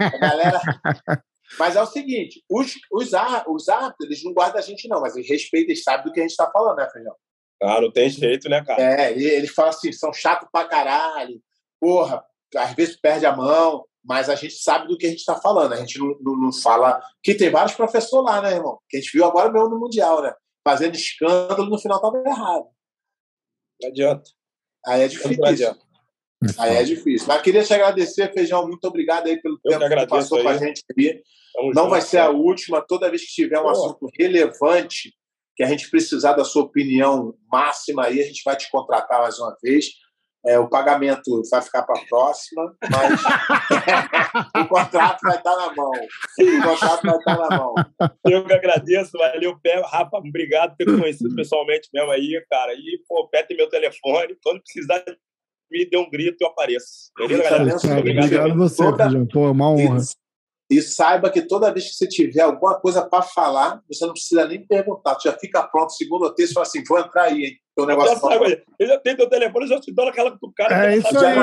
a 0.00 0.18
galera. 0.18 0.60
Mas 1.58 1.76
é 1.76 1.82
o 1.82 1.86
seguinte: 1.86 2.42
os, 2.50 2.72
os, 2.90 3.10
os 3.48 3.68
árbitros, 3.68 4.06
eles 4.06 4.24
não 4.24 4.32
guardam 4.32 4.58
a 4.58 4.62
gente, 4.62 4.88
não, 4.88 5.00
mas 5.00 5.14
eles 5.14 5.28
respeitam 5.28 5.72
e 5.72 5.76
sabem 5.76 6.04
do 6.04 6.12
que 6.12 6.18
a 6.18 6.22
gente 6.22 6.32
está 6.32 6.50
falando, 6.50 6.78
né, 6.78 6.88
Feijão? 6.90 7.14
Ah, 7.62 7.80
não 7.80 7.92
tem 7.92 8.10
jeito, 8.10 8.48
né, 8.48 8.64
cara? 8.64 8.82
É, 8.82 9.12
eles 9.12 9.50
falam 9.50 9.70
assim: 9.70 9.92
são 9.92 10.12
chatos 10.12 10.48
pra 10.50 10.66
caralho, 10.66 11.40
porra, 11.80 12.24
às 12.56 12.74
vezes 12.74 12.96
perde 12.96 13.26
a 13.26 13.36
mão, 13.36 13.84
mas 14.06 14.30
a 14.30 14.36
gente 14.36 14.54
sabe 14.54 14.86
do 14.86 14.96
que 14.96 15.06
a 15.06 15.10
gente 15.10 15.18
está 15.18 15.34
falando. 15.34 15.72
A 15.72 15.76
gente 15.76 15.98
não, 15.98 16.16
não, 16.20 16.36
não, 16.36 16.52
fala. 16.52 17.02
Que 17.22 17.34
tem 17.34 17.50
vários 17.50 17.74
professores 17.74 18.24
lá, 18.24 18.40
né, 18.40 18.54
irmão? 18.54 18.78
Que 18.88 18.96
a 18.96 19.00
gente 19.00 19.12
viu 19.12 19.24
agora 19.24 19.50
mesmo 19.52 19.68
no 19.68 19.80
Mundial, 19.80 20.22
né? 20.22 20.32
Fazendo 20.66 20.94
escândalo 20.94 21.68
no 21.68 21.78
final 21.78 21.96
estava 21.96 22.22
errado. 22.24 22.66
Não 23.82 23.88
adianta. 23.88 24.30
Aí 24.86 25.02
é 25.02 25.08
difícil. 25.08 25.36
Não 25.38 25.48
adianta. 25.48 25.80
Aí 26.58 26.76
é 26.76 26.84
difícil. 26.84 27.26
Mas 27.26 27.42
queria 27.42 27.64
te 27.64 27.74
agradecer, 27.74 28.32
Feijão. 28.32 28.66
Muito 28.68 28.86
obrigado 28.86 29.26
aí 29.26 29.40
pelo 29.40 29.58
tempo 29.58 29.88
que, 29.88 29.96
que 29.96 30.06
passou 30.06 30.38
aí. 30.38 30.44
com 30.44 30.50
a 30.50 30.56
gente 30.56 30.84
aqui. 30.88 31.22
Tamo 31.52 31.72
Não 31.74 31.82
junto, 31.82 31.90
vai 31.90 32.00
ser 32.00 32.18
a 32.18 32.26
cara. 32.26 32.36
última. 32.36 32.80
Toda 32.80 33.10
vez 33.10 33.22
que 33.22 33.32
tiver 33.32 33.58
um 33.58 33.68
assunto 33.68 34.08
relevante, 34.16 35.12
que 35.56 35.64
a 35.64 35.66
gente 35.66 35.90
precisar 35.90 36.34
da 36.34 36.44
sua 36.44 36.62
opinião 36.62 37.34
máxima 37.50 38.04
aí, 38.04 38.20
a 38.20 38.24
gente 38.24 38.42
vai 38.44 38.56
te 38.56 38.70
contratar 38.70 39.20
mais 39.20 39.38
uma 39.38 39.56
vez. 39.60 39.86
É, 40.46 40.58
o 40.58 40.68
pagamento 40.68 41.42
vai 41.50 41.60
ficar 41.60 41.82
para 41.82 42.00
a 42.00 42.04
próxima, 42.04 42.72
mas 42.88 43.20
o 44.64 44.68
contrato 44.68 45.18
vai 45.22 45.36
estar 45.36 45.56
na 45.56 45.74
mão. 45.74 45.90
O 45.90 46.62
contrato 46.62 47.02
vai 47.02 47.16
estar 47.16 47.36
na 47.36 47.56
mão. 47.58 47.74
Eu 48.24 48.44
que 48.44 48.52
agradeço, 48.52 49.18
valeu, 49.18 49.58
Pé. 49.60 49.82
Rafa, 49.84 50.18
obrigado 50.18 50.76
por 50.76 50.86
ter 50.86 51.00
conhecido 51.00 51.34
pessoalmente 51.34 51.88
mesmo 51.92 52.10
aí, 52.12 52.40
cara. 52.48 52.74
E, 52.74 53.02
pô, 53.08 53.26
Pé 53.28 53.42
tem 53.42 53.56
meu 53.56 53.68
telefone. 53.68 54.36
Quando 54.42 54.62
precisar, 54.62 55.02
me 55.70 55.84
dê 55.84 55.96
um 55.96 56.08
grito 56.08 56.36
e 56.40 56.44
eu 56.44 56.48
apareço. 56.48 57.10
Beleza, 57.18 57.42
galera? 57.42 57.76
Obrigado. 57.98 58.24
Obrigado 58.24 58.50
a 58.50 58.54
você, 58.54 58.76
Toda-. 58.76 59.26
Pô, 59.32 59.46
é 59.46 59.50
uma 59.50 59.70
honra. 59.70 59.98
E, 60.70 60.82
saiba 60.82 61.30
que 61.30 61.42
toda 61.42 61.72
vez 61.72 61.88
que 61.88 61.94
você 61.94 62.08
tiver 62.08 62.40
alguma 62.40 62.78
coisa 62.80 63.00
para 63.06 63.22
falar, 63.22 63.80
você 63.88 64.04
não 64.04 64.12
precisa 64.12 64.46
nem 64.48 64.66
perguntar. 64.66 65.14
Tu 65.14 65.28
já 65.28 65.32
fica 65.32 65.62
pronto, 65.62 65.92
segundo 65.92 66.22
ou 66.24 66.30
terceiro, 66.34 66.54
fala 66.54 66.66
assim: 66.66 66.82
vou 66.88 66.98
entrar 66.98 67.22
aí, 67.24 67.44
hein? 67.44 67.56
Teu 67.76 67.84
Eu 67.84 67.88
negócio 67.88 68.14
já, 68.14 68.20
sabe, 68.20 68.64
eu 68.80 68.86
já 68.86 68.98
tenho 68.98 69.16
teu 69.16 69.28
telefone, 69.28 69.64
eu 69.66 69.68
já 69.68 69.80
te 69.80 69.92
dou 69.92 70.06
naquela 70.06 70.30
do 70.30 70.52
cara. 70.56 70.86
É 70.86 70.92
que 70.92 70.98
isso 70.98 71.12
já 71.12 71.28
aí. 71.28 71.34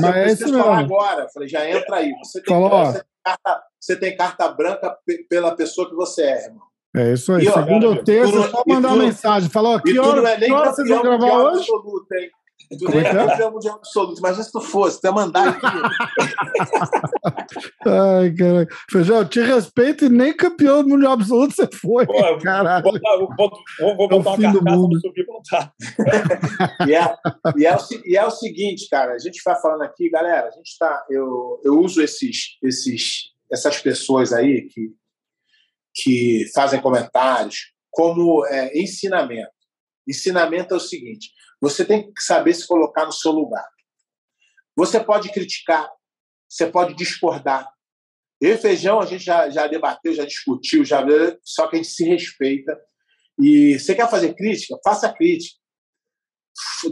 Já, 0.00 0.08
é 0.08 0.22
preciso 0.24 0.44
isso 0.50 0.58
falar 0.58 0.76
mesmo. 0.78 0.94
agora. 0.96 1.28
Falei, 1.32 1.48
já 1.48 1.70
entra 1.70 1.96
aí. 1.96 2.12
Você 2.24 2.42
tem, 2.42 2.54
Falou, 2.54 2.86
você 2.86 2.92
tem 2.98 3.06
carta, 3.24 3.62
você 3.78 3.96
tem 3.96 4.16
carta 4.16 4.48
branca 4.48 4.98
pe- 5.06 5.26
pela 5.28 5.54
pessoa 5.54 5.88
que 5.88 5.94
você 5.94 6.22
é, 6.22 6.44
irmão. 6.46 6.62
É 6.96 7.12
isso 7.12 7.32
aí. 7.32 7.44
E, 7.44 7.48
ó, 7.48 7.52
Segunda 7.52 7.86
ou 7.88 7.92
cara, 7.94 8.04
terça, 8.04 8.32
tudo- 8.32 8.44
é 8.44 8.50
só 8.50 8.62
mandar 8.66 8.88
uma 8.88 9.04
mensagem. 9.04 9.48
Fala, 9.50 9.68
ó, 9.70 9.78
que 9.78 9.98
hora, 9.98 10.20
não 10.22 10.28
é 10.28 10.38
que 10.40 10.52
hora 10.52 10.72
vocês 10.72 10.88
vão 10.88 11.02
gravar 11.02 11.42
hoje? 11.44 11.60
absoluto, 11.60 12.12
hein? 12.14 12.30
Tu 12.70 12.84
Como 12.86 12.96
nem 12.96 13.04
é 13.04 13.08
é 13.08 13.10
que 13.10 13.16
é? 13.18 13.26
campeão 13.26 13.52
mundial 13.52 13.76
absoluto. 13.76 14.18
Imagina 14.18 14.44
se 14.44 14.52
tu 14.52 14.60
fosse, 14.60 15.00
tu 15.00 15.04
ia 15.06 15.12
mandar 15.12 15.48
aqui. 15.48 15.66
Ai, 17.86 18.32
cara. 18.34 18.66
Feijão, 18.90 19.24
te 19.28 19.40
respeito 19.40 20.04
e 20.04 20.08
nem 20.08 20.34
campeão 20.36 20.82
do 20.82 20.88
mundial 20.90 21.12
absoluto 21.12 21.54
você 21.54 21.68
foi. 21.72 22.06
Pô, 22.06 22.38
Caralho. 22.38 22.82
Vou, 22.82 22.92
botar- 22.92 23.16
vou, 23.18 23.28
vou, 23.36 23.96
vou 23.96 24.06
É 24.06 24.08
botar 24.08 24.16
uma 24.30 24.36
do 24.36 24.42
carcaça 24.42 24.76
mundo. 24.76 24.94
no 24.94 25.00
subir 25.00 25.26
pra 25.26 25.36
lutar. 25.36 25.72
E 26.88 26.94
é, 26.94 27.14
e, 27.56 27.66
é 27.66 27.76
o, 27.76 27.78
e 28.06 28.16
é 28.16 28.26
o 28.26 28.30
seguinte, 28.30 28.88
cara, 28.90 29.12
a 29.14 29.18
gente 29.18 29.40
vai 29.44 29.60
falando 29.60 29.82
aqui, 29.82 30.10
galera, 30.10 30.48
a 30.48 30.50
gente 30.50 30.76
tá. 30.78 31.04
Eu, 31.10 31.60
eu 31.64 31.78
uso 31.80 32.02
esses, 32.02 32.56
esses, 32.62 33.30
essas 33.50 33.78
pessoas 33.78 34.32
aí 34.32 34.66
que, 34.68 34.90
que 35.94 36.46
fazem 36.54 36.80
comentários 36.80 37.72
como 37.90 38.44
é, 38.46 38.76
ensinamento. 38.78 39.50
Ensinamento 40.08 40.74
é 40.74 40.76
o 40.76 40.80
seguinte: 40.80 41.30
você 41.62 41.84
tem 41.84 42.12
que 42.12 42.22
saber 42.22 42.52
se 42.52 42.66
colocar 42.66 43.06
no 43.06 43.12
seu 43.12 43.32
lugar. 43.32 43.66
Você 44.76 45.00
pode 45.00 45.30
criticar, 45.32 45.90
você 46.48 46.66
pode 46.66 46.94
discordar. 46.94 47.70
E 48.40 48.56
Feijão, 48.58 49.00
a 49.00 49.06
gente 49.06 49.24
já, 49.24 49.48
já 49.48 49.66
debateu, 49.66 50.12
já 50.12 50.26
discutiu, 50.26 50.84
já, 50.84 51.02
só 51.42 51.68
que 51.68 51.76
a 51.76 51.78
gente 51.78 51.90
se 51.90 52.04
respeita. 52.04 52.78
E 53.38 53.78
você 53.78 53.94
quer 53.94 54.10
fazer 54.10 54.34
crítica? 54.34 54.78
Faça 54.84 55.10
crítica 55.10 55.62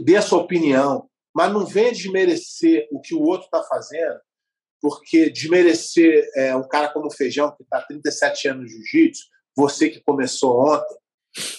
dê 0.03 0.15
a 0.15 0.21
sua 0.21 0.39
opinião, 0.39 1.09
mas 1.33 1.51
não 1.51 1.65
venha 1.65 1.91
desmerecer 1.91 2.87
o 2.91 2.99
que 2.99 3.13
o 3.13 3.21
outro 3.21 3.45
está 3.45 3.63
fazendo, 3.63 4.19
porque 4.81 5.29
desmerecer 5.29 6.29
é, 6.35 6.55
um 6.55 6.67
cara 6.67 6.89
como 6.89 7.07
o 7.07 7.13
Feijão, 7.13 7.55
que 7.55 7.63
está 7.63 7.79
há 7.79 7.85
37 7.85 8.47
anos 8.49 8.63
no 8.63 8.69
jiu-jitsu, 8.69 9.23
você 9.55 9.89
que 9.89 10.01
começou 10.01 10.59
ontem, 10.67 10.97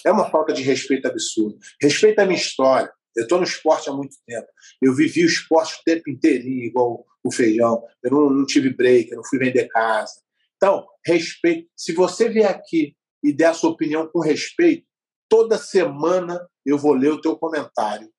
é 0.05 0.11
uma 0.11 0.29
falta 0.29 0.53
de 0.53 0.61
respeito 0.61 1.07
absurdo. 1.07 1.57
Respeita 1.81 2.21
a 2.21 2.25
minha 2.25 2.39
história. 2.39 2.91
Eu 3.15 3.23
estou 3.23 3.37
no 3.37 3.43
esporte 3.43 3.89
há 3.89 3.93
muito 3.93 4.15
tempo. 4.25 4.47
Eu 4.81 4.93
vivi 4.95 5.23
o 5.23 5.27
esporte 5.27 5.75
o 5.75 5.83
tempo 5.83 6.09
inteirinho, 6.09 6.63
igual 6.63 7.05
o 7.23 7.31
Feijão. 7.31 7.83
Eu 8.03 8.11
não, 8.11 8.29
não 8.29 8.45
tive 8.45 8.69
break, 8.73 9.11
eu 9.11 9.17
não 9.17 9.23
fui 9.23 9.39
vender 9.39 9.67
casa. 9.67 10.13
Então, 10.55 10.85
respeito. 11.05 11.69
Se 11.75 11.93
você 11.93 12.29
vier 12.29 12.49
aqui 12.49 12.95
e 13.23 13.33
der 13.33 13.47
a 13.47 13.53
sua 13.53 13.71
opinião 13.71 14.07
com 14.07 14.19
respeito, 14.19 14.85
toda 15.29 15.57
semana 15.57 16.39
eu 16.65 16.77
vou 16.77 16.93
ler 16.93 17.11
o 17.11 17.21
teu 17.21 17.35
comentário 17.35 18.09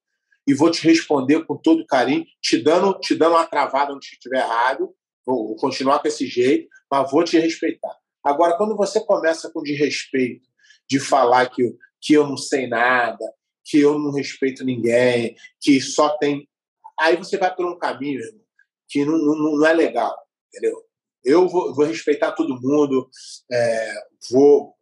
e 0.46 0.54
vou 0.54 0.70
te 0.70 0.86
responder 0.86 1.44
com 1.46 1.56
todo 1.56 1.86
carinho, 1.86 2.24
te 2.42 2.62
dando, 2.62 2.98
te 2.98 3.14
dando 3.14 3.32
uma 3.32 3.46
travada 3.46 3.94
onde 3.94 4.06
estiver 4.06 4.40
errado, 4.40 4.94
vou, 5.24 5.56
continuar 5.56 6.00
com 6.00 6.08
esse 6.08 6.26
jeito, 6.26 6.68
mas 6.90 7.10
vou 7.10 7.24
te 7.24 7.38
respeitar. 7.38 7.96
Agora, 8.22 8.56
quando 8.56 8.76
você 8.76 9.00
começa 9.04 9.50
com 9.50 9.62
desrespeito, 9.62 10.48
de 10.88 11.00
falar 11.00 11.46
que, 11.48 11.62
que 12.00 12.14
eu 12.14 12.26
não 12.26 12.36
sei 12.36 12.66
nada, 12.66 13.24
que 13.64 13.80
eu 13.80 13.98
não 13.98 14.12
respeito 14.12 14.64
ninguém, 14.64 15.34
que 15.60 15.80
só 15.80 16.16
tem. 16.18 16.48
Aí 17.00 17.16
você 17.16 17.38
vai 17.38 17.54
por 17.54 17.66
um 17.66 17.78
caminho 17.78 18.20
irmão, 18.20 18.44
que 18.88 19.04
não, 19.04 19.16
não, 19.16 19.56
não 19.56 19.66
é 19.66 19.72
legal, 19.72 20.16
entendeu? 20.48 20.82
Eu 21.24 21.48
vou, 21.48 21.74
vou 21.74 21.86
respeitar 21.86 22.32
todo 22.32 22.60
mundo, 22.60 23.08
é, 23.50 23.94
vou. 24.30 24.74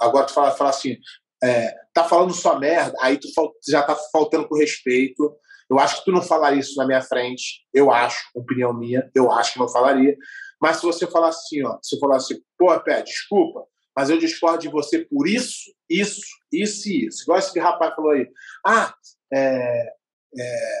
Agora 0.00 0.26
tu 0.26 0.32
fala, 0.32 0.52
fala 0.52 0.70
assim, 0.70 0.96
é, 1.42 1.74
tá 1.92 2.04
falando 2.04 2.32
só 2.32 2.58
merda, 2.58 2.96
aí 3.00 3.18
tu 3.18 3.28
já 3.68 3.82
tá 3.82 3.94
faltando 4.10 4.48
com 4.48 4.56
respeito. 4.56 5.36
Eu 5.68 5.78
acho 5.78 5.98
que 5.98 6.04
tu 6.06 6.12
não 6.12 6.22
falaria 6.22 6.60
isso 6.60 6.76
na 6.76 6.86
minha 6.86 7.02
frente. 7.02 7.66
Eu 7.72 7.90
acho, 7.90 8.18
opinião 8.34 8.72
minha, 8.72 9.10
eu 9.14 9.30
acho 9.30 9.54
que 9.54 9.58
não 9.58 9.68
falaria. 9.68 10.16
Mas 10.60 10.78
se 10.78 10.82
você 10.82 11.06
falar 11.06 11.28
assim, 11.28 11.62
ó, 11.64 11.78
se 11.82 11.96
eu 11.96 12.00
falar 12.00 12.16
assim, 12.16 12.40
pô, 12.56 12.78
Pé, 12.80 13.02
desculpa, 13.02 13.66
mas 13.94 14.08
eu 14.08 14.18
discordo 14.18 14.58
de 14.58 14.68
você 14.68 15.04
por 15.04 15.28
isso, 15.28 15.73
isso, 15.88 16.20
isso 16.52 16.88
e 16.88 17.06
isso. 17.06 17.22
Igual 17.22 17.38
esse 17.38 17.58
rapaz 17.58 17.94
falou 17.94 18.12
aí. 18.12 18.26
Ah, 18.66 18.94
é, 19.32 19.92
é, 20.38 20.80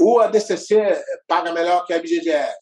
o 0.00 0.18
ADCC 0.20 0.76
paga 1.26 1.52
melhor 1.52 1.84
que 1.86 1.92
a 1.92 1.98
BGDF. 1.98 2.52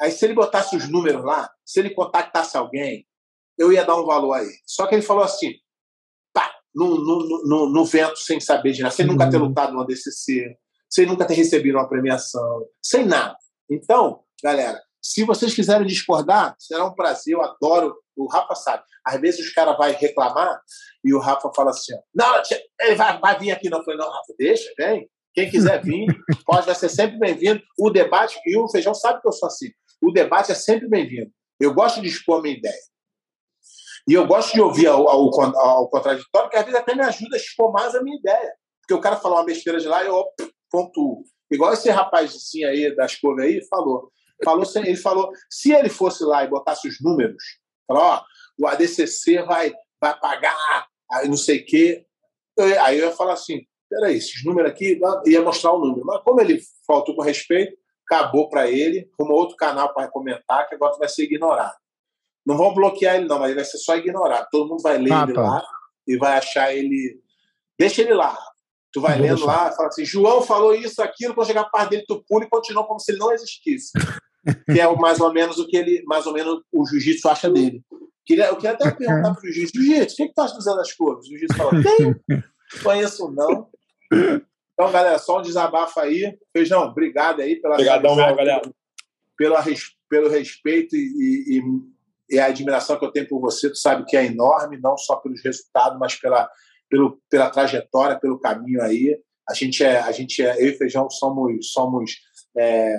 Aí 0.00 0.12
se 0.12 0.24
ele 0.24 0.34
botasse 0.34 0.76
os 0.76 0.88
números 0.88 1.24
lá, 1.24 1.50
se 1.64 1.80
ele 1.80 1.90
contactasse 1.90 2.56
alguém, 2.56 3.06
eu 3.58 3.72
ia 3.72 3.84
dar 3.84 3.96
um 3.96 4.06
valor 4.06 4.34
aí. 4.34 4.48
Só 4.64 4.86
que 4.86 4.94
ele 4.94 5.02
falou 5.02 5.24
assim, 5.24 5.52
pá, 6.32 6.48
no, 6.74 6.96
no, 6.96 7.42
no, 7.44 7.68
no 7.68 7.84
vento, 7.84 8.16
sem 8.18 8.38
saber 8.40 8.72
de 8.72 8.82
nada, 8.82 8.94
sem 8.94 9.04
nunca 9.06 9.28
ter 9.28 9.38
Uhum. 9.38 9.46
lutado 9.48 9.72
no 9.72 9.80
ADCC, 9.80 10.56
sem 10.88 11.04
nunca 11.06 11.26
ter 11.26 11.34
recebido 11.34 11.76
uma 11.76 11.88
premiação, 11.88 12.66
sem 12.82 13.04
nada. 13.04 13.36
Então, 13.68 14.22
galera, 14.42 14.80
se 15.08 15.24
vocês 15.24 15.54
quiserem 15.54 15.86
discordar, 15.86 16.54
será 16.58 16.84
um 16.84 16.94
prazer, 16.94 17.32
eu 17.32 17.42
adoro, 17.42 17.96
o 18.14 18.26
Rafa 18.26 18.54
sabe. 18.54 18.82
Às 19.06 19.18
vezes 19.18 19.46
os 19.46 19.52
caras 19.54 19.74
vão 19.78 19.90
reclamar 19.90 20.60
e 21.02 21.14
o 21.14 21.18
Rafa 21.18 21.50
fala 21.56 21.70
assim, 21.70 21.94
não, 22.14 22.42
ele 22.82 22.94
vai, 22.94 23.18
vai 23.18 23.38
vir 23.38 23.50
aqui 23.50 23.70
não. 23.70 23.78
Eu 23.78 23.84
falei, 23.84 23.98
não, 23.98 24.06
Rafa, 24.06 24.34
deixa, 24.38 24.70
vem. 24.76 25.08
Quem 25.32 25.50
quiser 25.50 25.82
vir, 25.82 26.06
pode, 26.44 26.66
vai 26.66 26.74
ser 26.74 26.90
sempre 26.90 27.18
bem-vindo. 27.18 27.62
O 27.78 27.88
debate, 27.88 28.38
e 28.44 28.58
o 28.58 28.68
Feijão 28.68 28.92
sabe 28.92 29.22
que 29.22 29.28
eu 29.28 29.32
sou 29.32 29.46
assim. 29.46 29.68
o 30.02 30.12
debate 30.12 30.52
é 30.52 30.54
sempre 30.54 30.86
bem-vindo. 30.86 31.30
Eu 31.58 31.72
gosto 31.72 32.02
de 32.02 32.08
expor 32.08 32.40
a 32.40 32.42
minha 32.42 32.58
ideia. 32.58 32.82
E 34.06 34.12
eu 34.12 34.26
gosto 34.26 34.52
de 34.52 34.60
ouvir 34.60 34.88
ao, 34.88 35.08
ao, 35.08 35.40
ao 35.58 35.88
contraditório, 35.88 36.50
que 36.50 36.56
às 36.56 36.64
vezes 36.64 36.78
até 36.78 36.94
me 36.94 37.02
ajuda 37.02 37.34
a 37.34 37.38
expor 37.38 37.72
mais 37.72 37.94
a 37.94 38.02
minha 38.02 38.18
ideia. 38.18 38.52
Porque 38.82 38.94
o 38.94 39.00
cara 39.00 39.16
falou 39.16 39.38
uma 39.38 39.44
besteira 39.46 39.80
de 39.80 39.88
lá 39.88 40.04
e 40.04 40.06
eu 40.06 40.22
pontuo. 40.70 41.22
Igual 41.50 41.72
esse 41.72 41.88
rapaz 41.88 42.34
assim 42.34 42.62
aí 42.64 42.94
das 42.94 43.16
cores 43.16 43.46
aí 43.46 43.66
falou. 43.68 44.10
Falou 44.44 44.64
ele 44.76 44.96
falou, 44.96 45.30
se 45.50 45.72
ele 45.72 45.88
fosse 45.88 46.24
lá 46.24 46.44
e 46.44 46.48
botasse 46.48 46.88
os 46.88 47.00
números, 47.00 47.42
falou, 47.86 48.02
ó, 48.02 48.24
o 48.60 48.66
ADCC 48.66 49.42
vai, 49.42 49.72
vai 50.00 50.18
pagar 50.18 50.86
aí 51.10 51.28
não 51.28 51.36
sei 51.36 51.60
o 51.60 51.66
quê. 51.66 52.04
Aí 52.82 52.98
eu 52.98 53.06
ia 53.06 53.16
falar 53.16 53.34
assim, 53.34 53.60
peraí, 53.88 54.16
esses 54.16 54.44
números 54.44 54.70
aqui, 54.70 55.00
ia 55.26 55.42
mostrar 55.42 55.72
o 55.72 55.78
número. 55.78 56.04
Mas 56.04 56.22
como 56.22 56.40
ele 56.40 56.60
faltou 56.86 57.14
com 57.14 57.22
respeito, 57.22 57.76
acabou 58.10 58.48
para 58.48 58.70
ele, 58.70 59.10
arrumou 59.18 59.38
outro 59.38 59.56
canal 59.56 59.92
para 59.92 60.08
comentar, 60.08 60.68
que 60.68 60.74
agora 60.74 60.96
vai 60.98 61.08
ser 61.08 61.24
ignorado. 61.24 61.76
Não 62.44 62.56
vão 62.56 62.74
bloquear 62.74 63.16
ele, 63.16 63.26
não, 63.28 63.38
mas 63.38 63.50
ele 63.50 63.56
vai 63.56 63.64
ser 63.64 63.78
só 63.78 63.96
ignorado. 63.96 64.48
Todo 64.50 64.68
mundo 64.68 64.82
vai 64.82 64.98
ler 64.98 65.12
ah, 65.12 65.22
ele 65.22 65.34
tá. 65.34 65.42
lá 65.42 65.64
e 66.06 66.16
vai 66.16 66.38
achar 66.38 66.74
ele. 66.74 67.20
Deixa 67.78 68.02
ele 68.02 68.14
lá. 68.14 68.36
Tu 68.90 69.02
vai 69.02 69.18
lendo 69.18 69.44
lá, 69.44 69.70
fala 69.72 69.88
assim: 69.88 70.04
João 70.04 70.40
falou 70.40 70.74
isso, 70.74 71.02
aquilo, 71.02 71.34
quando 71.34 71.46
chegar 71.46 71.64
parte 71.66 71.90
dele, 71.90 72.04
tu 72.08 72.24
pula 72.26 72.44
e 72.44 72.48
continua 72.48 72.86
como 72.86 72.98
se 72.98 73.12
ele 73.12 73.18
não 73.18 73.30
existisse. 73.30 73.90
Que 74.70 74.80
é 74.80 74.96
mais 74.96 75.20
ou 75.20 75.32
menos 75.32 75.58
o 75.58 75.66
que 75.66 75.76
ele, 75.76 76.02
mais 76.06 76.26
ou 76.26 76.32
menos 76.32 76.62
o 76.72 76.86
jiu-jitsu 76.86 77.28
acha 77.28 77.50
dele. 77.50 77.82
eu 78.28 78.56
queria 78.56 78.72
até 78.72 78.90
perguntar 78.90 79.34
pro 79.34 79.52
jiu-jitsu: 79.52 79.82
Jiu-jitsu, 79.82 80.14
o 80.14 80.16
que, 80.16 80.28
que 80.28 80.34
tu 80.34 80.40
acha 80.40 80.54
dos 80.54 80.64
das 80.64 80.92
cores? 80.92 81.26
O 81.26 81.28
jiu-jitsu 81.28 81.56
falou: 81.56 81.72
tem, 81.82 82.42
conheço 82.82 83.30
não. 83.30 83.68
Então, 84.78 84.92
galera, 84.92 85.18
só 85.18 85.40
um 85.40 85.42
desabafo 85.42 85.98
aí. 85.98 86.38
Feijão, 86.56 86.84
obrigado 86.84 87.40
aí 87.40 87.56
pela 87.56 87.74
Obrigadão, 87.74 88.14
mesmo, 88.14 88.36
galera. 88.36 88.62
Pela, 89.36 89.64
pelo 90.08 90.28
respeito 90.28 90.94
e, 90.94 91.58
e, 91.58 92.36
e, 92.36 92.38
a 92.38 92.46
admiração 92.46 92.96
que 92.96 93.04
eu 93.04 93.10
tenho 93.10 93.28
por 93.28 93.40
você. 93.40 93.68
Tu 93.68 93.76
sabe 93.76 94.04
que 94.04 94.16
é 94.16 94.26
enorme, 94.26 94.78
não 94.80 94.96
só 94.96 95.16
pelos 95.16 95.42
resultados, 95.42 95.98
mas 95.98 96.14
pela, 96.14 96.48
pelo, 96.88 97.20
pela 97.28 97.50
trajetória, 97.50 98.18
pelo 98.20 98.38
caminho 98.38 98.80
aí. 98.80 99.18
A 99.48 99.54
gente 99.54 99.82
é, 99.82 99.98
a 99.98 100.12
gente 100.12 100.42
é, 100.42 100.62
eu 100.62 100.68
e 100.68 100.74
Feijão 100.74 101.10
somos, 101.10 101.72
somos 101.72 102.12
é, 102.56 102.98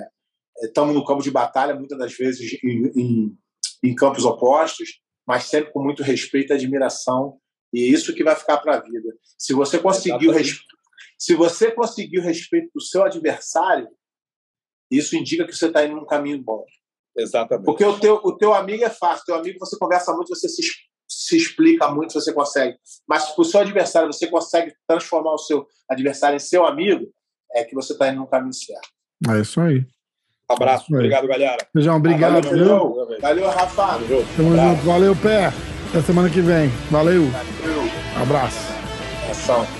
estamos 0.62 0.94
no 0.94 1.04
campo 1.04 1.22
de 1.22 1.30
batalha, 1.30 1.74
muitas 1.74 1.98
das 1.98 2.12
vezes 2.14 2.58
em, 2.62 2.92
em, 2.96 3.38
em 3.82 3.94
campos 3.94 4.24
opostos, 4.24 5.00
mas 5.26 5.44
sempre 5.44 5.72
com 5.72 5.82
muito 5.82 6.02
respeito 6.02 6.52
e 6.52 6.54
admiração. 6.54 7.38
E 7.72 7.92
isso 7.92 8.14
que 8.14 8.24
vai 8.24 8.34
ficar 8.34 8.58
para 8.58 8.76
a 8.76 8.80
vida. 8.80 9.14
Se 9.38 9.52
você 9.52 9.78
conseguir 9.78 10.28
o 10.28 10.32
respeito 10.32 10.80
se 11.20 11.34
você 11.34 11.70
conseguir 11.70 12.18
o 12.18 12.22
respeito 12.22 12.70
do 12.74 12.80
seu 12.80 13.04
adversário, 13.04 13.86
isso 14.90 15.14
indica 15.14 15.46
que 15.46 15.54
você 15.54 15.66
está 15.66 15.84
indo 15.84 15.94
num 15.94 16.06
caminho 16.06 16.42
bom. 16.42 16.64
Exatamente. 17.14 17.66
Porque 17.66 17.84
o 17.84 18.00
teu, 18.00 18.14
o 18.24 18.36
teu 18.38 18.54
amigo 18.54 18.82
é 18.82 18.88
fácil, 18.88 19.26
teu 19.26 19.34
amigo 19.34 19.58
você 19.58 19.76
conversa 19.78 20.14
muito, 20.14 20.34
você 20.34 20.48
se, 20.48 20.62
se 21.06 21.36
explica 21.36 21.90
muito, 21.90 22.14
você 22.14 22.32
consegue. 22.32 22.78
Mas 23.06 23.28
para 23.32 23.42
o 23.42 23.44
seu 23.44 23.60
adversário, 23.60 24.10
você 24.10 24.28
consegue 24.28 24.72
transformar 24.88 25.34
o 25.34 25.38
seu 25.38 25.66
adversário 25.90 26.36
em 26.36 26.40
seu 26.40 26.64
amigo, 26.64 27.12
é 27.54 27.64
que 27.64 27.74
você 27.74 27.92
está 27.92 28.08
indo 28.08 28.20
num 28.20 28.26
caminho 28.26 28.54
certo. 28.54 28.88
É 29.28 29.40
isso 29.42 29.60
aí. 29.60 29.84
Abraço. 30.50 30.92
É 30.92 30.96
obrigado, 30.96 31.28
galera. 31.28 31.66
Beijão, 31.74 31.96
obrigado. 31.96 32.42
Valeu, 32.48 32.94
valeu, 32.94 33.18
valeu 33.20 33.48
Rafa. 33.48 33.98
Tamo 34.36 34.56
junto. 34.56 34.82
Valeu, 34.84 35.16
pé. 35.16 35.52
Até 35.88 36.02
semana 36.02 36.28
que 36.28 36.40
vem. 36.40 36.68
Valeu. 36.90 37.26
Valeu. 37.30 37.90
Abraço. 38.20 38.72
Ação. 39.30 39.79